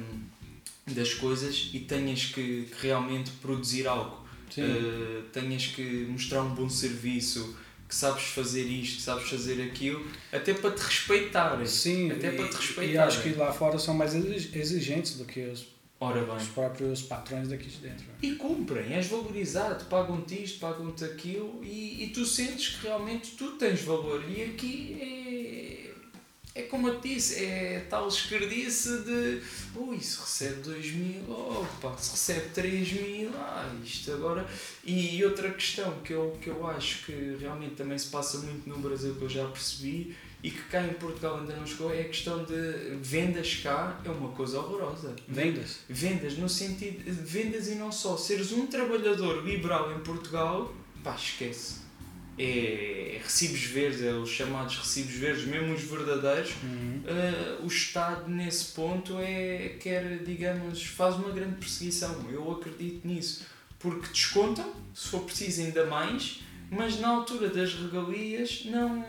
das 0.86 1.14
coisas 1.14 1.70
e 1.72 1.80
tenhas 1.80 2.26
que, 2.26 2.64
que 2.64 2.86
realmente 2.86 3.30
produzir 3.42 3.86
algo. 3.86 4.28
Uh, 4.56 5.22
tenhas 5.30 5.66
que 5.66 6.06
mostrar 6.08 6.42
um 6.42 6.54
bom 6.54 6.68
serviço, 6.70 7.54
que 7.88 7.94
sabes 7.94 8.24
fazer 8.24 8.64
isto, 8.64 8.96
que 8.96 9.02
sabes 9.02 9.28
fazer 9.30 9.62
aquilo, 9.62 10.06
até 10.30 10.52
para 10.52 10.70
te 10.72 10.80
respeitarem. 10.82 11.66
Sim, 11.66 12.10
até 12.10 12.28
e, 12.28 12.36
para 12.36 12.48
te 12.48 12.56
respeitarem. 12.56 12.94
e 12.94 12.98
acho 12.98 13.22
que 13.22 13.30
lá 13.30 13.50
fora 13.52 13.78
são 13.78 13.94
mais 13.94 14.14
exig- 14.14 14.54
exigentes 14.54 15.14
do 15.14 15.24
que 15.24 15.40
os, 15.40 15.66
os 16.00 16.48
próprios 16.48 17.02
patrões 17.02 17.48
daqui 17.48 17.66
de 17.68 17.78
dentro. 17.78 18.04
E 18.22 18.32
cumprem, 18.34 18.92
és 18.92 19.06
valorizado, 19.06 19.84
pagam-te 19.86 20.42
isto, 20.44 20.60
pagam-te 20.60 21.02
aquilo 21.04 21.60
e, 21.64 22.04
e 22.04 22.10
tu 22.10 22.24
sentes 22.26 22.76
que 22.76 22.86
realmente 22.86 23.30
tu 23.32 23.52
tens 23.52 23.80
valor. 23.82 24.22
E 24.28 24.42
aqui 24.42 24.96
é, 25.00 25.27
é 26.58 26.62
como 26.62 26.88
eu 26.88 27.00
te 27.00 27.14
disse, 27.14 27.44
é 27.44 27.86
tal 27.88 28.08
esquerdice 28.08 29.02
de 29.02 29.40
ui, 29.76 30.00
se 30.00 30.18
recebe 30.18 30.62
2 30.62 30.92
mil, 30.92 31.30
opa, 31.30 31.96
se 31.96 32.10
recebe 32.10 32.48
3 32.52 32.92
mil, 32.94 33.30
ah, 33.36 33.72
isto 33.84 34.10
agora. 34.12 34.44
E 34.84 35.24
outra 35.24 35.50
questão 35.50 36.00
que 36.00 36.12
eu, 36.12 36.36
que 36.42 36.48
eu 36.48 36.66
acho 36.66 37.06
que 37.06 37.36
realmente 37.38 37.76
também 37.76 37.96
se 37.96 38.08
passa 38.08 38.38
muito 38.38 38.68
no 38.68 38.78
Brasil, 38.78 39.14
que 39.14 39.22
eu 39.22 39.28
já 39.28 39.46
percebi, 39.46 40.16
e 40.42 40.50
que 40.50 40.62
cá 40.64 40.84
em 40.84 40.94
Portugal 40.94 41.38
ainda 41.38 41.54
não 41.54 41.66
chegou, 41.66 41.94
é 41.94 42.00
a 42.00 42.04
questão 42.04 42.44
de 42.44 42.96
vendas 43.00 43.60
cá 43.62 44.00
é 44.04 44.10
uma 44.10 44.30
coisa 44.30 44.58
horrorosa. 44.58 45.14
Vendas. 45.28 45.78
Vendas 45.88 46.36
no 46.36 46.48
sentido 46.48 47.04
de 47.04 47.10
vendas 47.10 47.68
e 47.68 47.76
não 47.76 47.92
só. 47.92 48.16
Seres 48.16 48.50
um 48.50 48.66
trabalhador 48.66 49.44
liberal 49.44 49.92
em 49.92 50.00
Portugal, 50.00 50.74
pá, 51.04 51.14
esquece. 51.14 51.87
É 52.38 53.08
recibos 53.28 53.62
verdes, 53.64 54.02
é 54.02 54.12
os 54.12 54.30
chamados 54.30 54.78
recibos 54.78 55.12
verdes, 55.12 55.44
mesmo 55.44 55.74
os 55.74 55.82
verdadeiros. 55.82 56.52
Uhum. 56.62 57.02
Uh, 57.04 57.64
o 57.64 57.66
Estado, 57.66 58.28
nesse 58.28 58.72
ponto, 58.72 59.18
é, 59.18 59.76
quer, 59.78 60.22
digamos, 60.24 60.84
faz 60.84 61.16
uma 61.16 61.30
grande 61.30 61.56
perseguição. 61.56 62.24
Eu 62.30 62.50
acredito 62.50 63.06
nisso. 63.06 63.46
Porque 63.78 64.08
descontam, 64.08 64.72
se 64.94 65.08
for 65.08 65.20
preciso, 65.20 65.62
ainda 65.62 65.86
mais, 65.86 66.40
mas 66.70 66.98
na 66.98 67.08
altura 67.08 67.48
das 67.48 67.74
regalias 67.74 68.64
não, 68.66 69.04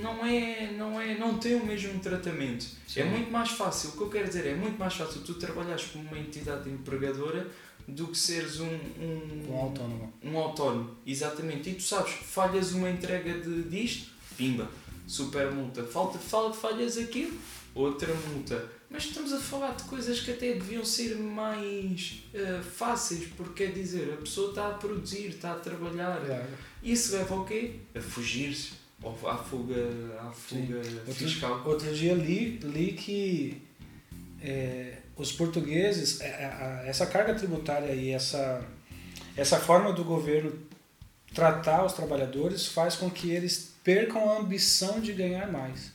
não, 0.00 0.24
é, 0.24 0.70
não, 0.72 1.00
é, 1.00 1.18
não 1.18 1.38
tem 1.38 1.56
o 1.56 1.66
mesmo 1.66 1.98
tratamento. 1.98 2.64
Sim. 2.86 3.00
É 3.00 3.04
muito 3.04 3.30
mais 3.30 3.50
fácil, 3.50 3.90
o 3.90 3.92
que 3.92 4.00
eu 4.02 4.10
quero 4.10 4.28
dizer 4.28 4.46
é 4.46 4.54
muito 4.54 4.78
mais 4.78 4.94
fácil 4.94 5.20
tu 5.22 5.34
trabalhares 5.34 5.86
como 5.86 6.08
uma 6.08 6.18
entidade 6.18 6.70
empregadora 6.70 7.48
do 7.88 8.08
que 8.08 8.16
seres 8.18 8.60
um, 8.60 8.66
um, 8.66 9.46
Um 9.50 9.56
autónomo. 9.58 10.12
um 10.22 10.38
autónomo, 10.38 10.96
exatamente. 11.06 11.70
E 11.70 11.74
tu 11.74 11.82
sabes, 11.82 12.12
falhas 12.12 12.72
uma 12.72 12.88
entrega 12.90 13.34
de, 13.40 13.62
disto, 13.64 14.10
pimba, 14.36 14.68
super 15.06 15.50
multa. 15.50 15.82
Falta, 15.84 16.18
fal- 16.18 16.52
falhas 16.54 16.96
aquilo, 16.98 17.36
outra 17.74 18.12
multa. 18.14 18.68
Mas 18.90 19.04
estamos 19.06 19.32
a 19.32 19.38
falar 19.40 19.74
de 19.74 19.84
coisas 19.84 20.20
que 20.20 20.30
até 20.30 20.52
deviam 20.52 20.84
ser 20.84 21.16
mais 21.16 22.22
eh, 22.34 22.60
fáceis, 22.62 23.24
porque 23.36 23.64
quer 23.64 23.72
dizer, 23.72 24.12
a 24.12 24.16
pessoa 24.18 24.50
está 24.50 24.68
a 24.68 24.74
produzir, 24.74 25.28
está 25.28 25.52
a 25.52 25.58
trabalhar. 25.58 26.20
Claro. 26.24 26.44
Isso 26.82 27.12
leva 27.16 27.34
ao 27.34 27.44
quê? 27.46 27.76
A 27.94 28.00
fugir-se 28.00 28.72
ou 29.02 29.16
à 29.28 29.36
fuga, 29.36 29.74
à 30.20 30.30
fuga 30.30 30.76
Outro, 31.06 31.14
fiscal. 31.14 31.62
outro 31.66 31.92
dia 31.94 32.12
li, 32.14 32.58
li 32.58 32.92
que 32.92 33.62
é, 34.42 34.98
os 35.22 35.32
portugueses, 35.32 36.20
é, 36.20 36.44
a- 36.44 36.82
essa 36.86 37.06
carga 37.06 37.34
tributária 37.34 37.92
e 37.94 38.10
essa, 38.10 38.62
essa 39.36 39.58
forma 39.58 39.92
do 39.92 40.04
governo 40.04 40.52
tratar 41.34 41.84
os 41.84 41.92
trabalhadores 41.94 42.66
faz 42.66 42.94
com 42.96 43.10
que 43.10 43.30
eles 43.30 43.72
percam 43.82 44.28
a 44.30 44.38
ambição 44.38 45.00
de 45.00 45.12
ganhar 45.12 45.50
mais. 45.50 45.92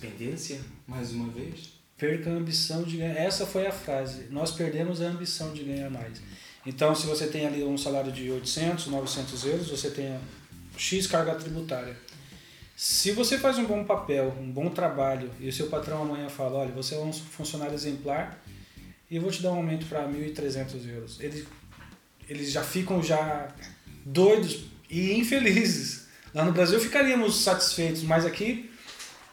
Dependência, 0.00 0.60
mais 0.86 1.12
uma 1.12 1.28
vez. 1.32 1.74
Perca 1.98 2.30
a 2.30 2.34
ambição 2.34 2.82
de 2.82 2.98
ganhar. 2.98 3.16
Essa 3.16 3.46
foi 3.46 3.66
a 3.66 3.72
frase. 3.72 4.26
Nós 4.30 4.50
perdemos 4.50 5.00
a 5.00 5.06
ambição 5.06 5.52
de 5.52 5.64
ganhar 5.64 5.90
mais. 5.90 6.20
Então, 6.64 6.94
se 6.94 7.06
você 7.06 7.26
tem 7.28 7.46
ali 7.46 7.64
um 7.64 7.78
salário 7.78 8.12
de 8.12 8.30
800, 8.30 8.86
900 8.88 9.44
euros, 9.46 9.68
você 9.70 9.88
tem 9.90 10.18
X 10.76 11.06
carga 11.06 11.34
tributária. 11.36 11.96
Se 12.76 13.12
você 13.12 13.38
faz 13.38 13.56
um 13.56 13.64
bom 13.64 13.84
papel, 13.84 14.36
um 14.38 14.50
bom 14.50 14.68
trabalho, 14.68 15.30
e 15.40 15.48
o 15.48 15.52
seu 15.52 15.68
patrão 15.68 16.02
amanhã 16.02 16.28
fala, 16.28 16.58
olha, 16.58 16.72
você 16.72 16.94
é 16.94 16.98
um 16.98 17.10
funcionário 17.12 17.72
exemplar 17.74 18.38
e 19.10 19.16
eu 19.16 19.22
vou 19.22 19.30
te 19.30 19.42
dar 19.42 19.52
um 19.52 19.56
aumento 19.56 19.86
para 19.86 20.06
1.300 20.08 20.88
euros. 20.88 21.18
Eles, 21.20 21.44
eles 22.28 22.50
já 22.50 22.62
ficam 22.62 23.02
já 23.02 23.48
doidos 24.04 24.64
e 24.90 25.12
infelizes. 25.14 26.06
Lá 26.34 26.44
no 26.44 26.52
Brasil 26.52 26.78
ficaríamos 26.80 27.42
satisfeitos, 27.42 28.02
mas 28.02 28.24
aqui 28.24 28.70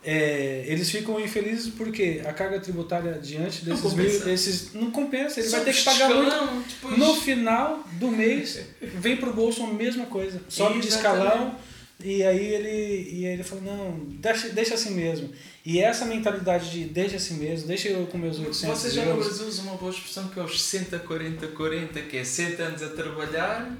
é, 0.05 0.65
eles 0.67 0.89
ficam 0.89 1.17
infelizes 1.19 1.73
porque 1.73 2.21
a 2.25 2.33
carga 2.33 2.59
tributária 2.59 3.13
diante 3.13 3.63
desses 3.63 3.83
não 3.83 3.95
mil, 3.95 4.19
desses 4.19 4.73
não 4.73 4.91
compensa, 4.91 5.39
ele 5.39 5.47
Só 5.49 5.57
vai 5.57 5.65
ter 5.65 5.73
que 5.73 5.83
pagar 5.83 6.09
muito. 6.09 6.65
Depois... 6.67 6.97
No 6.97 7.15
final 7.15 7.83
do 7.93 8.09
mês 8.09 8.59
vem 8.81 9.15
pro 9.15 9.33
bolso 9.33 9.63
a 9.63 9.67
mesma 9.67 10.05
coisa, 10.05 10.41
sobe 10.49 10.81
de 10.81 10.89
escalão 10.89 11.55
e 12.03 12.21
aí 12.21 12.53
ele 12.53 13.09
e 13.11 13.25
aí 13.25 13.33
ele 13.33 13.43
falou 13.43 13.63
não, 13.63 13.99
deixa, 14.19 14.49
deixa 14.49 14.73
assim 14.73 14.91
mesmo. 14.91 15.29
E 15.65 15.79
essa 15.79 16.05
mentalidade 16.05 16.69
de 16.69 16.85
deixa 16.85 17.15
assim 17.15 17.35
mesmo, 17.35 17.67
deixa 17.67 17.87
eu 17.87 18.05
com 18.07 18.17
meus 18.17 18.37
800 18.37 18.77
Você 18.77 18.91
já 18.91 19.05
no 19.05 19.15
Brasil 19.15 19.47
usa 19.47 19.61
uma 19.61 19.75
boa 19.75 19.91
expressão 19.91 20.27
que 20.27 20.39
é 20.39 20.43
os 20.43 20.61
60, 20.61 20.99
40, 20.99 21.47
40, 21.47 22.01
que 22.01 22.17
é 22.17 22.23
60 22.23 22.63
anos 22.63 22.83
a 22.83 22.89
trabalhar, 22.89 23.73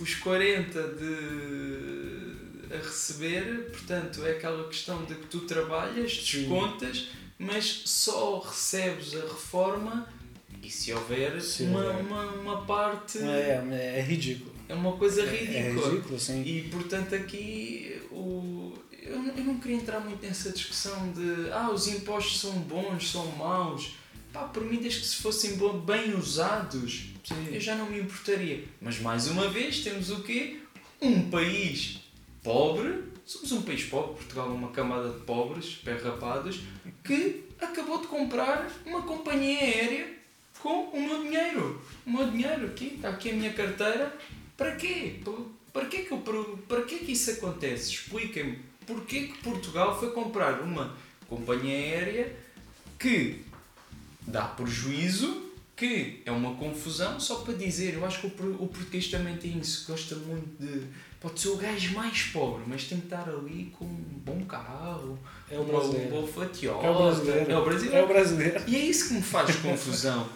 os 0.00 0.14
40 0.14 0.82
de 0.82 2.26
a 2.72 2.78
receber, 2.78 3.70
portanto, 3.70 4.24
é 4.24 4.32
aquela 4.32 4.66
questão 4.68 5.04
de 5.04 5.14
que 5.14 5.26
tu 5.26 5.40
trabalhas, 5.40 6.16
descontas, 6.16 7.08
mas 7.38 7.82
só 7.84 8.40
recebes 8.40 9.14
a 9.14 9.20
reforma 9.20 10.08
e 10.62 10.70
se 10.70 10.92
houver 10.92 11.40
sim, 11.40 11.68
uma, 11.68 11.84
é. 11.84 11.90
uma, 11.90 12.26
uma 12.32 12.64
parte. 12.64 13.18
É, 13.18 13.64
é, 13.70 13.98
é 13.98 14.02
ridículo. 14.02 14.54
É 14.68 14.74
uma 14.74 14.96
coisa 14.96 15.24
ridícula. 15.24 15.56
É, 15.56 15.60
é 15.60 15.70
ridículo, 15.70 16.18
sim. 16.18 16.42
E 16.42 16.62
portanto 16.62 17.14
aqui 17.14 18.02
o. 18.10 18.74
Eu, 19.06 19.22
eu 19.36 19.44
não 19.44 19.58
queria 19.58 19.76
entrar 19.76 20.00
muito 20.00 20.24
nessa 20.24 20.50
discussão 20.50 21.12
de 21.12 21.50
ah, 21.52 21.70
os 21.70 21.86
impostos 21.86 22.40
são 22.40 22.52
bons, 22.52 23.10
são 23.10 23.26
maus. 23.36 23.94
Pá, 24.32 24.44
por 24.44 24.64
mim, 24.64 24.78
desde 24.78 25.00
que 25.00 25.06
se 25.06 25.16
fossem 25.16 25.56
bem 25.84 26.14
usados, 26.14 27.06
sim. 27.24 27.48
eu 27.50 27.60
já 27.60 27.74
não 27.74 27.86
me 27.86 28.00
importaria. 28.00 28.64
Mas 28.80 29.00
mais 29.00 29.28
uma 29.28 29.48
vez 29.48 29.80
temos 29.80 30.10
o 30.10 30.22
quê? 30.22 30.60
Um 31.00 31.30
país 31.30 32.00
pobre, 32.42 33.04
somos 33.24 33.52
um 33.52 33.62
país 33.62 33.84
pobre, 33.84 34.14
Portugal 34.16 34.48
é 34.48 34.52
uma 34.52 34.70
camada 34.70 35.10
de 35.10 35.20
pobres, 35.20 35.76
perrapados, 35.76 36.60
que 37.04 37.44
acabou 37.60 38.00
de 38.00 38.08
comprar 38.08 38.70
uma 38.84 39.02
companhia 39.02 39.58
aérea 39.60 40.16
com 40.60 40.84
o 40.84 41.00
meu 41.00 41.22
dinheiro. 41.22 41.80
O 42.06 42.10
meu 42.10 42.30
dinheiro 42.30 42.66
aqui, 42.66 42.94
está 42.96 43.10
aqui 43.10 43.30
a 43.30 43.32
minha 43.34 43.52
carteira. 43.52 44.16
Para 44.56 44.74
quê? 44.76 45.20
Para 45.72 45.86
quê 45.86 46.02
que, 46.02 46.12
eu, 46.12 46.18
para 46.66 46.82
quê 46.82 46.98
que 46.98 47.12
isso 47.12 47.30
acontece? 47.30 47.92
Expliquem-me. 47.92 48.58
Porquê 48.86 49.28
que 49.28 49.42
Portugal 49.42 49.98
foi 49.98 50.10
comprar 50.10 50.60
uma 50.60 50.94
companhia 51.28 51.74
aérea 51.74 52.36
que 52.98 53.42
dá 54.22 54.44
prejuízo, 54.44 55.50
que 55.74 56.22
é 56.24 56.30
uma 56.30 56.54
confusão, 56.54 57.18
só 57.20 57.36
para 57.36 57.54
dizer, 57.54 57.94
eu 57.94 58.06
acho 58.06 58.20
que 58.20 58.42
o, 58.42 58.62
o 58.62 58.68
português 58.68 59.08
também 59.08 59.36
tem 59.36 59.58
isso, 59.58 59.86
gosta 59.86 60.14
muito 60.14 60.62
de 60.62 60.86
Pode 61.26 61.40
ser 61.40 61.48
o 61.48 61.56
gajo 61.56 61.94
mais 61.94 62.22
pobre, 62.24 62.62
mas 62.66 62.84
tem 62.84 63.00
que 63.00 63.06
estar 63.06 63.28
ali 63.28 63.72
com 63.76 63.84
um 63.84 64.20
bom 64.24 64.44
carro, 64.44 65.18
é 65.50 65.58
o 65.58 65.64
brasileiro. 65.64 66.08
uma 66.08 66.20
boa 66.20 66.32
fatiosa. 66.32 66.86
É 66.86 66.90
o 66.90 66.94
brasileiro. 66.94 67.50
É 67.50 67.58
o 67.58 67.64
brasileiro. 67.64 67.96
É 67.96 68.02
o 68.02 68.06
brasileiro. 68.06 68.64
E 68.68 68.76
é 68.76 68.78
isso 68.78 69.08
que 69.08 69.14
me 69.14 69.22
faz 69.22 69.56
confusão. 69.56 70.28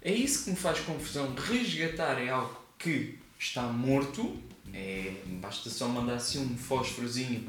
É 0.00 0.10
isso 0.10 0.44
que 0.44 0.50
me 0.50 0.56
faz 0.56 0.80
confusão. 0.80 1.34
Resgatar 1.34 2.18
é 2.18 2.30
algo 2.30 2.56
que 2.78 3.18
está 3.38 3.64
morto. 3.64 4.38
É, 4.72 5.12
basta 5.26 5.68
só 5.68 5.88
mandar 5.88 6.14
assim 6.14 6.40
um 6.40 6.56
fósforozinho. 6.56 7.44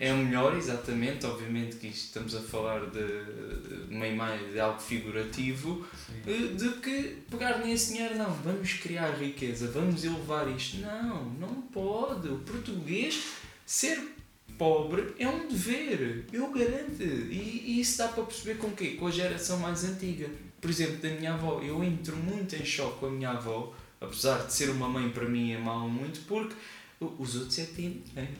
É 0.00 0.12
o 0.12 0.16
melhor, 0.16 0.56
exatamente. 0.56 1.26
Obviamente 1.26 1.76
que 1.76 1.88
isto 1.88 2.06
estamos 2.06 2.34
a 2.34 2.40
falar 2.40 2.86
de, 2.86 3.86
de 3.88 3.94
uma 3.94 4.06
imagem 4.06 4.52
de 4.52 4.60
algo 4.60 4.80
figurativo, 4.80 5.86
Sim. 6.06 6.22
Eh, 6.26 6.54
de 6.54 6.68
que 6.80 7.22
pegar 7.30 7.58
nesse 7.58 7.92
dinheiro, 7.92 8.16
não, 8.16 8.32
vamos 8.32 8.72
criar 8.74 9.10
riqueza, 9.12 9.68
vamos 9.68 10.04
elevar 10.04 10.48
isto. 10.48 10.78
Não, 10.78 11.24
não 11.24 11.62
pode. 11.62 12.28
O 12.28 12.38
português 12.38 13.24
ser 13.64 14.16
pobre 14.58 15.14
é 15.18 15.28
um 15.28 15.48
dever, 15.48 16.24
eu 16.32 16.50
garanto. 16.50 17.02
E, 17.02 17.62
e 17.66 17.80
isso 17.80 17.98
dá 17.98 18.08
para 18.08 18.24
perceber 18.24 18.58
com 18.58 18.68
o 18.68 18.72
quê? 18.72 18.96
Com 18.98 19.06
a 19.06 19.10
geração 19.10 19.58
mais 19.58 19.84
antiga. 19.84 20.28
Por 20.60 20.70
exemplo, 20.70 20.96
da 20.96 21.10
minha 21.10 21.34
avó, 21.34 21.60
eu 21.62 21.82
entro 21.84 22.16
muito 22.16 22.56
em 22.56 22.64
choque 22.64 23.00
com 23.00 23.06
a 23.06 23.10
minha 23.10 23.30
avó, 23.30 23.74
apesar 24.00 24.46
de 24.46 24.52
ser 24.52 24.70
uma 24.70 24.88
mãe 24.88 25.10
para 25.10 25.28
mim 25.28 25.52
é 25.52 25.58
mal 25.58 25.88
muito, 25.88 26.20
porque 26.26 26.54
os 27.00 27.36
outros 27.36 27.58
é 27.58 27.66
que 27.66 27.74
têm 27.74 28.02
dinheiro. 28.04 28.32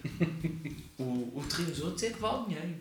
o, 0.98 1.38
o 1.38 1.44
terreno 1.48 1.70
dos 1.70 1.82
outros 1.82 2.02
é 2.02 2.10
que 2.10 2.20
vale 2.20 2.46
dinheiro. 2.46 2.74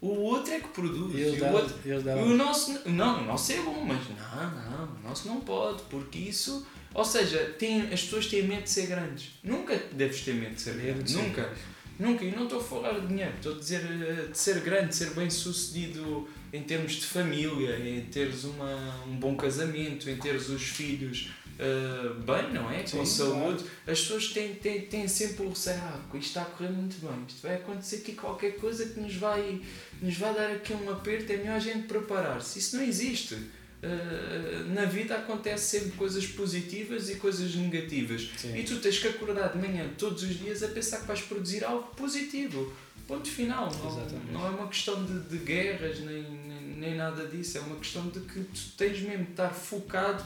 O 0.00 0.08
outro 0.08 0.52
é 0.52 0.58
que 0.58 0.68
produz. 0.68 1.14
E, 1.14 1.40
o, 1.40 1.52
outro, 1.52 1.76
o 2.24 2.34
nosso. 2.34 2.88
Não, 2.88 3.22
o 3.22 3.24
nosso 3.24 3.52
é 3.52 3.62
bom, 3.62 3.84
mas 3.84 4.00
não, 4.08 4.50
não, 4.50 4.96
o 4.96 5.08
nosso 5.08 5.28
não 5.28 5.40
pode, 5.40 5.82
porque 5.84 6.18
isso. 6.18 6.66
Ou 6.92 7.04
seja, 7.04 7.54
tem, 7.58 7.82
as 7.82 8.02
pessoas 8.02 8.26
têm 8.26 8.42
medo 8.42 8.64
de 8.64 8.70
ser 8.70 8.86
grandes. 8.86 9.30
Nunca 9.42 9.76
deves 9.92 10.22
ter 10.22 10.34
medo 10.34 10.56
de 10.56 10.60
ser 10.60 10.74
grande. 10.74 11.14
Nunca. 11.14 11.52
Nunca. 11.98 12.24
E 12.24 12.32
não 12.32 12.44
estou 12.44 12.60
a 12.60 12.62
falar 12.64 12.98
de 12.98 13.06
dinheiro, 13.06 13.32
estou 13.36 13.54
a 13.54 13.58
dizer 13.58 13.80
eh, 13.80 14.26
de 14.30 14.36
ser 14.36 14.60
grande, 14.60 14.88
de 14.88 14.96
ser 14.96 15.10
bem 15.10 15.30
sucedido 15.30 16.28
em 16.52 16.62
termos 16.62 16.94
de 16.94 17.06
família, 17.06 17.78
em 17.78 18.04
teres 18.06 18.44
uma, 18.44 19.04
um 19.06 19.16
bom 19.16 19.36
casamento, 19.36 20.10
em 20.10 20.16
teres 20.16 20.48
os 20.48 20.62
filhos 20.62 21.30
uh, 21.58 22.14
bem, 22.14 22.52
não 22.52 22.70
é? 22.70 22.82
Com 22.82 23.04
Sim, 23.04 23.06
saúde, 23.06 23.64
claro. 23.64 23.70
as 23.86 24.00
pessoas 24.00 24.28
têm, 24.28 24.54
têm, 24.54 24.82
têm 24.82 25.08
sempre 25.08 25.46
o 25.46 25.48
receio, 25.50 25.78
ah, 25.78 26.00
isto 26.14 26.28
está 26.28 26.42
a 26.42 26.44
correr 26.46 26.70
muito 26.70 26.96
bem, 27.00 27.24
isto 27.26 27.42
vai 27.42 27.56
acontecer 27.56 27.96
aqui 27.96 28.12
qualquer 28.12 28.56
coisa 28.56 28.86
que 28.86 29.00
nos 29.00 29.14
vai, 29.16 29.60
nos 30.00 30.16
vai 30.16 30.34
dar 30.34 30.50
aqui 30.50 30.72
um 30.72 30.90
aperto, 30.90 31.32
é 31.32 31.36
melhor 31.36 31.56
a 31.56 31.60
gente 31.60 31.86
preparar-se. 31.86 32.58
Isso 32.58 32.76
não 32.76 32.84
existe. 32.84 33.34
Uh, 33.34 34.72
na 34.72 34.84
vida 34.84 35.16
acontece 35.16 35.80
sempre 35.80 35.96
coisas 35.96 36.24
positivas 36.24 37.10
e 37.10 37.16
coisas 37.16 37.52
negativas. 37.56 38.30
Sim. 38.36 38.56
E 38.56 38.62
tu 38.62 38.78
tens 38.78 39.00
que 39.00 39.08
acordar 39.08 39.48
de 39.48 39.58
manhã 39.58 39.90
todos 39.98 40.22
os 40.22 40.38
dias 40.38 40.62
a 40.62 40.68
pensar 40.68 41.00
que 41.00 41.06
vais 41.06 41.20
produzir 41.22 41.64
algo 41.64 41.88
positivo. 41.96 42.72
Ponto 43.08 43.28
final. 43.28 43.68
Não, 43.72 44.32
não 44.32 44.46
é 44.46 44.50
uma 44.50 44.68
questão 44.68 45.04
de, 45.04 45.18
de 45.22 45.38
guerras 45.38 45.98
nem, 45.98 46.22
nem, 46.22 46.62
nem, 46.76 46.94
nada 46.94 47.26
disso. 47.26 47.58
É 47.58 47.60
uma 47.60 47.74
questão 47.74 48.08
de 48.08 48.20
que 48.20 48.40
tu 48.40 48.60
tens 48.76 49.00
mesmo 49.00 49.24
de 49.24 49.30
estar 49.32 49.50
focado 49.50 50.24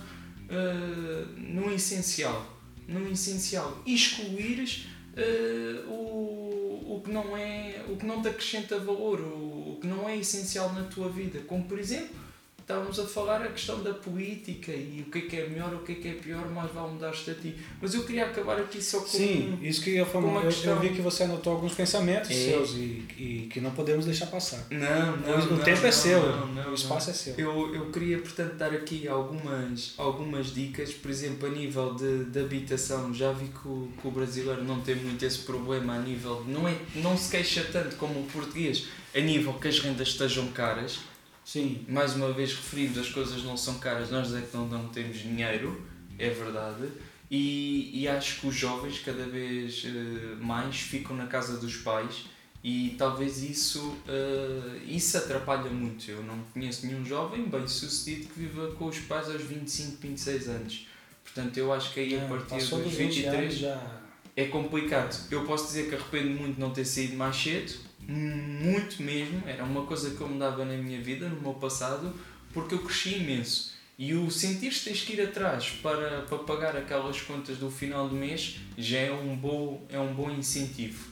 uh, 0.51 1.27
no 1.39 1.73
essencial. 1.73 2.55
No 2.89 3.11
essencial. 3.11 3.83
Excluires 3.87 4.87
uh, 5.17 5.91
o, 5.91 6.97
o, 6.97 7.03
que 7.05 7.11
não 7.11 7.37
é, 7.37 7.85
o 7.89 7.97
que 7.97 8.07
não 8.07 8.23
te 8.23 8.29
acrescenta 8.29 8.79
valor, 8.79 9.21
o, 9.21 9.73
o 9.73 9.79
que 9.81 9.87
não 9.87 10.09
é 10.09 10.17
essencial 10.17 10.73
na 10.73 10.85
tua 10.85 11.09
vida. 11.09 11.41
Como, 11.47 11.65
por 11.65 11.79
exemplo, 11.79 12.26
estávamos 12.67 12.99
a 12.99 13.07
falar 13.07 13.43
a 13.43 13.49
questão 13.49 13.81
da 13.81 13.95
política 13.95 14.73
e 14.73 15.05
o 15.07 15.11
que 15.11 15.19
é 15.19 15.21
que 15.21 15.37
é 15.37 15.49
melhor, 15.49 15.73
o 15.73 15.79
que 15.85 15.93
é 15.93 15.95
que 15.95 16.09
é 16.09 16.13
pior, 16.15 16.51
mas 16.51 16.69
vai 16.73 16.91
mudar-te 16.91 17.31
a 17.31 17.35
ti. 17.35 17.55
Mas 17.81 17.95
eu 17.95 18.03
queria 18.03 18.27
acabar 18.27 18.59
aqui 18.59 18.83
só 18.83 18.99
com 18.99 19.07
Sim, 19.07 19.57
isso 19.63 19.81
que 19.85 19.91
eu 19.91 19.95
ia 19.95 20.05
falar. 20.05 20.43
Eu, 20.43 20.51
eu, 20.51 20.81
vi 20.81 20.91
que 20.91 21.01
você 21.01 21.23
anotou 21.23 21.53
alguns 21.53 21.75
pensamentos 21.75 22.29
é. 22.29 22.35
seus 22.35 22.73
e, 22.73 23.05
e 23.17 23.49
que 23.53 23.61
não 23.61 23.71
podemos 23.71 24.05
deixar 24.05 24.27
passar. 24.27 24.67
Não, 24.69 25.17
não. 25.17 25.49
O, 25.49 25.55
o 25.55 25.59
tempo 25.63 25.81
não, 25.81 25.89
é 25.89 25.93
seu, 25.93 26.21
não, 26.21 26.47
não, 26.55 26.71
o 26.73 26.75
espaço 26.75 27.11
é 27.11 27.13
seu. 27.13 27.35
Eu, 27.39 27.73
eu 27.73 27.93
queria, 27.93 28.19
portanto, 28.19 28.55
dar 28.55 28.73
aqui 28.73 29.07
algumas, 29.07 29.95
algumas 29.97 30.53
dicas, 30.53 30.93
por 30.93 31.09
exemplo, 31.09 31.47
a 31.47 31.53
nível 31.53 31.95
de, 31.95 32.25
de 32.25 32.41
habitação. 32.41 33.15
Já 33.15 33.31
vi 33.31 33.47
que 33.47 33.69
o, 33.69 33.89
que 34.03 34.09
o 34.09 34.11
brasileiro 34.11 34.65
não 34.65 34.81
tem 34.81 34.97
muito 34.97 35.25
esse 35.25 35.39
problema 35.39 35.95
a 35.95 36.01
nível. 36.01 36.45
Não, 36.45 36.67
é, 36.67 36.77
não 36.97 37.17
se 37.17 37.31
queixa 37.31 37.65
tanto 37.71 37.95
como 37.95 38.19
o 38.19 38.25
português, 38.25 38.89
a 39.15 39.21
nível 39.21 39.55
que 39.55 39.69
as 39.69 39.79
rendas 39.79 40.09
estejam 40.09 40.49
caras 40.49 40.99
Sim. 41.47 41.87
Mais 41.89 42.17
uma 42.17 42.33
vez 42.33 42.53
referimos, 42.55 42.99
as 42.99 43.09
coisas 43.09 43.45
não 43.45 43.57
são 43.57 43.79
caras, 43.79 44.11
nós 44.11 44.35
é 44.35 44.41
que 44.41 44.57
não, 44.57 44.67
não 44.67 44.89
temos 44.89 45.19
dinheiro, 45.19 45.81
é 46.19 46.29
verdade. 46.29 46.89
E, 47.31 48.03
e 48.03 48.09
acho 48.09 48.41
que 48.41 48.49
os 48.49 48.55
jovens 48.55 48.99
cada 48.99 49.25
vez 49.25 49.85
uh, 49.85 50.45
mais 50.45 50.81
ficam 50.81 51.15
na 51.15 51.29
casa 51.29 51.57
dos 51.59 51.77
pais 51.77 52.25
e 52.65 52.97
talvez 52.99 53.45
isso, 53.45 53.81
uh, 53.81 54.81
isso 54.89 55.17
atrapalha 55.17 55.71
muito. 55.71 56.11
Eu 56.11 56.25
não 56.25 56.37
conheço 56.53 56.85
nenhum 56.85 57.05
jovem 57.05 57.45
bem 57.49 57.69
sucedido 57.69 58.27
que 58.27 58.41
viva 58.41 58.73
com 58.73 58.87
os 58.87 58.99
pais 58.99 59.31
aos 59.31 59.43
25, 59.43 59.99
26 60.01 60.49
anos. 60.49 60.89
Portanto, 61.23 61.57
eu 61.59 61.73
acho 61.73 61.95
que 61.95 62.01
aí 62.01 62.17
a 62.17 62.23
é, 62.23 62.29
partir 62.29 62.57
dos 62.57 62.93
23 62.93 63.55
já... 63.55 64.01
é 64.35 64.47
complicado. 64.47 65.17
Eu 65.31 65.45
posso 65.45 65.69
dizer 65.69 65.89
que 65.89 65.95
arrependo 65.95 66.31
muito 66.31 66.55
de 66.55 66.61
não 66.61 66.71
ter 66.71 66.85
saído 66.85 67.17
mais 67.17 67.37
cedo, 67.37 67.86
muito 68.09 69.03
mesmo, 69.03 69.43
era 69.47 69.65
uma 69.65 69.85
coisa 69.85 70.11
que 70.11 70.21
eu 70.21 70.29
mudava 70.29 70.65
na 70.65 70.77
minha 70.77 71.01
vida, 71.01 71.29
no 71.29 71.41
meu 71.41 71.55
passado, 71.55 72.15
porque 72.53 72.75
eu 72.75 72.79
cresci 72.81 73.17
imenso. 73.17 73.75
E 73.99 74.15
o 74.15 74.31
sentir 74.31 74.71
que 74.71 74.85
tens 74.85 75.03
que 75.03 75.15
ir 75.15 75.23
atrás 75.23 75.71
para, 75.83 76.23
para 76.23 76.39
pagar 76.39 76.77
aquelas 76.77 77.21
contas 77.23 77.57
do 77.57 77.71
final 77.71 78.09
do 78.09 78.15
mês 78.15 78.59
já 78.77 78.99
é 78.99 79.13
um 79.13 79.35
bom, 79.35 79.85
é 79.89 79.99
um 79.99 80.15
bom 80.15 80.31
incentivo. 80.31 81.09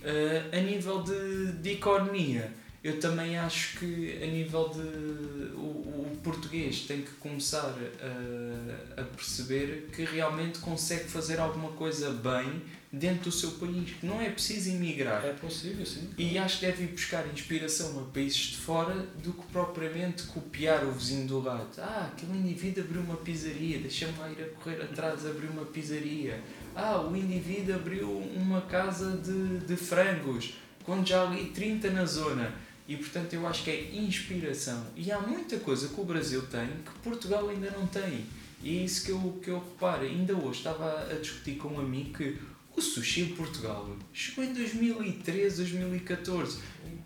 Uh, 0.00 0.56
a 0.56 0.60
nível 0.60 1.02
de, 1.02 1.52
de 1.54 1.70
economia, 1.72 2.52
eu 2.82 3.00
também 3.00 3.36
acho 3.36 3.78
que 3.78 4.22
a 4.22 4.26
nível 4.26 4.68
de 4.68 4.78
o, 5.56 6.12
o 6.12 6.18
português 6.22 6.82
tem 6.82 7.02
que 7.02 7.10
começar 7.12 7.74
a, 7.76 9.00
a 9.00 9.04
perceber 9.04 9.88
que 9.92 10.04
realmente 10.04 10.60
consegue 10.60 11.04
fazer 11.04 11.40
alguma 11.40 11.72
coisa 11.72 12.10
bem 12.10 12.62
dentro 12.92 13.24
do 13.24 13.32
seu 13.32 13.52
país. 13.52 13.90
Não 14.02 14.20
é 14.20 14.30
preciso 14.30 14.70
emigrar. 14.70 15.24
É 15.24 15.32
possível, 15.32 15.84
sim. 15.84 16.10
E 16.16 16.38
acho 16.38 16.60
que 16.60 16.66
deve 16.66 16.84
ir 16.84 16.88
buscar 16.88 17.26
inspiração 17.26 18.00
a 18.00 18.12
países 18.12 18.38
de 18.38 18.56
fora 18.56 18.94
do 19.22 19.32
que 19.32 19.46
propriamente 19.52 20.24
copiar 20.24 20.84
o 20.84 20.92
vizinho 20.92 21.26
do 21.26 21.40
lado. 21.40 21.68
Ah, 21.78 22.10
aquele 22.12 22.38
indivíduo 22.38 22.84
abriu 22.84 23.02
uma 23.02 23.16
pizzaria, 23.16 23.78
deixa-me 23.78 24.18
lá 24.18 24.30
ir 24.30 24.42
a 24.42 24.48
correr 24.62 24.82
atrás 24.82 25.26
abrir 25.26 25.48
uma 25.48 25.64
pizzaria. 25.64 26.42
Ah, 26.74 27.00
o 27.00 27.16
indivíduo 27.16 27.74
abriu 27.74 28.08
uma 28.08 28.62
casa 28.62 29.16
de, 29.16 29.58
de 29.66 29.76
frangos, 29.76 30.54
quando 30.84 31.06
já 31.06 31.26
ali 31.26 31.46
30 31.50 31.90
na 31.90 32.04
zona. 32.04 32.52
E 32.86 32.96
portanto 32.96 33.34
eu 33.34 33.46
acho 33.46 33.64
que 33.64 33.70
é 33.70 33.94
inspiração. 33.94 34.86
E 34.96 35.12
há 35.12 35.20
muita 35.20 35.58
coisa 35.58 35.88
que 35.88 36.00
o 36.00 36.04
Brasil 36.04 36.40
tem 36.46 36.68
que 36.68 36.90
Portugal 37.02 37.46
ainda 37.50 37.70
não 37.70 37.86
tem. 37.86 38.24
E 38.62 38.78
é 38.78 38.82
isso 38.82 39.04
que 39.04 39.12
eu, 39.12 39.40
que 39.42 39.50
eu 39.50 39.58
reparo. 39.58 40.04
Ainda 40.04 40.34
hoje 40.34 40.60
estava 40.60 41.02
a 41.02 41.14
discutir 41.14 41.56
com 41.56 41.68
um 41.68 41.80
amigo 41.80 42.16
que 42.16 42.38
o 42.78 42.80
sushi 42.80 43.22
em 43.22 43.28
Portugal 43.34 43.96
chegou 44.12 44.44
em 44.44 44.52
2013, 44.52 45.56
2014. 45.56 46.58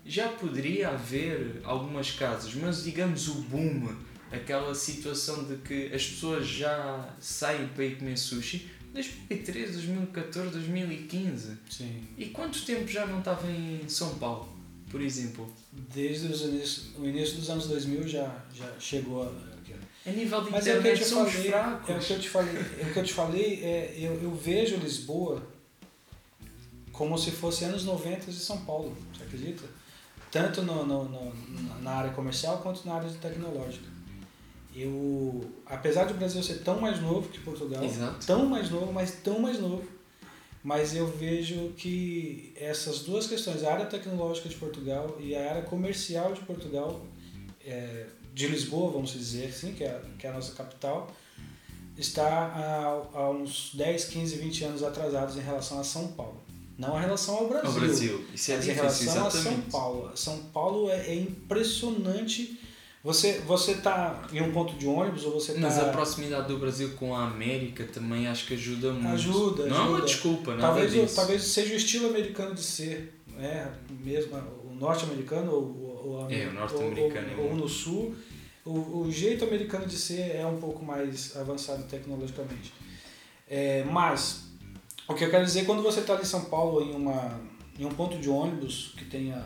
Já 0.05 0.29
poderia 0.29 0.89
haver 0.89 1.61
algumas 1.63 2.11
casas, 2.11 2.53
mas 2.53 2.83
digamos 2.83 3.27
o 3.27 3.35
boom, 3.43 3.95
aquela 4.31 4.75
situação 4.75 5.43
de 5.45 5.57
que 5.57 5.87
as 5.87 6.05
pessoas 6.05 6.47
já 6.47 7.13
saem 7.19 7.67
para 7.69 7.85
ir 7.85 7.97
comer 7.97 8.17
sushi, 8.17 8.69
2013, 8.93 9.73
2014, 9.73 10.51
2015. 10.51 11.57
Sim. 11.69 12.03
E 12.17 12.25
quanto 12.27 12.63
tempo 12.63 12.87
já 12.87 13.05
não 13.07 13.19
estava 13.19 13.49
em 13.49 13.87
São 13.87 14.15
Paulo, 14.15 14.55
por 14.91 15.01
exemplo? 15.01 15.51
Desde 15.71 16.27
início, 16.27 16.83
o 16.99 17.05
início 17.07 17.37
dos 17.37 17.49
anos 17.49 17.67
2000 17.67 18.07
já, 18.07 18.45
já 18.53 18.71
chegou 18.79 19.23
a 19.23 19.53
a 20.05 20.11
nível 20.11 20.43
de 20.43 20.51
Mas 20.51 20.67
internet 20.67 20.89
é 20.89 20.91
o 20.91 20.97
que 20.97 21.01
eu 21.01 21.05
te 21.05 21.09
somos 21.09 21.31
falei, 21.31 21.49
fracos. 21.49 21.89
É 21.89 21.95
o 21.95 21.99
que 21.99 22.11
eu 22.11 22.19
te 22.19 22.29
falei, 22.29 22.57
é 22.57 22.85
o 22.85 22.93
que 22.93 22.99
eu 22.99 23.03
te 23.03 23.13
falei 23.13 23.63
é, 23.63 23.95
eu, 23.97 24.21
eu 24.21 24.35
vejo 24.35 24.75
Lisboa 24.75 25.52
como 26.93 27.17
se 27.17 27.31
fosse 27.31 27.65
anos 27.65 27.83
90 27.83 28.31
de 28.31 28.39
São 28.39 28.59
Paulo, 28.59 28.95
você 29.11 29.23
acredita? 29.23 29.63
Tanto 30.31 30.61
no, 30.61 30.85
no, 30.85 31.03
no, 31.05 31.81
na 31.81 31.91
área 31.91 32.11
comercial 32.11 32.59
quanto 32.59 32.85
na 32.87 32.93
área 32.93 33.09
tecnológica. 33.09 33.91
Eu, 34.75 35.41
apesar 35.65 36.05
do 36.05 36.13
Brasil 36.13 36.41
ser 36.41 36.59
tão 36.63 36.79
mais 36.79 36.99
novo 37.01 37.29
que 37.29 37.39
Portugal, 37.39 37.83
Exato. 37.83 38.25
tão 38.25 38.45
mais 38.45 38.69
novo, 38.71 38.91
mas 38.91 39.11
tão 39.23 39.39
mais 39.39 39.59
novo, 39.59 39.83
mas 40.63 40.95
eu 40.95 41.05
vejo 41.05 41.73
que 41.75 42.53
essas 42.55 42.99
duas 42.99 43.27
questões, 43.27 43.63
a 43.63 43.73
área 43.73 43.85
tecnológica 43.85 44.47
de 44.47 44.55
Portugal 44.55 45.17
e 45.19 45.35
a 45.35 45.49
área 45.49 45.61
comercial 45.63 46.33
de 46.33 46.41
Portugal, 46.41 47.05
é, 47.65 48.07
de 48.33 48.47
Lisboa, 48.47 48.91
vamos 48.91 49.11
dizer 49.11 49.47
assim, 49.47 49.73
que 49.73 49.83
é, 49.83 50.01
que 50.17 50.25
é 50.25 50.29
a 50.29 50.33
nossa 50.33 50.53
capital, 50.53 51.11
está 51.97 52.27
há, 52.27 53.17
há 53.17 53.29
uns 53.29 53.71
10, 53.75 54.05
15, 54.05 54.35
20 54.37 54.63
anos 54.63 54.83
atrasados 54.83 55.37
em 55.37 55.41
relação 55.41 55.79
a 55.79 55.83
São 55.83 56.07
Paulo. 56.09 56.41
Não 56.77 56.97
em 56.97 57.01
relação 57.01 57.35
ao 57.35 57.47
Brasil. 57.47 57.69
Ao 57.69 57.73
Brasil. 57.79 58.25
Isso 58.33 58.51
é 58.51 58.55
mas 58.55 58.67
em 58.67 58.73
difícil, 58.73 58.83
relação 58.83 59.27
a 59.27 59.31
São 59.31 59.41
exatamente. 59.41 59.71
Paulo. 59.71 60.11
São 60.15 60.37
Paulo 60.53 60.89
é, 60.89 61.07
é 61.07 61.15
impressionante. 61.15 62.59
Você 63.03 63.39
você 63.45 63.75
tá 63.75 64.27
em 64.31 64.41
um 64.41 64.51
ponto 64.53 64.73
de 64.75 64.87
ônibus 64.87 65.25
ou 65.25 65.33
você 65.33 65.53
tá 65.53 65.59
Mas 65.59 65.77
a 65.77 65.89
proximidade 65.89 66.47
do 66.47 66.57
Brasil 66.57 66.91
com 66.97 67.13
a 67.13 67.25
América 67.27 67.83
também 67.85 68.27
acho 68.27 68.47
que 68.47 68.53
ajuda 68.53 68.93
muito. 68.93 69.07
Ajuda, 69.09 69.65
Não 69.65 69.75
é 69.75 69.79
uma 69.81 69.87
ajuda. 69.97 70.05
desculpa, 70.05 70.55
talvez 70.57 70.95
o- 70.95 71.15
talvez 71.15 71.43
seja 71.43 71.73
o 71.73 71.77
estilo 71.77 72.07
americano 72.07 72.55
de 72.55 72.63
ser, 72.63 73.13
né? 73.27 73.71
Mesmo 74.03 74.37
o 74.63 74.73
norte-americano 74.73 75.51
ou, 75.51 75.61
ou, 75.61 76.21
ou- 76.21 76.31
É, 76.31 76.47
o 76.47 76.53
norte-americano 76.53 77.27
é 77.29 77.35
ou, 77.35 77.41
ou, 77.43 77.49
muito. 77.49 77.63
no 77.63 77.67
sul, 77.69 78.15
o, 78.65 78.99
o 79.01 79.11
jeito 79.11 79.43
americano 79.43 79.85
de 79.85 79.97
ser 79.97 80.37
é 80.37 80.45
um 80.45 80.57
pouco 80.57 80.83
mais 80.85 81.35
avançado 81.35 81.83
tecnologicamente. 81.83 82.73
É, 83.49 83.83
mas 83.83 84.45
o 85.07 85.13
que 85.13 85.25
eu 85.25 85.29
quero 85.29 85.45
dizer 85.45 85.65
quando 85.65 85.81
você 85.81 85.99
está 85.99 86.15
em 86.15 86.25
São 86.25 86.45
Paulo 86.45 86.81
em 86.81 86.93
uma 86.93 87.39
em 87.77 87.85
um 87.85 87.89
ponto 87.89 88.17
de 88.19 88.29
ônibus 88.29 88.93
que 88.95 89.05
tenha 89.05 89.43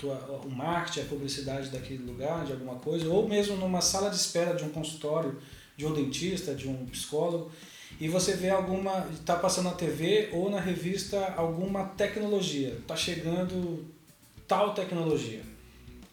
tua, 0.00 0.14
o 0.44 0.50
marketing, 0.50 1.00
a 1.00 1.04
publicidade 1.04 1.68
daquele 1.68 2.02
lugar, 2.02 2.44
de 2.44 2.52
alguma 2.52 2.76
coisa, 2.76 3.08
ou 3.08 3.28
mesmo 3.28 3.56
numa 3.56 3.82
sala 3.82 4.10
de 4.10 4.16
espera 4.16 4.54
de 4.54 4.64
um 4.64 4.70
consultório, 4.70 5.38
de 5.76 5.86
um 5.86 5.92
dentista, 5.92 6.54
de 6.54 6.68
um 6.68 6.86
psicólogo, 6.86 7.52
e 8.00 8.08
você 8.08 8.34
vê 8.34 8.48
alguma, 8.48 9.06
está 9.12 9.36
passando 9.36 9.66
na 9.66 9.72
TV 9.72 10.30
ou 10.32 10.50
na 10.50 10.58
revista 10.58 11.34
alguma 11.36 11.84
tecnologia, 11.84 12.70
está 12.80 12.96
chegando 12.96 13.86
tal 14.48 14.74
tecnologia. 14.74 15.42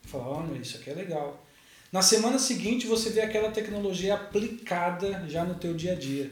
Fala, 0.04 0.40
olha, 0.40 0.58
isso 0.58 0.78
aqui 0.78 0.90
é 0.90 0.94
legal. 0.94 1.44
Na 1.92 2.02
semana 2.02 2.38
seguinte 2.38 2.86
você 2.86 3.10
vê 3.10 3.22
aquela 3.22 3.52
tecnologia 3.52 4.16
aplicada 4.16 5.26
já 5.30 5.46
no 5.46 5.56
teu 5.56 5.74
dia 5.74 5.94
a 5.94 5.96
dia. 5.96 6.32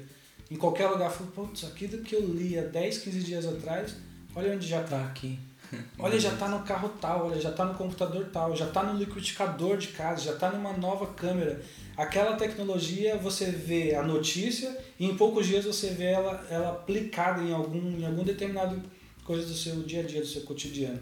Em 0.55 0.57
qualquer 0.57 0.87
lugar, 0.87 1.11
fala, 1.11 1.29
putz, 1.31 1.65
aquilo 1.65 2.01
que 2.01 2.15
eu 2.15 2.21
li 2.25 2.57
há 2.57 2.61
10, 2.61 2.99
15 2.99 3.19
dias 3.23 3.45
atrás, 3.45 3.93
olha 4.33 4.53
onde 4.55 4.65
já 4.65 4.81
está. 4.81 4.99
Tá 4.99 5.05
aqui. 5.05 5.37
Olha, 5.99 6.17
já 6.19 6.29
está 6.31 6.47
no 6.47 6.59
carro 6.63 6.87
tal, 7.01 7.25
olha, 7.25 7.41
já 7.41 7.49
está 7.49 7.65
no 7.65 7.73
computador 7.73 8.29
tal, 8.31 8.55
já 8.55 8.65
está 8.67 8.83
no 8.83 8.97
liquidificador 8.99 9.77
de 9.77 9.87
casa, 9.89 10.21
já 10.21 10.33
está 10.33 10.51
numa 10.51 10.71
nova 10.73 11.07
câmera. 11.07 11.59
Aquela 11.97 12.35
tecnologia 12.35 13.17
você 13.17 13.45
vê 13.49 13.95
a 13.95 14.03
notícia 14.03 14.77
e 14.99 15.05
em 15.07 15.17
poucos 15.17 15.47
dias 15.47 15.65
você 15.65 15.89
vê 15.89 16.05
ela, 16.11 16.45
ela 16.51 16.69
aplicada 16.69 17.41
em 17.41 17.51
algum, 17.51 17.97
em 17.99 18.05
algum 18.05 18.23
determinado 18.23 18.79
coisa 19.25 19.45
do 19.47 19.55
seu 19.55 19.81
dia 19.81 20.01
a 20.01 20.03
dia, 20.03 20.21
do 20.21 20.27
seu 20.27 20.43
cotidiano. 20.43 20.99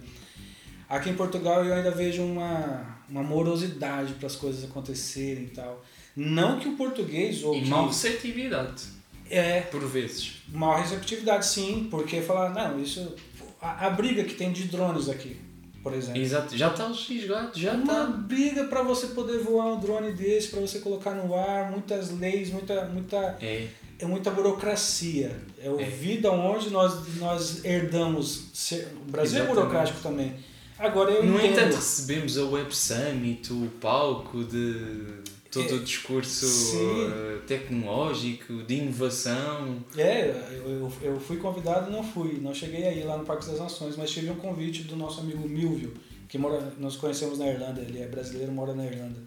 Aqui 0.88 1.10
em 1.10 1.16
Portugal 1.16 1.64
eu 1.66 1.74
ainda 1.74 1.92
vejo 1.92 2.24
uma, 2.24 2.98
uma 3.10 3.22
morosidade 3.22 4.14
para 4.14 4.28
as 4.28 4.36
coisas 4.38 4.64
acontecerem 4.64 5.44
e 5.44 5.48
tal. 5.50 5.84
Não 6.16 6.58
que 6.60 6.70
o 6.70 6.78
português 6.78 7.44
ou 7.44 7.54
E 7.54 7.64
que- 7.64 7.70
mal 7.70 7.88
receptividade, 7.88 8.84
é 9.30 9.62
por 9.62 9.82
vezes. 9.88 10.44
Maior 10.50 10.80
receptividade, 10.82 11.46
sim, 11.46 11.88
porque 11.90 12.22
falar, 12.22 12.50
não, 12.54 12.82
isso. 12.82 13.14
A, 13.62 13.88
a 13.88 13.90
briga 13.90 14.24
que 14.24 14.34
tem 14.36 14.52
de 14.52 14.66
drones 14.66 15.08
aqui, 15.10 15.38
por 15.82 15.94
exemplo. 15.94 16.22
Exato. 16.22 16.58
Já 16.58 16.68
está 16.70 16.88
legislado, 16.88 17.58
já 17.58 17.72
uma 17.74 17.84
está. 17.84 18.06
briga 18.06 18.66
para 18.66 18.84
você 18.84 19.08
poder 19.08 19.40
voar 19.40 19.74
um 19.74 19.80
drone 19.80 20.12
desse, 20.12 20.50
para 20.50 20.60
você 20.62 20.80
colocar 20.80 21.12
no 21.12 21.34
ar, 21.34 21.72
muitas 21.72 22.12
leis, 22.20 22.50
muita, 22.50 22.86
muita, 22.86 23.38
É. 23.42 23.68
é 24.00 24.06
muita 24.06 24.30
burocracia. 24.32 25.36
É 25.62 25.70
o 25.70 25.80
É. 25.80 25.86
vida 25.86 26.30
onde 26.32 26.70
nós, 26.70 27.16
nós 27.18 27.64
herdamos. 27.64 28.48
Ser, 28.54 28.90
o 29.08 29.12
Brasil 29.12 29.40
é 29.40 29.42
Exatamente. 29.44 29.56
burocrático 29.56 30.00
também. 30.02 30.34
Agora 30.78 31.12
eu 31.12 31.24
No 31.24 31.38
entendo. 31.38 31.52
entanto, 31.54 31.76
recebemos 31.76 32.38
a 32.38 32.44
Web 32.46 32.76
Summit, 32.76 33.54
o 33.54 33.68
palco 33.80 34.44
de 34.44 35.23
todo 35.54 35.70
É, 35.70 35.74
o 35.74 35.80
discurso 35.80 36.48
sim. 36.48 37.06
eh, 37.06 37.40
tecnológico, 37.46 38.64
de 38.64 38.76
inovação. 38.76 39.78
É, 39.96 40.30
eu, 40.66 40.92
eu, 41.02 41.20
fui 41.20 41.38
convidado 41.38 41.90
e 41.90 41.94
não 41.94 42.04
fui, 42.04 42.40
não 42.42 42.54
cheguei 42.54 42.86
aí 42.86 43.04
lá 43.04 43.18
no 43.18 43.26
Parque 43.26 43.46
das 43.46 43.60
Nações, 43.60 43.96
mas 43.96 44.10
tive 44.10 44.32
um 44.32 44.36
convite 44.36 44.84
do 44.84 44.96
nosso 44.96 45.22
amigo 45.22 45.48
Milvio, 45.48 45.94
que 46.28 46.38
mora, 46.38 46.74
nós 46.80 46.96
conhecemos 46.96 47.38
na 47.38 47.48
Irlanda, 47.48 47.82
ele 47.82 48.00
é 48.00 48.08
brasileiro, 48.08 48.52
mora 48.52 48.74
na 48.74 48.86
Irlanda. 48.86 49.20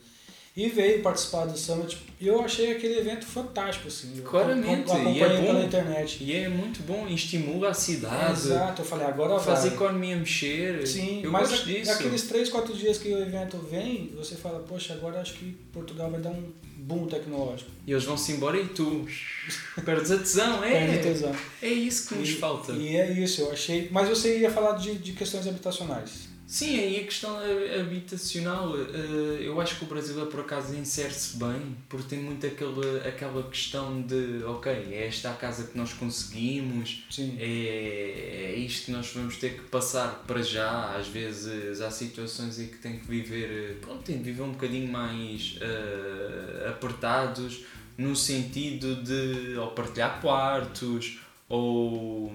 E 0.56 0.70
veio 0.70 1.02
participar 1.02 1.44
do 1.44 1.58
Summit 1.58 1.98
e 2.18 2.26
eu 2.26 2.40
achei 2.40 2.72
aquele 2.72 2.98
evento 2.98 3.26
fantástico, 3.26 3.88
assim. 3.88 4.22
Claramente, 4.24 4.90
e 4.90 5.20
é 5.22 5.28
pela 5.28 5.52
bom. 5.52 5.62
internet. 5.62 6.24
E 6.24 6.34
é 6.34 6.48
muito 6.48 6.82
bom, 6.82 7.06
estimula 7.06 7.68
a 7.68 7.74
cidade, 7.74 8.32
Exato, 8.32 8.80
eu 8.80 8.86
falei, 8.86 9.06
agora 9.06 9.38
faz 9.38 9.58
a 9.58 9.62
vai. 9.66 9.74
economia 9.74 10.16
mexer. 10.16 10.86
Sim, 10.86 11.20
eu 11.22 11.30
mas 11.30 11.50
gosto 11.50 11.62
a- 11.62 11.66
disso. 11.66 11.92
aqueles 11.92 12.22
3, 12.22 12.48
4 12.48 12.74
dias 12.74 12.96
que 12.96 13.08
o 13.12 13.18
evento 13.20 13.58
vem, 13.58 14.10
você 14.16 14.34
fala, 14.34 14.60
poxa, 14.60 14.94
agora 14.94 15.20
acho 15.20 15.34
que 15.34 15.52
Portugal 15.74 16.10
vai 16.10 16.20
dar 16.22 16.30
um 16.30 16.50
boom 16.78 17.06
tecnológico. 17.06 17.70
E 17.86 17.92
eles 17.92 18.04
vão-se 18.04 18.32
embora 18.32 18.58
e 18.58 18.66
tu 18.68 19.06
perdes 19.84 20.10
a 20.10 20.16
tesão. 20.16 20.64
É, 20.64 20.96
tesão. 20.98 21.32
é 21.60 21.68
isso 21.68 22.08
que 22.08 22.14
nos 22.14 22.30
E- 22.30 22.32
falta. 22.36 22.72
E 22.72 22.96
é 22.96 23.12
isso, 23.12 23.42
eu 23.42 23.52
achei. 23.52 23.88
Mas 23.90 24.08
você 24.08 24.38
ia 24.38 24.50
falar 24.50 24.72
de, 24.78 24.94
de 24.96 25.12
questões 25.12 25.46
habitacionais. 25.46 26.25
Sim, 26.48 26.78
aí 26.78 27.00
a 27.00 27.04
questão 27.04 27.36
ha- 27.36 27.80
habitacional, 27.80 28.72
eh, 28.78 29.38
eu 29.40 29.60
acho 29.60 29.76
que 29.78 29.84
o 29.84 29.88
Brasil 29.88 30.22
é 30.22 30.26
por 30.26 30.40
acaso 30.40 30.76
insere-se 30.76 31.36
bem, 31.38 31.76
porque 31.88 32.06
tem 32.14 32.20
muito 32.20 32.46
aquela, 32.46 32.98
aquela 32.98 33.42
questão 33.50 34.00
de, 34.02 34.44
ok, 34.44 34.70
é 34.92 35.08
esta 35.08 35.30
a 35.30 35.34
casa 35.34 35.64
que 35.66 35.76
nós 35.76 35.92
conseguimos, 35.92 37.02
Sim. 37.10 37.36
é, 37.40 38.52
é 38.52 38.54
isto 38.54 38.86
que 38.86 38.92
nós 38.92 39.10
vamos 39.12 39.38
ter 39.38 39.54
que 39.54 39.62
passar 39.68 40.22
para 40.24 40.40
já, 40.40 40.94
às 40.96 41.08
vezes 41.08 41.80
há 41.80 41.90
situações 41.90 42.60
em 42.60 42.68
que 42.68 42.78
tem 42.78 43.00
que 43.00 43.06
viver, 43.08 43.72
eh, 43.72 43.74
pronto, 43.80 44.04
tem 44.04 44.16
de 44.18 44.22
viver 44.22 44.42
um 44.42 44.52
bocadinho 44.52 44.90
mais 44.90 45.56
eh, 45.60 46.68
apertados, 46.68 47.64
no 47.98 48.14
sentido 48.14 49.02
de 49.02 49.56
ou 49.58 49.72
partilhar 49.72 50.20
quartos, 50.20 51.18
ou 51.48 52.32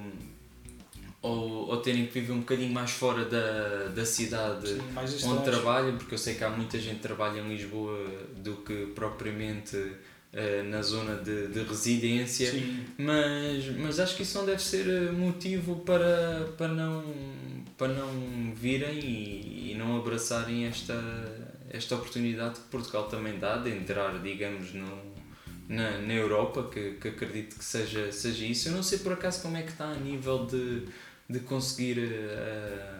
ou, 1.21 1.69
ou 1.69 1.77
terem 1.77 2.07
que 2.07 2.13
viver 2.19 2.33
um 2.33 2.39
bocadinho 2.39 2.73
mais 2.73 2.91
fora 2.91 3.25
da, 3.25 3.89
da 3.89 4.05
cidade 4.05 4.67
Sim, 4.67 4.81
onde 4.97 5.13
distante. 5.13 5.43
trabalham, 5.43 5.97
porque 5.97 6.15
eu 6.15 6.17
sei 6.17 6.35
que 6.35 6.43
há 6.43 6.49
muita 6.49 6.79
gente 6.79 6.95
que 6.95 7.01
trabalha 7.01 7.39
em 7.39 7.47
Lisboa 7.47 7.97
do 8.37 8.57
que 8.57 8.87
propriamente 8.95 9.77
eh, 10.33 10.63
na 10.63 10.81
zona 10.81 11.15
de, 11.15 11.49
de 11.49 11.59
residência. 11.63 12.49
Sim. 12.49 12.85
Mas, 12.97 13.65
mas 13.77 13.99
acho 13.99 14.15
que 14.15 14.23
isso 14.23 14.37
não 14.37 14.45
deve 14.45 14.61
ser 14.61 14.87
eh, 14.87 15.11
motivo 15.11 15.81
para, 15.81 16.53
para, 16.57 16.69
não, 16.69 17.03
para 17.77 17.89
não 17.89 18.53
virem 18.55 18.97
e, 18.99 19.71
e 19.73 19.75
não 19.77 19.97
abraçarem 19.97 20.65
esta, 20.65 20.95
esta 21.69 21.95
oportunidade 21.95 22.61
que 22.61 22.67
Portugal 22.67 23.09
também 23.09 23.37
dá 23.37 23.57
de 23.57 23.69
entrar, 23.69 24.17
digamos, 24.23 24.73
no, 24.73 25.11
na, 25.67 25.97
na 25.99 26.13
Europa, 26.13 26.69
que, 26.71 26.93
que 26.93 27.09
acredito 27.09 27.57
que 27.57 27.63
seja, 27.65 28.11
seja 28.11 28.45
isso. 28.45 28.69
Eu 28.69 28.73
não 28.73 28.83
sei 28.83 28.99
por 28.99 29.13
acaso 29.13 29.41
como 29.41 29.57
é 29.57 29.61
que 29.61 29.71
está 29.71 29.85
a 29.85 29.95
nível 29.95 30.45
de, 30.45 30.83
de 31.31 31.39
conseguir 31.39 31.97
eh, 31.99 32.99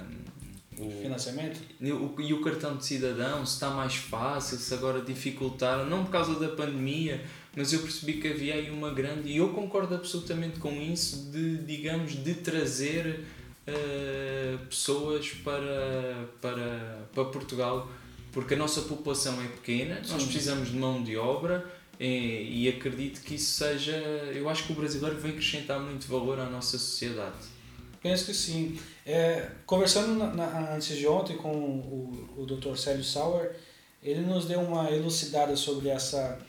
o, 0.78 0.90
Financiamento? 0.90 1.60
e 1.80 1.91
o, 1.91 2.16
e 2.20 2.34
o 2.34 2.41
cartão 2.41 2.78
de 2.78 2.86
cidadão, 2.86 3.45
se 3.45 3.56
está 3.56 3.70
mais 3.70 3.95
fácil, 3.95 4.58
se 4.58 4.74
agora 4.74 5.02
dificultaram, 5.02 5.86
não 5.86 6.03
por 6.06 6.12
causa 6.12 6.40
da 6.40 6.49
pandemia, 6.49 7.22
mas 7.56 7.74
eu 7.74 7.82
percebi 7.82 8.14
que 8.14 8.28
havia 8.28 8.56
aí 8.56 8.70
uma 8.70 8.91
grande, 8.91 9.30
e 9.30 9.38
eu 9.38 9.49
concordo 9.49 9.94
absolutamente 9.94 10.60
com 10.60 10.72
isso, 10.82 11.30
de, 11.32 11.58
digamos, 11.58 12.24
de 12.24 12.34
trazer 12.36 13.26
eh, 13.68 14.58
pessoas 14.70 15.30
para, 15.44 16.30
para, 16.40 17.08
para 17.14 17.26
Portugal, 17.26 17.91
porque 18.32 18.53
a 18.53 18.58
nossa 18.58 18.82
população 18.82 19.41
é 19.41 19.48
pequena, 19.48 19.95
nós 19.95 20.22
Sim. 20.22 20.28
precisamos 20.30 20.72
de 20.72 20.78
mão 20.78 21.03
de 21.03 21.18
obra, 21.18 21.70
e 22.03 22.68
acredito 22.68 23.22
que 23.22 23.36
isso 23.36 23.52
seja, 23.52 23.91
eu 24.34 24.49
acho 24.49 24.64
que 24.64 24.72
o 24.72 24.76
brasileiro 24.76 25.20
vem 25.20 25.34
acrescentar 25.34 25.80
muito 25.80 26.08
valor 26.08 26.40
à 26.40 26.49
nossa 26.49 26.80
sociedade. 26.80 27.51
Penso 28.02 28.26
que 28.26 28.34
sim. 28.34 28.80
É, 29.06 29.49
conversando 29.65 30.14
na, 30.15 30.28
na- 30.34 30.73
antes 30.76 30.98
de 30.98 31.07
ontem 31.07 31.38
com 31.38 31.52
o, 31.52 32.30
o 32.38 32.45
Dr. 32.45 32.76
Célio 32.76 33.03
Sauer, 33.03 33.56
ele 34.02 34.22
nos 34.22 34.45
deu 34.45 34.60
uma 34.61 34.90
elucidada 34.91 35.56
sobre 35.56 35.90
essa. 35.90 36.40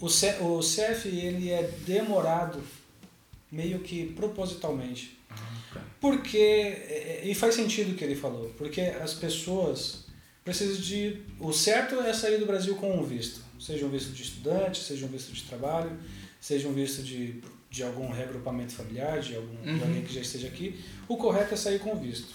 O, 0.00 0.08
C, 0.08 0.36
o 0.40 0.60
CF 0.60 1.08
ele 1.08 1.50
é 1.50 1.62
demorado 1.86 2.62
meio 3.52 3.80
que 3.80 4.06
propositalmente. 4.12 5.18
Porque, 6.00 6.38
é, 6.38 7.22
e 7.24 7.34
faz 7.34 7.54
sentido 7.54 7.92
o 7.92 7.94
que 7.94 8.04
ele 8.04 8.14
falou, 8.16 8.50
porque 8.58 8.80
as 8.80 9.14
pessoas 9.14 10.04
precisam 10.44 10.76
de. 10.80 11.22
O 11.40 11.52
certo 11.52 12.00
é 12.00 12.12
sair 12.12 12.38
do 12.38 12.46
Brasil 12.46 12.74
com 12.76 12.96
um 12.98 13.02
visto, 13.04 13.40
seja 13.60 13.84
um 13.86 13.88
visto 13.90 14.10
de 14.12 14.22
estudante, 14.22 14.78
seja 14.82 15.04
um 15.06 15.08
visto 15.08 15.32
de 15.32 15.42
trabalho, 15.44 15.98
seja 16.40 16.68
um 16.68 16.72
visto 16.72 17.02
de, 17.02 17.42
de 17.74 17.82
algum 17.82 18.08
reagrupamento 18.08 18.72
familiar, 18.72 19.18
de, 19.20 19.34
algum, 19.34 19.60
de 19.62 19.70
Uhum. 19.70 19.80
alguém 19.82 20.02
que 20.04 20.14
já 20.14 20.20
esteja 20.20 20.46
aqui. 20.46 20.78
O 21.08 21.16
correto 21.16 21.54
é 21.54 21.56
sair 21.56 21.80
com 21.80 21.96
visto. 21.96 22.32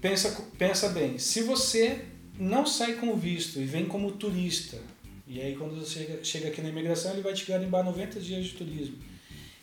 Pensa, 0.00 0.34
pensa 0.58 0.88
bem, 0.88 1.18
se 1.18 1.42
você 1.42 1.98
não 2.38 2.64
sai 2.64 2.94
com 2.94 3.14
visto 3.16 3.60
e 3.60 3.66
vem 3.66 3.84
como 3.84 4.12
turista, 4.12 4.78
e 5.28 5.42
aí 5.42 5.54
quando 5.56 5.78
você 5.78 5.98
chega, 5.98 6.24
chega 6.24 6.48
aqui 6.48 6.62
na 6.62 6.70
imigração, 6.70 7.12
ele 7.12 7.20
vai 7.20 7.34
te 7.34 7.44
garimbar 7.44 7.84
90 7.84 8.18
dias 8.18 8.46
de 8.46 8.52
turismo. 8.52 8.96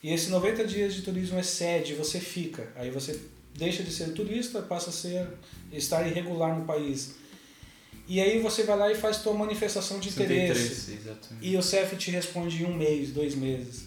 E 0.04 0.14
esse 0.14 0.30
90 0.30 0.64
dias 0.68 0.94
de 0.94 1.02
turismo 1.02 1.40
excede, 1.40 1.96
você 1.96 2.20
fica. 2.20 2.72
Aí 2.76 2.92
você 2.92 3.20
deixa 3.58 3.82
de 3.82 3.92
ser 3.92 4.12
turista, 4.14 4.62
passa 4.62 4.92
a 4.92 4.94
ser 4.94 5.28
estar 5.74 6.06
irregular 6.08 6.56
no 6.58 6.66
país. 6.66 7.16
E 8.08 8.22
aí 8.22 8.40
você 8.40 8.62
vai 8.62 8.78
lá 8.78 8.92
e 8.92 8.96
faz 8.96 9.18
tua 9.24 9.34
manifestação 9.34 10.00
de 10.00 10.10
interesse. 10.10 10.92
exatamente. 10.94 11.42
E 11.42 11.58
o 11.58 11.64
CEF 11.64 11.96
te 11.98 12.12
responde 12.12 12.62
em 12.62 12.66
um 12.68 12.76
mês, 12.78 13.10
dois 13.12 13.34
meses. 13.34 13.87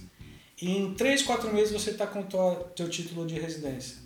E 0.61 0.77
em 0.77 0.95
três, 0.95 1.23
quatro 1.23 1.53
meses 1.53 1.73
você 1.73 1.91
está 1.91 2.07
com 2.07 2.23
tua, 2.23 2.55
teu 2.77 2.89
título 2.89 3.27
de 3.27 3.39
residência. 3.39 3.97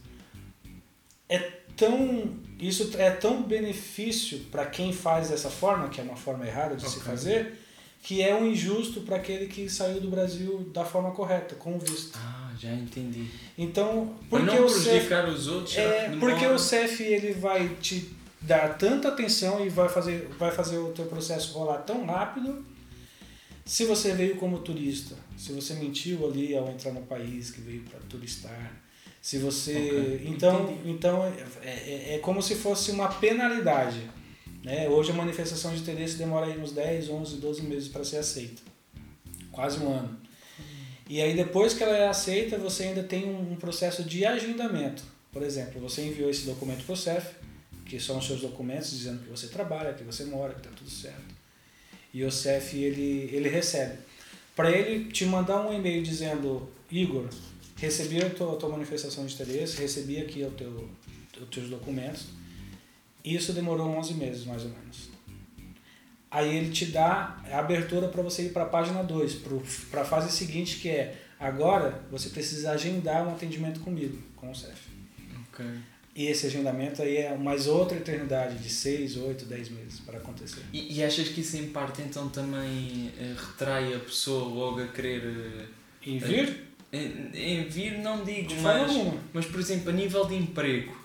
É 1.28 1.38
tão, 1.76 2.34
isso 2.60 2.90
é 2.96 3.10
tão 3.10 3.42
benefício 3.42 4.38
para 4.50 4.66
quem 4.66 4.92
faz 4.92 5.30
dessa 5.30 5.50
forma, 5.50 5.88
que 5.88 6.00
é 6.00 6.04
uma 6.04 6.16
forma 6.16 6.46
errada 6.46 6.76
de 6.76 6.82
se 6.82 6.98
Ok. 6.98 7.02
fazer, 7.02 7.58
que 8.02 8.22
é 8.22 8.34
um 8.34 8.46
injusto 8.46 9.00
para 9.00 9.16
aquele 9.16 9.46
que 9.46 9.68
saiu 9.68 10.00
do 10.00 10.08
Brasil 10.08 10.70
da 10.72 10.84
forma 10.84 11.10
correta, 11.10 11.54
com 11.56 11.74
o 11.74 11.78
visto. 11.78 12.16
Ah, 12.16 12.52
já 12.58 12.72
entendi. 12.72 13.28
Então, 13.58 14.14
porque 14.30 14.46
não 14.46 14.66
o 14.66 14.70
prejudicar 14.70 15.28
os 15.28 15.48
outros, 15.48 15.76
é, 15.76 16.10
que 16.10 16.18
porque 16.18 16.46
o 16.46 16.58
CEF 16.58 17.02
ele 17.02 17.32
vai 17.32 17.68
te 17.80 18.14
dar 18.40 18.76
tanta 18.76 19.08
atenção 19.08 19.64
e 19.64 19.70
vai 19.70 19.88
fazer, 19.88 20.28
vai 20.38 20.50
fazer 20.52 20.78
o 20.78 20.92
teu 20.92 21.06
processo 21.06 21.52
rolar 21.54 21.78
tão 21.78 22.04
rápido. 22.04 22.64
Se 23.64 23.84
você 23.84 24.12
veio 24.12 24.36
como 24.36 24.58
turista, 24.58 25.16
se 25.36 25.52
você 25.52 25.74
mentiu 25.74 26.26
ali 26.26 26.54
ao 26.54 26.70
entrar 26.70 26.92
no 26.92 27.02
país 27.02 27.50
que 27.50 27.60
veio 27.60 27.82
para 27.82 27.98
turistar, 28.00 28.82
se 29.22 29.38
você, 29.38 29.72
Ok, 29.72 30.22
então, 30.26 30.64
entendi. 30.64 30.90
então 30.90 31.24
é, 31.62 31.68
é, 31.70 32.14
é 32.14 32.18
como 32.18 32.42
se 32.42 32.54
fosse 32.56 32.90
uma 32.90 33.08
penalidade. 33.08 34.02
Né? 34.62 34.86
Hoje 34.88 35.12
a 35.12 35.14
manifestação 35.14 35.74
de 35.74 35.80
interesse 35.80 36.16
demora 36.16 36.46
aí 36.46 36.58
uns 36.58 36.72
10, 36.72 37.08
11, 37.08 37.36
12 37.36 37.62
meses 37.62 37.88
para 37.88 38.04
ser 38.04 38.18
aceita. 38.18 38.62
Quase 39.50 39.78
um 39.78 39.90
ano. 39.90 40.18
E 41.08 41.20
aí 41.22 41.34
depois 41.34 41.72
que 41.72 41.82
ela 41.82 41.96
é 41.96 42.08
aceita, 42.08 42.58
você 42.58 42.84
ainda 42.84 43.02
tem 43.02 43.24
um, 43.24 43.52
um 43.52 43.56
processo 43.56 44.02
de 44.04 44.26
agendamento. 44.26 45.02
Por 45.32 45.42
exemplo, 45.42 45.80
você 45.80 46.02
enviou 46.02 46.30
esse 46.30 46.44
documento 46.46 46.84
para 46.84 46.92
o 46.92 46.96
CEF, 46.96 47.34
que 47.86 47.98
são 47.98 48.18
os 48.18 48.26
seus 48.26 48.40
documentos 48.40 48.90
dizendo 48.90 49.22
que 49.22 49.30
você 49.30 49.48
trabalha, 49.48 49.94
que 49.94 50.04
você 50.04 50.24
mora, 50.24 50.54
que 50.54 50.60
está 50.60 50.70
tudo 50.70 50.90
certo. 50.90 51.33
O 52.22 52.30
CEF 52.30 52.76
ele, 52.76 53.30
ele 53.32 53.48
recebe. 53.48 53.98
Para 54.54 54.70
ele 54.70 55.10
te 55.10 55.24
mandar 55.24 55.66
um 55.66 55.72
e-mail 55.72 56.02
dizendo, 56.02 56.68
Igor, 56.90 57.28
recebi 57.76 58.22
a 58.22 58.30
tua, 58.30 58.52
a 58.52 58.56
tua 58.56 58.68
manifestação 58.68 59.26
de 59.26 59.34
interesse, 59.34 59.80
recebi 59.80 60.20
aqui 60.20 60.44
o 60.44 60.50
teu, 60.50 60.88
os 61.40 61.48
teus 61.48 61.68
documentos. 61.68 62.26
Isso 63.24 63.52
demorou 63.52 63.88
11 63.88 64.14
meses, 64.14 64.44
mais 64.44 64.62
ou 64.62 64.68
menos. 64.68 65.08
Aí 66.30 66.56
ele 66.56 66.70
te 66.70 66.86
dá 66.86 67.42
a 67.50 67.58
abertura 67.58 68.08
para 68.08 68.22
você 68.22 68.46
ir 68.46 68.52
para 68.52 68.64
a 68.64 68.66
página 68.66 69.02
2, 69.02 69.36
para 69.90 70.02
a 70.02 70.04
fase 70.04 70.30
seguinte, 70.30 70.78
que 70.78 70.88
é 70.88 71.16
agora 71.38 72.02
você 72.10 72.28
precisa 72.28 72.72
agendar 72.72 73.26
um 73.26 73.32
atendimento 73.32 73.80
comigo, 73.80 74.20
com 74.36 74.50
o 74.50 74.54
CEF. 74.54 74.88
Ok. 75.48 75.64
E 76.16 76.26
esse 76.26 76.46
agendamento 76.46 77.02
aí 77.02 77.16
é 77.16 77.36
mais 77.36 77.66
outra 77.66 77.96
eternidade 77.98 78.56
de 78.58 78.68
6, 78.70 79.16
8, 79.16 79.46
10 79.46 79.68
meses 79.70 79.98
para 80.00 80.18
acontecer. 80.18 80.62
E, 80.72 80.98
e 80.98 81.02
achas 81.04 81.28
que 81.28 81.40
isso 81.40 81.56
em 81.56 81.70
parte 81.70 82.02
então 82.02 82.28
também 82.28 83.10
eh, 83.18 83.34
retrai 83.36 83.92
a 83.94 83.98
pessoa 83.98 84.44
logo 84.44 84.80
a 84.80 84.86
querer 84.86 85.22
eh, 85.24 85.64
E 86.06 86.18
vir? 86.18 86.62
em, 86.92 87.30
em 87.34 87.64
vir, 87.68 87.98
não 87.98 88.24
digo, 88.24 88.46
De 88.46 88.54
mas, 88.60 88.92
mas 89.32 89.44
por 89.46 89.58
exemplo, 89.58 89.90
a 89.90 89.92
nível 89.92 90.24
de 90.26 90.36
emprego, 90.36 90.96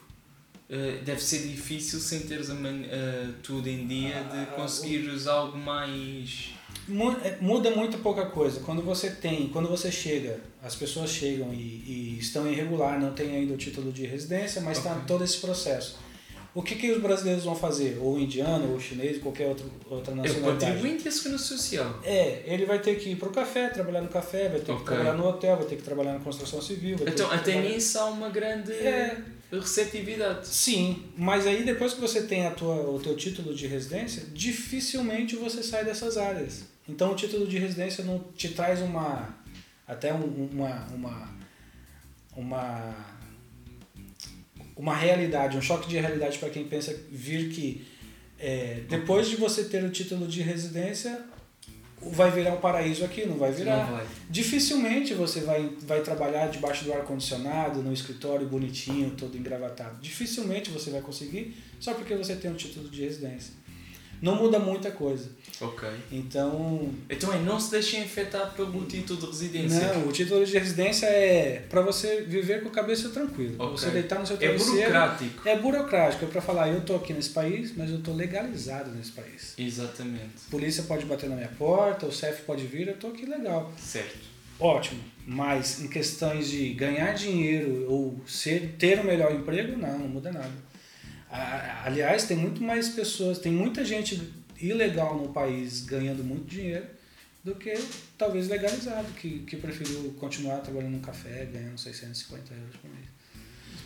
deve 1.04 1.20
ser 1.20 1.48
difícil 1.48 2.00
sem 2.00 2.20
teres 2.28 2.52
a 2.52 2.54
man- 2.54 2.84
tudo 3.42 3.68
em 3.68 3.88
dia 3.88 4.20
Ah, 4.20 4.46
de 4.46 4.56
conseguires 4.56 5.26
algo 5.26 5.58
mais. 5.58 6.52
É, 7.24 7.38
Muda 7.42 7.72
muito 7.72 7.98
pouca 8.00 8.26
coisa. 8.26 8.60
Quando 8.62 8.82
você 8.82 9.10
tem, 9.12 9.50
quando 9.50 9.68
você 9.68 9.92
chega, 9.92 10.40
as 10.64 10.76
pessoas 10.76 11.10
chegam 11.12 11.54
e, 11.54 11.58
e 11.58 12.18
estão 12.20 12.50
irregular, 12.52 13.00
não 13.00 13.14
tem 13.14 13.36
ainda 13.36 13.54
o 13.54 13.58
título 13.58 13.92
de 13.92 14.06
residência, 14.06 14.62
mas 14.62 14.78
está 14.80 14.92
Ok. 14.92 15.04
todo 15.08 15.24
esse 15.24 15.38
processo. 15.38 15.98
O 16.56 16.64
que, 16.64 16.74
que 16.76 16.92
os 16.92 17.00
brasileiros 17.00 17.44
vão 17.44 17.56
fazer? 17.56 18.00
Ou 18.02 18.16
o 18.16 18.20
indiano, 18.20 18.70
ou 18.72 18.78
o 18.78 18.82
chinês, 18.82 19.20
qualquer 19.22 19.48
outro, 19.48 19.72
outra 19.88 20.12
É 20.12 20.16
o 20.16 20.18
nacionalidade. 20.18 20.66
contribuinte 20.74 21.06
e 21.06 21.08
a 21.08 21.12
segurança 21.12 21.44
social. 21.46 22.00
É, 22.04 22.42
ele 22.48 22.66
vai 22.66 22.80
ter 22.80 22.96
que 22.98 23.10
ir 23.12 23.16
pro 23.18 23.30
café, 23.30 23.70
trabalhar 23.70 24.02
no 24.02 24.08
café, 24.10 24.50
vai 24.50 24.60
ter 24.60 24.66
que 24.66 24.72
Ok. 24.72 24.86
trabalhar 24.86 25.14
no 25.14 25.28
hotel, 25.28 25.58
vai 25.58 25.66
ter 25.68 25.76
que 25.76 25.84
trabalhar 25.84 26.14
na 26.14 26.20
construção 26.20 26.60
civil. 26.60 26.98
Então, 27.06 27.30
que 27.30 27.36
até 27.36 27.62
nisso 27.62 28.00
há 28.00 28.06
uma 28.06 28.30
grande 28.30 28.72
É. 28.74 29.16
receptividade. 29.52 30.48
Sim, 30.48 31.04
mas 31.18 31.48
aí 31.48 31.64
depois 31.64 31.94
que 31.94 32.02
você 32.02 32.24
tem 32.24 32.46
a 32.46 32.52
tua, 32.52 32.76
o 32.90 33.00
teu 33.00 33.16
título 33.16 33.54
de 33.56 33.66
residência, 33.68 34.24
dificilmente 34.34 35.36
você 35.36 35.64
sai 35.64 35.84
dessas 35.86 36.18
áreas. 36.18 36.64
Então 36.88 37.12
o 37.12 37.16
título 37.16 37.48
de 37.48 37.58
residência 37.58 38.04
não 38.04 38.20
te 38.36 38.50
traz 38.50 38.82
uma 38.82 39.36
até 39.88 40.14
um- 40.14 40.50
uma 40.52 40.86
uma 40.94 41.40
uma 42.36 42.96
uma 44.76 44.96
realidade, 44.96 45.58
um 45.58 45.62
choque 45.62 45.90
de 45.90 45.98
realidade 46.00 46.38
para 46.38 46.50
quem 46.50 46.66
pensa 46.68 46.96
vir 47.12 47.50
que 47.50 47.86
é, 48.38 48.82
depois 48.88 49.28
de 49.28 49.36
você 49.36 49.66
ter 49.66 49.84
o 49.84 49.90
título 49.90 50.26
de 50.28 50.42
residência 50.42 51.22
vai 52.02 52.32
virar 52.32 52.54
um 52.54 52.60
paraíso 52.60 53.04
aqui, 53.04 53.26
não 53.26 53.38
vai 53.38 53.52
virar. 53.52 53.86
Não 53.86 53.98
vai. 53.98 54.06
Dificilmente 54.30 55.14
você 55.14 55.42
vai, 55.42 55.70
vai 55.82 56.02
trabalhar 56.02 56.48
debaixo 56.48 56.86
do 56.86 56.94
ar-condicionado, 56.94 57.82
no 57.82 57.92
escritório 57.94 58.48
bonitinho, 58.48 59.12
todo 59.12 59.38
engravatado. 59.38 60.00
Dificilmente 60.02 60.70
você 60.70 60.90
vai 60.90 61.02
conseguir 61.02 61.56
só 61.80 61.94
porque 61.94 62.16
você 62.16 62.36
tem 62.36 62.52
um 62.52 62.56
título 62.56 62.90
de 62.90 63.02
residência. 63.02 63.54
Não 64.22 64.36
muda 64.36 64.60
muita 64.60 64.92
coisa. 64.92 65.30
Ok. 65.62 65.88
Então, 66.12 66.90
Então 67.10 67.34
é, 67.34 67.40
não 67.40 67.60
se 67.60 67.72
deixem 67.72 68.04
afetar 68.04 68.54
pelo 68.54 68.86
título 68.86 69.20
de 69.20 69.26
residência. 69.28 69.94
não, 69.94 70.08
o 70.08 70.12
título 70.12 70.46
de 70.46 70.58
residência 70.58 71.06
é 71.06 71.64
para 71.70 71.82
você 71.82 72.22
viver 72.22 72.62
com 72.62 72.70
a 72.70 72.72
cabeça 72.72 73.10
tranquila. 73.10 73.56
pra 73.56 73.66
Ok. 73.68 73.78
Você 73.78 73.90
deitar 73.92 74.20
no 74.20 74.26
seu 74.28 74.36
É 74.36 74.40
travesseiro. 74.40 74.76
burocrático. 74.92 75.48
É 75.50 75.56
burocrático, 75.58 76.26
é 76.26 76.28
para 76.28 76.42
falar, 76.42 76.70
eu 76.70 76.82
tô 76.82 76.96
aqui 76.96 77.14
nesse 77.14 77.30
país, 77.30 77.74
mas 77.76 77.90
eu 77.90 78.02
tô 78.02 78.14
legalizado 78.14 78.92
nesse 78.92 79.12
país. 79.12 79.54
Exatamente. 79.58 80.30
Polícia 80.52 80.84
pode 80.84 81.06
bater 81.06 81.30
na 81.30 81.36
minha 81.36 81.52
porta, 81.58 82.06
o 82.06 82.12
CEF 82.12 82.42
pode 82.44 82.66
vir, 82.66 82.88
eu 82.88 82.96
tô 82.98 83.08
aqui 83.08 83.26
legal. 83.26 83.72
Certo. 83.78 84.18
ótimo. 84.60 85.02
Mas 85.26 85.80
em 85.82 85.88
questões 85.88 86.50
de 86.50 86.74
ganhar 86.74 87.14
dinheiro 87.14 87.86
ou 87.88 88.20
ser, 88.28 88.76
ter 88.80 88.98
o 88.98 89.02
um 89.02 89.06
melhor 89.06 89.32
emprego, 89.34 89.78
não, 89.78 90.00
não 90.00 90.08
muda 90.08 90.32
nada. 90.32 90.52
Aliás, 91.32 92.26
tem 92.26 92.38
muito 92.38 92.64
mais 92.64 92.90
pessoas, 92.90 93.38
tem 93.38 93.52
muita 93.52 93.86
gente 93.86 94.34
ilegal 94.60 95.18
no 95.18 95.30
país 95.30 95.82
ganhando 95.82 96.24
muito 96.24 96.46
dinheiro 96.46 96.86
do 97.44 97.56
que 97.56 97.74
talvez 98.18 98.48
legalizado, 98.48 99.08
que, 99.14 99.40
que 99.40 99.56
preferiu 99.56 100.14
continuar 100.20 100.58
trabalhando 100.58 100.94
no 100.94 101.00
café, 101.00 101.46
ganhando 101.46 101.78
650 101.78 102.54
euros 102.54 102.76
por 102.76 102.90
mês. 102.90 103.06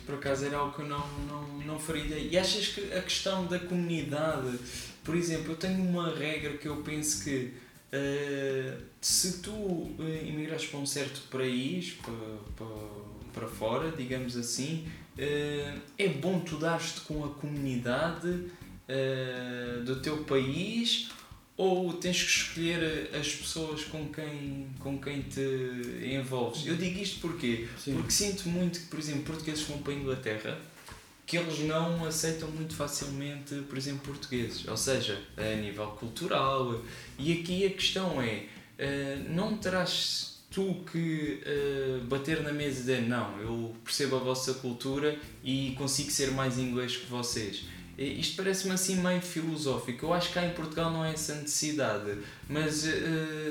Por 0.04 0.16
acaso 0.16 0.44
era 0.44 0.58
algo 0.58 0.74
que 0.74 0.82
eu 0.82 0.88
não, 0.88 1.06
não, 1.24 1.58
não 1.58 1.78
faria. 1.78 2.18
E 2.18 2.36
achas 2.36 2.68
que 2.68 2.92
a 2.92 3.00
questão 3.00 3.46
da 3.46 3.58
comunidade, 3.58 4.58
por 5.02 5.14
exemplo, 5.14 5.52
eu 5.52 5.56
tenho 5.56 5.82
uma 5.82 6.14
regra 6.14 6.58
que 6.58 6.66
eu 6.66 6.76
penso 6.78 7.24
que 7.24 7.54
uh, 7.92 8.82
se 9.00 9.38
tu 9.38 9.50
uh, 9.50 9.96
imigras 10.26 10.66
para 10.66 10.78
um 10.78 10.86
certo 10.86 11.22
país, 11.30 11.92
para, 12.02 12.12
para, 12.56 12.66
para 13.32 13.48
fora, 13.48 13.92
digamos 13.92 14.36
assim, 14.36 14.86
é 15.16 16.08
bom 16.20 16.40
tu 16.40 16.56
dar-te 16.56 17.00
com 17.02 17.24
a 17.24 17.28
comunidade 17.28 18.50
do 19.84 20.00
teu 20.00 20.24
país 20.24 21.08
ou 21.56 21.92
tens 21.92 22.22
que 22.22 22.28
escolher 22.28 23.10
as 23.14 23.28
pessoas 23.28 23.84
com 23.84 24.08
quem, 24.08 24.68
com 24.80 24.98
quem 24.98 25.22
te 25.22 25.40
envolves. 26.02 26.66
Eu 26.66 26.76
digo 26.76 26.98
isto 26.98 27.20
porquê? 27.20 27.68
Sim. 27.78 27.94
Porque 27.94 28.10
sinto 28.10 28.48
muito 28.48 28.80
que, 28.80 28.86
por 28.86 28.98
exemplo, 28.98 29.22
portugueses 29.22 29.62
vão 29.62 29.78
para 29.78 29.92
a 29.92 29.96
Inglaterra 29.96 30.58
que 31.26 31.38
eles 31.38 31.60
não 31.60 32.04
aceitam 32.04 32.50
muito 32.50 32.74
facilmente, 32.74 33.54
por 33.68 33.78
exemplo, 33.78 34.12
portugueses, 34.12 34.66
ou 34.68 34.76
seja, 34.76 35.18
a 35.36 35.56
nível 35.56 35.86
cultural. 35.92 36.82
E 37.18 37.32
aqui 37.32 37.64
a 37.66 37.70
questão 37.70 38.20
é: 38.20 38.46
eh, 38.78 39.18
não 39.28 39.56
terás 39.56 40.33
tu 40.54 40.84
que 40.90 41.42
uh, 41.44 42.04
bater 42.04 42.40
na 42.42 42.52
mesa 42.52 42.78
e 42.78 42.80
dizer 42.80 43.02
não, 43.02 43.40
eu 43.40 43.74
percebo 43.82 44.16
a 44.16 44.18
vossa 44.20 44.54
cultura 44.54 45.18
e 45.42 45.74
consigo 45.76 46.10
ser 46.12 46.30
mais 46.30 46.58
inglês 46.58 46.96
que 46.96 47.10
vocês. 47.10 47.64
Isto 47.96 48.36
parece-me 48.36 48.72
assim 48.72 48.96
meio 48.96 49.20
filosófico. 49.20 50.06
Eu 50.06 50.12
acho 50.12 50.28
que 50.28 50.34
cá 50.34 50.44
em 50.44 50.50
Portugal 50.50 50.90
não 50.90 51.04
é 51.04 51.12
essa 51.12 51.34
necessidade, 51.34 52.18
mas 52.48 52.84
uh, 52.84 52.88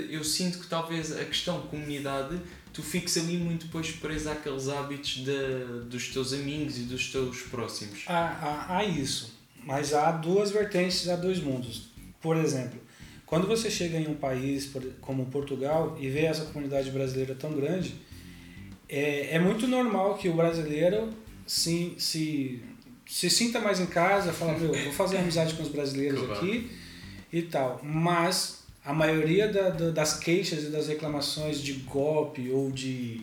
eu 0.10 0.24
sinto 0.24 0.60
que 0.60 0.68
talvez 0.68 1.12
a 1.16 1.24
questão 1.26 1.62
comunidade 1.64 2.40
tu 2.74 2.82
fiques 2.82 3.18
ali 3.18 3.38
muito 3.38 3.66
depois 3.66 3.92
preso 3.92 4.30
àqueles 4.30 4.68
hábitos 4.68 5.24
de, 5.24 5.86
dos 5.86 6.08
teus 6.10 6.34
amigos 6.34 6.78
e 6.78 6.82
dos 6.84 7.12
teus 7.12 7.42
próximos. 7.44 8.04
Há, 8.08 8.14
há, 8.14 8.78
há 8.78 8.84
isso, 8.86 9.38
mas 9.64 9.94
há 9.94 10.12
duas 10.12 10.52
vertentes, 10.52 11.08
há 11.08 11.16
dois 11.16 11.40
mundos. 11.40 11.90
Por 12.20 12.36
exemplo, 12.36 12.82
quando 13.34 13.48
você 13.48 13.68
chega 13.68 13.98
em 13.98 14.08
um 14.08 14.14
país 14.14 14.72
como 15.02 15.26
Portugal 15.26 15.98
e 16.00 16.08
vê 16.08 16.26
essa 16.26 16.46
comunidade 16.46 16.92
brasileira 16.92 17.34
tão 17.34 17.52
grande, 17.54 17.96
é, 18.88 19.36
é 19.36 19.40
muito 19.40 19.66
normal 19.66 20.20
que 20.20 20.30
o 20.30 20.36
brasileiro 20.36 21.10
se, 21.48 21.96
se 21.98 22.62
se 23.08 23.32
sinta 23.32 23.60
mais 23.60 23.80
em 23.80 23.88
casa, 23.88 24.32
fala, 24.32 24.56
meu, 24.56 24.72
vou 24.72 24.94
fazer 24.94 25.18
amizade 25.18 25.56
com 25.56 25.64
os 25.64 25.70
brasileiros 25.70 26.30
aqui 26.30 26.70
e 27.32 27.42
tal. 27.42 27.82
Mas 27.82 28.66
a 28.86 28.94
maioria 28.94 29.48
da, 29.48 29.72
da, 29.72 29.90
das 29.90 30.20
queixas 30.20 30.66
e 30.66 30.68
das 30.68 30.88
reclamações 30.88 31.60
de 31.60 31.74
golpe 31.74 32.52
ou 32.52 32.70
de 32.70 33.22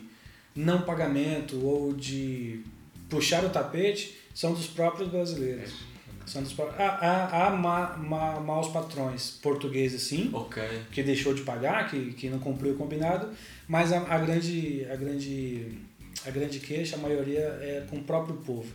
não 0.56 0.82
pagamento 0.82 1.64
ou 1.64 1.92
de 1.92 2.64
puxar 3.08 3.44
o 3.44 3.50
tapete 3.50 4.18
são 4.34 4.54
dos 4.54 4.66
próprios 4.66 5.08
brasileiros. 5.08 5.70
É. 5.70 5.89
São 6.30 6.44
dos. 6.44 6.54
Há, 6.78 6.84
há, 6.84 7.46
há 7.46 7.50
ma, 7.50 7.96
ma, 7.96 8.38
maus 8.38 8.68
patrões 8.68 9.30
portugueses, 9.42 10.02
sim, 10.02 10.30
okay. 10.32 10.82
que 10.92 11.02
deixou 11.02 11.34
de 11.34 11.42
pagar, 11.42 11.90
que, 11.90 12.12
que 12.12 12.30
não 12.30 12.38
cumpriu 12.38 12.74
o 12.74 12.76
combinado, 12.76 13.30
mas 13.66 13.92
a, 13.92 13.98
a, 13.98 14.16
grande, 14.16 14.86
a, 14.88 14.94
grande, 14.94 15.78
a 16.24 16.30
grande 16.30 16.60
queixa, 16.60 16.94
a 16.94 17.00
maioria 17.00 17.40
é 17.40 17.84
com 17.90 17.96
o 17.96 18.02
próprio 18.04 18.36
povo. 18.36 18.72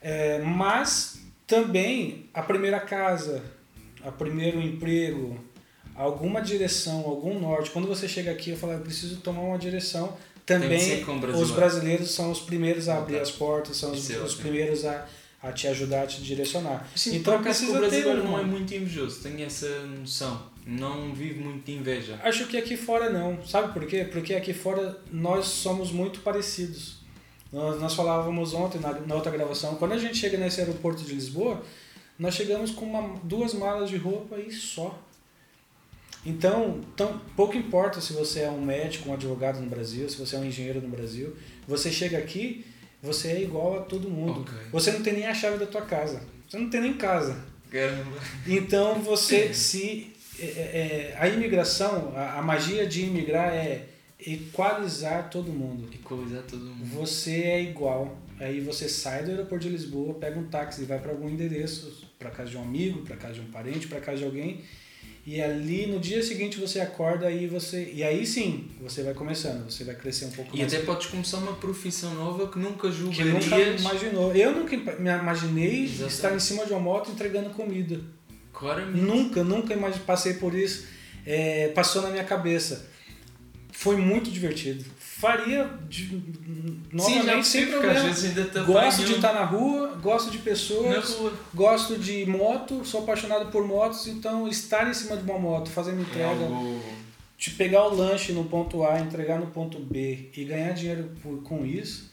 É, 0.00 0.38
mas 0.38 1.20
também 1.46 2.30
a 2.32 2.40
primeira 2.40 2.80
casa, 2.80 3.42
o 4.02 4.12
primeiro 4.12 4.58
emprego, 4.58 5.38
alguma 5.94 6.40
direção, 6.40 7.00
algum 7.00 7.38
norte. 7.38 7.70
Quando 7.72 7.86
você 7.86 8.08
chega 8.08 8.30
aqui, 8.30 8.52
eu 8.52 8.56
falo, 8.56 8.72
eu 8.72 8.80
preciso 8.80 9.18
tomar 9.20 9.42
uma 9.42 9.58
direção. 9.58 10.16
Também 10.46 11.04
os 11.38 11.50
brasileiros 11.50 12.10
são 12.10 12.30
os 12.30 12.40
primeiros 12.40 12.88
a 12.88 12.96
abrir 12.96 13.18
as 13.18 13.30
portas, 13.30 13.76
são 13.76 13.92
os, 13.92 14.08
os 14.08 14.34
primeiros 14.34 14.86
a, 14.86 15.06
a 15.44 15.52
te 15.52 15.68
ajudar, 15.68 16.02
a 16.02 16.06
te 16.06 16.22
direcionar. 16.22 16.88
Sim, 16.96 17.16
então 17.16 17.42
precisa 17.42 17.72
o 17.72 17.78
brasileiro 17.78 18.22
ter 18.22 18.26
um... 18.26 18.30
não 18.30 18.38
é 18.38 18.42
muito 18.42 18.74
invejoso, 18.74 19.22
tenho 19.22 19.44
essa 19.44 19.68
noção. 19.86 20.54
Não 20.66 21.12
vive 21.12 21.40
muito 21.40 21.66
de 21.66 21.72
inveja. 21.72 22.18
Acho 22.22 22.46
que 22.46 22.56
aqui 22.56 22.76
fora 22.76 23.10
não. 23.10 23.44
Sabe 23.44 23.74
por 23.74 23.86
quê? 23.86 24.08
Porque 24.10 24.34
aqui 24.34 24.54
fora 24.54 24.98
nós 25.12 25.44
somos 25.44 25.92
muito 25.92 26.20
parecidos. 26.20 26.96
Nós, 27.52 27.78
nós 27.80 27.94
falávamos 27.94 28.54
ontem 28.54 28.80
na, 28.80 28.92
na 29.00 29.14
outra 29.14 29.30
gravação, 29.30 29.76
quando 29.76 29.92
a 29.92 29.98
gente 29.98 30.16
chega 30.16 30.38
nesse 30.38 30.60
aeroporto 30.60 31.04
de 31.04 31.14
Lisboa, 31.14 31.62
nós 32.18 32.34
chegamos 32.34 32.70
com 32.70 32.86
uma, 32.86 33.20
duas 33.22 33.52
malas 33.52 33.90
de 33.90 33.96
roupa 33.96 34.38
e 34.38 34.50
só. 34.50 34.98
Então, 36.26 36.80
tão, 36.96 37.20
pouco 37.36 37.56
importa 37.56 38.00
se 38.00 38.14
você 38.14 38.40
é 38.40 38.50
um 38.50 38.62
médico, 38.62 39.10
um 39.10 39.12
advogado 39.12 39.60
no 39.60 39.68
Brasil, 39.68 40.08
se 40.08 40.16
você 40.16 40.36
é 40.36 40.38
um 40.38 40.44
engenheiro 40.44 40.80
no 40.80 40.88
Brasil, 40.88 41.36
você 41.68 41.92
chega 41.92 42.16
aqui, 42.16 42.64
você 43.04 43.28
é 43.28 43.42
igual 43.42 43.80
a 43.80 43.82
todo 43.82 44.08
mundo. 44.08 44.40
Okay. 44.40 44.70
Você 44.72 44.90
não 44.92 45.02
tem 45.02 45.12
nem 45.12 45.26
a 45.26 45.34
chave 45.34 45.58
da 45.58 45.66
tua 45.66 45.82
casa. 45.82 46.22
Você 46.48 46.58
não 46.58 46.70
tem 46.70 46.80
nem 46.80 46.94
casa. 46.94 47.36
Caramba. 47.70 48.16
Então, 48.46 49.00
você 49.02 49.52
se... 49.54 50.12
É, 50.40 50.44
é, 50.44 50.46
é, 50.46 51.16
a 51.16 51.28
imigração, 51.28 52.12
a, 52.16 52.38
a 52.38 52.42
magia 52.42 52.84
de 52.86 53.02
imigrar 53.02 53.52
é 53.54 53.86
equalizar 54.18 55.30
todo 55.30 55.52
mundo. 55.52 55.88
Equalizar 55.94 56.42
todo 56.42 56.60
mundo. 56.64 56.84
Você 56.94 57.42
é 57.42 57.62
igual. 57.62 58.18
Aí 58.40 58.58
você 58.58 58.88
sai 58.88 59.22
do 59.22 59.30
aeroporto 59.30 59.64
de 59.64 59.70
Lisboa, 59.70 60.14
pega 60.14 60.38
um 60.38 60.48
táxi 60.48 60.82
e 60.82 60.84
vai 60.86 60.98
para 60.98 61.12
algum 61.12 61.28
endereço, 61.28 62.08
para 62.18 62.30
casa 62.30 62.50
de 62.50 62.56
um 62.56 62.62
amigo, 62.62 63.02
para 63.02 63.16
casa 63.16 63.34
de 63.34 63.40
um 63.42 63.50
parente, 63.50 63.86
para 63.86 64.00
casa 64.00 64.18
de 64.18 64.24
alguém. 64.24 64.62
E 65.26 65.40
ali 65.40 65.86
no 65.86 65.98
dia 65.98 66.22
seguinte 66.22 66.60
você 66.60 66.80
acorda 66.80 67.30
e 67.30 67.46
você 67.46 67.90
e 67.94 68.04
aí 68.04 68.26
sim 68.26 68.68
você 68.80 69.02
vai 69.02 69.14
começando, 69.14 69.70
você 69.70 69.82
vai 69.82 69.94
crescer 69.94 70.26
um 70.26 70.30
pouco 70.30 70.54
e 70.54 70.60
mais. 70.60 70.72
E 70.72 70.76
até 70.76 70.84
podes 70.84 71.06
começar 71.06 71.38
uma 71.38 71.54
profissão 71.54 72.12
nova 72.14 72.46
que 72.48 72.58
nunca 72.58 72.90
julgarias. 72.90 73.44
Que 73.44 73.50
nunca 73.50 73.58
imaginou. 73.80 74.34
Eu 74.34 74.52
nunca 74.52 74.76
me 74.76 75.10
imaginei 75.10 75.84
Exatamente. 75.84 76.12
estar 76.12 76.34
em 76.34 76.40
cima 76.40 76.66
de 76.66 76.72
uma 76.72 76.80
moto 76.80 77.10
entregando 77.10 77.50
comida. 77.50 78.00
Claramente. 78.52 79.00
Nunca, 79.00 79.42
nunca 79.42 79.74
passei 80.06 80.34
por 80.34 80.54
isso. 80.54 80.86
É, 81.24 81.68
passou 81.68 82.02
na 82.02 82.10
minha 82.10 82.24
cabeça 82.24 82.92
foi 83.74 83.96
muito 83.96 84.30
divertido. 84.30 84.84
Faria 85.24 85.70
de, 85.88 86.22
novamente 86.92 87.46
Sim, 87.46 87.60
sem 87.60 87.66
problema. 87.68 88.10
Tá 88.52 88.62
gosto 88.62 89.04
de 89.04 89.12
estar 89.14 89.28
tá 89.28 89.40
na 89.40 89.44
rua, 89.46 89.98
gosto 90.02 90.30
de 90.30 90.36
pessoas, 90.36 91.16
gosto 91.54 91.98
de 91.98 92.26
moto, 92.26 92.84
sou 92.84 93.00
apaixonado 93.00 93.50
por 93.50 93.66
motos, 93.66 94.06
então 94.06 94.46
estar 94.46 94.86
em 94.86 94.92
cima 94.92 95.16
de 95.16 95.22
uma 95.22 95.38
moto, 95.38 95.70
fazendo 95.70 96.02
entrega, 96.02 96.28
é 96.28 96.44
algo... 96.44 96.78
de 97.38 97.50
pegar 97.52 97.86
o 97.86 97.94
lanche 97.94 98.32
no 98.32 98.44
ponto 98.44 98.84
A, 98.84 99.00
entregar 99.00 99.40
no 99.40 99.46
ponto 99.46 99.78
B 99.78 100.28
e 100.36 100.44
ganhar 100.44 100.72
dinheiro 100.72 101.10
por, 101.22 101.42
com 101.42 101.64
isso, 101.64 102.12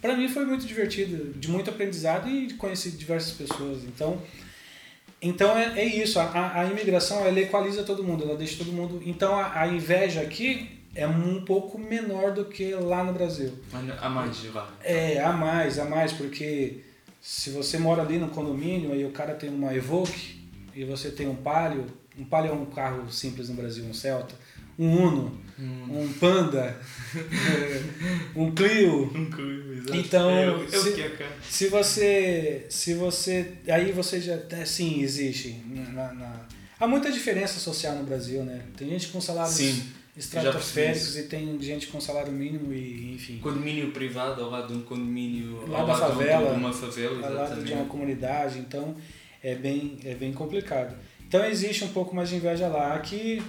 para 0.00 0.16
mim 0.16 0.26
foi 0.26 0.46
muito 0.46 0.66
divertido, 0.66 1.38
de 1.38 1.50
muito 1.50 1.68
aprendizado 1.68 2.26
e 2.26 2.54
conheci 2.54 2.92
diversas 2.92 3.32
pessoas. 3.32 3.84
Então, 3.84 4.18
então 5.20 5.58
é, 5.58 5.78
é 5.78 5.84
isso, 5.84 6.18
a, 6.18 6.60
a 6.60 6.64
imigração 6.64 7.26
ela 7.26 7.38
equaliza 7.38 7.82
todo 7.82 8.02
mundo, 8.02 8.24
ela 8.24 8.34
deixa 8.34 8.56
todo 8.56 8.72
mundo. 8.72 9.02
Então 9.04 9.38
a, 9.38 9.60
a 9.60 9.68
inveja 9.68 10.22
aqui 10.22 10.75
é 10.96 11.06
um 11.06 11.44
pouco 11.44 11.78
menor 11.78 12.32
do 12.32 12.46
que 12.46 12.72
lá 12.72 13.04
no 13.04 13.12
Brasil. 13.12 13.52
A 14.00 14.08
mais 14.08 14.40
de 14.40 14.48
lá. 14.48 14.74
É, 14.82 15.20
a 15.20 15.30
mais, 15.30 15.78
a 15.78 15.84
mais, 15.84 16.12
porque 16.12 16.80
se 17.20 17.50
você 17.50 17.76
mora 17.78 18.00
ali 18.00 18.18
no 18.18 18.28
condomínio 18.28 18.96
e 18.96 19.04
o 19.04 19.10
cara 19.10 19.34
tem 19.34 19.50
uma 19.50 19.74
Evoque 19.74 20.48
e 20.74 20.84
você 20.84 21.10
tem 21.10 21.28
um 21.28 21.36
Palio, 21.36 21.84
um 22.18 22.24
Palio 22.24 22.50
é 22.50 22.54
um 22.54 22.64
carro 22.64 23.12
simples 23.12 23.50
no 23.50 23.56
Brasil, 23.56 23.84
um 23.84 23.92
Celta, 23.92 24.34
um 24.78 24.90
Uno, 24.96 25.38
hum. 25.58 26.00
um 26.00 26.12
Panda, 26.14 26.80
um 28.34 28.54
Clio. 28.54 29.04
Um 29.14 29.30
Clio, 29.30 29.74
exato. 29.74 29.96
Então, 29.96 30.30
é, 30.30 30.48
eu, 30.48 30.64
eu 30.64 30.82
se, 30.82 31.10
se, 31.42 31.68
você, 31.68 32.66
se 32.70 32.94
você, 32.94 33.52
aí 33.68 33.92
você 33.92 34.18
já, 34.18 34.38
sim, 34.64 35.02
existe. 35.02 35.62
Na, 35.92 36.14
na, 36.14 36.40
há 36.80 36.86
muita 36.86 37.12
diferença 37.12 37.60
social 37.60 37.94
no 37.96 38.04
Brasil, 38.04 38.42
né? 38.44 38.62
Tem 38.78 38.88
gente 38.88 39.08
com 39.08 39.20
salários 39.20 39.54
sim 39.54 39.92
estratosféricos 40.16 41.16
e 41.16 41.24
tem 41.24 41.60
gente 41.60 41.88
com 41.88 42.00
salário 42.00 42.32
mínimo 42.32 42.72
e 42.72 43.14
enfim. 43.14 43.38
Condomínio 43.38 43.92
privado 43.92 44.42
ao 44.42 44.50
lado 44.50 44.68
de 44.68 44.78
um 44.78 44.82
condomínio 44.82 45.66
lá 45.68 45.84
da 45.84 45.94
favela, 45.94 46.54
de 46.54 46.58
uma 46.58 46.72
favela, 46.72 47.26
ao 47.26 47.34
lado 47.34 47.62
de 47.62 47.72
uma 47.72 47.84
comunidade, 47.84 48.58
então 48.58 48.96
é 49.42 49.54
bem 49.54 49.98
é 50.04 50.14
bem 50.14 50.32
complicado. 50.32 50.96
Então 51.28 51.44
existe 51.44 51.84
um 51.84 51.92
pouco 51.92 52.14
mais 52.14 52.28
de 52.28 52.36
inveja 52.36 52.68
lá. 52.68 52.94
Aqui 52.94 53.42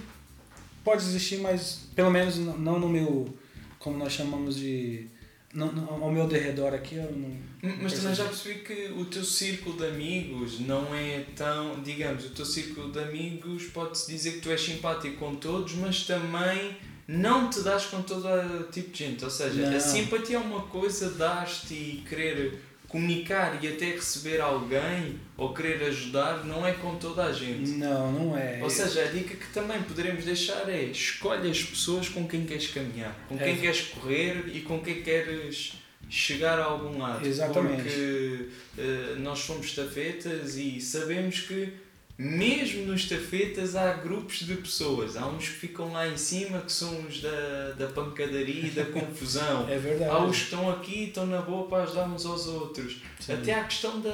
pode 0.84 1.02
existir, 1.02 1.38
mas 1.38 1.88
pelo 1.94 2.10
menos 2.10 2.36
não 2.36 2.78
no 2.78 2.88
meu 2.88 3.34
como 3.78 3.96
nós 3.96 4.12
chamamos 4.12 4.56
de 4.56 5.06
não, 5.52 5.72
não, 5.72 6.04
ao 6.04 6.12
meu 6.12 6.26
derredor 6.26 6.74
aqui 6.74 6.96
eu 6.96 7.10
não. 7.12 7.36
Mas 7.82 7.94
também 7.94 8.14
já 8.14 8.24
percebi 8.24 8.60
que 8.60 8.92
o 8.96 9.04
teu 9.06 9.24
círculo 9.24 9.76
de 9.76 9.86
amigos 9.86 10.60
não 10.60 10.94
é 10.94 11.24
tão. 11.34 11.82
Digamos, 11.82 12.26
o 12.26 12.30
teu 12.30 12.44
círculo 12.44 12.92
de 12.92 13.00
amigos 13.00 13.64
pode-se 13.64 14.10
dizer 14.10 14.32
que 14.34 14.40
tu 14.40 14.50
és 14.50 14.60
simpático 14.60 15.16
com 15.16 15.34
todos, 15.34 15.74
mas 15.74 16.04
também 16.04 16.76
não 17.08 17.48
te 17.48 17.62
dás 17.62 17.86
com 17.86 18.02
todo 18.02 18.70
tipo 18.70 18.90
de 18.90 18.98
gente. 19.04 19.24
Ou 19.24 19.30
seja, 19.30 19.70
Não. 19.70 19.76
a 19.76 19.80
simpatia 19.80 20.36
é 20.36 20.40
uma 20.40 20.60
coisa, 20.62 21.10
dar-te 21.10 21.72
e 21.72 22.04
querer 22.06 22.62
comunicar 22.88 23.62
e 23.62 23.68
até 23.68 23.86
receber 23.90 24.40
alguém 24.40 25.20
ou 25.36 25.52
querer 25.52 25.82
ajudar, 25.84 26.44
não 26.44 26.66
é 26.66 26.72
com 26.72 26.96
toda 26.96 27.24
a 27.26 27.32
gente. 27.32 27.72
Não, 27.72 28.10
não 28.12 28.38
é. 28.38 28.60
Ou 28.62 28.70
seja, 28.70 29.02
a 29.02 29.06
dica 29.08 29.36
que 29.36 29.46
também 29.52 29.80
poderemos 29.82 30.24
deixar 30.24 30.68
é 30.68 30.82
escolhe 30.84 31.50
as 31.50 31.62
pessoas 31.62 32.08
com 32.08 32.26
quem 32.26 32.44
queres 32.46 32.68
caminhar, 32.68 33.14
com 33.28 33.36
quem 33.36 33.54
É. 33.54 33.56
queres 33.56 33.82
correr 33.82 34.44
e 34.54 34.60
com 34.62 34.80
quem 34.80 35.02
queres 35.02 35.74
chegar 36.08 36.58
a 36.58 36.64
algum 36.64 36.98
lado. 36.98 37.26
Exatamente. 37.26 37.82
Porque 37.82 38.46
eh, 38.78 39.14
nós 39.18 39.40
somos 39.40 39.66
estafetas 39.66 40.56
e 40.56 40.80
sabemos 40.80 41.40
que 41.40 41.68
mesmo 42.18 42.84
nos 42.84 43.02
estafetas 43.02 43.76
há 43.76 43.92
grupos 43.92 44.38
de 44.40 44.56
pessoas. 44.56 45.16
Há 45.16 45.26
uns 45.28 45.44
que 45.48 45.54
ficam 45.54 45.92
lá 45.92 46.08
em 46.08 46.16
cima 46.16 46.60
que 46.62 46.72
são 46.72 47.06
os 47.06 47.20
da, 47.20 47.74
da 47.78 47.86
pancadaria 47.86 48.66
e 48.66 48.70
da 48.70 48.84
confusão. 48.90 49.68
é 49.68 49.78
verdade. 49.78 50.10
Há 50.10 50.24
os 50.24 50.36
que 50.36 50.42
estão 50.44 50.68
aqui 50.68 50.98
e 51.04 51.08
estão 51.08 51.26
na 51.26 51.40
boa 51.40 51.68
para 51.68 51.84
ajudar 51.84 52.08
uns 52.08 52.26
aos 52.26 52.48
outros. 52.48 52.96
Sim. 53.20 53.34
Até 53.34 53.54
há 53.54 53.60
a 53.60 53.64
questão 53.64 54.00
da. 54.00 54.10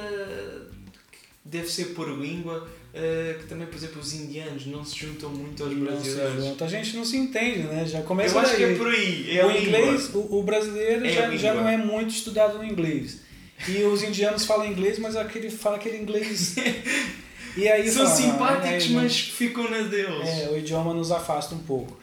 Deve 1.43 1.67
ser 1.67 1.93
por 1.93 2.09
língua, 2.09 2.67
eh, 2.91 3.35
que 3.39 3.45
também, 3.47 3.67
por 3.67 3.75
exemplo, 3.75 4.01
os 4.01 4.13
indianos 4.13 4.65
não 4.65 4.83
se 4.83 4.97
juntam 4.97 5.29
muito 5.29 5.63
aos 5.63 5.71
Não 5.73 5.85
brasileiros. 5.85 6.61
A 6.61 6.67
gente 6.67 6.95
não 6.95 7.05
se 7.05 7.17
entende, 7.17 7.59
né? 7.59 7.85
Já 7.85 8.01
começa 8.01 8.33
Eu 8.35 8.39
acho 8.39 8.55
que 8.55 8.63
daí. 8.65 8.73
é 8.73 8.77
por 8.77 8.87
aí. 8.87 9.37
É 9.37 9.45
o 9.45 9.51
inglês, 9.51 10.09
o, 10.13 10.39
o 10.39 10.43
brasileiro 10.43 11.05
É 11.05 11.09
já, 11.11 11.35
já 11.35 11.53
não 11.53 11.67
é 11.69 11.77
muito 11.77 12.09
estudado 12.09 12.57
no 12.57 12.63
inglês. 12.65 13.21
E 13.67 13.83
os 13.83 14.01
indianos 14.01 14.43
falam 14.45 14.65
inglês, 14.65 14.97
mas 14.97 15.15
aquele, 15.15 15.49
fala 15.51 15.75
aquele 15.75 15.97
inglês. 15.97 16.55
E 17.55 17.67
aí 17.67 17.89
São 17.89 18.05
fala, 18.05 18.15
simpáticos, 18.15 18.65
"Ah, 18.69 18.73
é, 18.73 18.87
não- 18.89 19.01
mas 19.03 19.19
ficam 19.19 19.69
na 19.69 19.81
deles. 19.81 20.27
É, 20.27 20.49
o 20.49 20.57
idioma 20.57 20.93
nos 20.93 21.11
afasta 21.11 21.55
um 21.55 21.59
pouco. 21.59 21.97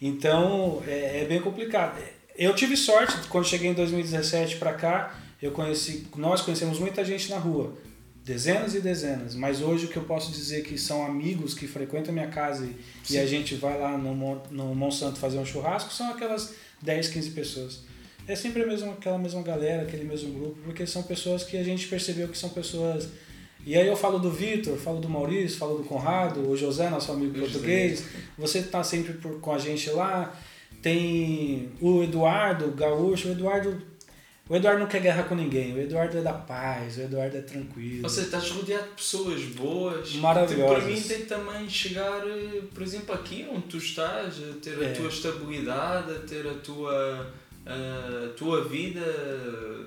Então, 0.00 0.82
é, 0.86 1.22
é 1.22 1.24
bem 1.24 1.40
complicado. 1.40 1.98
Eu 2.36 2.54
tive 2.54 2.76
sorte, 2.76 3.16
quando 3.28 3.46
cheguei 3.46 3.70
em 3.70 3.74
2017 3.74 4.56
para 4.56 4.74
cá, 4.74 5.18
eu 5.40 5.52
conheci, 5.52 6.06
nós 6.16 6.42
conhecemos 6.42 6.78
muita 6.78 7.02
gente 7.04 7.30
na 7.30 7.38
rua, 7.38 7.74
dezenas 8.22 8.74
e 8.74 8.80
dezenas, 8.80 9.34
mas 9.34 9.62
hoje 9.62 9.86
o 9.86 9.88
que 9.88 9.96
eu 9.96 10.02
posso 10.04 10.30
dizer 10.32 10.62
que 10.64 10.76
são 10.76 11.04
amigos 11.06 11.54
que 11.54 11.66
frequentam 11.66 12.10
a 12.10 12.12
minha 12.12 12.26
casa 12.28 12.66
e, 12.66 13.14
e 13.14 13.18
a 13.18 13.24
gente 13.26 13.54
vai 13.54 13.78
lá 13.78 13.96
no, 13.96 14.14
no 14.50 14.74
Monsanto 14.74 15.18
fazer 15.18 15.38
um 15.38 15.46
churrasco, 15.46 15.92
são 15.92 16.10
aquelas 16.10 16.52
10, 16.82 17.08
15 17.08 17.30
pessoas. 17.30 17.80
É 18.28 18.34
sempre 18.34 18.62
a 18.64 18.66
mesma, 18.66 18.92
aquela 18.92 19.18
mesma 19.18 19.40
galera, 19.42 19.82
aquele 19.82 20.04
mesmo 20.04 20.32
grupo, 20.38 20.58
porque 20.64 20.86
são 20.86 21.02
pessoas 21.04 21.44
que 21.44 21.56
a 21.56 21.62
gente 21.62 21.86
percebeu 21.86 22.28
que 22.28 22.36
são 22.36 22.50
pessoas. 22.50 23.08
E 23.66 23.76
aí 23.76 23.88
eu 23.88 23.96
falo 23.96 24.18
do 24.20 24.30
Vitor, 24.30 24.76
falo 24.78 25.00
do 25.00 25.08
Maurício, 25.08 25.58
falo 25.58 25.78
do 25.78 25.82
Conrado, 25.84 26.48
o 26.48 26.56
José, 26.56 26.88
nosso 26.88 27.10
amigo 27.10 27.32
O 27.32 27.38
José. 27.40 27.50
português. 27.52 28.04
Você 28.38 28.60
está 28.60 28.84
sempre 28.84 29.14
por, 29.14 29.40
com 29.40 29.52
a 29.52 29.58
gente 29.58 29.90
lá. 29.90 30.32
Tem 30.80 31.70
o 31.80 32.02
Eduardo, 32.04 32.66
o 32.66 32.70
Gaúcho. 32.70 33.26
O 33.28 33.32
Eduardo, 33.32 33.82
o 34.48 34.54
Eduardo 34.54 34.78
não 34.80 34.86
quer 34.86 35.00
guerra 35.02 35.24
com 35.24 35.34
ninguém. 35.34 35.74
O 35.74 35.80
Eduardo 35.80 36.16
é 36.16 36.20
da 36.22 36.32
paz, 36.32 36.96
o 36.96 37.00
Eduardo 37.00 37.36
é 37.36 37.40
tranquilo. 37.40 38.08
Seja, 38.08 38.26
estás 38.26 38.50
rodeado 38.50 38.84
de 38.84 38.90
pessoas 38.90 39.42
boas. 39.46 40.14
Maravilhosas. 40.14 40.84
Que 40.84 40.94
te 40.94 41.08
permitem 41.08 41.26
também 41.26 41.68
chegar, 41.68 42.24
eh, 42.24 42.62
por 42.72 42.84
exemplo, 42.84 43.12
aqui 43.14 43.48
onde 43.50 43.62
tu 43.62 43.78
estás, 43.78 44.36
a 44.38 44.52
ter 44.62 44.80
É. 44.80 44.92
a 44.92 44.94
tua 44.94 45.08
estabilidade, 45.08 46.12
a 46.12 46.18
ter 46.20 46.46
a 46.46 46.54
tua, 46.54 47.32
a 47.66 48.28
tua 48.36 48.64
vida, 48.64 49.02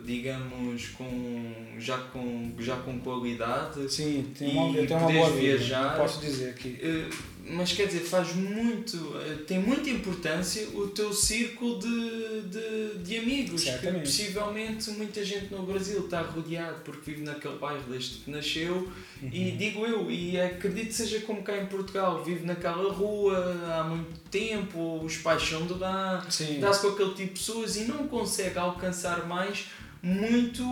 digamos, 0.04 0.88
com, 0.90 1.54
já, 1.78 1.98
com, 1.98 2.52
já 2.60 2.76
com 2.78 3.00
qualidade. 3.00 3.90
Sim, 3.92 4.32
tem 4.38 4.50
E 4.50 4.58
uma, 4.58 4.78
eu 4.78 4.86
tenho 4.88 5.00
uma 5.00 5.12
boa 5.12 5.30
vida. 5.30 5.58
viajar. 5.58 5.92
não 5.92 6.02
Posso 6.04 6.20
dizer 6.20 6.54
que 6.56 6.78
Eh, 6.82 7.10
Mas 7.52 7.74
quer 7.74 7.88
dizer, 7.88 8.02
faz 8.02 8.36
muito, 8.36 8.98
eh, 9.18 9.44
tem 9.48 9.60
muita 9.60 9.90
importância 9.90 10.68
o 10.74 10.88
teu 10.88 11.12
círculo 11.12 11.80
de, 11.80 12.42
de, 12.44 12.98
de 13.04 13.18
amigos. 13.18 13.64
Que 13.64 13.72
Certamente. 13.72 14.04
possivelmente 14.04 14.92
muita 14.92 15.24
gente 15.24 15.52
no 15.52 15.64
Brasil 15.64 16.06
está 16.06 16.22
rodeado 16.22 16.82
porque 16.84 17.12
vive 17.12 17.24
naquele 17.24 17.58
bairro 17.58 17.84
desde 17.90 18.20
que 18.20 18.30
nasceu. 18.30 18.88
Uhum. 19.22 19.30
E 19.34 19.52
digo 19.52 19.86
eu, 19.86 20.12
e 20.12 20.40
acredito 20.40 20.88
que 20.88 20.94
seja 20.94 21.20
como 21.22 21.42
cá 21.42 21.58
em 21.58 21.66
Portugal, 21.66 22.24
vive 22.24 22.46
naquela 22.46 22.94
rua 22.94 23.38
há 23.74 23.84
muito 23.84 24.20
tempo, 24.30 25.04
os 25.04 25.18
pais 25.18 25.42
são 25.42 25.66
de 25.66 25.74
lá, 25.74 26.26
dá-se 26.60 26.82
com 26.82 26.90
aquele 26.90 27.14
tipo 27.14 27.34
de 27.34 27.40
pessoas 27.40 27.76
e 27.76 27.86
não 27.86 28.08
consegue 28.08 28.58
alcançar 28.58 29.28
mais 29.28 29.66
muito, 30.02 30.64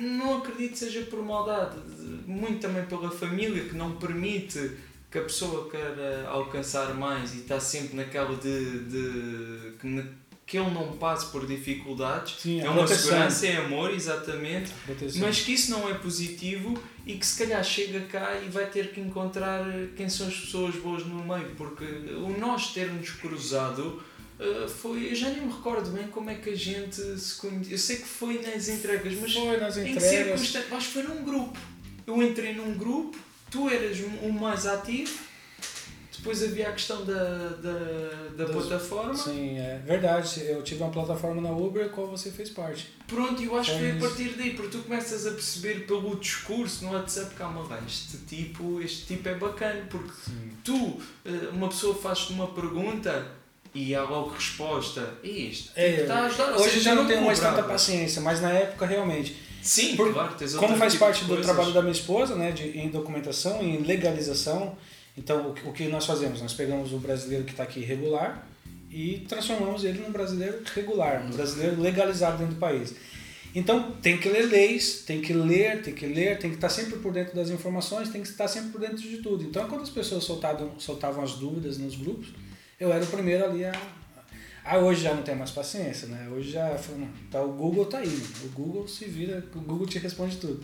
não 0.00 0.38
acredito 0.38 0.72
que 0.72 0.78
seja 0.78 1.02
por 1.02 1.22
maldade, 1.22 1.76
muito 2.26 2.60
também 2.60 2.84
pela 2.86 3.10
família 3.10 3.64
que 3.64 3.76
não 3.76 3.96
permite 3.96 4.70
que 5.10 5.18
a 5.18 5.22
pessoa 5.22 5.68
queira 5.70 6.26
alcançar 6.28 6.94
mais 6.94 7.34
e 7.34 7.38
está 7.38 7.58
sempre 7.58 7.96
naquela 7.96 8.36
de, 8.36 8.78
de 8.84 9.72
que, 9.80 9.86
ne- 9.86 10.06
que 10.46 10.56
ele 10.58 10.70
não 10.70 10.96
passe 10.96 11.26
por 11.32 11.46
dificuldades. 11.46 12.36
Sim, 12.40 12.60
é 12.60 12.64
uma 12.64 12.74
proteção. 12.84 13.02
segurança, 13.10 13.46
é 13.46 13.56
amor, 13.56 13.92
exatamente. 13.92 14.72
Mas 15.18 15.40
que 15.40 15.52
isso 15.52 15.70
não 15.72 15.88
é 15.88 15.94
positivo 15.94 16.80
e 17.06 17.14
que 17.14 17.26
se 17.26 17.38
calhar 17.38 17.62
chega 17.64 18.00
cá 18.06 18.36
e 18.44 18.48
vai 18.48 18.66
ter 18.66 18.92
que 18.92 19.00
encontrar 19.00 19.64
quem 19.96 20.08
são 20.08 20.28
as 20.28 20.34
pessoas 20.36 20.74
boas 20.76 21.04
no 21.04 21.24
meio, 21.24 21.54
porque 21.56 21.84
o 21.84 22.36
nós 22.38 22.72
termos 22.72 23.10
cruzado 23.10 24.02
eh, 24.38 24.68
foi. 24.68 25.10
Eu 25.10 25.14
já 25.16 25.28
nem 25.30 25.42
me 25.42 25.52
recordo 25.52 25.90
bem 25.90 26.06
como 26.08 26.30
é 26.30 26.34
que 26.36 26.50
a 26.50 26.56
gente 26.56 26.96
se 27.18 27.34
conheceu. 27.36 27.72
Eu 27.72 27.78
sei 27.78 27.96
que 27.96 28.06
foi 28.08 28.40
nas 28.42 28.68
entregas, 28.68 29.12
mas 29.20 29.32
Foi 29.34 29.56
nas 29.56 29.76
em 29.76 29.84
que 29.84 29.90
entregas. 29.90 30.08
circunstâncias? 30.40 30.72
Acho 30.72 30.86
que 30.86 30.92
foi 30.94 31.02
num 31.02 31.24
grupo. 31.24 31.58
Eu 32.06 32.22
entrei 32.22 32.54
num 32.54 32.74
grupo, 32.74 33.16
tu 33.50 33.68
eras 33.68 33.98
um 34.22 34.30
mais 34.30 34.66
ativo, 34.66 35.18
depois 36.16 36.42
havia 36.42 36.68
a 36.68 36.72
questão 36.72 37.02
da, 37.04 37.14
da, 37.62 37.72
da 38.36 38.44
Das- 38.44 38.50
plataforma. 38.50 39.14
Sim, 39.16 39.58
é 39.58 39.80
verdade. 39.86 40.42
Eu 40.46 40.62
tive 40.62 40.82
uma 40.82 40.92
plataforma 40.92 41.40
na 41.40 41.50
Uber, 41.50 41.88
qual 41.88 42.08
você 42.08 42.30
fez 42.30 42.50
parte. 42.50 42.88
Pronto, 43.06 43.42
eu 43.42 43.56
acho 43.58 43.72
que 43.72 43.78
foi 43.78 43.90
a 43.90 43.98
Foi 43.98 44.08
partir 44.08 44.28
daí, 44.36 44.50
porque 44.54 44.76
tu 44.76 44.82
começas 44.84 45.26
a 45.26 45.30
perceber 45.30 45.86
pelo 45.86 46.14
discurso 46.16 46.84
no 46.84 46.92
WhatsApp, 46.92 47.34
calma 47.36 47.62
lá, 47.62 47.80
este 47.86 48.18
tipo, 48.18 48.80
este 48.82 49.06
tipo 49.06 49.28
é 49.30 49.34
bacana, 49.34 49.82
porque 49.88 50.12
Sim. 50.26 50.50
tu, 50.62 51.00
eh, 51.24 51.48
uma 51.52 51.68
pessoa 51.68 51.94
faz-te 51.94 52.32
uma 52.34 52.48
pergunta 52.48 53.26
e 53.74 53.94
há 53.94 54.02
logo 54.02 54.30
resposta, 54.34 55.14
e 55.24 55.48
tipo 55.50 55.70
É, 55.74 56.02
está 56.02 56.18
a 56.18 56.26
ajudar. 56.26 56.52
Hoje 56.56 56.80
já 56.80 56.94
não 56.94 57.06
tenho 57.06 57.24
mais 57.24 57.40
tanta 57.40 57.62
paciência, 57.62 58.20
mas 58.20 58.42
na 58.42 58.50
época 58.50 58.84
realmente. 58.84 59.48
Sim, 59.62 59.96
Por- 59.96 60.12
claro, 60.12 60.34
Como 60.58 60.76
faz 60.76 60.92
tipo 60.94 61.04
parte 61.04 61.22
do 61.24 61.28
coisas. 61.28 61.46
trabalho 61.46 61.72
da 61.72 61.80
minha 61.82 61.92
esposa, 61.92 62.34
né, 62.34 62.50
de, 62.52 62.78
em 62.78 62.88
documentação, 62.88 63.62
em 63.62 63.78
legalização, 63.82 64.76
então 65.16 65.50
o, 65.50 65.52
que- 65.54 65.68
o 65.68 65.72
que 65.72 65.88
nós 65.88 66.06
fazemos? 66.06 66.40
Nós 66.40 66.54
pegamos 66.54 66.92
o 66.92 66.98
brasileiro 66.98 67.44
que 67.44 67.50
está 67.50 67.64
aqui 67.64 67.80
irregular 67.80 68.46
e 68.90 69.24
transformamos 69.28 69.84
ele 69.84 69.98
num 70.00 70.10
brasileiro 70.10 70.60
regular, 70.74 71.24
um 71.26 71.30
brasileiro 71.30 71.80
legalizado 71.80 72.38
dentro 72.38 72.54
do 72.54 72.60
país. 72.60 72.94
Então 73.54 73.92
tem 74.00 74.16
que 74.16 74.28
ler 74.28 74.46
leis, 74.46 75.02
tem 75.06 75.20
que 75.20 75.32
ler, 75.32 75.82
tem 75.82 75.92
que 75.92 76.06
ler, 76.06 76.38
tem 76.38 76.50
que 76.50 76.56
estar 76.56 76.68
sempre 76.68 76.98
por 77.00 77.12
dentro 77.12 77.34
das 77.34 77.50
informações, 77.50 78.08
tem 78.08 78.22
que 78.22 78.28
estar 78.28 78.46
sempre 78.48 78.70
por 78.70 78.80
dentro 78.80 78.98
de 78.98 79.18
tudo. 79.18 79.42
Então 79.44 79.68
quando 79.68 79.82
as 79.82 79.90
pessoas 79.90 80.22
soltavam, 80.24 80.72
soltavam 80.78 81.22
as 81.24 81.32
dúvidas 81.32 81.76
nos 81.76 81.96
grupos, 81.96 82.28
eu 82.78 82.92
era 82.92 83.02
o 83.04 83.06
primeiro 83.08 83.44
ali 83.44 83.64
a. 83.64 83.72
Ah, 84.64 84.78
hoje 84.78 85.02
já 85.02 85.14
não 85.14 85.22
tem 85.22 85.34
mais 85.34 85.50
paciência, 85.50 86.08
né? 86.08 86.28
Hoje 86.30 86.52
já. 86.52 86.76
Tá, 87.30 87.42
o 87.42 87.52
Google 87.52 87.86
tá 87.86 87.98
aí, 87.98 88.08
né? 88.08 88.26
o 88.44 88.48
Google 88.48 88.86
se 88.86 89.04
vira, 89.06 89.44
o 89.54 89.60
Google 89.60 89.86
te 89.86 89.98
responde 89.98 90.36
tudo. 90.36 90.62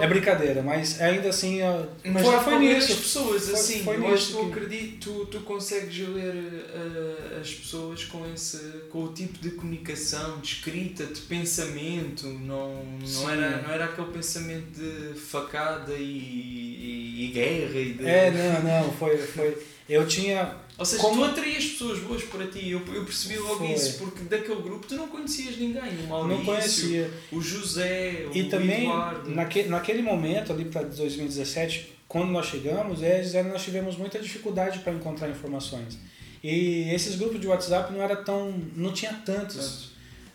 É 0.00 0.06
brincadeira, 0.06 0.62
mas 0.62 1.00
ainda 1.00 1.30
assim. 1.30 1.58
Mas 2.04 2.24
foi, 2.24 2.38
foi 2.38 2.58
nisso. 2.60 2.92
as 2.92 2.98
pessoas, 2.98 3.44
Foi- 3.46 3.54
assim, 3.54 3.82
foi 3.82 3.96
eu 3.96 4.14
acho 4.14 4.26
que 4.28 4.32
tu 4.32 4.38
que- 4.38 4.52
acredito, 4.52 4.98
tu, 5.00 5.26
tu 5.26 5.40
consegues 5.40 6.08
ler 6.08 6.64
eh, 6.72 7.38
as 7.40 7.50
pessoas 7.54 8.04
com 8.04 8.24
esse 8.32 8.58
com 8.88 9.02
o 9.02 9.12
tipo 9.12 9.36
de 9.38 9.50
comunicação, 9.50 10.38
de 10.38 10.46
escrita, 10.46 11.06
de 11.06 11.20
pensamento, 11.22 12.28
não, 12.28 12.84
não, 12.84 13.30
era, 13.30 13.62
não 13.62 13.70
era 13.72 13.86
aquele 13.86 14.12
pensamento 14.12 14.78
de 14.78 15.18
facada 15.18 15.92
e, 15.92 16.02
e, 16.04 17.24
e 17.24 17.32
guerra 17.32 17.80
e 17.80 17.92
de... 17.94 18.06
É, 18.06 18.30
não, 18.30 18.62
não, 18.84 18.92
foi. 18.92 19.18
foi 19.18 19.58
eu 19.88 20.06
tinha. 20.06 20.54
Ou 20.78 20.84
seja, 20.84 21.02
como- 21.02 21.16
tu 21.16 21.24
atraías 21.24 21.64
pessoas 21.64 21.98
boas 22.00 22.22
para 22.22 22.46
ti, 22.46 22.70
eu, 22.70 22.78
eu 22.94 23.04
percebi 23.04 23.36
logo 23.36 23.56
Foi. 23.58 23.72
isso, 23.72 23.98
porque 23.98 24.22
daquele 24.22 24.62
grupo 24.62 24.86
tu 24.86 24.94
não 24.94 25.08
conhecias 25.08 25.56
ninguém, 25.58 25.82
o 26.04 26.06
Maurício, 26.08 26.38
Não 26.38 26.44
conhecia. 26.44 27.10
o 27.32 27.40
José, 27.40 28.26
E 28.32 28.42
o 28.42 28.48
também, 28.48 28.84
Eduardo. 28.84 29.30
naque, 29.30 29.64
naquele 29.64 30.02
momento, 30.02 30.52
ali 30.52 30.64
para 30.66 30.82
2017, 30.84 31.92
quando 32.06 32.30
nós 32.30 32.46
chegamos, 32.46 33.02
é, 33.02 33.42
nós 33.42 33.62
tivemos 33.64 33.96
muita 33.96 34.20
dificuldade 34.20 34.78
para 34.78 34.92
encontrar 34.92 35.28
informações. 35.28 35.98
E 36.44 36.88
esses 36.94 37.16
grupos 37.16 37.40
de 37.40 37.48
WhatsApp 37.48 37.92
não 37.92 38.00
era 38.00 38.14
tão. 38.14 38.54
não 38.76 38.92
tinha 38.92 39.12
tantos. 39.26 39.90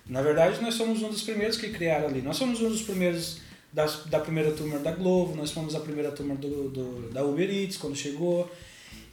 Na 0.06 0.22
verdade, 0.22 0.62
nós 0.62 0.74
somos 0.74 1.02
um 1.02 1.08
dos 1.10 1.22
primeiros 1.22 1.56
que 1.56 1.70
criaram 1.70 2.08
ali. 2.10 2.22
Nós 2.22 2.36
somos 2.36 2.60
um 2.60 2.68
dos 2.70 2.82
primeiros 2.82 3.38
da, 3.72 3.86
da 4.08 4.20
primeira 4.20 4.52
turma 4.52 4.78
da 4.80 4.92
Globo, 4.92 5.34
nós 5.38 5.52
fomos 5.52 5.74
a 5.74 5.80
primeira 5.80 6.12
turma 6.12 6.36
do, 6.36 6.70
do, 6.70 7.10
da 7.14 7.24
Uber 7.24 7.50
Eats 7.50 7.78
quando 7.78 7.96
chegou. 7.96 8.52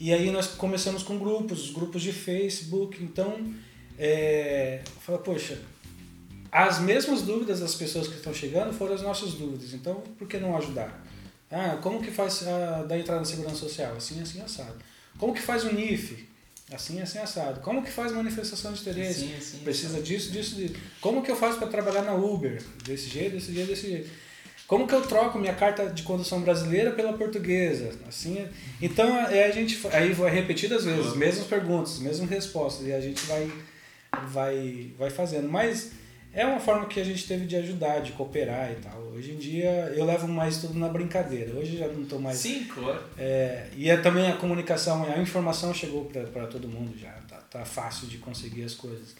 E 0.00 0.14
aí 0.14 0.30
nós 0.30 0.46
começamos 0.46 1.02
com 1.02 1.18
grupos, 1.18 1.70
grupos 1.70 2.00
de 2.00 2.10
Facebook. 2.10 3.04
Então, 3.04 3.52
é, 3.98 4.80
fala, 5.02 5.18
poxa, 5.18 5.60
as 6.50 6.80
mesmas 6.80 7.20
dúvidas 7.20 7.60
das 7.60 7.74
pessoas 7.74 8.08
que 8.08 8.14
estão 8.14 8.32
chegando 8.32 8.72
foram 8.72 8.94
as 8.94 9.02
nossas 9.02 9.34
dúvidas. 9.34 9.74
Então, 9.74 10.02
por 10.18 10.26
que 10.26 10.38
não 10.38 10.56
ajudar? 10.56 11.06
Ah, 11.50 11.78
como 11.82 12.00
que 12.00 12.10
faz 12.10 12.46
a, 12.48 12.84
da 12.84 12.98
entrada 12.98 13.20
na 13.20 13.26
segurança 13.26 13.56
social? 13.56 13.94
Assim, 13.94 14.22
assim, 14.22 14.40
assado. 14.40 14.76
Como 15.18 15.34
que 15.34 15.42
faz 15.42 15.64
o 15.64 15.72
NIF? 15.74 16.26
Assim, 16.72 17.02
assim, 17.02 17.18
assado. 17.18 17.60
Como 17.60 17.82
que 17.82 17.90
faz 17.90 18.10
manifestação 18.12 18.72
de 18.72 18.80
interesse? 18.80 19.20
Sim, 19.20 19.40
sim, 19.40 19.58
Precisa 19.58 20.00
disso, 20.00 20.30
disso, 20.30 20.54
disso. 20.54 20.76
Como 21.00 21.22
que 21.22 21.30
eu 21.30 21.36
faço 21.36 21.58
para 21.58 21.68
trabalhar 21.68 22.02
na 22.02 22.14
Uber? 22.14 22.62
Desse 22.84 23.10
jeito, 23.10 23.32
desse 23.32 23.52
jeito, 23.52 23.68
desse 23.68 23.90
jeito. 23.90 24.10
Como 24.70 24.86
que 24.86 24.94
eu 24.94 25.02
troco 25.02 25.36
minha 25.36 25.52
carta 25.52 25.86
de 25.88 26.04
condução 26.04 26.42
brasileira 26.42 26.92
pela 26.92 27.12
portuguesa? 27.14 27.90
Assim, 28.06 28.38
é- 28.38 28.48
então 28.80 29.16
é, 29.26 29.42
a 29.46 29.50
gente 29.50 29.76
aí 29.92 30.12
vai 30.12 30.30
repetidas 30.30 30.84
vezes, 30.84 31.16
mesmas 31.16 31.48
perguntas, 31.48 31.98
mesmas 31.98 32.30
respostas 32.30 32.86
e 32.86 32.92
a 32.92 33.00
gente 33.00 33.20
vai 33.26 33.50
vai 34.28 34.92
vai 34.96 35.10
fazendo. 35.10 35.48
Mas 35.48 35.90
é 36.32 36.46
uma 36.46 36.60
forma 36.60 36.86
que 36.86 37.00
a 37.00 37.04
gente 37.04 37.26
teve 37.26 37.46
de 37.46 37.56
ajudar, 37.56 37.98
de 37.98 38.12
cooperar 38.12 38.70
e 38.70 38.76
tal. 38.76 38.96
Hoje 39.12 39.32
em 39.32 39.38
dia 39.38 39.92
eu 39.96 40.04
levo 40.04 40.28
mais 40.28 40.58
tudo 40.58 40.78
na 40.78 40.88
brincadeira. 40.88 41.52
Hoje 41.58 41.76
já 41.76 41.88
não 41.88 42.02
estou 42.04 42.20
mais 42.20 42.36
Sim, 42.36 42.62
claro. 42.72 43.02
é, 43.18 43.66
e 43.76 43.90
é 43.90 43.96
também 43.96 44.28
a 44.30 44.36
comunicação, 44.36 45.02
a 45.02 45.18
informação 45.18 45.74
chegou 45.74 46.04
para 46.04 46.46
todo 46.46 46.68
mundo 46.68 46.96
já, 46.96 47.10
tá, 47.28 47.38
tá 47.38 47.64
fácil 47.64 48.06
de 48.06 48.18
conseguir 48.18 48.62
as 48.62 48.74
coisas. 48.74 49.16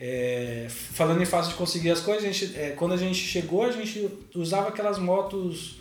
É, 0.00 0.66
falando 0.68 1.22
em 1.22 1.26
fácil 1.26 1.52
de 1.52 1.56
conseguir 1.58 1.90
as 1.90 2.00
coisas, 2.00 2.24
a 2.24 2.30
gente, 2.32 2.58
é, 2.58 2.70
quando 2.70 2.92
a 2.92 2.96
gente 2.96 3.14
chegou, 3.18 3.62
a 3.64 3.70
gente 3.70 4.08
usava 4.34 4.68
aquelas 4.68 4.98
motos 4.98 5.76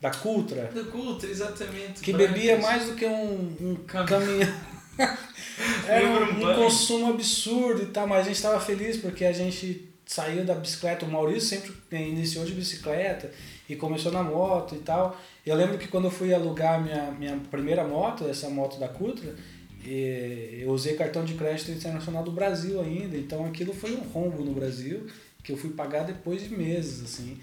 da 0.00 0.10
Cultra, 0.10 0.70
Da 0.74 0.84
culta, 0.84 1.26
exatamente. 1.26 2.00
que 2.00 2.12
bebia 2.12 2.58
mais 2.58 2.86
do 2.86 2.94
que 2.94 3.06
um, 3.06 3.56
um 3.60 3.74
Cam- 3.86 4.04
caminhão. 4.04 4.52
Era 5.88 6.06
um, 6.06 6.50
um 6.50 6.54
consumo 6.54 7.10
absurdo 7.14 7.82
e 7.82 7.86
tal, 7.86 8.06
mas 8.06 8.20
a 8.20 8.24
gente 8.24 8.36
estava 8.36 8.60
feliz 8.60 8.96
porque 8.98 9.24
a 9.24 9.32
gente 9.32 9.88
saiu 10.04 10.44
da 10.44 10.54
bicicleta. 10.54 11.06
O 11.06 11.10
Maurício 11.10 11.48
sempre 11.48 11.72
iniciou 11.92 12.44
de 12.44 12.52
bicicleta 12.52 13.30
e 13.68 13.74
começou 13.74 14.12
na 14.12 14.22
moto 14.22 14.74
e 14.74 14.78
tal. 14.78 15.18
Eu 15.44 15.56
lembro 15.56 15.78
que 15.78 15.88
quando 15.88 16.04
eu 16.06 16.10
fui 16.10 16.34
alugar 16.34 16.82
minha, 16.82 17.10
minha 17.12 17.40
primeira 17.50 17.84
moto, 17.84 18.28
essa 18.28 18.50
moto 18.50 18.78
da 18.78 18.88
Cutra, 18.88 19.34
e 19.34 19.55
eu 19.86 20.70
usei 20.70 20.94
cartão 20.94 21.24
de 21.24 21.34
crédito 21.34 21.70
internacional 21.70 22.24
do 22.24 22.32
Brasil 22.32 22.80
ainda, 22.80 23.16
então 23.16 23.44
aquilo 23.46 23.72
foi 23.72 23.92
um 23.92 24.00
rombo 24.00 24.44
no 24.44 24.52
Brasil 24.52 25.06
que 25.42 25.52
eu 25.52 25.56
fui 25.56 25.70
pagar 25.70 26.04
depois 26.04 26.42
de 26.42 26.54
meses, 26.54 27.04
assim. 27.04 27.38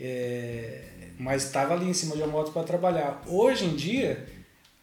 É, 0.00 0.82
mas 1.18 1.44
estava 1.44 1.74
ali 1.74 1.86
em 1.86 1.92
cima 1.92 2.16
de 2.16 2.22
uma 2.22 2.28
moto 2.28 2.52
para 2.52 2.64
trabalhar. 2.64 3.22
Hoje 3.26 3.66
em 3.66 3.76
dia, 3.76 4.26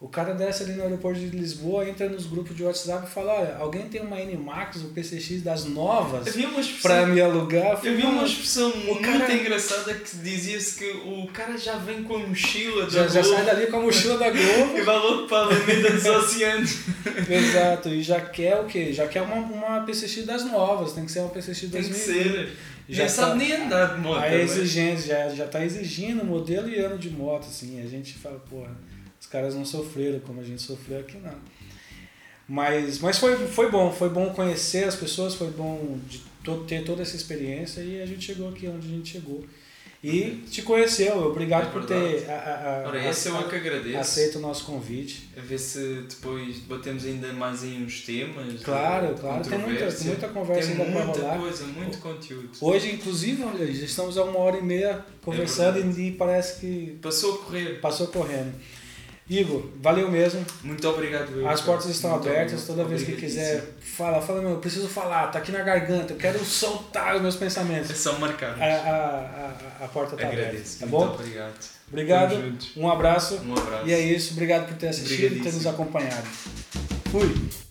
o 0.01 0.07
cara 0.09 0.33
desce 0.33 0.63
ali 0.63 0.73
no 0.73 0.81
aeroporto 0.81 1.19
de 1.19 1.27
Lisboa, 1.27 1.87
entra 1.87 2.09
nos 2.09 2.25
grupos 2.25 2.57
de 2.57 2.63
WhatsApp 2.63 3.05
e 3.07 3.09
fala: 3.13 3.33
Olha, 3.33 3.55
alguém 3.57 3.83
tem 3.87 4.01
uma 4.01 4.19
N-Max, 4.19 4.77
um 4.77 4.89
PCX 4.91 5.43
das 5.43 5.65
novas 5.65 6.35
uma 6.35 6.59
para 6.81 7.05
me 7.05 7.21
alugar? 7.21 7.73
havia 7.73 7.93
uma 8.07 8.13
"Não, 8.13 8.25
expressão 8.25 8.75
muito 8.77 9.01
cara- 9.03 9.31
engraçada 9.31 9.93
que 9.93 10.17
dizia-se 10.17 10.75
que 10.79 10.89
o 11.05 11.27
cara 11.31 11.55
já 11.57 11.75
vem 11.77 12.01
com 12.03 12.15
a 12.15 12.19
mochila 12.19 12.89
já, 12.89 13.03
da 13.03 13.07
já 13.09 13.21
Globo 13.21 13.35
sai 13.35 13.45
dali 13.45 13.67
com 13.67 13.77
a 13.77 13.81
mochila 13.81 14.17
da 14.17 14.29
Globo. 14.31 14.73
e 14.77 14.81
vai 14.81 14.95
logo 14.97 15.27
para 15.27 15.37
a 15.37 15.41
Alameda 15.45 15.91
dos 15.91 16.03
Oceanos. 16.09 16.77
Exato, 17.29 17.89
e 17.89 18.01
já 18.01 18.19
quer 18.19 18.59
o 18.59 18.65
quê? 18.65 18.91
Já 18.91 19.07
quer 19.07 19.21
uma, 19.21 19.35
uma 19.35 19.81
PCX 19.85 20.25
das 20.25 20.43
novas, 20.45 20.93
tem 20.93 21.05
que 21.05 21.11
ser 21.11 21.19
uma 21.19 21.29
PCX 21.29 21.59
Tem 21.59 21.69
que 21.69 21.89
2020. 21.89 22.03
ser. 22.03 22.57
Já 22.89 23.03
Já 23.03 23.09
sabe 23.09 23.31
tá- 23.31 23.35
nem 23.37 23.53
andar 23.53 23.95
de 23.95 24.01
moto. 24.01 24.17
A 24.17 24.21
né? 24.29 24.41
exigência 24.41 25.07
já, 25.29 25.35
já 25.35 25.47
tá 25.47 25.63
exigindo 25.63 26.25
modelo 26.25 26.67
e 26.67 26.75
ano 26.79 26.97
de 26.97 27.09
moto, 27.09 27.45
assim. 27.47 27.81
A 27.81 27.85
gente 27.87 28.15
fala, 28.15 28.39
porra, 28.49 28.75
os 29.22 29.27
caras 29.27 29.53
não 29.56 29.64
sofreram 29.64 30.19
como 30.19 30.41
a 30.41 30.43
gente 30.43 30.61
sofreu 30.61 30.99
aqui, 30.99 31.18
não. 31.18 31.38
Mas, 32.48 32.99
mas 32.99 33.18
foi, 33.18 33.38
foi 33.48 33.72
bom, 33.72 33.91
foi 33.91 34.10
bom 34.10 34.31
conhecer 34.31 34.84
as 34.84 34.95
pessoas, 34.95 35.35
foi 35.35 35.52
bom 35.52 35.98
ter 36.68 36.84
toda 36.84 37.02
essa 37.02 37.15
experiência 37.15 37.80
e 37.81 38.02
a 38.02 38.06
gente 38.06 38.26
chegou 38.26 38.49
aqui 38.49 38.68
onde 38.68 38.88
a 38.88 38.89
gente 38.91 39.11
chegou. 39.11 39.45
E 40.03 40.43
te 40.49 40.64
conheceu, 40.64 41.15
obrigado 41.27 41.68
É 41.68 41.72
por 41.72 41.85
ter 41.85 42.27
a, 42.27 42.34
a, 42.34 42.84
a, 42.85 42.88
Ora, 42.88 43.07
esse 43.07 43.30
eu 43.30 43.39
é 43.39 43.43
que 43.43 43.56
agradeço. 43.56 43.99
aceito 43.99 44.39
o 44.39 44.41
nosso 44.41 44.65
convite. 44.65 45.30
A 45.38 45.41
ver 45.41 45.60
se 45.60 46.03
depois 46.10 46.57
batemos 46.57 47.06
ainda 47.06 47.31
mais 47.34 47.64
em 47.64 47.84
uns 47.84 48.02
temas. 48.02 48.64
Claro, 48.64 49.14
claro, 49.14 49.48
tem 49.48 49.60
muita, 49.60 49.85
muita 50.03 50.27
conversa 50.30 50.72
Tem 50.73 50.81
ainda 50.81 50.91
para 50.91 51.06
muita 51.06 51.22
rolar. 51.22 51.38
coisa, 51.39 51.64
muito 51.65 51.98
conteúdo. 51.99 52.49
Hoje, 52.60 52.91
inclusive, 52.91 53.43
olha, 53.43 53.72
já 53.72 53.85
estamos 53.85 54.18
a 54.18 54.23
uma 54.23 54.39
hora 54.39 54.57
e 54.57 54.64
meia 54.64 55.06
conversando 55.22 55.77
É 55.77 56.02
e 56.02 56.11
parece 56.14 56.60
que 56.60 56.98
Passou 56.99 57.35
a 57.35 57.38
correr. 57.45 57.80
passou 57.80 58.07
correndo. 58.07 58.53
Igor, 59.33 59.63
valeu 59.81 60.11
mesmo. 60.11 60.45
Muito 60.61 60.87
obrigado. 60.89 61.31
eu, 61.39 61.47
As 61.47 61.61
portas 61.61 61.89
estão 61.89 62.11
Muito 62.11 62.27
abertas. 62.27 62.51
obrigado. 62.63 62.75
Toda 62.77 62.89
vez 62.89 63.03
que 63.03 63.13
quiser, 63.15 63.63
fala, 63.79 64.21
fala, 64.21 64.41
meu, 64.41 64.51
eu 64.51 64.57
preciso 64.57 64.89
falar, 64.89 65.27
tá 65.27 65.39
aqui 65.39 65.51
na 65.53 65.61
garganta, 65.63 66.11
eu 66.13 66.17
quero 66.17 66.43
soltar 66.43 67.15
os 67.15 67.21
meus 67.21 67.35
É 67.35 67.39
pensamentos. 67.39 67.97
só 67.97 68.19
marcar. 68.19 68.61
A, 68.61 68.65
a, 68.65 69.81
a, 69.81 69.85
a 69.85 69.87
porta 69.87 70.17
tá 70.17 70.27
aberta. 70.27 70.47
Agradeço. 70.47 70.79
Tá 70.79 70.85
muito 70.85 71.07
bom? 71.07 71.13
obrigado. 71.15 71.53
Obrigado, 71.87 72.57
um 72.77 72.89
abraço. 72.91 73.35
Um 73.45 73.53
abraço. 73.53 73.87
E 73.87 73.93
é 73.93 73.99
isso, 74.01 74.33
obrigado 74.33 74.67
por 74.67 74.75
ter 74.77 74.89
assistido 74.89 75.37
e 75.37 75.39
ter 75.41 75.53
nos 75.53 75.65
acompanhado. 75.65 76.27
Fui! 77.09 77.70